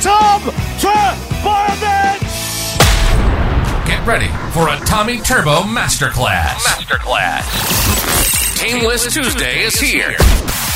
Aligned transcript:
Tom 0.00 0.40
Trbojevic! 0.78 2.20
Get 3.84 4.06
ready 4.06 4.28
for 4.52 4.68
a 4.68 4.76
Tommy 4.86 5.18
Turbo 5.18 5.62
Masterclass. 5.62 6.60
Masterclass. 6.60 8.60
Team 8.60 8.84
List 8.86 9.12
Tuesday 9.12 9.64
is 9.64 9.74
here. 9.80 10.14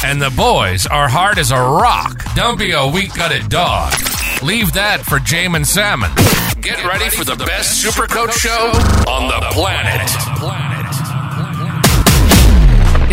And 0.05 0.21
the 0.21 0.31
boys 0.37 0.87
are 0.87 1.09
hard 1.09 1.39
as 1.39 1.53
a 1.53 1.57
rock. 1.57 2.21
Don't 2.35 2.59
be 2.59 2.73
a 2.73 2.85
weak 2.85 3.15
gutted 3.15 3.49
dog. 3.49 3.93
Leave 4.43 4.73
that 4.73 5.03
for 5.03 5.21
Jamin 5.21 5.65
Salmon. 5.65 6.11
Get 6.61 6.85
ready 6.85 7.09
for 7.09 7.23
the 7.25 7.37
best 7.37 7.85
Supercoach 7.85 8.33
show 8.33 8.73
on 9.09 9.29
the 9.29 9.39
planet. 9.53 10.11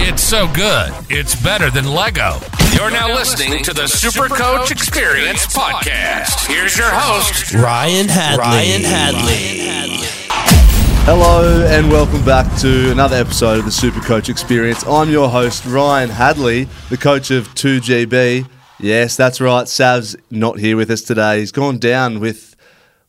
It's 0.07 0.23
so 0.23 0.47
good, 0.53 0.91
it's 1.09 1.35
better 1.35 1.69
than 1.69 1.85
Lego. 1.85 2.39
You're 2.79 2.91
now 2.91 3.13
listening 3.13 3.61
to 3.63 3.73
the 3.73 3.87
Super 3.87 4.29
Coach 4.29 4.71
Experience 4.71 5.45
podcast. 5.47 6.47
Here's 6.47 6.77
your 6.77 6.87
host, 6.89 7.53
Ryan 7.53 8.07
Hadley. 8.07 8.39
Ryan 8.39 8.83
Hadley. 8.83 10.07
Hello 11.03 11.65
and 11.67 11.91
welcome 11.91 12.23
back 12.23 12.57
to 12.61 12.89
another 12.89 13.17
episode 13.17 13.59
of 13.59 13.65
the 13.65 13.71
Super 13.71 13.99
Coach 13.99 14.29
Experience. 14.29 14.87
I'm 14.87 15.09
your 15.09 15.27
host 15.27 15.65
Ryan 15.65 16.09
Hadley, 16.09 16.69
the 16.89 16.95
coach 16.95 17.31
of 17.31 17.49
2GB. 17.49 18.47
Yes, 18.79 19.17
that's 19.17 19.41
right. 19.41 19.67
Sav's 19.67 20.15
not 20.31 20.57
here 20.57 20.77
with 20.77 20.89
us 20.89 21.01
today. 21.01 21.41
He's 21.41 21.51
gone 21.51 21.79
down 21.79 22.21
with 22.21 22.55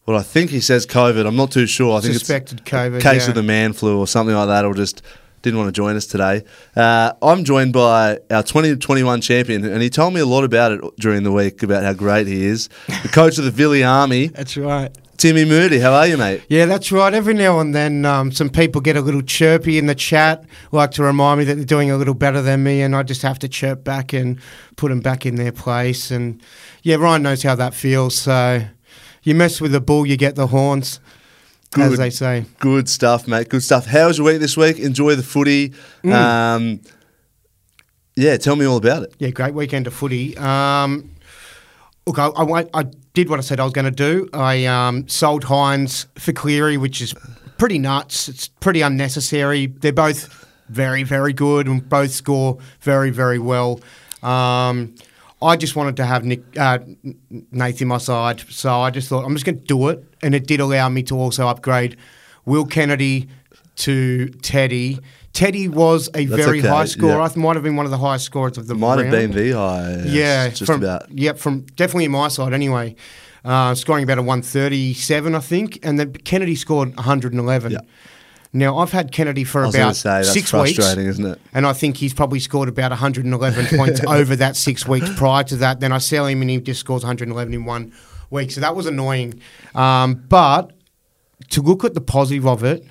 well, 0.04 0.18
I 0.18 0.24
think 0.24 0.50
he 0.50 0.60
says 0.60 0.84
COVID. 0.84 1.24
I'm 1.28 1.36
not 1.36 1.52
too 1.52 1.66
sure. 1.66 1.96
I 1.96 2.00
think 2.00 2.14
Suspected 2.14 2.62
it's 2.62 2.68
COVID, 2.68 3.00
case 3.00 3.22
yeah. 3.22 3.28
of 3.28 3.34
the 3.36 3.44
man 3.44 3.72
flu 3.72 4.00
or 4.00 4.08
something 4.08 4.34
like 4.34 4.48
that, 4.48 4.64
or 4.64 4.74
just 4.74 5.00
didn't 5.42 5.58
want 5.58 5.68
to 5.68 5.72
join 5.72 5.96
us 5.96 6.06
today. 6.06 6.44
Uh, 6.76 7.12
I'm 7.22 7.44
joined 7.44 7.72
by 7.72 8.18
our 8.30 8.42
2021 8.42 9.20
champion, 9.20 9.64
and 9.64 9.82
he 9.82 9.90
told 9.90 10.14
me 10.14 10.20
a 10.20 10.26
lot 10.26 10.44
about 10.44 10.72
it 10.72 10.80
during 10.98 11.22
the 11.22 11.32
week 11.32 11.62
about 11.62 11.82
how 11.82 11.92
great 11.92 12.26
he 12.26 12.44
is. 12.44 12.68
The 13.02 13.08
coach 13.12 13.38
of 13.38 13.44
the 13.44 13.50
Villy 13.50 13.86
Army, 13.86 14.28
That's 14.28 14.56
right. 14.56 14.96
Timmy 15.16 15.44
Moody. 15.44 15.80
How 15.80 15.92
are 15.92 16.06
you, 16.06 16.16
mate? 16.16 16.42
Yeah, 16.48 16.64
that's 16.64 16.90
right. 16.90 17.12
Every 17.12 17.34
now 17.34 17.60
and 17.60 17.74
then, 17.74 18.06
um, 18.06 18.32
some 18.32 18.48
people 18.48 18.80
get 18.80 18.96
a 18.96 19.02
little 19.02 19.20
chirpy 19.20 19.76
in 19.76 19.84
the 19.84 19.94
chat, 19.94 20.44
like 20.72 20.92
to 20.92 21.02
remind 21.02 21.40
me 21.40 21.44
that 21.44 21.56
they're 21.56 21.64
doing 21.66 21.90
a 21.90 21.98
little 21.98 22.14
better 22.14 22.40
than 22.40 22.62
me, 22.62 22.80
and 22.80 22.96
I 22.96 23.02
just 23.02 23.20
have 23.20 23.38
to 23.40 23.48
chirp 23.48 23.84
back 23.84 24.14
and 24.14 24.40
put 24.76 24.88
them 24.88 25.00
back 25.00 25.26
in 25.26 25.34
their 25.34 25.52
place. 25.52 26.10
And 26.10 26.42
yeah, 26.82 26.96
Ryan 26.96 27.22
knows 27.22 27.42
how 27.42 27.54
that 27.56 27.74
feels. 27.74 28.16
So 28.16 28.62
you 29.22 29.34
mess 29.34 29.60
with 29.60 29.72
the 29.72 29.80
bull, 29.82 30.06
you 30.06 30.16
get 30.16 30.36
the 30.36 30.46
horns, 30.46 31.00
as 31.76 31.90
Good. 31.90 31.98
they 31.98 32.10
say. 32.10 32.44
Good 32.58 32.88
stuff, 32.88 33.28
mate. 33.28 33.48
Good 33.48 33.62
stuff. 33.62 33.86
How 33.86 34.08
was 34.08 34.18
your 34.18 34.26
week 34.26 34.40
this 34.40 34.56
week? 34.56 34.78
Enjoy 34.78 35.14
the 35.14 35.22
footy. 35.22 35.72
Mm. 36.02 36.12
Um, 36.12 36.80
yeah, 38.16 38.36
tell 38.36 38.56
me 38.56 38.64
all 38.64 38.76
about 38.76 39.04
it. 39.04 39.14
Yeah, 39.18 39.30
great 39.30 39.54
weekend 39.54 39.86
of 39.86 39.94
footy. 39.94 40.36
Um, 40.36 41.10
look, 42.06 42.18
I, 42.18 42.26
I, 42.28 42.66
I 42.74 42.84
did 43.14 43.28
what 43.28 43.38
I 43.38 43.42
said 43.42 43.60
I 43.60 43.64
was 43.64 43.72
going 43.72 43.84
to 43.84 43.90
do. 43.90 44.28
I 44.32 44.66
um, 44.66 45.06
sold 45.08 45.44
Hynes 45.44 46.06
for 46.18 46.32
Cleary, 46.32 46.76
which 46.76 47.00
is 47.00 47.14
pretty 47.56 47.78
nuts. 47.78 48.28
It's 48.28 48.48
pretty 48.48 48.80
unnecessary. 48.80 49.66
They're 49.66 49.92
both 49.92 50.46
very, 50.68 51.02
very 51.04 51.32
good 51.32 51.66
and 51.66 51.88
both 51.88 52.10
score 52.10 52.58
very, 52.80 53.10
very 53.10 53.38
well. 53.38 53.80
Um, 54.22 54.94
I 55.42 55.56
just 55.56 55.74
wanted 55.74 55.96
to 55.96 56.04
have 56.04 56.24
Nick, 56.24 56.42
uh, 56.58 56.78
Nathan 57.50 57.88
my 57.88 57.98
side, 57.98 58.40
so 58.50 58.80
I 58.80 58.90
just 58.90 59.08
thought 59.08 59.24
I'm 59.24 59.34
just 59.34 59.46
going 59.46 59.58
to 59.58 59.64
do 59.64 59.88
it, 59.88 60.04
and 60.22 60.34
it 60.34 60.46
did 60.46 60.60
allow 60.60 60.88
me 60.88 61.02
to 61.04 61.16
also 61.16 61.48
upgrade 61.48 61.96
Will 62.44 62.66
Kennedy 62.66 63.28
to 63.76 64.28
Teddy. 64.28 64.98
Teddy 65.32 65.68
was 65.68 66.08
a 66.14 66.24
That's 66.26 66.44
very 66.44 66.58
okay, 66.58 66.68
high 66.68 66.84
scorer. 66.84 67.12
yeah. 67.12 67.28
I 67.34 67.38
might 67.38 67.56
have 67.56 67.62
been 67.62 67.76
one 67.76 67.86
of 67.86 67.90
the 67.90 67.98
highest 67.98 68.24
scorers 68.24 68.58
of 68.58 68.66
the 68.66 68.74
Might 68.74 68.98
have 68.98 69.10
been 69.10 69.30
the 69.30 69.52
high. 69.52 70.02
Yeah, 70.06 70.48
just 70.48 70.66
from, 70.66 70.82
about. 70.82 71.10
Yep, 71.10 71.38
from 71.38 71.60
definitely 71.76 72.06
in 72.06 72.10
my 72.10 72.28
side 72.28 72.52
anyway. 72.52 72.96
Uh, 73.42 73.74
scoring 73.74 74.04
about 74.04 74.18
a 74.18 74.22
137, 74.22 75.34
I 75.34 75.38
think, 75.38 75.78
and 75.82 75.98
then 75.98 76.12
Kennedy 76.12 76.54
scored 76.54 76.94
111. 76.96 77.72
Yeah. 77.72 77.78
Now 78.52 78.78
I've 78.78 78.90
had 78.90 79.12
Kennedy 79.12 79.44
for 79.44 79.62
I 79.62 79.66
was 79.66 79.74
going 79.74 79.84
about 79.84 79.96
say 79.96 80.10
that's 80.22 80.32
six 80.32 80.52
weeks, 80.52 80.78
isn't 80.78 81.24
it? 81.24 81.40
and 81.54 81.66
I 81.66 81.72
think 81.72 81.96
he's 81.96 82.12
probably 82.12 82.40
scored 82.40 82.68
about 82.68 82.90
111 82.90 83.66
points 83.78 84.00
over 84.04 84.34
that 84.36 84.56
six 84.56 84.88
weeks 84.88 85.08
prior 85.16 85.44
to 85.44 85.56
that. 85.56 85.80
Then 85.80 85.92
I 85.92 85.98
sell 85.98 86.26
him, 86.26 86.40
and 86.40 86.50
he 86.50 86.60
just 86.60 86.80
scores 86.80 87.02
111 87.04 87.54
in 87.54 87.64
one 87.64 87.92
week. 88.30 88.50
So 88.50 88.60
that 88.60 88.74
was 88.74 88.86
annoying. 88.86 89.40
Um, 89.74 90.24
but 90.28 90.72
to 91.50 91.62
look 91.62 91.84
at 91.84 91.94
the 91.94 92.00
positive 92.00 92.46
of 92.46 92.64
it, 92.64 92.84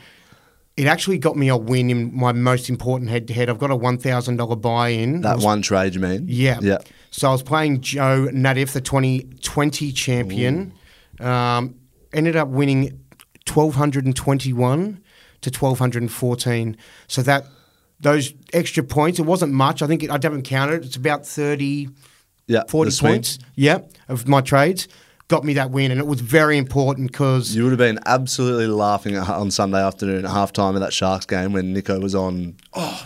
it 0.77 0.87
actually 0.87 1.17
got 1.17 1.35
me 1.35 1.49
a 1.49 1.57
win 1.57 1.89
in 1.89 2.15
my 2.15 2.31
most 2.31 2.69
important 2.69 3.09
head-to-head. 3.09 3.49
I've 3.49 3.59
got 3.59 3.69
a 3.69 3.75
$1,000 3.75 4.61
buy-in. 4.61 5.21
That 5.21 5.35
was 5.35 5.45
one 5.45 5.61
trade, 5.61 5.93
you 5.93 5.99
mean? 5.99 6.23
yeah. 6.27 6.59
Yeah. 6.61 6.77
So 7.11 7.27
I 7.27 7.31
was 7.33 7.43
playing 7.43 7.81
Joe 7.81 8.29
Nadev, 8.31 8.71
the 8.71 8.79
2020 8.81 9.91
champion. 9.91 10.71
Um, 11.19 11.75
ended 12.13 12.37
up 12.37 12.47
winning 12.47 12.99
1221 13.45 15.01
to 15.41 15.49
1214. 15.49 16.77
So 17.07 17.21
that 17.23 17.45
those 17.99 18.33
extra 18.53 18.83
points, 18.83 19.19
it 19.19 19.23
wasn't 19.25 19.51
much. 19.53 19.81
I 19.81 19.87
think 19.87 20.03
it, 20.03 20.09
I 20.09 20.13
haven't 20.13 20.43
counted. 20.43 20.85
It's 20.85 20.95
about 20.95 21.25
30, 21.27 21.89
Yeah. 22.47 22.63
40 22.67 22.87
the 22.89 22.91
swing. 22.95 23.13
points. 23.13 23.39
Yeah, 23.55 23.79
of 24.07 24.27
my 24.27 24.41
trades. 24.41 24.87
Got 25.29 25.43
me 25.43 25.53
that 25.53 25.69
win, 25.69 25.91
and 25.91 25.99
it 25.99 26.07
was 26.07 26.21
very 26.21 26.57
important 26.57 27.11
because 27.11 27.55
You 27.55 27.61
would 27.63 27.69
have 27.71 27.77
been 27.77 27.99
absolutely 28.07 28.65
laughing 28.65 29.15
on 29.15 29.51
Sunday 29.51 29.79
afternoon 29.79 30.25
at 30.25 30.31
halftime 30.31 30.73
of 30.73 30.79
that 30.81 30.91
Sharks 30.91 31.27
game 31.27 31.53
when 31.53 31.73
Nicho 31.75 32.01
was 32.01 32.15
on 32.15 32.55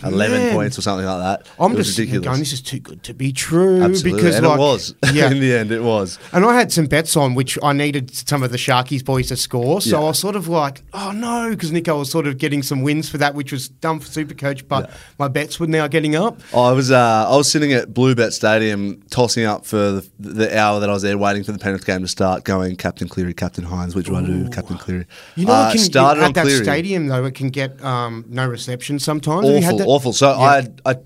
11 0.02 0.10
Oh, 0.10 0.16
man. 0.42 0.54
points 0.54 0.78
or 0.78 0.80
something 0.80 1.04
like 1.06 1.18
that. 1.20 1.46
I'm 1.60 1.72
it 1.72 1.76
just 1.76 1.98
ridiculous. 1.98 2.24
going, 2.26 2.38
this 2.38 2.54
is 2.54 2.62
too 2.62 2.78
good 2.80 3.02
to 3.02 3.12
be 3.12 3.30
true. 3.30 3.82
Absolutely. 3.82 4.22
Because 4.22 4.36
and 4.36 4.46
like, 4.46 4.56
it 4.56 4.58
was. 4.58 4.94
Yeah. 5.12 5.30
In 5.30 5.38
the 5.38 5.54
end, 5.54 5.70
it 5.70 5.82
was. 5.82 6.18
And 6.32 6.46
I 6.46 6.54
had 6.54 6.72
some 6.72 6.86
bets 6.86 7.14
on 7.14 7.34
which 7.34 7.58
I 7.62 7.74
needed 7.74 8.10
some 8.14 8.42
of 8.42 8.50
the 8.50 8.56
Sharkies 8.56 9.04
boys 9.04 9.28
to 9.28 9.36
score. 9.36 9.82
So 9.82 9.90
Yeah. 9.98 10.04
I 10.06 10.08
was 10.08 10.18
sort 10.18 10.34
of 10.34 10.48
like, 10.48 10.82
oh 10.94 11.12
no, 11.12 11.50
because 11.50 11.72
Nicho 11.72 11.98
was 11.98 12.10
sort 12.10 12.26
of 12.26 12.38
getting 12.38 12.62
some 12.62 12.80
wins 12.82 13.06
for 13.08 13.18
that, 13.18 13.34
which 13.34 13.52
was 13.52 13.68
dumb 13.68 14.00
for 14.00 14.08
Supercoach, 14.08 14.66
but 14.66 14.88
Yeah. 14.88 14.96
my 15.18 15.28
bets 15.28 15.60
were 15.60 15.66
now 15.66 15.88
getting 15.88 16.16
up. 16.16 16.40
I 16.56 16.72
was 16.72 16.90
uh, 16.90 17.26
I 17.28 17.36
was 17.36 17.50
sitting 17.50 17.74
at 17.74 17.90
Bluebet 17.92 18.32
Stadium 18.32 19.02
tossing 19.10 19.44
up 19.44 19.66
for 19.66 19.76
the, 19.76 20.08
the 20.18 20.58
hour 20.58 20.80
that 20.80 20.88
I 20.88 20.92
was 20.94 21.02
there 21.02 21.18
waiting 21.18 21.44
for 21.44 21.52
the 21.52 21.58
Penrith 21.58 21.84
game 21.84 22.00
to 22.00 22.08
start, 22.14 22.44
going 22.44 22.76
Captain 22.76 23.08
Cleary, 23.08 23.34
Captain 23.34 23.64
Hynes. 23.64 23.94
Which 23.94 24.06
do 24.06 24.14
I 24.16 24.22
do, 24.22 24.48
Captain 24.50 24.78
Cleary? 24.78 25.06
You 25.36 25.46
know, 25.46 25.52
uh, 25.52 25.70
can, 25.72 25.78
started 25.80 26.20
at 26.22 26.26
on 26.28 26.32
that 26.34 26.44
Cleary. 26.46 26.64
stadium, 26.64 27.06
though, 27.08 27.24
it 27.24 27.34
can 27.34 27.48
get 27.50 27.82
um, 27.84 28.24
no 28.28 28.46
reception 28.46 28.98
sometimes. 28.98 29.46
Awful, 29.48 29.78
that? 29.78 29.86
awful. 29.86 30.12
So 30.12 30.28
Yeah. 30.30 30.38
I, 30.38 30.54
had, 30.56 30.80
I, 30.86 30.96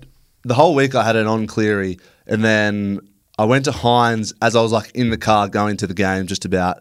the 0.43 0.53
whole 0.53 0.73
week 0.75 0.95
I 0.95 1.03
had 1.03 1.15
it 1.15 1.27
on 1.27 1.47
Cleary, 1.47 1.97
and 2.27 2.43
then 2.43 2.99
I 3.37 3.45
went 3.45 3.65
to 3.65 3.71
Hynes 3.71 4.33
as 4.41 4.55
I 4.55 4.61
was 4.61 4.71
like 4.71 4.91
in 4.95 5.09
the 5.09 5.17
car 5.17 5.47
going 5.49 5.77
to 5.77 5.87
the 5.87 5.93
game, 5.93 6.27
just 6.27 6.45
about. 6.45 6.77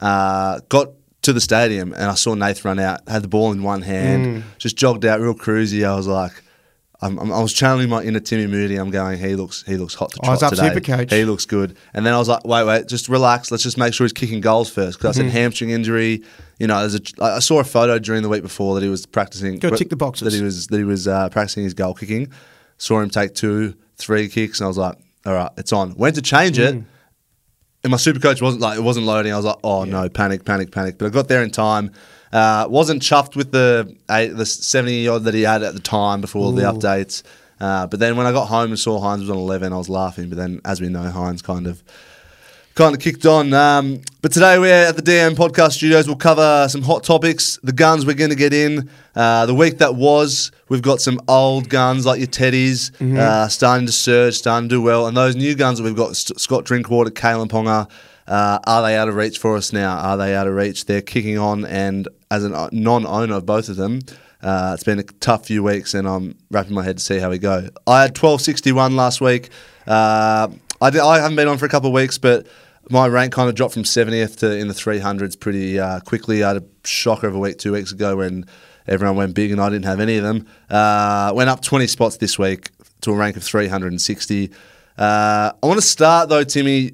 Uh, 0.00 0.60
got 0.68 0.88
to 1.22 1.32
the 1.32 1.40
stadium 1.40 1.92
and 1.94 2.04
I 2.04 2.14
saw 2.14 2.34
Nath 2.34 2.64
run 2.64 2.78
out, 2.78 3.00
had 3.08 3.22
the 3.22 3.28
ball 3.28 3.52
in 3.52 3.62
one 3.62 3.82
hand, 3.82 4.20
Mm. 4.26 4.42
just 4.58 4.76
jogged 4.76 5.04
out 5.04 5.20
real 5.20 5.34
cruisy. 5.34 5.86
I 5.86 5.94
was 5.96 6.06
like. 6.06 6.32
I'm, 7.04 7.18
I'm, 7.18 7.32
I 7.32 7.40
was 7.42 7.52
channeling 7.52 7.88
my 7.90 8.02
inner 8.02 8.20
Timmy 8.20 8.46
Moody. 8.46 8.76
I'm 8.76 8.90
going. 8.90 9.18
He 9.18 9.36
looks. 9.36 9.62
He 9.66 9.76
looks 9.76 9.94
hot 9.94 10.10
to 10.12 10.20
I 10.22 10.30
was 10.30 10.38
trot 10.40 10.52
up 10.58 10.58
today. 10.58 10.80
Supercoach. 10.80 11.10
He 11.12 11.24
looks 11.24 11.44
good. 11.44 11.76
And 11.92 12.06
then 12.06 12.14
I 12.14 12.18
was 12.18 12.28
like, 12.28 12.44
wait, 12.44 12.64
wait, 12.64 12.88
just 12.88 13.08
relax. 13.08 13.50
Let's 13.50 13.62
just 13.62 13.76
make 13.76 13.92
sure 13.92 14.04
he's 14.04 14.12
kicking 14.12 14.40
goals 14.40 14.70
first. 14.70 14.98
Because 14.98 15.18
I 15.18 15.20
Mm-hmm. 15.22 15.30
said 15.30 15.38
hamstring 15.40 15.70
injury. 15.70 16.22
You 16.58 16.66
know, 16.66 16.80
there's 16.80 16.94
a, 16.94 17.00
I 17.22 17.38
saw 17.40 17.60
a 17.60 17.64
photo 17.64 17.98
during 17.98 18.22
the 18.22 18.28
week 18.28 18.42
before 18.42 18.74
that 18.76 18.82
he 18.82 18.88
was 18.88 19.06
practicing. 19.06 19.58
Go 19.58 19.70
tick 19.70 19.90
the 19.90 19.96
boxes. 19.96 20.32
That 20.32 20.36
he 20.38 20.42
was 20.42 20.66
that 20.68 20.78
he 20.78 20.84
was 20.84 21.06
uh, 21.06 21.28
practicing 21.28 21.64
his 21.64 21.74
goal 21.74 21.94
kicking. 21.94 22.30
Saw 22.78 23.00
him 23.00 23.10
take 23.10 23.34
two, 23.34 23.74
three 23.96 24.28
kicks, 24.28 24.60
and 24.60 24.64
I 24.64 24.68
was 24.68 24.78
like, 24.78 24.96
all 25.26 25.34
right, 25.34 25.50
it's 25.56 25.72
on. 25.72 25.94
Went 25.96 26.14
to 26.16 26.22
change 26.22 26.58
it, 26.58 26.74
Mm. 26.74 26.84
And 27.84 27.90
my 27.90 27.98
super 27.98 28.18
coach 28.18 28.40
wasn't 28.40 28.62
like 28.62 28.78
it 28.78 28.82
wasn't 28.82 29.06
loading. 29.06 29.32
I 29.32 29.36
was 29.36 29.44
like, 29.44 29.58
oh 29.62 29.84
no, 29.84 30.08
panic, 30.08 30.44
panic, 30.44 30.72
panic. 30.72 30.96
But 30.98 31.06
I 31.06 31.08
got 31.10 31.28
there 31.28 31.42
in 31.42 31.50
time. 31.50 31.92
Uh, 32.32 32.66
wasn't 32.68 33.02
chuffed 33.02 33.36
with 33.36 33.52
the 33.52 33.94
eight, 34.10 34.28
the 34.28 34.46
seventy 34.46 35.06
odd 35.06 35.24
that 35.24 35.34
he 35.34 35.42
had 35.42 35.62
at 35.62 35.74
the 35.74 35.80
time 35.80 36.20
before 36.22 36.46
all 36.46 36.52
the 36.52 36.62
updates. 36.62 37.22
Uh, 37.60 37.86
but 37.86 38.00
then 38.00 38.16
when 38.16 38.26
I 38.26 38.32
got 38.32 38.46
home 38.46 38.70
and 38.70 38.78
saw 38.78 38.98
Hynes 39.00 39.20
was 39.20 39.30
on 39.30 39.36
eleven, 39.36 39.72
I 39.72 39.76
was 39.76 39.88
laughing. 39.88 40.30
But 40.30 40.38
then, 40.38 40.60
as 40.64 40.80
we 40.80 40.88
know, 40.88 41.10
Hynes 41.10 41.42
kind 41.42 41.66
of 41.66 41.82
kind 42.74 42.94
of 42.94 43.00
kicked 43.00 43.26
on. 43.26 43.52
Um, 43.52 44.00
but 44.24 44.32
today 44.32 44.58
we're 44.58 44.72
at 44.72 44.96
the 44.96 45.02
DM 45.02 45.34
Podcast 45.34 45.72
Studios. 45.72 46.06
We'll 46.06 46.16
cover 46.16 46.66
some 46.70 46.80
hot 46.80 47.04
topics, 47.04 47.58
the 47.62 47.74
guns 47.74 48.06
we're 48.06 48.14
going 48.14 48.30
to 48.30 48.36
get 48.36 48.54
in. 48.54 48.88
Uh, 49.14 49.44
the 49.44 49.54
week 49.54 49.76
that 49.80 49.96
was, 49.96 50.50
we've 50.70 50.80
got 50.80 51.02
some 51.02 51.20
old 51.28 51.68
guns 51.68 52.06
like 52.06 52.20
your 52.20 52.28
Teddies 52.28 52.90
uh, 53.18 53.48
starting 53.48 53.84
to 53.84 53.92
surge, 53.92 54.32
starting 54.32 54.66
to 54.70 54.76
do 54.76 54.80
well. 54.80 55.06
And 55.06 55.14
those 55.14 55.36
new 55.36 55.54
guns 55.54 55.76
that 55.76 55.84
we've 55.84 55.94
got, 55.94 56.16
St- 56.16 56.40
Scott 56.40 56.64
Drinkwater, 56.64 57.10
Kalyn 57.10 57.48
Ponga, 57.48 57.90
uh, 58.26 58.58
are 58.66 58.80
they 58.80 58.96
out 58.96 59.10
of 59.10 59.14
reach 59.14 59.36
for 59.36 59.58
us 59.58 59.74
now? 59.74 59.98
Are 59.98 60.16
they 60.16 60.34
out 60.34 60.46
of 60.46 60.54
reach? 60.54 60.86
They're 60.86 61.02
kicking 61.02 61.36
on. 61.36 61.66
And 61.66 62.08
as 62.30 62.46
a 62.46 62.70
non-owner 62.72 63.34
of 63.34 63.44
both 63.44 63.68
of 63.68 63.76
them, 63.76 64.00
uh, 64.42 64.70
it's 64.72 64.84
been 64.84 65.00
a 65.00 65.02
tough 65.02 65.48
few 65.48 65.62
weeks, 65.62 65.92
and 65.92 66.08
I'm 66.08 66.34
wrapping 66.50 66.72
my 66.72 66.82
head 66.82 66.96
to 66.96 67.04
see 67.04 67.18
how 67.18 67.28
we 67.28 67.36
go. 67.36 67.68
I 67.86 68.00
had 68.00 68.16
1261 68.16 68.96
last 68.96 69.20
week. 69.20 69.50
Uh, 69.86 70.48
I, 70.80 70.88
did, 70.88 71.02
I 71.02 71.18
haven't 71.18 71.36
been 71.36 71.48
on 71.48 71.58
for 71.58 71.66
a 71.66 71.68
couple 71.68 71.88
of 71.88 71.94
weeks, 71.94 72.16
but 72.16 72.46
my 72.90 73.06
rank 73.06 73.32
kind 73.32 73.48
of 73.48 73.54
dropped 73.54 73.74
from 73.74 73.84
70th 73.84 74.38
to 74.38 74.56
in 74.56 74.68
the 74.68 74.74
300s 74.74 75.38
pretty 75.38 75.78
uh, 75.78 76.00
quickly. 76.00 76.42
I 76.44 76.48
had 76.48 76.56
a 76.58 76.64
shocker 76.84 77.26
of 77.26 77.34
a 77.34 77.38
week 77.38 77.58
two 77.58 77.72
weeks 77.72 77.92
ago 77.92 78.16
when 78.16 78.46
everyone 78.86 79.16
went 79.16 79.34
big 79.34 79.50
and 79.50 79.60
I 79.60 79.70
didn't 79.70 79.86
have 79.86 80.00
any 80.00 80.16
of 80.16 80.24
them. 80.24 80.46
Uh, 80.68 81.32
went 81.34 81.50
up 81.50 81.62
20 81.62 81.86
spots 81.86 82.18
this 82.18 82.38
week 82.38 82.70
to 83.02 83.12
a 83.12 83.16
rank 83.16 83.36
of 83.36 83.42
360. 83.42 84.50
Uh, 84.96 85.52
I 85.62 85.66
want 85.66 85.80
to 85.80 85.86
start 85.86 86.28
though, 86.28 86.44
Timmy, 86.44 86.92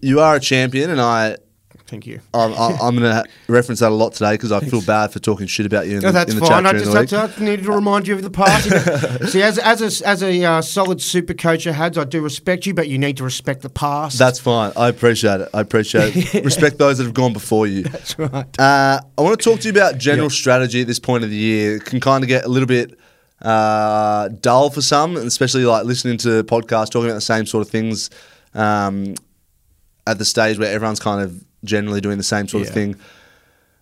you 0.00 0.20
are 0.20 0.36
a 0.36 0.40
champion, 0.40 0.90
and 0.90 1.00
I. 1.00 1.36
Thank 1.88 2.06
you. 2.06 2.20
I'm, 2.34 2.52
I'm 2.52 2.96
going 2.98 3.10
to 3.10 3.24
reference 3.48 3.80
that 3.80 3.90
a 3.90 3.94
lot 3.94 4.12
today 4.12 4.34
because 4.34 4.52
I 4.52 4.60
feel 4.60 4.82
bad 4.82 5.10
for 5.10 5.20
talking 5.20 5.46
shit 5.46 5.64
about 5.64 5.86
you 5.86 5.96
in 5.96 6.02
No, 6.02 6.08
the, 6.08 6.12
that's 6.12 6.34
in 6.34 6.38
the 6.38 6.44
fine. 6.44 6.66
I 6.66 6.72
just, 6.72 6.94
I 6.94 7.06
just 7.06 7.40
needed 7.40 7.64
to 7.64 7.72
remind 7.72 8.06
you 8.06 8.14
of 8.14 8.20
the 8.20 8.28
past. 8.28 8.68
See, 9.32 9.40
as, 9.40 9.58
as 9.58 9.80
a, 9.80 10.06
as 10.06 10.22
a 10.22 10.44
uh, 10.44 10.60
solid 10.60 11.00
super 11.00 11.32
coach, 11.32 11.64
Hads, 11.64 11.96
I 11.96 12.04
do 12.04 12.20
respect 12.20 12.66
you, 12.66 12.74
but 12.74 12.88
you 12.88 12.98
need 12.98 13.16
to 13.16 13.24
respect 13.24 13.62
the 13.62 13.70
past. 13.70 14.18
That's 14.18 14.38
fine. 14.38 14.72
I 14.76 14.88
appreciate 14.88 15.40
it. 15.40 15.48
I 15.54 15.62
appreciate 15.62 16.14
it. 16.34 16.44
Respect 16.44 16.76
those 16.76 16.98
that 16.98 17.04
have 17.04 17.14
gone 17.14 17.32
before 17.32 17.66
you. 17.66 17.84
That's 17.84 18.18
right. 18.18 18.60
Uh, 18.60 19.00
I 19.16 19.22
want 19.22 19.40
to 19.40 19.42
talk 19.42 19.60
to 19.60 19.68
you 19.68 19.72
about 19.72 19.96
general 19.96 20.28
strategy 20.28 20.82
at 20.82 20.86
this 20.86 20.98
point 20.98 21.24
of 21.24 21.30
the 21.30 21.36
year. 21.36 21.76
It 21.76 21.86
can 21.86 22.00
kind 22.00 22.22
of 22.22 22.28
get 22.28 22.44
a 22.44 22.48
little 22.48 22.68
bit 22.68 22.98
uh, 23.40 24.28
dull 24.28 24.68
for 24.68 24.82
some, 24.82 25.16
especially 25.16 25.64
like 25.64 25.86
listening 25.86 26.18
to 26.18 26.44
podcasts 26.44 26.90
talking 26.90 27.06
about 27.06 27.14
the 27.14 27.22
same 27.22 27.46
sort 27.46 27.62
of 27.62 27.70
things 27.70 28.10
um, 28.52 29.14
at 30.06 30.18
the 30.18 30.26
stage 30.26 30.58
where 30.58 30.70
everyone's 30.70 31.00
kind 31.00 31.22
of 31.22 31.44
generally 31.64 32.00
doing 32.00 32.18
the 32.18 32.24
same 32.24 32.48
sort 32.48 32.66
of 32.66 32.72
thing. 32.74 32.96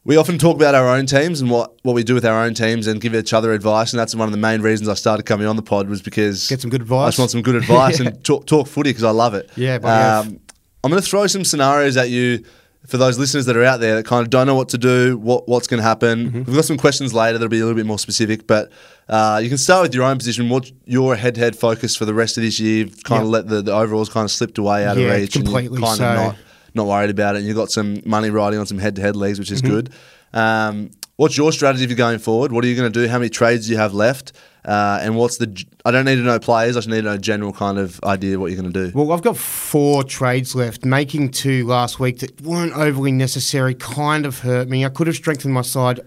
We 0.05 0.17
often 0.17 0.39
talk 0.39 0.55
about 0.55 0.77
our 0.77 0.89
own 0.89 1.07
teams 1.07 1.41
and 1.41 1.51
what, 1.51 1.75
what 1.83 1.95
we 1.95 2.05
do 2.05 2.15
with 2.15 2.25
our 2.25 2.45
own 2.45 2.55
teams 2.55 2.87
and 2.87 3.01
give 3.01 3.13
each 3.13 3.33
other 3.33 3.53
advice, 3.53 3.93
and 3.93 3.99
that's 3.99 4.15
one 4.15 4.29
of 4.29 4.33
the 4.33 4.39
main 4.39 4.63
reasons 4.63 4.89
I 4.89 4.95
started 4.95 5.25
coming 5.25 5.49
on 5.49 5.57
the 5.57 5.63
pod 5.63 5.89
was 5.89 6.01
because 6.01 6.47
Get 6.49 6.61
some 6.61 6.71
good 6.71 6.83
advice. 6.83 7.07
I 7.07 7.09
just 7.09 7.19
want 7.19 7.31
some 7.33 7.43
good 7.43 7.57
advice 7.57 7.99
and 8.01 8.23
talk, 8.25 8.47
talk 8.47 8.69
footy 8.69 8.91
because 8.91 9.03
I 9.03 9.11
love 9.11 9.35
it. 9.35 9.51
Yeah, 9.57 9.79
buddy, 9.79 10.29
Um, 10.29 10.41
I'm 10.85 10.91
going 10.93 11.03
to 11.03 11.09
throw 11.09 11.27
some 11.27 11.45
scenarios 11.45 11.97
at 11.97 12.09
you 12.11 12.45
for 12.87 12.99
those 12.99 13.19
listeners 13.19 13.47
that 13.47 13.57
are 13.57 13.65
out 13.65 13.81
there 13.81 13.97
that 13.97 14.07
kind 14.07 14.23
of 14.23 14.31
don't 14.31 14.47
know 14.47 14.55
what 14.55 14.69
to 14.69 14.79
do, 14.79 15.19
what 15.19 15.49
what's 15.49 15.67
going 15.67 15.79
to 15.79 15.83
happen. 15.85 16.27
Mm-hmm. 16.29 16.39
We've 16.45 16.55
got 16.55 16.65
some 16.65 16.77
questions 16.79 17.13
later 17.13 17.33
that'll 17.39 17.49
be 17.49 17.59
a 17.59 17.65
little 17.65 17.75
bit 17.75 17.85
more 17.87 17.99
specific, 17.99 18.47
but 18.47 18.71
uh, 19.09 19.41
you 19.43 19.49
can 19.49 19.59
start 19.59 19.83
with 19.83 19.93
your 19.93 20.05
own 20.05 20.19
position. 20.19 20.49
What's 20.49 20.71
your 20.85 21.17
head-to-head 21.17 21.57
focus 21.57 21.97
for 21.97 22.05
the 22.05 22.15
rest 22.15 22.37
of 22.37 22.45
this 22.45 22.61
year? 22.61 22.85
You've 22.85 23.03
kind 23.03 23.23
of 23.25 23.29
let 23.29 23.49
the, 23.49 23.61
the 23.61 23.73
overalls 23.73 24.09
kind 24.09 24.23
of 24.25 24.31
slipped 24.31 24.59
away 24.59 24.87
out 24.87 24.97
Yeah, 24.99 25.09
of 25.09 25.21
reach, 25.21 25.33
completely 25.33 25.79
and 25.79 25.85
kind 25.85 25.97
so. 25.99 26.05
of 26.09 26.15
not 26.17 26.37
not 26.77 26.87
worried 26.87 27.11
about 27.11 27.35
it. 27.35 27.39
And 27.39 27.47
you've 27.47 27.57
got 27.57 27.71
some 27.71 28.01
money 28.05 28.31
riding 28.31 28.59
on 28.59 28.67
some 28.67 28.79
head-to-head 28.79 29.17
leagues, 29.17 29.39
which 29.39 29.51
is 29.51 29.63
Mm-hmm. 29.63 29.75
good. 29.75 29.91
Um, 30.33 30.91
what's 31.17 31.37
your 31.37 31.51
strategy 31.53 31.87
for 31.87 31.95
going 31.95 32.19
forward? 32.19 32.53
What 32.53 32.65
are 32.65 32.69
you 32.69 32.77
going 32.77 32.93
to 32.93 33.01
do? 33.03 33.09
How 33.09 33.19
many 33.19 33.31
trades 33.31 33.67
do 33.67 33.73
you 33.73 33.79
have 33.79 33.95
left? 33.95 34.33
Uh, 34.65 34.99
and 35.01 35.17
what's 35.17 35.39
the? 35.39 35.65
I 35.85 35.93
don't 35.93 36.05
need 36.05 36.17
to 36.17 36.23
know 36.23 36.41
players. 36.41 36.77
I 36.77 36.81
just 36.81 36.89
need 36.89 36.97
to 36.97 37.03
know 37.03 37.17
general 37.17 37.53
kind 37.53 37.79
of 37.79 38.01
idea 38.03 38.39
what 38.39 38.51
you're 38.51 38.61
going 38.61 38.73
to 38.73 38.87
do. 38.91 38.99
Well, 38.99 39.13
I've 39.13 39.23
got 39.23 39.37
four 39.37 40.03
trades 40.03 40.55
left, 40.57 40.85
making 40.85 41.31
two 41.31 41.65
last 41.67 42.01
week 42.01 42.19
that 42.19 42.41
weren't 42.41 42.73
overly 42.73 43.13
necessary, 43.13 43.75
kind 43.77 44.27
of 44.27 44.41
hurt 44.41 44.69
me. 44.69 44.85
I 44.85 44.89
could 44.89 45.07
have 45.07 45.15
strengthened 45.17 45.55
my 45.55 45.63
side 45.63 46.01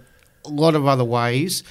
a 0.46 0.50
lot 0.50 0.76
of 0.76 0.86
other 0.86 1.06
ways. 1.06 1.64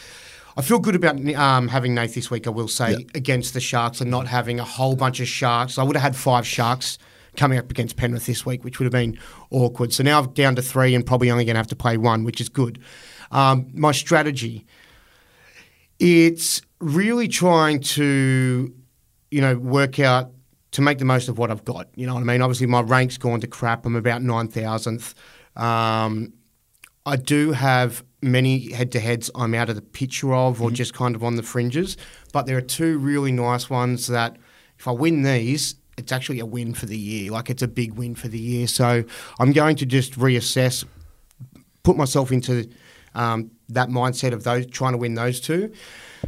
I 0.57 0.63
feel 0.63 0.79
good 0.79 0.97
about 0.97 1.17
um, 1.37 1.69
having 1.69 1.95
Nath 1.95 2.15
this 2.15 2.31
week, 2.31 2.47
I 2.47 2.51
will 2.51 2.67
say, 2.69 2.93
Yeah. 2.93 2.99
against 3.15 3.53
the 3.55 3.61
Sharks 3.61 4.01
and 4.01 4.11
not 4.11 4.27
having 4.27 4.59
a 4.59 4.65
whole 4.65 4.97
bunch 4.97 5.21
of 5.21 5.29
Sharks. 5.29 5.79
I 5.79 5.83
would 5.85 5.95
have 5.95 6.03
had 6.03 6.17
five 6.17 6.47
Sharks 6.47 6.99
coming 7.39 7.59
up 7.59 7.71
against 7.71 7.97
Penrith 7.97 8.27
this 8.27 8.45
week, 8.45 8.65
which 8.65 8.79
would 8.79 8.85
have 8.85 8.93
been 8.93 9.19
awkward. 9.51 9.95
So 9.95 10.03
now 10.03 10.21
I'm 10.21 10.31
down 10.35 10.57
to 10.57 10.63
three 10.63 10.95
and 10.95 11.07
probably 11.07 11.31
only 11.31 11.47
going 11.47 11.55
to 11.55 11.61
have 11.61 11.69
to 11.69 11.77
play 11.77 11.97
one, 11.97 12.25
which 12.25 12.41
is 12.41 12.51
good. 12.51 12.79
Um, 13.31 13.71
my 13.73 13.93
strategy 13.93 14.67
it's 15.99 16.63
really 16.81 17.29
trying 17.29 17.81
to, 17.81 18.73
you 19.31 19.41
know, 19.41 19.57
work 19.59 19.99
out 19.99 20.31
to 20.71 20.83
make 20.83 20.99
the 20.99 21.05
most 21.05 21.29
of 21.29 21.39
what 21.39 21.51
I've 21.51 21.65
got. 21.65 21.89
You 21.95 22.07
know 22.07 22.15
what 22.15 22.21
I 22.21 22.25
mean? 22.25 22.43
Obviously, 22.43 22.67
my 22.67 22.83
rank's 22.83 23.19
gone 23.19 23.41
to 23.41 23.47
crap. 23.47 23.85
I'm 23.87 23.97
about 23.97 24.23
nine 24.23 24.49
thousandth. 24.49 25.15
Um, 25.57 26.33
I 27.05 27.17
do 27.17 27.53
have 27.53 28.05
many 28.21 28.73
head-to-heads 28.73 29.31
I'm 29.35 29.55
out 29.55 29.71
of 29.71 29.77
the 29.77 29.83
picture 29.83 30.35
of, 30.35 30.61
or 30.61 30.71
just 30.71 30.93
kind 30.93 31.17
of 31.17 31.25
on 31.25 31.37
the 31.37 31.43
fringes. 31.43 31.97
But 32.33 32.47
there 32.47 32.57
are 32.57 32.61
two 32.63 32.99
really 32.99 33.33
nice 33.33 33.71
ones 33.71 34.09
that, 34.09 34.37
if 34.79 34.87
I 34.87 34.93
win 34.93 35.23
these, 35.23 35.75
it's 35.99 36.13
actually 36.13 36.41
a 36.41 36.47
win 36.47 36.75
for 36.75 36.87
the 36.87 36.97
year. 36.97 37.31
Like 37.31 37.51
it's 37.51 37.63
a 37.63 37.69
big 37.69 37.95
win 37.95 38.15
for 38.15 38.29
the 38.29 38.39
year. 38.39 38.67
So 38.67 39.05
I'm 39.39 39.53
going 39.53 39.77
to 39.77 39.87
just 39.87 40.19
reassess 40.19 40.85
put 41.89 41.97
myself 41.97 42.31
into 42.31 42.69
um, 43.15 43.51
that 43.71 43.89
mindset 43.89 44.33
of 44.33 44.45
those 44.45 44.67
trying 44.67 44.93
to 44.93 44.99
win 44.99 45.15
those 45.15 45.41
two. 45.41 45.73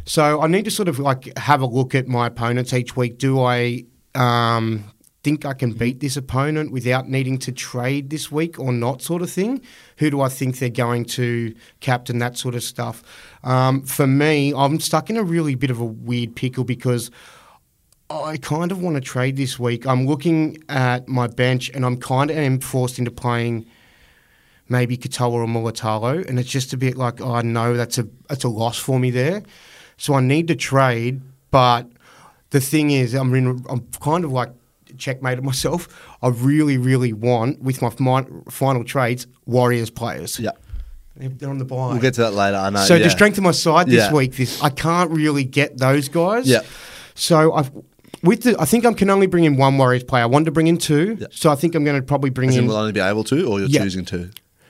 So 0.05 0.41
I 0.41 0.47
need 0.47 0.65
to 0.65 0.71
sort 0.71 0.87
of 0.87 0.97
like 0.97 1.37
have 1.37 1.61
a 1.61 1.67
look 1.67 1.93
at 1.93 2.07
my 2.07 2.27
opponents 2.27 2.73
each 2.73 2.95
week. 2.95 3.19
Do 3.19 3.41
I 3.41 3.85
um, 4.15 4.85
think 5.23 5.45
I 5.45 5.53
can 5.53 5.73
beat 5.73 5.99
this 5.99 6.17
opponent 6.17 6.71
without 6.71 7.07
needing 7.07 7.37
to 7.39 7.51
trade 7.51 8.09
this 8.09 8.31
week 8.31 8.59
or 8.59 8.73
not, 8.73 9.03
sort 9.03 9.21
of 9.21 9.29
thing? 9.29 9.61
Who 9.97 10.09
do 10.09 10.21
I 10.21 10.29
think 10.29 10.57
they're 10.57 10.69
going 10.69 11.05
to 11.05 11.53
captain? 11.79 12.17
That 12.17 12.37
sort 12.37 12.55
of 12.55 12.63
stuff. 12.63 13.03
Um, 13.43 13.83
for 13.83 14.07
me, 14.07 14.53
I'm 14.55 14.79
stuck 14.79 15.11
in 15.11 15.17
a 15.17 15.23
really 15.23 15.53
bit 15.53 15.69
of 15.69 15.79
a 15.79 15.85
weird 15.85 16.35
pickle 16.35 16.63
because. 16.63 17.11
I 18.11 18.37
kind 18.37 18.71
of 18.71 18.81
want 18.81 18.95
to 18.95 19.01
trade 19.01 19.37
this 19.37 19.57
week. 19.59 19.85
I'm 19.87 20.05
looking 20.05 20.57
at 20.69 21.07
my 21.07 21.27
bench 21.27 21.69
and 21.73 21.85
I'm 21.85 21.97
kind 21.97 22.29
of 22.31 22.37
am 22.37 22.59
forced 22.59 22.99
into 22.99 23.11
playing 23.11 23.65
maybe 24.69 24.97
Katoa 24.97 25.31
or 25.31 25.45
Mulitalo, 25.45 26.25
and 26.27 26.39
it's 26.39 26.49
just 26.49 26.73
a 26.73 26.77
bit 26.77 26.97
like, 26.97 27.21
oh 27.21 27.41
know 27.41 27.75
that's 27.75 27.97
a 27.97 28.07
that's 28.29 28.43
a 28.43 28.49
loss 28.49 28.77
for 28.77 28.99
me 28.99 29.11
there. 29.11 29.43
So 29.97 30.13
I 30.13 30.21
need 30.21 30.47
to 30.47 30.55
trade, 30.55 31.21
but 31.51 31.87
the 32.49 32.59
thing 32.59 32.91
is, 32.91 33.13
I'm 33.13 33.33
in, 33.35 33.63
I'm 33.69 33.87
kind 34.01 34.23
of 34.25 34.31
like 34.31 34.49
checkmated 34.97 35.43
myself. 35.43 35.87
I 36.21 36.29
really, 36.29 36.77
really 36.77 37.13
want 37.13 37.61
with 37.61 37.81
my 37.81 37.89
final 38.49 38.83
trades 38.83 39.27
Warriors 39.45 39.89
players. 39.89 40.39
Yeah. 40.39 40.51
They're- 41.15 41.29
they're 41.29 41.49
on 41.49 41.59
the 41.59 41.65
buy. 41.65 41.87
We'll 41.91 41.99
get 41.99 42.15
to 42.15 42.21
that 42.21 42.33
later. 42.33 42.57
I 42.57 42.69
know. 42.71 42.83
so 42.83 42.95
yeah. 42.95 43.03
to 43.03 43.09
strengthen 43.09 43.43
my 43.43 43.51
side 43.51 43.87
this 43.87 43.95
Yeah. 44.05 44.13
week, 44.13 44.35
this 44.35 44.61
I 44.63 44.69
can't 44.69 45.11
really 45.11 45.43
get 45.43 45.77
those 45.77 46.07
guys. 46.09 46.47
Yeah. 46.47 46.61
So 47.13 47.53
I've 47.53 47.69
with 48.23 48.43
the 48.43 48.55
I 48.59 48.65
think 48.65 48.85
I 48.85 48.93
can 48.93 49.09
only 49.09 49.27
bring 49.27 49.43
in 49.45 49.57
one 49.57 49.77
Warriors 49.77 50.03
player. 50.03 50.23
I 50.23 50.27
wanted 50.27 50.45
to 50.45 50.51
bring 50.51 50.67
in 50.67 50.77
two, 50.77 51.17
Yeah. 51.19 51.27
so 51.31 51.51
I 51.51 51.55
think 51.55 51.75
I'm 51.75 51.83
going 51.83 51.95
to 51.99 52.01
probably 52.05 52.29
bring 52.29 52.49
As 52.49 52.57
in 52.57 52.67
will 52.67 52.75
only 52.77 52.91
be 52.91 52.99
able 52.99 53.23
to, 53.25 53.45
or 53.47 53.59
you're 53.59 53.69
Yeah. 53.69 53.83
choosing 53.83 54.05
to. 54.05 54.29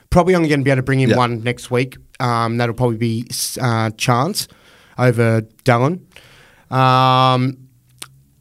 probably 0.10 0.36
only 0.36 0.50
going 0.50 0.60
to 0.60 0.64
be 0.66 0.70
able 0.72 0.80
to 0.80 0.84
bring 0.84 1.00
in 1.00 1.10
Yeah. 1.10 1.16
one 1.16 1.42
next 1.42 1.72
week. 1.72 1.96
Um, 2.20 2.58
that'll 2.58 2.76
probably 2.76 2.98
be 2.98 3.26
uh, 3.62 3.92
Chance 3.92 4.48
over 4.98 5.42
Dallin. 5.64 6.00
Um, 6.70 7.58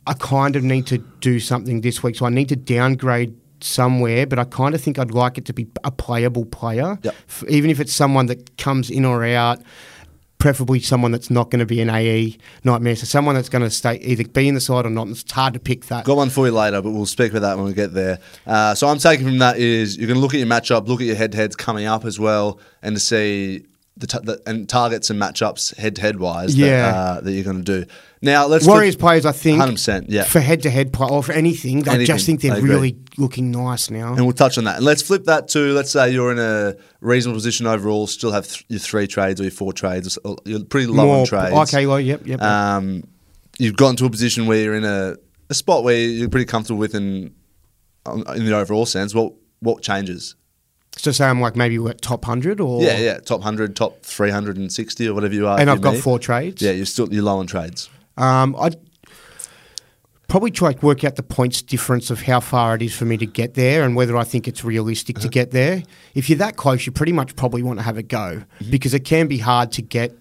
I 0.06 0.14
kind 0.18 0.56
of 0.56 0.64
need 0.64 0.86
to 0.86 0.98
do 1.20 1.38
something 1.38 1.80
this 1.82 2.02
week, 2.02 2.16
so 2.16 2.26
I 2.26 2.30
need 2.30 2.48
to 2.48 2.56
downgrade 2.56 3.34
somewhere. 3.60 4.26
But 4.26 4.38
I 4.40 4.44
kind 4.44 4.74
of 4.74 4.80
think 4.80 4.98
I'd 4.98 5.12
like 5.12 5.38
it 5.38 5.44
to 5.46 5.52
be 5.52 5.68
a 5.84 5.90
playable 5.92 6.44
player, 6.46 6.98
Yep. 7.02 7.14
Even 7.48 7.70
if 7.70 7.78
it's 7.78 7.92
someone 7.92 8.26
that 8.26 8.56
comes 8.58 8.90
in 8.90 9.04
or 9.04 9.24
out. 9.24 9.60
Preferably 10.40 10.80
someone 10.80 11.12
that's 11.12 11.30
not 11.30 11.50
going 11.50 11.60
to 11.60 11.66
be 11.66 11.80
an 11.80 11.90
AE 11.90 12.36
nightmare. 12.64 12.96
So 12.96 13.04
someone 13.04 13.34
that's 13.36 13.48
going 13.48 13.62
to 13.62 13.70
stay 13.70 13.96
either 13.98 14.26
be 14.26 14.48
in 14.48 14.54
the 14.54 14.60
side 14.60 14.86
or 14.86 14.90
not. 14.90 15.06
And 15.06 15.16
it's 15.16 15.30
hard 15.30 15.54
to 15.54 15.60
pick 15.60 15.86
that. 15.86 16.04
Got 16.04 16.16
one 16.16 16.30
for 16.30 16.46
you 16.46 16.52
later, 16.52 16.80
but 16.82 16.90
we'll 16.90 17.06
speak 17.06 17.30
about 17.30 17.42
that 17.42 17.56
when 17.56 17.66
we 17.66 17.74
get 17.74 17.92
there. 17.94 18.18
Uh, 18.46 18.74
so 18.74 18.88
I'm 18.88 18.98
taking 18.98 19.26
from 19.26 19.38
that 19.38 19.58
is 19.58 19.96
you're 19.96 20.06
going 20.08 20.16
to 20.16 20.20
look 20.20 20.34
at 20.34 20.38
your 20.38 20.46
matchup, 20.48 20.88
look 20.88 21.00
at 21.00 21.06
your 21.06 21.16
head-to-heads 21.16 21.54
coming 21.56 21.86
up 21.86 22.04
as 22.04 22.18
well, 22.18 22.58
and 22.82 22.96
to 22.96 23.00
see 23.00 23.66
the, 23.96 24.06
t- 24.06 24.18
the 24.22 24.40
and 24.46 24.66
targets 24.68 25.10
and 25.10 25.20
matchups 25.20 25.76
head-to-head 25.76 26.18
wise 26.18 26.56
Yeah. 26.56 26.90
that, 26.90 26.94
uh, 26.96 27.20
that 27.20 27.32
you're 27.32 27.44
going 27.44 27.62
to 27.62 27.84
do. 27.84 27.90
Now 28.22 28.46
let's 28.46 28.66
Warriors 28.66 28.94
flip- 28.96 29.00
players, 29.00 29.24
I 29.26 29.32
think, 29.32 29.62
100%, 29.62 30.06
yeah. 30.08 30.24
for 30.24 30.40
head-to-head 30.40 30.92
play 30.92 31.08
or 31.08 31.22
for 31.22 31.32
anything, 31.32 31.88
I 31.88 32.04
just 32.04 32.26
think 32.26 32.42
they're 32.42 32.60
really 32.60 32.98
looking 33.16 33.50
nice 33.50 33.88
now. 33.90 34.12
And 34.12 34.26
we'll 34.26 34.34
touch 34.34 34.58
on 34.58 34.64
that. 34.64 34.76
And 34.76 34.84
let's 34.84 35.00
flip 35.00 35.24
that 35.24 35.48
to 35.48 35.72
let's 35.72 35.90
say 35.90 36.10
you're 36.12 36.30
in 36.30 36.38
a 36.38 36.76
reasonable 37.00 37.38
position 37.38 37.66
overall, 37.66 38.06
still 38.06 38.32
have 38.32 38.46
th- 38.46 38.64
your 38.68 38.78
three 38.78 39.06
trades 39.06 39.40
or 39.40 39.44
your 39.44 39.50
four 39.52 39.72
trades. 39.72 40.18
or 40.18 40.36
You're 40.44 40.64
pretty 40.64 40.86
low 40.88 41.06
More- 41.06 41.20
on 41.20 41.26
trades. 41.26 41.54
Okay, 41.74 41.86
well, 41.86 41.98
yep, 41.98 42.26
yep. 42.26 42.42
Um, 42.42 43.04
you've 43.58 43.76
gotten 43.76 43.96
to 43.96 44.04
a 44.04 44.10
position 44.10 44.46
where 44.46 44.60
you're 44.62 44.74
in 44.74 44.84
a, 44.84 45.16
a 45.48 45.54
spot 45.54 45.82
where 45.82 45.96
you're 45.96 46.28
pretty 46.28 46.46
comfortable 46.46 46.78
with 46.78 46.94
in 46.94 47.34
in 48.06 48.44
the 48.44 48.54
overall 48.56 48.84
sense. 48.86 49.14
What 49.14 49.32
what 49.60 49.82
changes? 49.82 50.34
so 50.96 51.12
say 51.12 51.24
I'm 51.24 51.40
like 51.40 51.54
maybe 51.56 51.78
what, 51.78 52.02
top 52.02 52.24
hundred 52.24 52.60
or 52.60 52.82
Yeah, 52.82 52.98
yeah, 52.98 53.18
top 53.20 53.40
hundred, 53.42 53.76
top 53.76 54.02
three 54.02 54.30
hundred 54.30 54.58
and 54.58 54.70
sixty, 54.70 55.08
or 55.08 55.14
whatever 55.14 55.32
you 55.34 55.46
are. 55.46 55.58
and 55.58 55.70
I've 55.70 55.80
got 55.80 55.96
four 55.96 56.18
trades. 56.18 56.60
Yeah, 56.60 56.72
you're 56.72 56.84
still 56.86 57.10
you're 57.12 57.22
low 57.22 57.38
on 57.38 57.46
trades. 57.46 57.88
Um, 58.20 58.54
I'd 58.58 58.76
probably 60.28 60.50
try 60.50 60.72
to 60.72 60.86
work 60.86 61.02
out 61.04 61.16
the 61.16 61.22
points 61.22 61.60
difference 61.62 62.10
of 62.10 62.22
how 62.22 62.38
far 62.40 62.74
it 62.76 62.82
is 62.82 62.94
for 62.94 63.04
me 63.04 63.16
to 63.16 63.26
get 63.26 63.54
there 63.54 63.82
and 63.82 63.96
whether 63.96 64.16
I 64.16 64.24
think 64.24 64.46
it's 64.46 64.62
realistic 64.64 65.16
Uh-huh. 65.18 65.24
to 65.26 65.28
get 65.30 65.50
there. 65.50 65.82
If 66.14 66.28
you're 66.30 66.38
that 66.38 66.56
close, 66.56 66.86
you 66.86 66.92
pretty 66.92 67.12
much 67.12 67.34
probably 67.34 67.62
want 67.62 67.78
to 67.80 67.82
have 67.82 67.96
a 67.96 68.02
go 68.02 68.42
Mm-hmm. 68.60 68.70
because 68.70 68.94
it 68.94 69.04
can 69.04 69.26
be 69.26 69.38
hard 69.38 69.72
to 69.72 69.82
get 69.82 70.16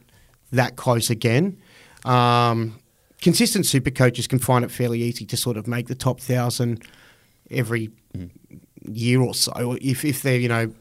that 0.51 0.75
close 0.75 1.09
again. 1.11 1.57
Um, 2.05 2.79
consistent 3.21 3.65
super 3.67 3.91
coaches 3.91 4.25
can 4.27 4.39
find 4.39 4.65
it 4.65 4.71
fairly 4.71 5.01
easy 5.03 5.25
to 5.25 5.37
sort 5.37 5.57
of 5.57 5.67
make 5.67 5.87
the 5.87 5.95
top 5.95 6.19
thousand 6.21 6.83
every 7.51 7.91
year 8.91 9.21
or 9.21 9.35
so 9.35 9.77
if, 9.81 10.03
if 10.05 10.21
they're, 10.23 10.39
you 10.39 10.47
know, 10.47 10.71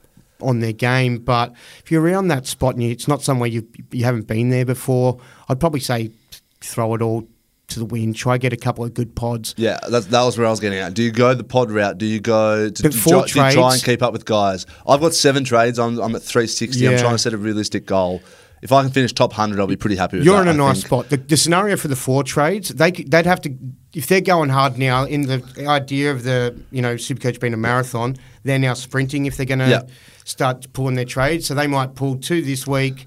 on 0.40 0.60
their 0.60 0.72
game. 0.72 1.18
But 1.18 1.52
if 1.84 1.90
you're 1.90 2.00
around 2.02 2.28
that 2.28 2.46
spot 2.46 2.74
and 2.76 2.82
you, 2.84 2.90
it's 2.90 3.08
not 3.08 3.22
somewhere 3.22 3.48
you 3.48 3.66
you 3.92 4.04
haven't 4.04 4.26
been 4.28 4.48
there 4.50 4.64
before, 4.64 5.18
I'd 5.48 5.58
probably 5.60 5.80
say 5.80 6.12
throw 6.60 6.94
it 6.94 7.02
all 7.02 7.26
to 7.68 7.78
the 7.78 7.84
wind. 7.84 8.16
Try 8.16 8.38
get 8.38 8.52
a 8.52 8.56
couple 8.56 8.84
of 8.84 8.94
good 8.94 9.14
pods. 9.14 9.54
Yeah, 9.58 9.78
that's, 9.90 10.06
that 10.06 10.22
was 10.22 10.38
where 10.38 10.46
I 10.46 10.50
was 10.50 10.60
getting 10.60 10.78
at. 10.78 10.94
Do 10.94 11.02
you 11.02 11.12
go 11.12 11.34
the 11.34 11.44
pod 11.44 11.70
route? 11.70 11.98
Do 11.98 12.06
you 12.06 12.20
go 12.20 12.70
to 12.70 12.82
do, 12.82 12.90
try, 12.90 13.22
do 13.26 13.32
try 13.54 13.74
and 13.74 13.82
keep 13.84 14.02
up 14.02 14.12
with 14.12 14.24
guys? 14.24 14.64
I've 14.86 15.00
got 15.00 15.14
seven 15.14 15.44
trades. 15.44 15.78
I'm, 15.78 15.98
I'm 15.98 16.14
at 16.16 16.22
360. 16.22 16.86
I'm 16.88 16.98
trying 16.98 17.14
to 17.14 17.18
set 17.18 17.34
a 17.34 17.38
realistic 17.38 17.84
goal. 17.86 18.22
if 18.62 18.72
I 18.72 18.82
can 18.82 18.90
finish 18.90 19.12
top 19.12 19.32
hundred, 19.34 19.60
I'll 19.60 19.66
be 19.66 19.76
pretty 19.76 19.96
happy 19.96 20.16
with 20.16 20.24
You're 20.26 20.36
that. 20.42 20.48
in 20.50 20.60
a 20.60 20.64
I 20.64 20.68
nice 20.68 20.76
think. 20.78 20.86
spot. 20.86 21.08
The, 21.10 21.16
the 21.18 21.36
scenario 21.36 21.76
for 21.76 21.88
the 21.88 21.96
four 21.96 22.22
trades, 22.24 22.70
they, 22.70 22.90
they'd 22.90 23.26
have 23.26 23.40
to 23.42 23.54
if 23.94 24.06
they're 24.06 24.20
going 24.20 24.50
hard 24.50 24.76
now 24.78 25.04
in 25.04 25.22
the 25.22 25.42
idea 25.66 26.10
of 26.10 26.22
the 26.22 26.58
you 26.70 26.80
know 26.82 26.94
Supercoach 26.94 27.38
being 27.40 27.54
a 27.54 27.58
marathon, 27.58 28.16
they're 28.44 28.58
now 28.58 28.74
sprinting 28.74 29.26
if 29.26 29.36
they're 29.36 29.46
going 29.46 29.58
to 29.60 29.68
Yeah. 29.68 29.82
start 30.24 30.72
pulling 30.72 30.94
their 30.94 31.04
trades. 31.06 31.46
So 31.46 31.54
they 31.54 31.66
might 31.66 31.94
pull 31.94 32.16
two 32.16 32.42
this 32.42 32.66
week, 32.66 33.06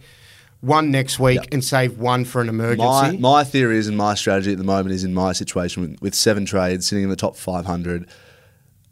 one 0.62 0.92
next 0.92 1.20
week, 1.20 1.38
Yeah. 1.42 1.50
and 1.52 1.64
save 1.64 1.98
one 2.00 2.24
for 2.24 2.42
an 2.42 2.50
emergency. 2.50 3.18
my 3.18 3.44
theory 3.44 3.78
is, 3.78 3.88
and 3.88 3.98
my 3.98 4.14
strategy 4.16 4.52
at 4.52 4.58
the 4.58 4.64
moment 4.64 4.94
is 4.94 5.04
in 5.04 5.14
my 5.14 5.34
situation 5.34 5.82
with, 5.82 6.02
with 6.02 6.16
seven 6.16 6.46
trades 6.46 6.88
sitting 6.88 7.04
in 7.04 7.10
the 7.10 7.16
top 7.16 7.36
500. 7.36 8.08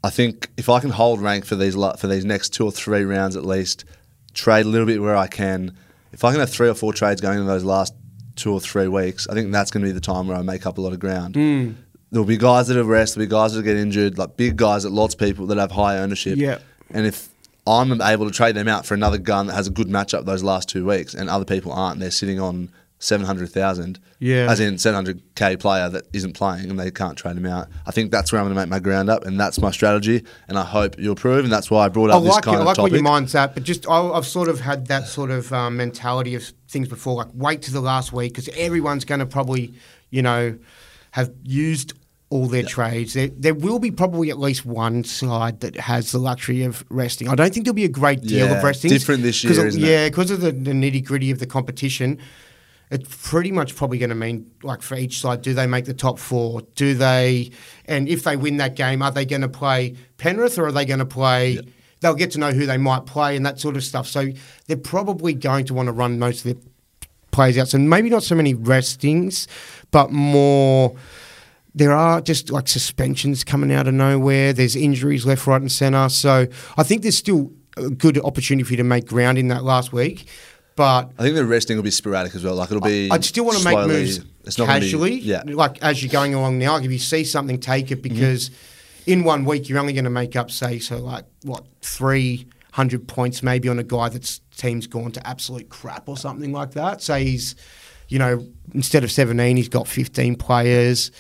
I 0.04 0.10
think 0.10 0.50
if 0.58 0.70
I 0.70 0.80
can 0.80 0.90
hold 0.92 1.22
rank 1.22 1.46
for 1.46 1.56
these 1.56 1.76
for 1.76 2.08
these 2.08 2.26
next 2.26 2.50
two 2.50 2.66
or 2.66 2.72
three 2.72 3.04
rounds 3.04 3.36
at 3.36 3.46
least, 3.46 3.86
trade 4.34 4.66
a 4.66 4.70
little 4.70 4.88
bit 4.88 5.02
where 5.02 5.16
I 5.16 5.28
can. 5.28 5.76
If 6.12 6.24
I 6.24 6.32
can 6.32 6.40
have 6.40 6.50
three 6.50 6.70
or 6.70 6.74
four 6.74 6.92
trades 6.94 7.22
going 7.22 7.38
in 7.38 7.46
those 7.46 7.64
last 7.64 7.94
two 8.36 8.52
or 8.54 8.60
three 8.60 8.88
weeks, 8.88 9.28
I 9.28 9.34
think 9.34 9.52
that's 9.52 9.70
going 9.70 9.82
to 9.84 9.88
be 9.90 9.92
the 9.92 10.00
time 10.00 10.28
where 10.28 10.38
I 10.38 10.42
make 10.42 10.66
up 10.66 10.78
a 10.78 10.82
lot 10.82 10.94
of 10.94 11.00
ground. 11.00 11.36
Hmm. 11.36 11.72
There'll 12.12 12.26
be 12.26 12.38
guys 12.38 12.68
that 12.70 12.78
have 12.78 12.88
rest, 12.88 13.14
there'll 13.16 13.28
be 13.28 13.30
guys 13.30 13.54
that 13.54 13.62
get 13.64 13.76
injured, 13.76 14.18
like 14.18 14.36
big 14.38 14.56
guys 14.56 14.84
that 14.84 14.92
lots 14.92 15.14
of 15.14 15.20
people 15.20 15.46
that 15.48 15.58
have 15.60 15.70
high 15.72 16.00
ownership. 16.00 16.38
Yeah. 16.40 16.58
And 16.90 17.06
if 17.06 17.29
I'm 17.70 18.02
able 18.02 18.26
to 18.26 18.32
trade 18.32 18.56
them 18.56 18.68
out 18.68 18.86
for 18.86 18.94
another 18.94 19.18
gun 19.18 19.48
that 19.48 19.54
has 19.54 19.68
a 19.68 19.72
good 19.72 19.88
matchup 19.88 20.26
those 20.26 20.44
last 20.44 20.70
two 20.70 20.86
weeks, 20.86 21.14
and 21.14 21.30
other 21.30 21.46
people 21.46 21.72
aren't, 21.72 22.00
they're 22.00 22.12
sitting 22.12 22.40
on 22.40 22.72
seven 23.02 23.26
hundred 23.26 23.50
thousand. 23.50 24.00
Yeah. 24.20 24.48
As 24.50 24.60
in 24.60 24.78
seven 24.78 24.96
hundred 24.96 25.22
k 25.36 25.56
player 25.56 25.88
that 25.90 26.06
isn't 26.12 26.34
playing, 26.34 26.70
and 26.70 26.80
they 26.80 26.92
can't 26.92 27.18
trade 27.18 27.38
him 27.38 27.46
out. 27.46 27.70
I 27.86 27.92
think 27.92 28.12
that's 28.12 28.32
where 28.32 28.42
I'm 28.42 28.48
going 28.48 28.56
to 28.56 28.60
make 28.60 28.70
my 28.70 28.80
ground 28.80 29.10
up, 29.10 29.26
and 29.26 29.40
that's 29.40 29.60
my 29.62 29.72
strategy. 29.72 30.26
And 30.48 30.58
I 30.58 30.64
hope 30.64 31.00
you 31.00 31.12
approve, 31.12 31.44
and 31.46 31.54
that's 31.54 31.72
why 31.72 31.86
I 31.86 31.90
brought 31.90 32.12
I 32.12 32.16
up 32.16 32.24
this 32.24 32.34
like 32.34 32.44
it. 32.44 32.46
kind 32.46 32.58
I 32.58 32.60
of 32.62 32.66
like 32.66 32.76
topic. 32.76 32.92
what 32.92 32.98
your 32.98 33.04
mind's 33.04 33.36
at, 33.36 33.54
but 33.54 33.64
just 33.64 33.88
I, 33.88 34.02
I've 34.02 34.26
sort 34.26 34.50
of 34.50 34.60
had 34.60 34.88
that 34.88 35.08
sort 35.08 35.32
of 35.32 35.54
um, 35.54 35.78
mentality 35.78 36.36
of 36.36 36.44
things 36.68 36.88
before. 36.88 37.16
Like 37.16 37.30
wait 37.34 37.62
to 37.64 37.72
the 37.72 37.82
last 37.82 38.12
week 38.12 38.34
because 38.34 38.50
everyone's 38.58 39.06
going 39.06 39.20
to 39.20 39.26
probably, 39.26 39.74
you 40.10 40.22
know, 40.22 40.58
have 41.12 41.32
used 41.44 41.94
all 42.32 42.48
their 42.48 42.64
trades. 42.64 43.14
There, 43.14 43.28
there 43.30 43.54
will 43.56 43.80
be 43.80 43.90
probably 43.90 44.30
at 44.30 44.38
least 44.40 44.66
one 44.66 45.04
side 45.04 45.62
that 45.62 45.76
has 45.78 46.12
the 46.12 46.20
luxury 46.20 46.64
of 46.64 46.86
resting. 46.90 47.28
I 47.28 47.36
don't 47.36 47.52
think 47.54 47.66
there'll 47.66 47.74
be 47.76 47.86
a 47.86 47.90
great 47.90 48.22
deal 48.22 48.48
Yeah, 48.48 48.58
of 48.58 48.64
resting. 48.64 48.92
different 48.92 49.24
this 49.24 49.44
year, 49.44 49.52
isn't 49.66 49.82
it? 49.82 49.86
Yeah, 49.88 50.10
because 50.10 50.30
of 50.30 50.42
the, 50.42 50.52
the 50.52 50.72
nitty 50.72 51.04
gritty 51.04 51.32
of 51.32 51.40
the 51.40 51.48
competition. 51.48 52.20
It's 52.92 53.08
pretty 53.30 53.52
much 53.52 53.76
probably 53.76 54.00
going 54.00 54.10
to 54.10 54.16
mean, 54.16 54.50
like 54.64 54.82
for 54.82 54.96
each 54.96 55.20
side, 55.22 55.42
do 55.44 55.54
they 55.54 55.68
make 55.68 55.86
the 55.86 55.94
top 55.94 56.18
four? 56.18 56.62
Do 56.76 56.96
they, 56.96 57.52
and 57.86 58.08
if 58.08 58.24
they 58.24 58.36
win 58.36 58.58
that 58.58 58.76
game, 58.76 59.02
are 59.04 59.12
they 59.12 59.26
going 59.26 59.44
to 59.44 59.50
play 59.50 59.96
Penrith 60.18 60.58
or 60.58 60.66
are 60.68 60.72
they 60.72 60.86
going 60.86 61.00
to 61.00 61.06
play? 61.06 61.60
They'll 62.02 62.16
get 62.16 62.32
to 62.32 62.40
know 62.40 62.52
who 62.52 62.66
they 62.66 62.78
might 62.78 63.06
play 63.06 63.36
and 63.36 63.46
that 63.46 63.60
sort 63.60 63.76
of 63.76 63.84
stuff. 63.84 64.08
So 64.08 64.30
they're 64.68 64.78
probably 64.78 65.34
going 65.34 65.66
to 65.66 65.74
want 65.76 65.88
to 65.88 65.92
run 65.94 66.18
most 66.18 66.46
of 66.46 66.54
their 66.54 66.64
players 67.32 67.58
out. 67.58 67.68
So 67.68 67.78
maybe 67.78 68.10
not 68.10 68.24
so 68.24 68.36
many 68.36 68.54
restings, 68.54 69.48
but 69.92 70.12
more. 70.12 70.96
There 71.76 71.92
are 71.92 72.20
just 72.22 72.50
like 72.50 72.68
suspensions 72.68 73.44
coming 73.44 73.72
out 73.72 73.88
of 73.88 73.94
nowhere. 73.94 74.54
There's 74.54 74.76
injuries 74.76 75.26
left, 75.26 75.46
right, 75.48 75.62
and 75.62 75.72
centre. 75.72 76.10
So 76.10 76.48
I 76.78 76.84
think 76.84 77.04
there's 77.04 77.18
still 77.18 77.52
a 77.78 77.90
good 77.90 78.18
opportunity 78.20 78.64
for 78.64 78.74
you 78.74 78.78
to 78.78 78.84
make 78.84 79.06
ground 79.06 79.38
in 79.38 79.50
that 79.50 79.64
last 79.64 79.94
week. 79.94 80.28
But 80.76 81.12
I 81.20 81.24
think 81.24 81.36
the 81.36 81.46
resting 81.46 81.78
will 81.78 81.84
be 81.84 81.92
sporadic 81.92 82.34
as 82.36 82.44
well. 82.44 82.56
Like 82.56 82.72
it'll 82.72 82.82
be. 82.82 83.12
I'd 83.12 83.26
still 83.26 83.46
want 83.46 83.58
to 83.58 83.66
make 83.66 83.78
moves 83.88 84.22
it's 84.46 84.58
not 84.58 84.68
gonna 84.68 84.80
be- 84.80 84.86
casually, 84.86 85.20
yeah. 85.20 85.44
like 85.46 85.82
as 85.84 86.02
you're 86.02 86.12
going 86.12 86.34
along 86.34 86.58
now. 86.58 86.78
If 86.78 86.92
you 86.92 86.98
see 86.98 87.24
something, 87.24 87.60
take 87.60 87.92
it 87.92 88.02
mm-hmm. 88.02 88.16
because 88.16 88.50
in 89.06 89.24
one 89.24 89.46
week 89.46 89.70
you're 89.70 89.80
only 89.80 89.94
going 89.94 90.06
to 90.06 90.10
make 90.10 90.36
up, 90.36 90.52
say, 90.52 90.80
so 90.80 90.98
like 90.98 91.26
what 91.44 91.66
three 91.82 92.48
hundred 92.72 93.08
points 93.08 93.44
maybe 93.44 93.68
on 93.68 93.78
a 93.78 93.84
guy 93.84 94.08
that's 94.10 94.40
team's 94.56 94.88
gone 94.88 95.12
to 95.12 95.28
absolute 95.28 95.70
crap 95.70 96.08
or 96.08 96.16
something 96.16 96.52
like 96.52 96.72
that. 96.72 97.02
Say 97.02 97.26
he's, 97.26 97.56
you 98.08 98.20
know, 98.20 98.46
instead 98.74 99.04
of 99.04 99.12
seventeen, 99.12 99.58
he's 99.58 99.70
got 99.70 99.88
fifteen 99.88 100.36
players. 100.36 101.12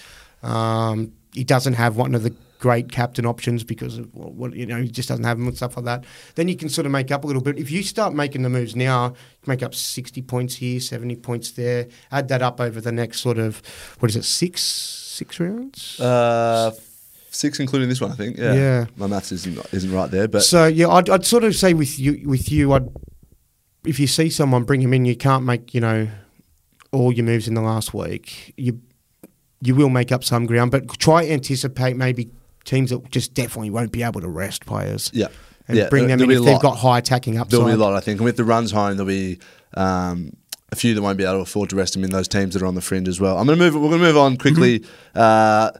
Um, 0.43 1.13
he 1.34 1.43
doesn't 1.43 1.74
have 1.74 1.98
one 1.98 2.15
of 2.15 2.24
the 2.24 2.34
great 2.60 2.91
captain 2.91 3.25
options 3.25 3.63
because 3.63 3.98
of 3.98 4.13
well, 4.13 4.31
what 4.31 4.53
you 4.53 4.65
know 4.65 4.81
he 4.81 4.89
just 4.89 5.08
doesn't 5.08 5.24
have 5.24 5.38
them 5.38 5.48
and 5.48 5.55
stuff 5.55 5.77
like 5.77 5.86
that. 5.86 6.03
Then 6.36 6.48
you 6.48 6.55
can 6.55 6.69
sort 6.69 6.86
of 6.86 6.91
make 6.91 7.12
up 7.12 7.24
a 7.24 7.27
little 7.27 7.41
bit. 7.41 7.58
If 7.58 7.72
you 7.72 7.84
start 7.84 8.13
making 8.13 8.43
the 8.43 8.50
moves 8.50 8.75
now, 8.75 9.08
you 9.08 9.48
make 9.48 9.63
up 9.63 9.74
sixty 9.74 10.22
points 10.22 10.55
here, 10.55 10.79
seventy 10.79 11.15
points 11.15 11.51
there. 11.51 11.88
Add 12.12 12.27
that 12.27 12.41
up 12.41 12.60
over 12.60 12.81
the 12.81 12.91
next 12.91 13.22
sort 13.22 13.38
of 13.38 13.62
what 14.00 14.10
is 14.10 14.15
it 14.15 14.25
six 14.25 14.62
six 14.62 15.39
rounds? 15.39 16.00
Uh, 16.00 16.72
six, 17.31 17.60
including 17.60 17.89
this 17.89 18.01
one, 18.01 18.12
I 18.12 18.15
think. 18.15 18.38
Yeah. 18.38 18.53
Yeah. 18.53 18.86
My 18.98 19.08
maths 19.08 19.31
isn't 19.31 19.74
isn't 19.74 19.91
right 19.91 20.12
there, 20.12 20.27
but 20.27 20.43
so 20.43 20.67
yeah, 20.67 20.89
I'd, 20.89 21.10
I'd 21.10 21.25
sort 21.25 21.43
of 21.43 21.55
say 21.55 21.74
with 21.74 21.98
you 21.98 22.27
with 22.27 22.51
you, 22.51 22.74
I'd 22.74 22.89
if 23.86 24.00
you 24.00 24.08
see 24.08 24.29
someone 24.29 24.63
bring 24.63 24.81
him 24.81 24.93
in, 24.93 25.05
you 25.05 25.15
can't 25.15 25.46
make 25.46 25.74
you 25.74 25.81
know 25.81 26.10
all 26.91 27.12
your 27.12 27.25
moves 27.25 27.48
in 27.48 27.53
the 27.53 27.62
last 27.62 27.93
week. 27.93 28.53
You 28.58 28.81
you 29.61 29.75
will 29.75 29.89
make 29.89 30.11
up 30.11 30.23
some 30.23 30.45
ground, 30.45 30.71
but 30.71 30.87
try 30.99 31.25
to 31.25 31.31
anticipate 31.31 31.95
maybe 31.97 32.29
teams 32.65 32.89
that 32.91 33.09
just 33.11 33.33
definitely 33.33 33.69
won't 33.69 33.91
be 33.91 34.03
able 34.03 34.21
to 34.21 34.29
rest 34.29 34.65
players. 34.65 35.11
yeah. 35.13 35.27
and 35.67 35.77
yeah. 35.77 35.89
bring 35.89 36.07
them 36.07 36.17
there'll 36.19 36.31
in 36.31 36.39
if 36.39 36.45
they've 36.45 36.61
got 36.61 36.77
high 36.77 36.97
attacking 36.97 37.37
upside. 37.37 37.51
There'll 37.51 37.65
be 37.65 37.73
a 37.73 37.77
lot, 37.77 37.93
I 37.93 37.99
think. 37.99 38.19
And 38.19 38.25
with 38.25 38.37
the 38.37 38.43
runs 38.43 38.71
home, 38.71 38.97
there'll 38.97 39.07
be 39.07 39.39
um, 39.75 40.33
a 40.71 40.75
few 40.75 40.93
that 40.95 41.01
won't 41.01 41.17
be 41.17 41.23
able 41.23 41.35
to 41.35 41.39
afford 41.41 41.69
to 41.71 41.75
rest 41.75 41.93
them 41.93 42.03
in 42.03 42.09
those 42.09 42.27
teams 42.27 42.53
that 42.53 42.61
are 42.63 42.65
on 42.65 42.75
the 42.75 42.81
fringe 42.81 43.07
as 43.07 43.19
well. 43.19 43.37
I'm 43.37 43.45
going 43.45 43.57
to 43.57 43.63
move. 43.63 43.75
We're 43.75 43.89
going 43.89 44.01
to 44.01 44.07
move 44.07 44.17
on 44.17 44.37
quickly. 44.37 44.79
Mm-hmm. 44.79 45.19
Uh, 45.19 45.71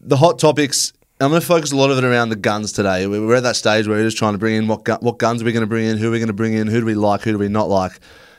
the 0.00 0.16
hot 0.16 0.38
topics. 0.38 0.92
I'm 1.20 1.30
going 1.30 1.40
to 1.40 1.46
focus 1.46 1.72
a 1.72 1.76
lot 1.76 1.90
of 1.90 1.98
it 1.98 2.04
around 2.04 2.28
the 2.28 2.36
guns 2.36 2.72
today. 2.72 3.06
We- 3.06 3.18
We're 3.20 3.36
at 3.36 3.42
that 3.42 3.56
stage 3.56 3.88
where 3.88 3.98
we're 3.98 4.04
just 4.04 4.18
trying 4.18 4.34
to 4.34 4.38
bring 4.38 4.54
in 4.54 4.68
what 4.68 4.84
gu- 4.84 4.98
what 5.00 5.18
guns 5.18 5.42
are 5.42 5.44
we 5.44 5.52
going 5.52 5.62
to 5.62 5.66
bring 5.66 5.84
in, 5.86 5.96
who 5.98 6.08
are 6.08 6.12
we 6.12 6.18
going 6.18 6.28
to 6.28 6.32
bring 6.32 6.52
in, 6.54 6.66
who 6.68 6.80
do 6.80 6.86
we 6.86 6.94
like, 6.94 7.22
who 7.22 7.32
do 7.32 7.38
we 7.38 7.48
not 7.48 7.68
like. 7.68 7.92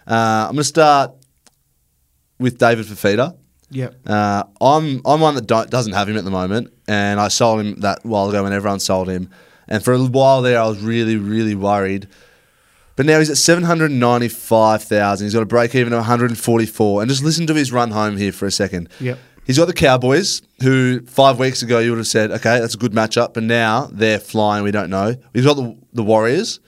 Uh, 0.08 0.46
I'm 0.48 0.56
going 0.56 0.58
to 0.58 0.63
start 0.63 1.12
with 2.39 2.58
David 2.58 2.86
Fifita. 2.86 3.36
Yeah. 3.72 3.90
Uh, 4.06 4.44
I'm 4.60 5.02
I'm 5.06 5.22
one 5.22 5.36
that 5.36 5.48
don't, 5.48 5.70
doesn't 5.70 5.94
have 5.94 6.10
him 6.10 6.18
at 6.18 6.24
the 6.24 6.32
moment, 6.32 6.74
and 6.88 7.20
I 7.20 7.28
sold 7.28 7.62
him 7.62 7.80
that 7.82 8.06
while 8.06 8.30
ago 8.30 8.44
when 8.44 8.54
everyone 8.54 8.80
sold 8.80 9.10
him. 9.10 9.30
And 9.68 9.84
for 9.84 9.94
a 9.94 10.00
while 10.00 10.42
there, 10.42 10.60
I 10.60 10.68
was 10.68 10.80
really 10.82 11.18
really 11.18 11.56
worried. 11.56 12.08
But 12.96 13.06
now 13.06 13.20
he's 13.20 13.30
at 13.30 13.38
seven 13.38 13.64
hundred 13.64 13.92
ninety 13.92 14.28
five 14.28 14.84
thousand. 14.84 15.26
He's 15.26 15.34
got 15.34 15.44
a 15.44 15.46
break 15.46 15.76
even 15.76 15.94
of 15.94 16.00
one 16.00 16.06
hundred 16.06 16.32
and 16.32 16.40
forty 16.40 16.66
four. 16.66 17.02
And 17.02 17.10
just 17.10 17.24
listen 17.24 17.48
to 17.48 17.54
his 17.54 17.72
run 17.72 17.92
home 17.92 18.18
here 18.18 18.32
for 18.32 18.46
a 18.46 18.52
second. 18.52 18.90
Yep. 19.00 19.20
He's 19.46 19.58
got 19.58 19.66
the 19.66 19.74
Cowboys, 19.74 20.42
who 20.62 21.02
five 21.06 21.40
weeks 21.40 21.64
ago 21.64 21.80
you 21.80 21.92
would 21.92 21.98
have 21.98 22.08
said, 22.08 22.30
okay, 22.30 22.60
that's 22.60 22.76
a 22.76 22.78
good 22.78 22.92
matchup, 22.92 23.34
but 23.34 23.42
now 23.42 23.90
they're 23.92 24.20
flying. 24.20 24.64
We 24.64 24.70
don't 24.70 24.92
know. 24.92 25.16
He's 25.34 25.46
got 25.46 25.56
the, 25.56 25.76
the 25.94 26.04
Warriors, 26.04 26.60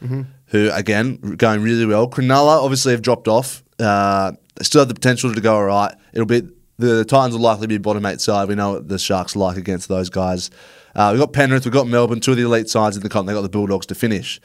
who 0.48 0.72
again 0.72 1.18
going 1.38 1.62
really 1.62 1.86
well. 1.86 2.10
Cronulla 2.10 2.64
obviously 2.64 2.94
have 2.94 3.02
dropped 3.04 3.28
off. 3.28 3.64
Uh, 3.78 4.32
they 4.56 4.64
still 4.64 4.82
have 4.82 4.88
the 4.88 4.96
potential 4.96 5.34
to 5.34 5.42
go 5.42 5.56
all 5.56 5.66
right. 5.66 5.94
It'll 6.14 6.26
be 6.26 6.42
the 6.82 7.06
Titans 7.06 7.36
will 7.36 7.42
likely 7.42 7.68
be 7.68 7.78
bottom 7.78 8.06
eight 8.06 8.20
side. 8.22 8.48
We 8.50 8.56
know 8.56 8.74
what 8.74 8.88
the 8.90 9.00
Sharks 9.00 9.36
like 9.36 9.58
against 9.58 9.88
those 9.88 10.10
guys. 10.10 10.50
Uh, 10.96 11.10
we've 11.14 11.20
got 11.22 11.32
Penrith, 11.32 11.64
we've 11.66 11.74
got 11.74 11.88
Melbourne, 11.88 12.20
two 12.20 12.32
of 12.32 12.38
the 12.38 12.44
elite 12.44 12.68
sides 12.70 12.98
in 12.98 13.04
the 13.04 13.10
comp. 13.10 13.28
They've 13.28 13.36
got 13.36 13.42
the 13.44 13.50
Bulldogs 13.50 13.86
to 13.88 13.96
finish. 13.96 14.42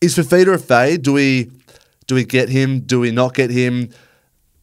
Is 0.00 0.14
Fifita 0.16 0.54
a 0.54 0.58
fade? 0.58 1.02
Do 1.02 1.12
we 1.14 1.50
do 2.06 2.14
we 2.14 2.24
get 2.24 2.48
him? 2.48 2.80
Do 2.80 3.00
we 3.00 3.10
not 3.10 3.34
get 3.34 3.50
him? 3.50 3.88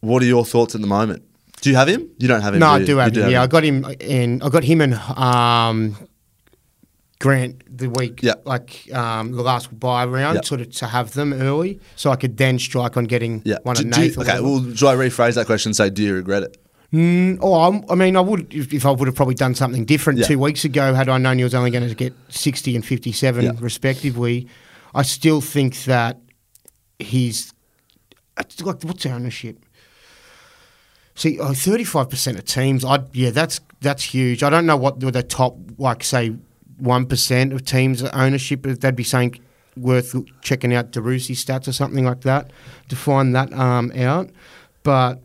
What 0.01 0.21
are 0.21 0.25
your 0.27 0.45
thoughts 0.45 0.75
at 0.75 0.81
the 0.81 0.87
moment? 0.87 1.23
Do 1.61 1.69
you 1.69 1.75
have 1.75 1.87
him? 1.89 2.09
You 2.19 2.27
don't 2.27 2.41
have 2.41 2.53
him. 2.53 2.59
No, 2.59 2.67
I 2.67 2.83
do 2.83 2.97
have 2.97 3.15
You 3.15 3.23
him. 3.23 3.31
Yeah, 3.31 3.41
I 3.43 3.47
got 3.47 3.63
him 3.63 3.83
in. 3.99 4.41
I 4.41 4.49
got 4.49 4.63
him 4.63 4.81
and 4.81 4.93
um, 4.93 5.95
Grant 7.19 7.63
the 7.77 7.89
week, 7.89 8.21
Yeah. 8.23 8.35
like 8.45 8.87
um, 8.93 9.33
the 9.33 9.41
last 9.41 9.77
buy 9.77 10.05
round, 10.05 10.35
Yeah. 10.35 10.41
sort 10.41 10.61
of 10.61 10.71
to 10.75 10.85
have 10.87 11.11
them 11.13 11.33
early, 11.33 11.81
so 11.97 12.11
I 12.11 12.15
could 12.15 12.37
then 12.37 12.57
strike 12.59 12.95
on 12.95 13.03
getting 13.05 13.41
Yeah. 13.43 13.57
one 13.63 13.75
Do- 13.75 13.81
of 13.83 13.91
do 13.91 14.01
you- 14.03 14.07
Nath. 14.07 14.17
or 14.17 14.21
okay. 14.21 14.39
Well, 14.39 14.59
do 14.59 14.87
I 14.87 14.95
rephrase 14.95 15.33
that 15.35 15.45
question 15.45 15.69
and 15.71 15.75
say, 15.75 15.89
do 15.89 16.01
you 16.01 16.13
regret 16.13 16.43
it? 16.43 16.57
Oh, 16.91 17.53
I'm, 17.53 17.83
I 17.89 17.93
mean, 17.95 18.15
I 18.15 18.21
would 18.21 18.51
if, 18.53 18.73
if 18.73 18.85
I 18.85 18.91
would 18.91 19.07
have 19.07 19.15
probably 19.15 19.35
done 19.35 19.53
something 19.53 19.85
different 19.85 20.19
Yeah. 20.19 20.25
two 20.25 20.39
weeks 20.39 20.65
ago 20.65 20.93
had 20.93 21.07
I 21.07 21.17
known 21.19 21.37
he 21.37 21.43
was 21.43 21.53
only 21.53 21.69
going 21.69 21.87
to 21.87 21.93
get 21.93 22.13
60 22.29 22.75
and 22.75 22.83
57 22.85 23.45
Yeah. 23.45 23.51
respectively. 23.59 24.47
I 24.95 25.03
still 25.03 25.39
think 25.39 25.83
that 25.83 26.19
he's 26.97 27.53
like 28.61 28.83
what's 28.83 29.05
ownership? 29.05 29.63
See, 31.15 31.37
oh, 31.39 31.49
35% 31.51 32.37
of 32.39 32.45
teams, 32.45 32.83
I 32.85 33.03
yeah, 33.13 33.29
that's 33.29 33.59
that's 33.81 34.03
huge. 34.03 34.41
I 34.41 34.49
don't 34.49 34.65
know 34.65 34.77
what 34.77 34.99
the, 34.99 35.21
top 35.23 35.57
like 35.77 36.03
say 36.03 36.33
1% 36.81 37.53
of 37.53 37.65
teams 37.65 38.01
ownership 38.03 38.63
they'd 38.63 38.95
be 38.95 39.03
saying 39.03 39.39
worth 39.77 40.15
checking 40.41 40.73
out 40.73 40.91
DeRusi 40.91 41.35
stats 41.35 41.67
or 41.67 41.71
something 41.71 42.03
like 42.05 42.21
that 42.21 42.51
to 42.87 42.95
find 42.95 43.35
that 43.35 43.53
um, 43.53 43.91
out. 43.91 44.29
But 44.83 45.21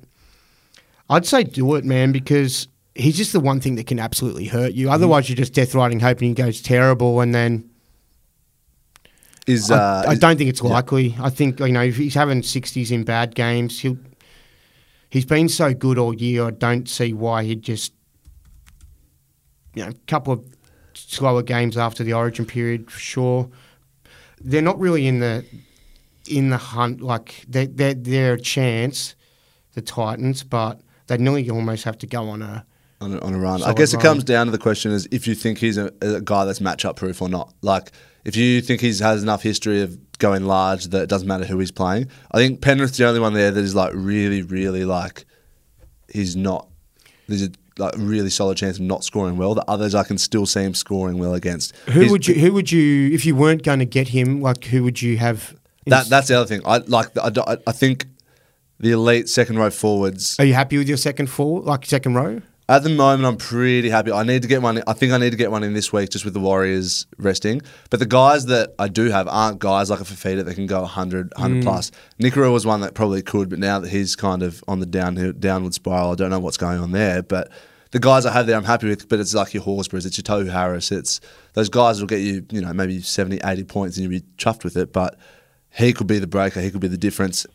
I'd 1.10 1.26
say 1.26 1.44
do 1.44 1.74
it, 1.74 1.84
man, 1.84 2.12
because 2.12 2.68
he's 2.94 3.16
just 3.16 3.32
the 3.32 3.40
one 3.40 3.60
thing 3.60 3.74
that 3.76 3.86
can 3.86 3.98
absolutely 3.98 4.46
hurt 4.46 4.72
you. 4.72 4.90
Otherwise, 4.90 5.28
you're 5.28 5.36
just 5.36 5.52
death 5.54 5.74
riding, 5.74 6.00
hoping 6.00 6.28
he 6.28 6.34
goes 6.34 6.62
terrible, 6.62 7.20
and 7.20 7.34
then 7.34 7.68
Is 9.46 9.70
I, 9.70 9.76
uh, 9.76 10.04
I 10.08 10.12
is- 10.12 10.18
don't 10.18 10.36
think 10.38 10.48
it's 10.50 10.62
yeah. 10.62 10.70
likely. 10.70 11.14
I 11.20 11.30
think 11.30 11.60
you 11.60 11.68
know 11.68 11.82
if 11.82 11.96
he's 11.96 12.14
having 12.14 12.42
sixties 12.42 12.90
in 12.90 13.04
bad 13.04 13.34
games, 13.34 13.80
he'll. 13.80 13.98
He's 15.10 15.24
been 15.26 15.48
so 15.48 15.72
good 15.74 15.96
all 15.96 16.12
year. 16.12 16.46
I 16.46 16.50
don't 16.50 16.88
see 16.88 17.12
why 17.12 17.44
he'd 17.44 17.62
just, 17.62 17.92
you 19.72 19.84
know, 19.84 19.90
a 19.90 19.94
couple 20.08 20.32
of 20.32 20.44
slower 20.94 21.40
games 21.42 21.76
after 21.76 22.02
the 22.02 22.12
Origin 22.12 22.44
period, 22.46 22.90
for 22.90 22.98
sure. 22.98 23.48
They're 24.40 24.60
not 24.60 24.76
really 24.80 25.06
in 25.06 25.20
the 25.20 25.44
in 26.28 26.50
the 26.50 26.56
hunt. 26.56 27.00
Like 27.00 27.44
they 27.46 27.66
they 27.66 27.94
they're 27.94 28.34
a 28.34 28.40
chance, 28.40 29.14
the 29.74 29.82
Titans, 29.82 30.42
but 30.42 30.80
they 31.06 31.16
nearly 31.18 31.48
almost 31.50 31.84
have 31.84 31.98
to 31.98 32.06
go 32.06 32.28
on 32.28 32.42
a. 32.42 32.64
on 33.00 33.14
a, 33.14 33.20
on 33.20 33.34
a 33.34 33.38
run. 33.38 33.62
I 33.62 33.72
guess 33.72 33.92
it 33.92 33.98
run. 33.98 34.06
comes 34.06 34.24
down 34.24 34.46
to 34.46 34.52
the 34.52 34.58
question 34.58 34.92
is 34.92 35.06
if 35.10 35.26
you 35.26 35.34
think 35.34 35.58
he's 35.58 35.76
a, 35.78 35.92
a 36.00 36.20
guy 36.20 36.44
that's 36.44 36.60
matchup 36.60 36.96
proof 36.96 37.20
or 37.22 37.28
not. 37.28 37.52
Like 37.62 37.92
if 38.24 38.36
you 38.36 38.60
think 38.60 38.80
he 38.80 38.88
has 38.88 39.22
enough 39.22 39.42
history 39.42 39.82
of 39.82 39.98
going 40.18 40.44
large 40.44 40.86
that 40.86 41.02
it 41.02 41.08
doesn't 41.08 41.28
matter 41.28 41.44
who 41.44 41.58
he's 41.58 41.72
playing. 41.72 42.08
I 42.32 42.38
think 42.38 42.60
Penrith's 42.60 42.96
the 42.96 43.06
only 43.06 43.20
one 43.20 43.34
there 43.34 43.50
that 43.50 43.60
is 43.60 43.74
like 43.74 43.92
really, 43.94 44.42
really 44.42 44.84
like 44.84 45.24
he's 46.12 46.36
not. 46.36 46.68
There's 47.28 47.42
a 47.42 47.50
like 47.76 47.94
really 47.96 48.30
solid 48.30 48.56
chance 48.56 48.76
of 48.76 48.82
not 48.82 49.02
scoring 49.02 49.36
well. 49.36 49.54
The 49.54 49.64
others 49.68 49.94
I 49.94 50.04
can 50.04 50.16
still 50.18 50.46
see 50.46 50.62
him 50.62 50.74
scoring 50.74 51.18
well 51.18 51.34
against. 51.34 51.74
Who 51.86 52.00
He's- 52.00 52.10
would 52.12 52.28
you? 52.28 52.34
Who 52.34 52.52
would 52.52 52.70
you? 52.70 53.10
If 53.12 53.26
you 53.26 53.34
weren't 53.34 53.62
going 53.64 53.80
to 53.80 53.84
get 53.84 54.08
him, 54.08 54.40
like 54.40 54.64
who 54.66 54.84
would 54.84 55.02
you 55.02 55.18
have? 55.18 55.56
That 55.86 56.06
that's 56.08 56.28
the 56.28 56.34
other 56.34 56.46
thing. 56.46 56.62
I 56.64 56.78
like. 56.78 57.16
I, 57.18 57.30
I, 57.46 57.56
I 57.66 57.72
think 57.72 58.06
the 58.80 58.92
elite 58.92 59.28
second 59.28 59.58
row 59.58 59.70
forwards. 59.70 60.36
Are 60.38 60.44
you 60.44 60.54
happy 60.54 60.78
with 60.78 60.88
your 60.88 60.96
second 60.96 61.28
four, 61.28 61.60
like 61.60 61.86
second 61.86 62.14
row? 62.14 62.42
At 62.66 62.82
the 62.82 62.88
moment, 62.88 63.26
I'm 63.26 63.36
pretty 63.36 63.90
happy. 63.90 64.10
I 64.10 64.22
need 64.22 64.40
to 64.40 64.48
get 64.48 64.62
one. 64.62 64.82
I 64.86 64.94
think 64.94 65.12
I 65.12 65.18
need 65.18 65.30
to 65.30 65.36
get 65.36 65.50
one 65.50 65.62
in 65.62 65.74
this 65.74 65.92
week, 65.92 66.08
just 66.08 66.24
with 66.24 66.32
the 66.32 66.40
Warriors 66.40 67.06
resting. 67.18 67.60
But 67.90 68.00
the 68.00 68.06
guys 68.06 68.46
that 68.46 68.74
I 68.78 68.88
do 68.88 69.10
have 69.10 69.28
aren't 69.28 69.58
guys 69.58 69.90
like 69.90 70.00
a 70.00 70.04
Fifita 70.04 70.46
that 70.46 70.54
can 70.54 70.66
go 70.66 70.80
100, 70.80 71.32
100 71.36 71.60
mm. 71.60 71.62
plus. 71.62 71.90
Nikora 72.18 72.50
was 72.50 72.64
one 72.64 72.80
that 72.80 72.94
probably 72.94 73.20
could, 73.20 73.50
but 73.50 73.58
now 73.58 73.80
that 73.80 73.90
he's 73.90 74.16
kind 74.16 74.42
of 74.42 74.64
on 74.66 74.80
the 74.80 74.86
down 74.86 75.36
downward 75.38 75.74
spiral, 75.74 76.12
I 76.12 76.14
don't 76.14 76.30
know 76.30 76.38
what's 76.38 76.56
going 76.56 76.78
on 76.78 76.92
there. 76.92 77.22
But 77.22 77.52
the 77.90 77.98
guys 77.98 78.24
I 78.24 78.32
have 78.32 78.46
there, 78.46 78.56
I'm 78.56 78.64
happy 78.64 78.88
with. 78.88 79.10
But 79.10 79.20
it's 79.20 79.34
like 79.34 79.52
your 79.52 79.62
Horsburghs, 79.62 80.06
it's 80.06 80.16
your 80.16 80.24
Tohu 80.24 80.50
Harris. 80.50 80.90
It's 80.90 81.20
those 81.52 81.68
guys 81.68 82.00
will 82.00 82.08
get 82.08 82.20
you, 82.20 82.46
you 82.50 82.62
know, 82.62 82.72
maybe 82.72 83.02
70, 83.02 83.40
80 83.44 83.64
points, 83.64 83.98
and 83.98 84.04
you'll 84.04 84.20
be 84.20 84.26
chuffed 84.38 84.64
with 84.64 84.78
it. 84.78 84.90
But 84.90 85.18
he 85.70 85.92
could 85.92 86.06
be 86.06 86.18
the 86.18 86.26
breaker. 86.26 86.62
He 86.62 86.70
could 86.70 86.80
be 86.80 86.88
the 86.88 86.96
difference. 86.96 87.46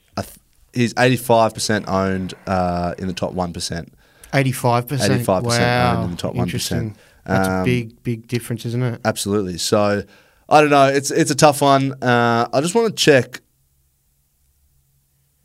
He's 0.74 0.94
85% 0.94 1.88
owned 1.88 2.34
uh, 2.48 2.94
in 2.98 3.08
the 3.08 3.14
top 3.14 3.34
one 3.34 3.54
percent. 3.54 3.94
Eighty-five 4.34 4.88
percent. 4.88 5.26
85% 5.26 5.44
Wow, 5.44 5.96
owned 5.96 6.06
in 6.06 6.12
the 6.12 6.18
top 6.18 6.36
1%. 6.36 6.42
Interesting. 6.42 6.96
That's 7.26 7.48
a 7.48 7.52
Um, 7.52 7.66
big, 7.66 8.04
big 8.04 8.28
difference, 8.28 8.66
isn't 8.66 8.82
it? 8.84 9.02
Absolutely. 9.04 9.58
So 9.58 10.04
I 10.48 10.62
don't 10.62 10.70
know. 10.70 10.86
It's 10.88 11.10
it's 11.12 11.32
a 11.32 11.36
tough 11.36 11.62
one. 11.62 11.94
Uh, 12.02 12.48
I 12.54 12.62
just 12.62 12.76
want 12.76 12.88
to 12.90 12.94
check 13.04 13.42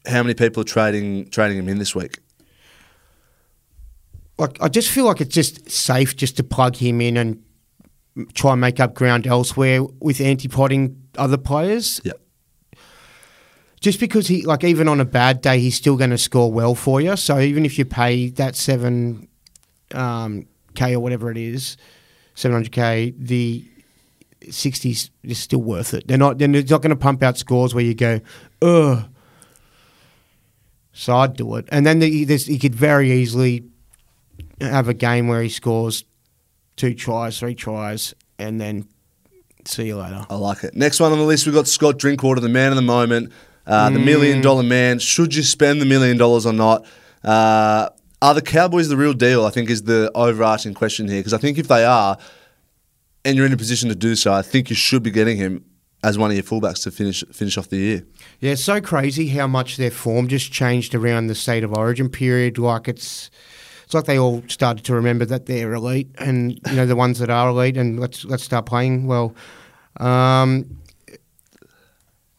how 0.06 0.22
many 0.22 0.34
people 0.34 0.60
are 0.60 0.64
trading 0.64 1.28
trading 1.30 1.58
him 1.58 1.68
in 1.68 1.78
this 1.78 1.94
week. 1.94 2.18
Like, 4.36 4.60
I 4.60 4.68
just 4.68 4.90
feel 4.90 5.04
like 5.04 5.20
it's 5.20 5.34
just 5.34 5.70
safe 5.70 6.16
just 6.16 6.36
to 6.38 6.42
plug 6.44 6.76
him 6.76 7.00
in 7.00 7.16
and 7.16 7.42
try 8.34 8.52
and 8.52 8.60
make 8.60 8.80
up 8.80 8.94
ground 8.94 9.26
elsewhere 9.26 9.82
with 10.00 10.20
anti-potting 10.20 11.00
other 11.16 11.36
players. 11.38 12.00
Yeah. 12.04 12.12
Just 13.84 14.00
because 14.00 14.28
he, 14.28 14.46
like, 14.46 14.64
even 14.64 14.88
on 14.88 14.98
a 14.98 15.04
bad 15.04 15.42
day, 15.42 15.58
he's 15.58 15.74
still 15.76 15.98
going 15.98 16.08
to 16.08 16.16
score 16.16 16.50
well 16.50 16.74
for 16.74 17.02
you. 17.02 17.16
So 17.16 17.38
even 17.38 17.66
if 17.66 17.78
you 17.78 17.84
pay 17.84 18.30
that 18.30 18.56
seven 18.56 19.28
um, 19.92 20.46
k 20.74 20.94
or 20.94 21.00
whatever 21.00 21.30
it 21.30 21.36
is, 21.36 21.76
seven 22.34 22.54
hundred 22.54 22.72
k, 22.72 23.12
the 23.18 23.62
sixties 24.48 25.10
is 25.22 25.38
still 25.38 25.60
worth 25.60 25.92
it. 25.92 26.08
They're 26.08 26.16
not. 26.16 26.38
They're 26.38 26.48
not 26.48 26.66
going 26.66 26.88
to 26.88 26.96
pump 26.96 27.22
out 27.22 27.36
scores 27.36 27.74
where 27.74 27.84
you 27.84 27.92
go, 27.94 28.20
ugh. 28.62 29.04
So 30.94 31.14
I'd 31.16 31.36
do 31.36 31.56
it, 31.56 31.66
and 31.68 31.84
then 31.84 31.98
the, 31.98 32.08
he 32.08 32.58
could 32.58 32.74
very 32.74 33.12
easily 33.12 33.64
have 34.62 34.88
a 34.88 34.94
game 34.94 35.28
where 35.28 35.42
he 35.42 35.50
scores 35.50 36.04
two 36.76 36.94
tries, 36.94 37.38
three 37.38 37.54
tries, 37.54 38.14
and 38.38 38.58
then 38.58 38.88
see 39.66 39.88
you 39.88 39.98
later. 39.98 40.24
I 40.30 40.36
like 40.36 40.64
it. 40.64 40.74
Next 40.74 41.00
one 41.00 41.12
on 41.12 41.18
the 41.18 41.24
list, 41.24 41.44
we've 41.44 41.54
got 41.54 41.68
Scott 41.68 41.98
Drinkwater, 41.98 42.40
the 42.40 42.48
man 42.48 42.70
of 42.72 42.76
the 42.76 42.82
moment, 42.82 43.30
uh, 43.66 43.90
the 43.90 43.98
million 43.98 44.40
dollar 44.40 44.62
man. 44.62 44.98
Should 44.98 45.34
you 45.34 45.42
spend 45.42 45.80
the 45.80 45.86
million 45.86 46.16
dollars 46.16 46.46
or 46.46 46.52
not? 46.52 46.86
Uh, 47.22 47.88
are 48.20 48.34
the 48.34 48.42
Cowboys 48.42 48.88
the 48.88 48.96
real 48.96 49.12
deal? 49.12 49.44
I 49.44 49.50
think 49.50 49.70
is 49.70 49.82
the 49.82 50.10
overarching 50.14 50.74
question 50.74 51.08
here. 51.08 51.20
Because 51.20 51.34
I 51.34 51.38
think 51.38 51.58
if 51.58 51.68
they 51.68 51.84
are, 51.84 52.18
and 53.24 53.36
you're 53.36 53.46
in 53.46 53.52
a 53.52 53.56
position 53.56 53.88
to 53.88 53.94
do 53.94 54.14
so, 54.14 54.32
I 54.32 54.42
think 54.42 54.70
you 54.70 54.76
should 54.76 55.02
be 55.02 55.10
getting 55.10 55.36
him 55.36 55.64
as 56.02 56.18
one 56.18 56.30
of 56.30 56.36
your 56.36 56.44
fullbacks 56.44 56.82
to 56.82 56.90
finish 56.90 57.24
finish 57.32 57.56
off 57.56 57.68
the 57.70 57.78
year. 57.78 58.06
Yeah, 58.40 58.52
it's 58.52 58.64
so 58.64 58.80
crazy 58.80 59.28
how 59.28 59.46
much 59.46 59.78
their 59.78 59.90
form 59.90 60.28
just 60.28 60.52
changed 60.52 60.94
around 60.94 61.26
the 61.28 61.34
state 61.34 61.64
of 61.64 61.72
origin 61.72 62.10
period. 62.10 62.58
Like 62.58 62.88
it's, 62.88 63.30
it's 63.84 63.94
like 63.94 64.04
they 64.04 64.18
all 64.18 64.42
started 64.48 64.84
to 64.84 64.94
remember 64.94 65.24
that 65.24 65.46
they're 65.46 65.72
elite, 65.72 66.10
and 66.18 66.60
you 66.68 66.76
know 66.76 66.86
the 66.86 66.96
ones 66.96 67.18
that 67.20 67.30
are 67.30 67.48
elite, 67.48 67.78
and 67.78 67.98
let's 67.98 68.24
let's 68.26 68.42
start 68.44 68.66
playing 68.66 69.06
well. 69.06 69.34
Um, 69.98 70.78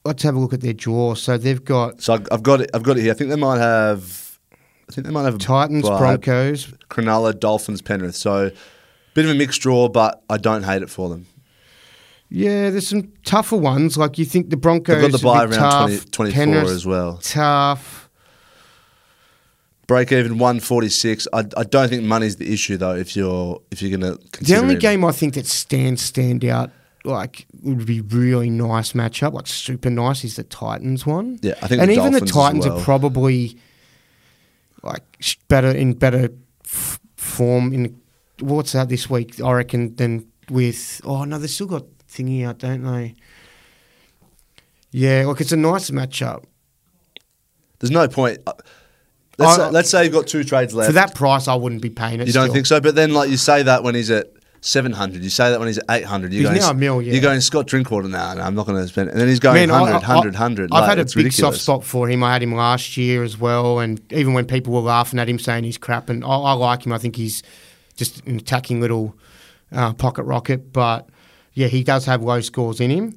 let's 0.05 0.23
have 0.23 0.35
a 0.35 0.39
look 0.39 0.53
at 0.53 0.61
their 0.61 0.73
draw. 0.73 1.15
So 1.15 1.37
they've 1.37 1.63
got 1.63 2.01
So 2.01 2.13
I've, 2.31 2.43
got 2.43 2.61
it. 2.61 2.69
I've 2.73 2.83
got 2.83 2.97
it 2.97 3.01
here. 3.01 3.11
I 3.11 3.15
think 3.15 3.29
they 3.29 3.35
might 3.35 3.59
have. 3.59 4.39
I 4.87 4.91
think 4.93 5.07
they 5.07 5.13
might 5.13 5.23
have 5.23 5.39
Titans, 5.39 5.83
well, 5.83 5.97
Broncos. 5.97 6.67
Cronulla, 6.89 7.37
Dolphins, 7.37 7.81
Penrith. 7.81 8.15
So 8.15 8.51
bit 9.15 9.25
of 9.25 9.31
a 9.31 9.33
mixed 9.33 9.61
draw, 9.61 9.89
but 9.89 10.23
I 10.29 10.37
don't 10.37 10.63
hate 10.63 10.83
it 10.83 10.89
for 10.91 11.09
them. 11.09 11.25
Yeah, 12.29 12.69
there's 12.69 12.87
some 12.87 13.11
tougher 13.23 13.57
ones. 13.57 13.97
Like 13.97 14.19
you 14.19 14.25
think 14.25 14.51
the 14.51 14.57
Broncos. 14.57 15.01
They've 15.01 15.11
got 15.11 15.17
the 15.19 15.23
buy 15.23 15.43
around 15.45 15.51
tough, 15.53 16.11
20, 16.11 16.31
24 16.31 16.33
Penrith 16.33 16.69
as 16.69 16.85
well. 16.85 17.17
Tough. 17.17 18.09
Break 19.87 20.11
even 20.11 20.39
one 20.39 20.59
forty 20.59 20.89
six. 20.89 21.27
I, 21.31 21.45
I 21.55 21.63
don't 21.63 21.89
think 21.89 22.03
money's 22.03 22.37
the 22.37 22.51
issue 22.51 22.75
though. 22.75 22.95
If 22.95 23.15
you're 23.15 23.61
if 23.69 23.83
you're 23.83 23.95
gonna 23.95 24.17
The 24.41 24.57
only 24.57 24.75
game 24.75 25.05
I 25.05 25.11
think 25.11 25.35
that 25.35 25.45
stands 25.45 26.01
stand 26.01 26.43
out 26.43 26.71
like 27.05 27.45
would 27.61 27.85
be 27.85 28.01
really 28.01 28.49
nice 28.49 28.93
matchup, 28.93 29.33
like 29.33 29.47
super 29.47 29.89
nice, 29.89 30.23
is 30.23 30.35
the 30.35 30.43
Titans 30.43 31.05
one. 31.05 31.39
Yeah, 31.41 31.53
I 31.61 31.67
think 31.67 31.81
and 31.81 31.89
the 31.89 31.95
even 31.95 32.11
the 32.13 32.19
Dolphins 32.19 32.29
as 32.31 32.35
Titans 32.35 32.65
well. 32.67 32.77
are 32.79 32.83
probably 32.83 33.57
like 34.83 35.03
better 35.47 35.69
in 35.71 35.93
better 35.93 36.29
f- 36.65 36.99
form 37.15 37.73
in 37.73 37.99
what's 38.39 38.73
that 38.73 38.89
this 38.89 39.09
week? 39.09 39.41
I 39.41 39.51
reckon 39.53 39.95
than 39.95 40.27
with 40.49 41.01
oh 41.03 41.23
no, 41.23 41.37
they 41.39 41.47
still 41.47 41.67
got 41.67 41.83
thingy 42.09 42.45
out, 42.45 42.59
don't 42.59 42.83
they? 42.83 43.15
Yeah, 44.91 45.25
like 45.27 45.41
it's 45.41 45.51
a 45.51 45.57
nice 45.57 45.89
matchup. 45.89 46.43
There's 47.79 47.91
no 47.91 48.07
point. 48.07 48.39
uh, 48.47 48.53
Let's, 49.37 49.59
I- 49.59 49.65
say, 49.67 49.71
let's 49.71 49.89
say 49.89 50.03
you've 50.05 50.13
got 50.13 50.27
two 50.27 50.43
trades 50.45 50.73
left. 50.73 50.87
For 50.87 50.93
that 50.93 51.13
price, 51.13 51.47
I 51.49 51.55
wouldn't 51.55 51.81
be 51.81 51.89
paying 51.89 52.21
it. 52.21 52.27
you 52.27 52.33
don't 52.33 52.43
still. 52.45 52.53
think 52.53 52.65
so? 52.67 52.79
But 52.79 52.95
then 52.95 53.13
like 53.13 53.29
you 53.29 53.37
say 53.37 53.63
that 53.63 53.83
when 53.83 53.93
he's 53.95 54.09
at. 54.09 54.27
Seven 54.67 54.93
hundred. 54.93 55.23
You 55.23 55.29
say 55.29 55.51
that 55.51 55.59
when 55.59 55.67
he's 55.67 55.77
at 55.77 55.85
eight 55.91 56.05
hundred. 56.05 56.33
He's 56.33 56.49
now 56.49 56.71
a 56.71 56.73
mil, 56.73 56.99
yeah. 56.99 57.13
You're 57.13 57.21
going 57.21 57.39
Scott 57.39 57.67
Drinkwater. 57.67 58.07
No, 58.07 58.33
no, 58.33 58.41
I'm 58.41 58.55
not 58.55 58.65
going 58.65 58.81
to 58.81 58.87
spend. 58.87 59.09
it. 59.09 59.11
And 59.11 59.21
then 59.21 59.27
he's 59.27 59.39
going 59.39 59.53
Man, 59.53 59.69
I- 59.69 59.79
100, 59.81 59.95
I- 59.95 59.99
100, 59.99 60.35
I- 60.35 60.39
100. 60.39 60.69
I've 60.73 60.79
Like, 60.81 60.89
had 60.89 60.99
a 60.99 61.05
big 61.05 61.15
ridiculous. 61.17 61.37
soft 61.37 61.57
spot 61.59 61.83
for 61.83 62.09
him. 62.09 62.23
I 62.23 62.33
had 62.33 62.41
him 62.41 62.55
last 62.55 62.97
year 62.97 63.23
as 63.23 63.37
well, 63.37 63.77
and 63.77 64.01
even 64.11 64.33
when 64.33 64.45
people 64.45 64.73
were 64.73 64.79
laughing 64.79 65.19
at 65.19 65.29
him 65.29 65.37
saying 65.37 65.65
he's 65.65 65.77
crap, 65.77 66.09
and 66.09 66.23
I, 66.25 66.27
I 66.29 66.53
like 66.53 66.83
him. 66.83 66.93
I 66.93 66.97
think 66.97 67.15
he's 67.15 67.43
just 67.95 68.25
an 68.25 68.37
attacking 68.37 68.81
little 68.81 69.15
uh, 69.71 69.93
pocket 69.93 70.23
rocket. 70.23 70.73
But 70.73 71.07
yeah, 71.53 71.67
he 71.67 71.83
does 71.83 72.05
have 72.07 72.23
low 72.23 72.41
scores 72.41 72.79
in 72.81 72.89
him. 72.89 73.13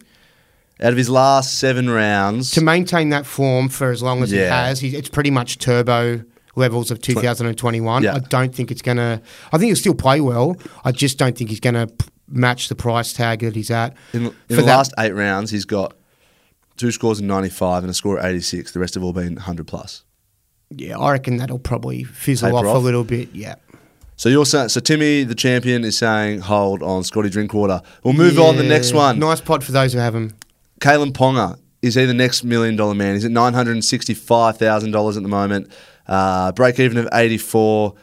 Out 0.83 0.93
of 0.93 0.99
his 0.99 1.09
last 1.09 1.59
seven 1.59 1.89
rounds, 1.89 2.51
To 2.53 2.61
maintain 2.61 3.09
that 3.09 3.25
form 3.25 3.71
for 3.71 3.91
as 3.91 4.03
long 4.03 4.23
as 4.23 4.31
he 4.33 4.37
has, 4.37 4.81
he, 4.81 4.95
it's 4.95 5.09
pretty 5.09 5.31
much 5.31 5.57
turbo 5.57 6.23
levels 6.59 6.90
of 6.90 7.01
2021. 7.01 8.03
Yeah. 8.03 8.14
I 8.16 8.18
don't 8.18 8.55
think 8.55 8.71
it's 8.71 8.83
gonna. 8.83 9.23
I 9.53 9.59
think 9.59 9.68
he'll 9.68 9.77
still 9.77 9.94
play 9.94 10.21
well. 10.21 10.57
I 10.85 10.92
just 10.92 11.18
don't 11.18 11.37
think 11.37 11.49
he's 11.51 11.61
gonna 11.61 11.87
p- 11.87 12.07
match 12.29 12.68
the 12.68 12.75
price 12.75 13.12
tag 13.14 13.40
that 13.40 13.55
he's 13.57 13.71
at. 13.71 13.97
in, 14.12 14.27
in 14.27 14.31
For 14.49 14.57
the 14.57 14.62
that- 14.62 14.66
last 14.77 14.92
eight 14.99 15.12
rounds, 15.14 15.51
he's 15.51 15.64
got 15.64 15.94
two 16.77 16.90
scores 16.90 17.18
of 17.21 17.25
95 17.25 17.83
and 17.85 17.90
a 17.90 17.94
score 17.94 18.18
of 18.18 18.25
86. 18.25 18.73
The 18.73 18.79
rest 18.81 18.94
have 18.94 19.03
all 19.03 19.12
been 19.12 19.35
100 19.35 19.66
plus. 19.66 20.05
Yeah, 20.71 20.99
I 20.99 21.12
reckon 21.12 21.38
that'll 21.38 21.59
probably 21.59 22.05
fizzle 22.05 22.51
Taper 22.51 22.68
off, 22.68 22.77
a 22.77 22.79
little 22.79 23.03
bit. 23.05 23.31
Yeah. 23.33 23.55
So 24.16 24.29
you're 24.29 24.44
saying, 24.44 24.68
so 24.68 24.81
Timmy, 24.81 25.23
the 25.25 25.35
champion, 25.35 25.83
is 25.85 25.97
saying 25.97 26.40
hold 26.40 26.83
on 26.83 27.05
Scotty 27.05 27.31
Drinkwater. 27.31 27.81
We'll 28.05 28.14
move 28.14 28.38
on 28.38 28.57
to 28.57 28.62
the 28.62 28.68
next 28.68 28.92
one. 28.92 29.18
Nice 29.18 29.40
pod 29.40 29.64
for 29.64 29.73
those 29.73 29.92
who 29.92 29.99
have 30.01 30.14
him. 30.14 30.35
Kalyn 30.81 31.12
Ponga 31.12 31.59
is 31.81 31.94
he 31.94 32.05
the 32.05 32.12
next 32.14 32.42
million 32.44 32.75
dollar 32.77 32.94
man? 32.94 33.14
He's 33.14 33.25
at 33.25 33.31
nine 33.31 33.55
hundred 33.55 33.73
and 33.73 33.85
sixty 33.85 34.12
five 34.14 34.59
thousand 34.59 34.90
dollars 34.90 35.16
at 35.16 35.23
the 35.23 35.29
moment. 35.29 35.71
Uh, 36.09 36.53
break 36.53 36.79
even 36.81 36.97
of 36.99 37.09
eighty 37.12 37.38
four. 37.38 37.94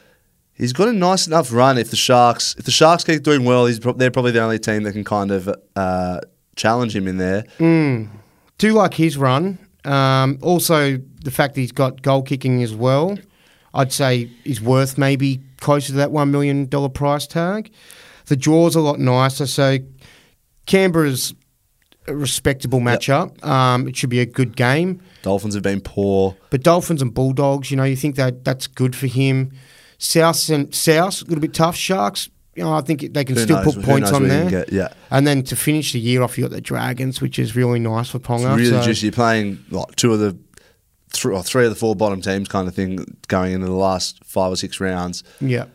He's 0.54 0.72
got 0.72 0.88
a 0.88 0.94
nice 0.94 1.28
enough 1.28 1.52
run. 1.52 1.78
If 1.78 1.90
the 1.90 1.98
Sharks, 1.98 2.56
if 2.58 2.64
the 2.64 2.72
Sharks 2.72 3.04
keep 3.04 3.24
doing 3.24 3.44
well, 3.44 3.66
he's 3.66 3.80
pro- 3.80 3.94
they're 3.94 4.12
probably 4.12 4.32
the 4.32 4.42
only 4.42 4.60
team 4.60 4.84
that 4.84 4.94
can 4.94 5.04
kind 5.04 5.32
of 5.32 5.50
uh, 5.76 6.20
challenge 6.56 6.96
him 6.96 7.08
in 7.08 7.18
there. 7.18 7.44
Do 8.58 8.72
like 8.74 8.94
his 8.94 9.18
run. 9.18 9.60
Um, 9.84 10.40
also, 10.42 10.98
the 11.24 11.32
fact 11.32 11.56
that 11.56 11.62
he's 11.62 11.72
got 11.74 12.02
goal 12.02 12.22
kicking 12.24 12.64
as 12.64 12.74
well, 12.74 13.18
I'd 13.74 13.92
say 13.92 14.30
is 14.46 14.62
worth 14.62 14.98
maybe 14.98 15.42
closer 15.60 15.88
to 15.88 15.94
that 15.94 16.10
$1 16.10 16.30
million 16.30 16.68
price 16.92 17.28
tag. 17.28 17.72
The 18.28 18.36
draw's 18.38 18.76
a 18.76 18.82
lot 18.82 18.98
nicer. 19.00 19.46
So, 19.46 19.80
Canberra's 20.66 21.36
a 22.08 22.16
respectable 22.16 22.80
matchup. 22.80 23.44
Um, 23.46 23.88
it 23.88 23.96
should 23.96 24.10
be 24.10 24.20
a 24.20 24.26
good 24.26 24.56
game. 24.56 25.02
Dolphins 25.24 25.54
have 25.56 25.64
been 25.64 25.82
poor. 25.82 26.36
But 26.50 26.64
Dolphins 26.64 27.02
and 27.02 27.14
Bulldogs, 27.14 27.72
you 27.72 27.78
know, 27.78 27.84
you 27.84 27.96
think 27.96 28.16
that 28.16 28.44
that's 28.46 28.68
good 28.68 28.96
for 28.96 29.08
him. 29.08 29.52
South 29.98 30.50
and 30.50 30.74
South, 30.74 31.22
a 31.22 31.26
little 31.26 31.42
bit 31.42 31.54
tough. 31.54 31.76
Sharks, 31.76 32.30
you 32.56 32.64
know, 32.64 32.74
I 32.74 32.82
think 32.82 33.14
they 33.14 33.24
can 33.24 33.36
Who 33.36 33.42
still 33.44 33.64
knows- 33.64 33.76
put 33.76 33.84
points 33.86 34.12
on 34.12 34.28
there. 34.28 34.50
get- 34.50 34.72
yeah. 34.72 34.90
And 35.10 35.26
then 35.26 35.44
to 35.44 35.56
finish 35.56 35.94
the 35.94 36.00
year 36.00 36.22
off, 36.22 36.38
you 36.38 36.44
got 36.44 36.52
the 36.52 36.62
Dragons, 36.62 37.22
which 37.22 37.40
is 37.40 37.56
really 37.56 37.80
nice 37.80 38.10
for 38.10 38.20
Ponga. 38.20 38.56
really 38.56 38.70
so- 38.70 38.84
juicy. 38.84 39.08
You're 39.08 39.14
playing 39.14 39.60
like 39.72 39.96
two 39.96 40.14
of 40.14 40.20
the 40.20 40.38
three 41.14 41.34
or 41.34 41.42
three 41.44 41.64
of 41.64 41.70
the 41.70 41.76
four 41.78 41.96
bottom 41.96 42.22
teams, 42.22 42.48
kind 42.50 42.68
of 42.68 42.76
thing, 42.76 43.18
going 43.30 43.54
into 43.54 43.66
the 43.68 43.72
last 43.74 44.20
five 44.26 44.52
or 44.52 44.56
six 44.58 44.80
rounds. 44.82 45.24
Yeah. 45.40 45.66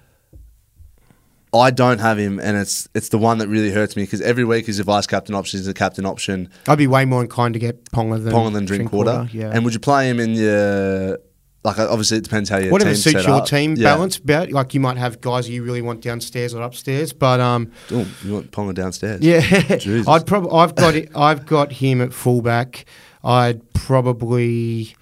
I 1.52 1.70
don't 1.72 1.98
have 1.98 2.16
him, 2.18 2.38
and 2.38 2.56
it's 2.56 2.88
it's 2.94 3.08
the 3.08 3.18
one 3.18 3.38
that 3.38 3.48
really 3.48 3.70
hurts 3.72 3.96
me 3.96 4.04
because 4.04 4.20
every 4.20 4.44
week 4.44 4.68
is 4.68 4.78
a 4.78 4.84
vice 4.84 5.06
captain 5.06 5.34
option, 5.34 5.58
is 5.58 5.66
a 5.66 5.74
captain 5.74 6.06
option, 6.06 6.48
I'd 6.68 6.78
be 6.78 6.86
way 6.86 7.04
more 7.04 7.22
inclined 7.22 7.54
to 7.54 7.60
get 7.60 7.84
Ponga 7.90 8.22
than 8.22 8.32
Ponga 8.32 8.52
than 8.52 8.64
Drinkwater. 8.66 9.28
Yeah. 9.32 9.50
And 9.52 9.64
would 9.64 9.74
you 9.74 9.80
play 9.80 10.08
him 10.08 10.20
in 10.20 10.34
your 10.34 11.18
like? 11.64 11.76
Obviously, 11.78 12.18
it 12.18 12.24
depends 12.24 12.48
how 12.50 12.58
your 12.58 12.70
Whatever 12.70 12.90
team's 12.90 13.02
suits 13.02 13.16
set 13.22 13.26
your 13.26 13.38
up. 13.38 13.46
team 13.46 13.74
Yeah. 13.76 13.94
balance 13.96 14.16
about. 14.16 14.52
Like 14.52 14.74
you 14.74 14.80
might 14.80 14.96
have 14.96 15.20
guys 15.20 15.48
you 15.48 15.64
really 15.64 15.82
want 15.82 16.02
downstairs 16.02 16.54
or 16.54 16.62
upstairs, 16.62 17.12
but 17.12 17.40
um, 17.40 17.72
Oh, 17.90 18.06
you 18.24 18.32
want 18.34 18.52
Ponga 18.52 18.72
downstairs? 18.72 19.20
yeah, 19.20 19.40
Jesus. 19.76 20.06
I'd 20.06 20.26
probably 20.26 20.52
I've 20.52 20.76
got 20.76 20.94
it, 20.94 21.10
I've 21.16 21.46
got 21.46 21.72
him 21.72 22.00
at 22.00 22.12
fullback. 22.12 22.84
I'd 23.24 23.72
probably 23.72 24.94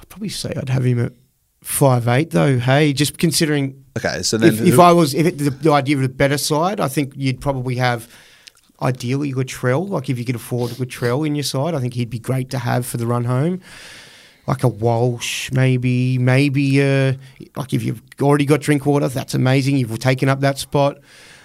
I'd 0.00 0.08
probably 0.08 0.28
say 0.28 0.52
I'd 0.56 0.68
have 0.70 0.84
him 0.84 0.98
at 1.04 1.12
five 1.62 2.08
eight 2.08 2.30
though. 2.30 2.58
Hey, 2.58 2.92
just 2.92 3.18
considering 3.18 3.80
Okay, 3.96 4.22
so 4.22 4.38
then 4.38 4.54
if, 4.54 4.60
if 4.60 4.78
I 4.78 4.92
was 4.92 5.14
if 5.14 5.26
it, 5.26 5.38
the, 5.38 5.50
the 5.50 5.72
idea 5.72 5.96
of 5.96 6.02
the 6.02 6.08
better 6.08 6.38
side, 6.38 6.80
I 6.80 6.88
think 6.88 7.12
you'd 7.16 7.40
probably 7.40 7.76
have 7.76 8.08
ideally 8.80 9.32
Latrell. 9.32 9.88
Like 9.88 10.08
if 10.08 10.18
you 10.18 10.24
could 10.24 10.36
afford 10.36 10.72
a 10.72 10.74
Latrell 10.74 11.26
in 11.26 11.34
your 11.34 11.42
side, 11.42 11.74
I 11.74 11.80
think 11.80 11.94
he'd 11.94 12.10
be 12.10 12.18
great 12.18 12.50
to 12.50 12.58
have 12.58 12.86
for 12.86 12.96
the 12.96 13.06
run 13.06 13.24
home. 13.24 13.60
Like 14.46 14.64
a 14.64 14.68
Walsh, 14.68 15.52
maybe, 15.52 16.18
maybe. 16.18 16.82
Uh, 16.82 17.14
like 17.56 17.74
if 17.74 17.82
you've 17.82 18.02
already 18.22 18.46
got 18.46 18.60
Drinkwater, 18.60 19.08
that's 19.08 19.34
amazing. 19.34 19.76
You've 19.76 19.98
taken 19.98 20.28
up 20.28 20.40
that 20.40 20.58
spot. 20.58 20.98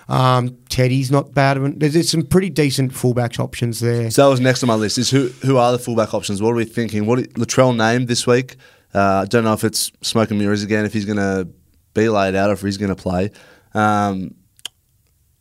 Um, 0.08 0.58
Teddy's 0.70 1.12
not 1.12 1.34
bad. 1.34 1.58
There's, 1.80 1.94
there's 1.94 2.10
some 2.10 2.24
pretty 2.24 2.52
decent 2.52 2.94
fullbacks 2.94 3.40
options 3.40 3.80
there. 3.80 4.12
So 4.12 4.24
that 4.24 4.30
was 4.30 4.40
next 4.40 4.64
on 4.64 4.68
my 4.68 4.76
list. 4.76 5.00
Is 5.00 5.10
who 5.10 5.28
who 5.44 5.58
are 5.58 5.72
the 5.72 5.80
fullback 5.80 6.14
options? 6.14 6.42
What 6.42 6.52
are 6.52 6.56
we 6.56 6.66
thinking? 6.66 7.08
What 7.08 7.20
Latrell 7.34 7.76
named 7.76 8.08
this 8.08 8.28
week? 8.28 8.56
Uh, 8.94 9.22
I 9.24 9.26
don't 9.26 9.44
know 9.44 9.54
if 9.54 9.64
it's 9.64 9.92
smoke 10.02 10.30
and 10.32 10.40
mirrors 10.40 10.64
again. 10.64 10.86
If 10.86 10.94
he's 10.94 11.06
going 11.06 11.18
to 11.18 11.48
be 11.94 12.08
laid 12.10 12.36
out, 12.36 12.50
or 12.50 12.54
if 12.54 12.62
he's 12.62 12.78
going 12.78 12.96
to 12.96 13.02
play. 13.02 13.32
Um, 13.74 14.36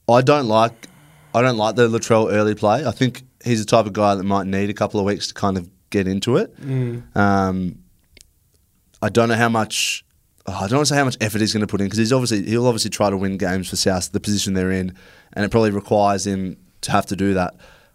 I 0.09 0.21
don't 0.23 0.47
like 0.47 0.89
I 1.35 1.43
don't 1.43 1.57
like 1.57 1.77
the 1.77 1.89
Latrell 1.89 2.33
early 2.33 2.55
play. 2.55 2.85
I 2.85 2.91
think 2.91 3.23
he's 3.45 3.61
the 3.65 3.67
type 3.67 3.87
of 3.87 3.93
guy 3.93 4.15
that 4.15 4.25
might 4.25 4.47
need 4.47 4.71
a 4.71 4.75
couple 4.75 5.01
of 5.01 5.07
weeks 5.07 5.29
to 5.29 5.35
kind 5.35 5.57
of 5.57 5.69
get 5.91 6.07
into 6.09 6.37
it. 6.37 6.55
Um, 7.15 7.79
I 9.03 9.09
don't 9.09 9.29
know 9.29 9.35
how 9.35 9.49
much. 9.49 10.05
oh, 10.47 10.53
I 10.53 10.69
don't 10.69 10.79
want 10.79 10.89
to 10.89 10.95
say 10.95 10.99
how 10.99 11.05
much 11.05 11.17
effort 11.21 11.41
he's 11.41 11.53
going 11.53 11.61
to 11.61 11.67
put 11.67 11.81
in 11.81 11.87
because 11.87 11.99
he's 11.99 12.13
obviously 12.13 12.45
he'll 12.47 12.67
obviously 12.67 12.91
try 12.91 13.11
to 13.11 13.17
win 13.17 13.37
games 13.37 13.69
for 13.69 13.77
South, 13.77 14.13
the 14.13 14.21
position 14.21 14.55
they're 14.55 14.71
in, 14.73 14.95
and 15.33 15.45
it 15.45 15.51
probably 15.51 15.71
requires 15.71 16.27
him 16.27 16.57
to 16.83 16.91
have 16.91 17.07
to 17.07 17.17
do 17.17 17.35
that. 17.35 17.55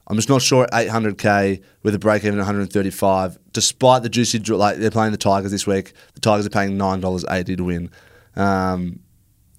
I'm 0.10 0.16
just 0.16 0.30
not 0.30 0.42
sure 0.42 0.64
at 0.64 0.88
800k 0.88 1.62
with 1.84 1.94
a 1.94 2.00
break 2.00 2.24
even 2.24 2.40
at 2.40 2.44
135, 2.44 3.38
despite 3.54 4.02
the 4.02 4.10
juicy. 4.10 4.40
Like 4.40 4.78
they're 4.78 4.90
playing 4.90 5.12
the 5.12 5.18
Tigers 5.18 5.52
this 5.52 5.68
week, 5.68 5.94
the 6.16 6.20
Tigers 6.20 6.48
are 6.48 6.50
paying 6.50 6.78
nine 6.78 7.00
dollars 7.00 7.24
eighty 7.30 7.56
to 7.56 7.64
win. 7.64 7.92
Um, 8.36 9.02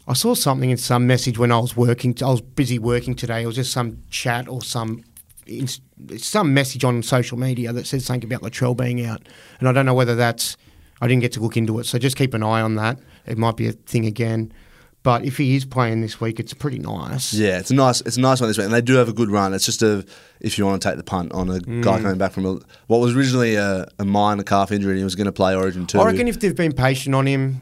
I 0.09 0.15
saw 0.15 0.35
something 0.35 0.71
in 0.71 0.77
some 0.77 1.07
message 1.07 1.39
when 1.39 1.53
I 1.53 1.59
was 1.59 1.77
working. 1.77 2.17
I 2.21 2.31
was 2.31 2.41
busy 2.41 2.81
working 2.81 3.15
today. 3.15 3.43
It 3.43 3.47
was 3.47 3.55
just 3.55 3.73
some 3.73 4.03
chat 4.11 4.49
or 4.49 4.61
some 4.61 5.05
some 6.17 6.53
message 6.53 6.85
on 6.85 7.03
social 7.03 7.39
media 7.39 7.73
that 7.73 7.87
said 7.87 8.03
something 8.03 8.33
about 8.33 8.43
Latrell 8.43 8.77
being 8.77 9.05
out, 9.07 9.23
and 9.61 9.69
I 9.69 9.73
don't 9.73 9.87
know 9.87 9.95
whether 9.95 10.17
that's. 10.17 10.57
I 11.01 11.07
didn't 11.07 11.23
get 11.23 11.33
to 11.33 11.41
look 11.41 11.57
into 11.57 11.79
it, 11.79 11.85
so 11.85 11.99
just 11.99 12.17
keep 12.17 12.35
an 12.35 12.43
eye 12.43 12.61
on 12.61 12.75
that. 12.75 12.99
It 13.25 13.39
might 13.39 13.57
be 13.57 13.69
a 13.69 13.73
thing 13.73 14.05
again, 14.05 14.53
but 15.03 15.25
if 15.25 15.37
he 15.39 15.57
is 15.57 15.65
playing 15.65 16.01
this 16.03 16.21
week, 16.21 16.39
it's 16.39 16.53
pretty 16.53 16.79
nice. 16.79 17.33
Yeah, 17.33 17.59
it's 17.59 17.71
a 17.71 17.75
nice, 17.75 18.01
it's 18.03 18.17
a 18.17 18.21
nice 18.21 18.41
one 18.41 18.49
this 18.51 18.59
week, 18.59 18.67
and 18.67 18.75
they 18.75 18.83
do 18.83 18.95
have 18.97 19.09
a 19.09 19.13
good 19.15 19.31
run. 19.31 19.55
It's 19.55 19.65
just 19.65 19.83
a 19.83 20.05
if 20.41 20.59
you 20.59 20.67
want 20.67 20.81
to 20.83 20.89
take 20.89 20.97
the 20.97 21.05
punt 21.05 21.33
on 21.33 21.49
a 21.49 21.55
Mm. 21.61 21.83
guy 21.83 22.01
coming 22.01 22.19
back 22.19 22.33
from 22.33 22.45
a, 22.47 22.59
what 22.87 22.99
was 23.01 23.15
originally 23.17 23.55
a, 23.55 23.87
a 23.99 24.05
minor 24.05 24.43
calf 24.43 24.71
injury, 24.73 24.93
and 24.93 24.99
he 24.99 25.05
was 25.05 25.15
going 25.15 25.27
to 25.27 25.33
play 25.33 25.55
Origin 25.55 25.87
two. 25.87 26.01
I 26.01 26.05
reckon 26.07 26.29
if 26.29 26.41
they've 26.41 26.55
been 26.57 26.73
patient 26.73 27.15
on 27.15 27.27
him, 27.27 27.61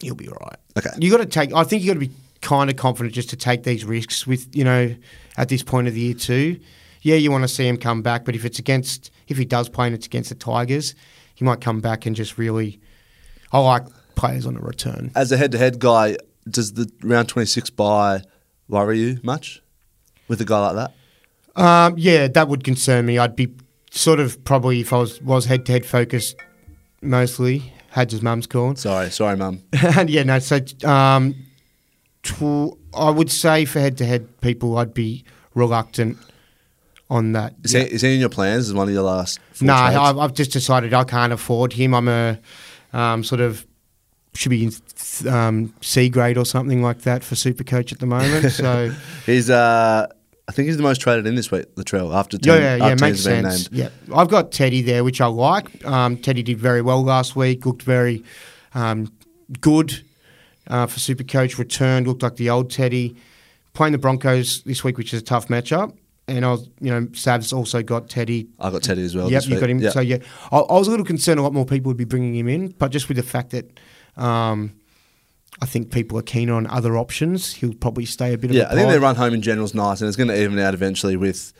he'll 0.00 0.14
be 0.14 0.28
all 0.28 0.36
right. 0.40 0.56
Okay. 0.78 0.90
You 0.98 1.10
got 1.10 1.18
to 1.18 1.26
take. 1.26 1.52
I 1.54 1.64
think 1.64 1.82
you 1.82 1.88
got 1.94 2.00
to 2.00 2.06
be 2.06 2.12
kind 2.42 2.68
of 2.70 2.76
confident 2.76 3.14
just 3.14 3.30
to 3.30 3.36
take 3.36 3.62
these 3.62 3.84
risks 3.84 4.26
with 4.26 4.54
you 4.54 4.62
know 4.64 4.94
at 5.36 5.48
this 5.48 5.62
point 5.62 5.88
of 5.88 5.94
the 5.94 6.00
year 6.00 6.14
too. 6.14 6.60
Yeah, 7.02 7.16
you 7.16 7.30
want 7.30 7.44
to 7.44 7.48
see 7.48 7.66
him 7.68 7.76
come 7.76 8.02
back, 8.02 8.24
but 8.24 8.34
if 8.34 8.44
it's 8.44 8.58
against 8.58 9.10
if 9.28 9.38
he 9.38 9.44
does 9.44 9.68
play 9.68 9.86
and 9.86 9.94
it's 9.94 10.06
against 10.06 10.28
the 10.28 10.34
Tigers, 10.34 10.94
he 11.34 11.44
might 11.44 11.60
come 11.60 11.80
back 11.80 12.04
and 12.06 12.14
just 12.16 12.36
really. 12.38 12.80
I 13.52 13.60
like 13.60 13.84
players 14.16 14.46
on 14.46 14.56
a 14.56 14.60
return. 14.60 15.12
as 15.14 15.30
a 15.30 15.36
head-to-head 15.36 15.78
guy, 15.78 16.16
does 16.48 16.72
the 16.72 16.90
round 17.02 17.28
twenty 17.28 17.46
six 17.46 17.70
buy 17.70 18.22
worry 18.68 18.98
you 18.98 19.20
much 19.22 19.62
with 20.26 20.40
a 20.40 20.44
guy 20.44 20.58
like 20.70 20.74
that? 20.74 21.62
Um, 21.62 21.94
yeah, 21.96 22.26
that 22.28 22.48
would 22.48 22.64
concern 22.64 23.06
me. 23.06 23.18
I'd 23.18 23.36
be 23.36 23.54
sort 23.90 24.20
of 24.20 24.42
probably 24.44 24.80
if 24.80 24.92
I 24.92 24.98
was 24.98 25.22
was 25.22 25.44
head 25.44 25.64
to 25.66 25.72
head 25.72 25.86
focused 25.86 26.36
mostly. 27.00 27.72
Had 27.90 28.10
his 28.10 28.20
mum's 28.20 28.46
calling. 28.46 28.76
Sorry, 28.76 29.10
sorry, 29.10 29.36
mum. 29.36 29.62
and 29.72 30.10
yeah, 30.10 30.22
no. 30.22 30.38
So 30.38 30.60
um, 30.84 31.34
tw- 32.22 32.76
I 32.92 33.08
would 33.08 33.30
say 33.30 33.64
for 33.64 33.80
head-to-head 33.80 34.42
people, 34.42 34.76
I'd 34.76 34.92
be 34.92 35.24
reluctant 35.54 36.18
on 37.08 37.32
that. 37.32 37.54
Is, 37.64 37.72
he, 37.72 37.80
is 37.80 38.02
he 38.02 38.14
in 38.14 38.20
your 38.20 38.28
plans 38.28 38.68
as 38.68 38.74
one 38.74 38.88
of 38.88 38.92
your 38.92 39.02
last? 39.02 39.40
no, 39.62 39.74
trades? 39.74 39.96
I've, 39.96 40.18
I've 40.18 40.34
just 40.34 40.52
decided 40.52 40.92
I 40.92 41.04
can't 41.04 41.32
afford 41.32 41.72
him. 41.72 41.94
I'm 41.94 42.08
a 42.08 42.38
um, 42.92 43.24
sort 43.24 43.40
of 43.40 43.65
should 44.36 44.50
be 44.50 44.64
in 44.64 45.28
um, 45.28 45.74
C 45.80 46.08
grade 46.08 46.38
or 46.38 46.44
something 46.44 46.82
like 46.82 47.02
that 47.02 47.24
for 47.24 47.34
Super 47.34 47.64
Coach 47.64 47.92
at 47.92 47.98
the 47.98 48.06
moment. 48.06 48.46
So 48.56 48.92
he's. 49.26 49.50
Uh, 49.50 50.06
I 50.48 50.52
think 50.52 50.66
he's 50.66 50.76
the 50.76 50.82
most 50.82 51.00
traded 51.00 51.26
in 51.26 51.34
this 51.34 51.50
week. 51.50 51.74
Latrell 51.74 52.14
after 52.14 52.38
yeah, 52.40 52.52
ten, 52.52 52.62
yeah, 52.62 52.76
yeah, 52.76 52.84
after 52.92 53.04
makes 53.04 53.24
teams 53.24 53.24
have 53.24 53.42
been 53.42 53.50
sense. 53.50 53.72
named. 53.72 53.92
Yeah, 54.08 54.16
I've 54.16 54.28
got 54.28 54.52
Teddy 54.52 54.80
there, 54.82 55.02
which 55.02 55.20
I 55.20 55.26
like. 55.26 55.84
Um, 55.84 56.16
Teddy 56.16 56.42
did 56.42 56.58
very 56.58 56.82
well 56.82 57.02
last 57.02 57.34
week. 57.34 57.66
Looked 57.66 57.82
very 57.82 58.22
um, 58.74 59.12
good 59.60 60.02
uh, 60.68 60.86
for 60.86 61.00
Super 61.00 61.24
Coach. 61.24 61.58
Returned, 61.58 62.06
looked 62.06 62.22
like 62.22 62.36
the 62.36 62.50
old 62.50 62.70
Teddy. 62.70 63.16
Playing 63.74 63.92
the 63.92 63.98
Broncos 63.98 64.62
this 64.62 64.84
week, 64.84 64.96
which 64.96 65.12
is 65.12 65.20
a 65.20 65.24
tough 65.24 65.48
matchup. 65.48 65.96
And 66.28 66.44
I 66.44 66.52
was, 66.52 66.68
you 66.80 66.90
know, 66.90 67.08
Sav's 67.12 67.52
also 67.52 67.82
got 67.82 68.08
Teddy. 68.08 68.48
I 68.58 68.70
got 68.70 68.82
Teddy 68.82 69.04
as 69.04 69.14
well. 69.14 69.30
yep, 69.30 69.44
you 69.44 69.52
week. 69.52 69.60
got 69.60 69.70
him. 69.70 69.78
Yeah. 69.80 69.90
So 69.90 70.00
yeah, 70.00 70.18
I, 70.50 70.58
I 70.58 70.74
was 70.74 70.86
a 70.86 70.90
little 70.90 71.06
concerned 71.06 71.40
a 71.40 71.42
lot 71.42 71.52
more 71.52 71.66
people 71.66 71.90
would 71.90 71.96
be 71.96 72.04
bringing 72.04 72.34
him 72.36 72.48
in, 72.48 72.68
but 72.68 72.90
just 72.92 73.08
with 73.08 73.16
the 73.16 73.22
fact 73.24 73.50
that. 73.50 73.80
Um, 74.16 74.74
I 75.60 75.66
think 75.66 75.90
people 75.90 76.18
are 76.18 76.22
keen 76.22 76.50
on 76.50 76.66
other 76.66 76.96
options. 76.98 77.54
He'll 77.54 77.74
probably 77.74 78.04
stay 78.04 78.34
a 78.34 78.38
bit 78.38 78.50
Yeah, 78.52 78.64
of 78.64 78.70
a 78.70 78.72
I 78.72 78.76
think 78.76 78.88
their 78.90 79.00
run 79.00 79.16
home 79.16 79.32
in 79.34 79.42
general 79.42 79.64
is 79.64 79.74
nice, 79.74 80.00
and 80.00 80.08
it's 80.08 80.16
going 80.16 80.28
to 80.28 80.40
even 80.40 80.58
out 80.58 80.74
eventually 80.74 81.16
with 81.16 81.52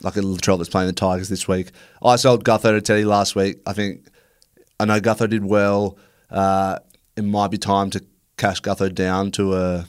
like 0.00 0.16
a 0.16 0.20
Latrell 0.20 0.58
that's 0.58 0.68
playing 0.68 0.86
the 0.86 0.92
Tigers 0.92 1.28
this 1.28 1.48
week. 1.48 1.70
I 2.02 2.16
sold 2.16 2.44
Gutho 2.44 2.70
to 2.70 2.80
Teddy 2.80 3.04
last 3.04 3.34
week. 3.34 3.60
I 3.66 3.72
think 3.72 4.06
I 4.78 4.84
know 4.84 5.00
Gutho 5.00 5.28
did 5.28 5.44
well. 5.44 5.98
Uh, 6.30 6.78
it 7.16 7.24
might 7.24 7.50
be 7.50 7.58
time 7.58 7.90
to 7.90 8.04
cash 8.36 8.60
Gutho 8.60 8.94
down 8.94 9.32
to 9.32 9.54
a, 9.54 9.86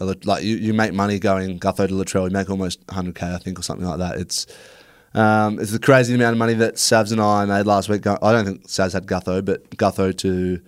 a 0.00 0.16
like 0.24 0.42
you, 0.42 0.56
you 0.56 0.74
make 0.74 0.92
money 0.92 1.18
going 1.18 1.58
Gutho 1.60 1.88
to 1.88 1.94
Latrell. 1.94 2.24
You 2.24 2.30
make 2.30 2.50
almost 2.50 2.84
100k, 2.88 3.22
I 3.22 3.38
think, 3.38 3.58
or 3.58 3.62
something 3.62 3.86
like 3.86 3.98
that. 3.98 4.16
It's 4.18 4.46
um, 5.14 5.58
it's 5.58 5.72
the 5.72 5.78
crazy 5.78 6.14
amount 6.14 6.32
of 6.32 6.38
money 6.38 6.54
that 6.54 6.74
Savs 6.74 7.12
and 7.12 7.20
I 7.20 7.44
made 7.44 7.66
last 7.66 7.88
week. 7.88 8.06
I 8.06 8.16
don't 8.20 8.44
think 8.44 8.66
Savs 8.66 8.92
had 8.92 9.06
Gutho, 9.06 9.44
but 9.44 9.70
Gutho 9.70 10.16
to 10.18 10.60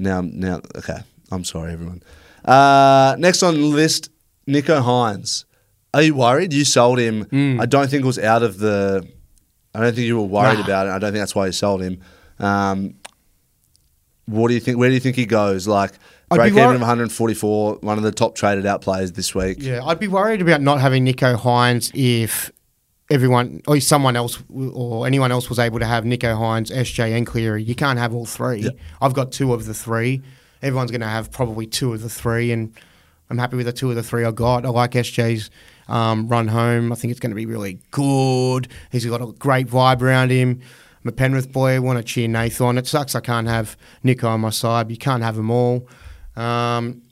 now 0.00 0.20
now 0.22 0.60
okay. 0.76 0.98
I'm 1.32 1.44
sorry, 1.44 1.72
everyone. 1.72 2.02
Uh, 2.44 3.14
next 3.18 3.42
on 3.42 3.54
the 3.54 3.60
list, 3.66 4.10
Nicho 4.48 4.82
Hynes. 4.82 5.44
Are 5.94 6.02
you 6.02 6.14
worried? 6.14 6.52
You 6.52 6.64
sold 6.64 6.98
him. 6.98 7.26
I 7.60 7.66
don't 7.66 7.88
think 7.90 8.02
it 8.02 8.06
was 8.06 8.18
out 8.18 8.42
of 8.42 8.58
the. 8.58 9.06
I 9.74 9.80
don't 9.80 9.94
think 9.94 10.06
you 10.06 10.16
were 10.16 10.24
worried 10.26 10.58
Nah. 10.58 10.64
about 10.64 10.86
it. 10.86 10.90
I 10.90 10.98
don't 10.98 11.12
think 11.12 11.20
that's 11.22 11.34
why 11.34 11.46
you 11.46 11.52
sold 11.52 11.82
him. 11.82 12.00
Um, 12.40 12.94
what 14.26 14.48
do 14.48 14.54
you 14.54 14.60
think? 14.60 14.78
Where 14.78 14.88
do 14.88 14.94
you 14.94 15.00
think 15.00 15.16
he 15.16 15.26
goes? 15.26 15.66
Like 15.68 15.92
I'd 16.30 16.36
break 16.36 16.52
even 16.52 16.64
worried- 16.64 16.74
of 16.76 16.80
144, 16.80 17.74
one 17.80 17.98
of 17.98 18.04
the 18.04 18.12
top 18.12 18.34
traded 18.36 18.66
out 18.66 18.80
players 18.82 19.12
this 19.12 19.34
week. 19.34 19.58
Yeah, 19.60 19.84
I'd 19.84 19.98
be 20.00 20.08
worried 20.08 20.40
about 20.40 20.60
not 20.60 20.80
having 20.80 21.04
Nicho 21.04 21.36
Hynes 21.36 21.90
if 21.94 22.50
everyone 23.10 23.60
or 23.66 23.80
someone 23.80 24.16
else 24.16 24.42
or 24.52 25.06
anyone 25.06 25.32
else 25.32 25.48
was 25.48 25.58
able 25.58 25.80
to 25.80 25.86
have 25.86 26.04
Nicho 26.04 26.36
Hynes, 26.36 26.70
SJ, 26.70 27.16
and 27.16 27.26
Cleary. 27.26 27.62
You 27.62 27.74
can't 27.74 27.98
have 27.98 28.14
all 28.14 28.26
three. 28.26 28.70
I've 29.00 29.14
got 29.14 29.32
two 29.32 29.52
of 29.52 29.66
the 29.66 29.74
three. 29.74 30.22
Everyone's 30.62 30.90
going 30.90 31.00
to 31.00 31.08
have 31.08 31.30
probably 31.32 31.66
two 31.66 31.92
of 31.92 32.02
the 32.02 32.08
three, 32.08 32.52
and 32.52 32.72
I'm 33.28 33.38
happy 33.38 33.56
with 33.56 33.66
the 33.66 33.72
two 33.72 33.90
of 33.90 33.96
the 33.96 34.02
three 34.02 34.24
I 34.24 34.30
got. 34.30 34.64
I 34.64 34.68
like 34.68 34.92
SJ's 34.92 35.50
um, 35.88 36.28
run 36.28 36.48
home. 36.48 36.92
I 36.92 36.94
think 36.94 37.10
it's 37.10 37.20
going 37.20 37.30
to 37.30 37.36
be 37.36 37.46
really 37.46 37.80
good. 37.90 38.68
He's 38.92 39.04
got 39.06 39.20
a 39.20 39.32
great 39.32 39.66
vibe 39.66 40.02
around 40.02 40.30
him. 40.30 40.60
I'm 41.02 41.08
a 41.08 41.12
Penrith 41.12 41.50
boy. 41.50 41.72
I 41.72 41.78
want 41.78 41.98
to 41.98 42.04
cheer 42.04 42.28
Nathan. 42.28 42.76
It 42.78 42.86
sucks 42.86 43.14
I 43.14 43.20
can't 43.20 43.48
have 43.48 43.76
Nicho 44.04 44.24
on 44.24 44.42
my 44.42 44.50
side. 44.50 44.86
But 44.86 44.92
you 44.92 44.98
can't 44.98 45.22
have 45.22 45.36
them 45.36 45.50
all. 45.50 45.88
Um, 46.36 47.02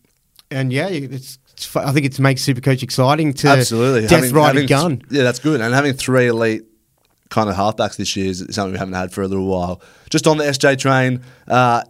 and 0.51 0.73
yeah, 0.73 0.89
it's, 0.89 1.39
I 1.77 1.93
think 1.93 2.07
it 2.07 2.19
makes 2.21 2.45
Supercoach 2.45 2.83
exciting 2.83 3.33
to 3.35 3.49
Absolutely, 3.49 4.03
death 4.03 4.11
Having- 4.11 4.33
ride 4.33 4.47
having 4.49 4.65
a 4.65 4.67
gun. 4.67 5.03
yeah, 5.11 5.23
that's 5.25 5.39
good. 5.39 5.61
And 5.61 5.75
having 5.75 5.93
three 5.95 6.27
elite 6.29 6.63
kind 7.31 7.51
of 7.51 7.57
halfbacks 7.57 7.97
this 7.97 8.17
year 8.17 8.27
is 8.31 8.45
something 8.51 8.73
we 8.73 8.79
haven't 8.79 8.95
had 8.95 9.13
for 9.13 9.23
a 9.23 9.29
little 9.29 9.47
while. 9.47 9.81
Just 10.11 10.27
on 10.27 10.39
the 10.39 10.45
SJ 10.45 10.79
train, 10.79 11.21
uh, 11.47 11.83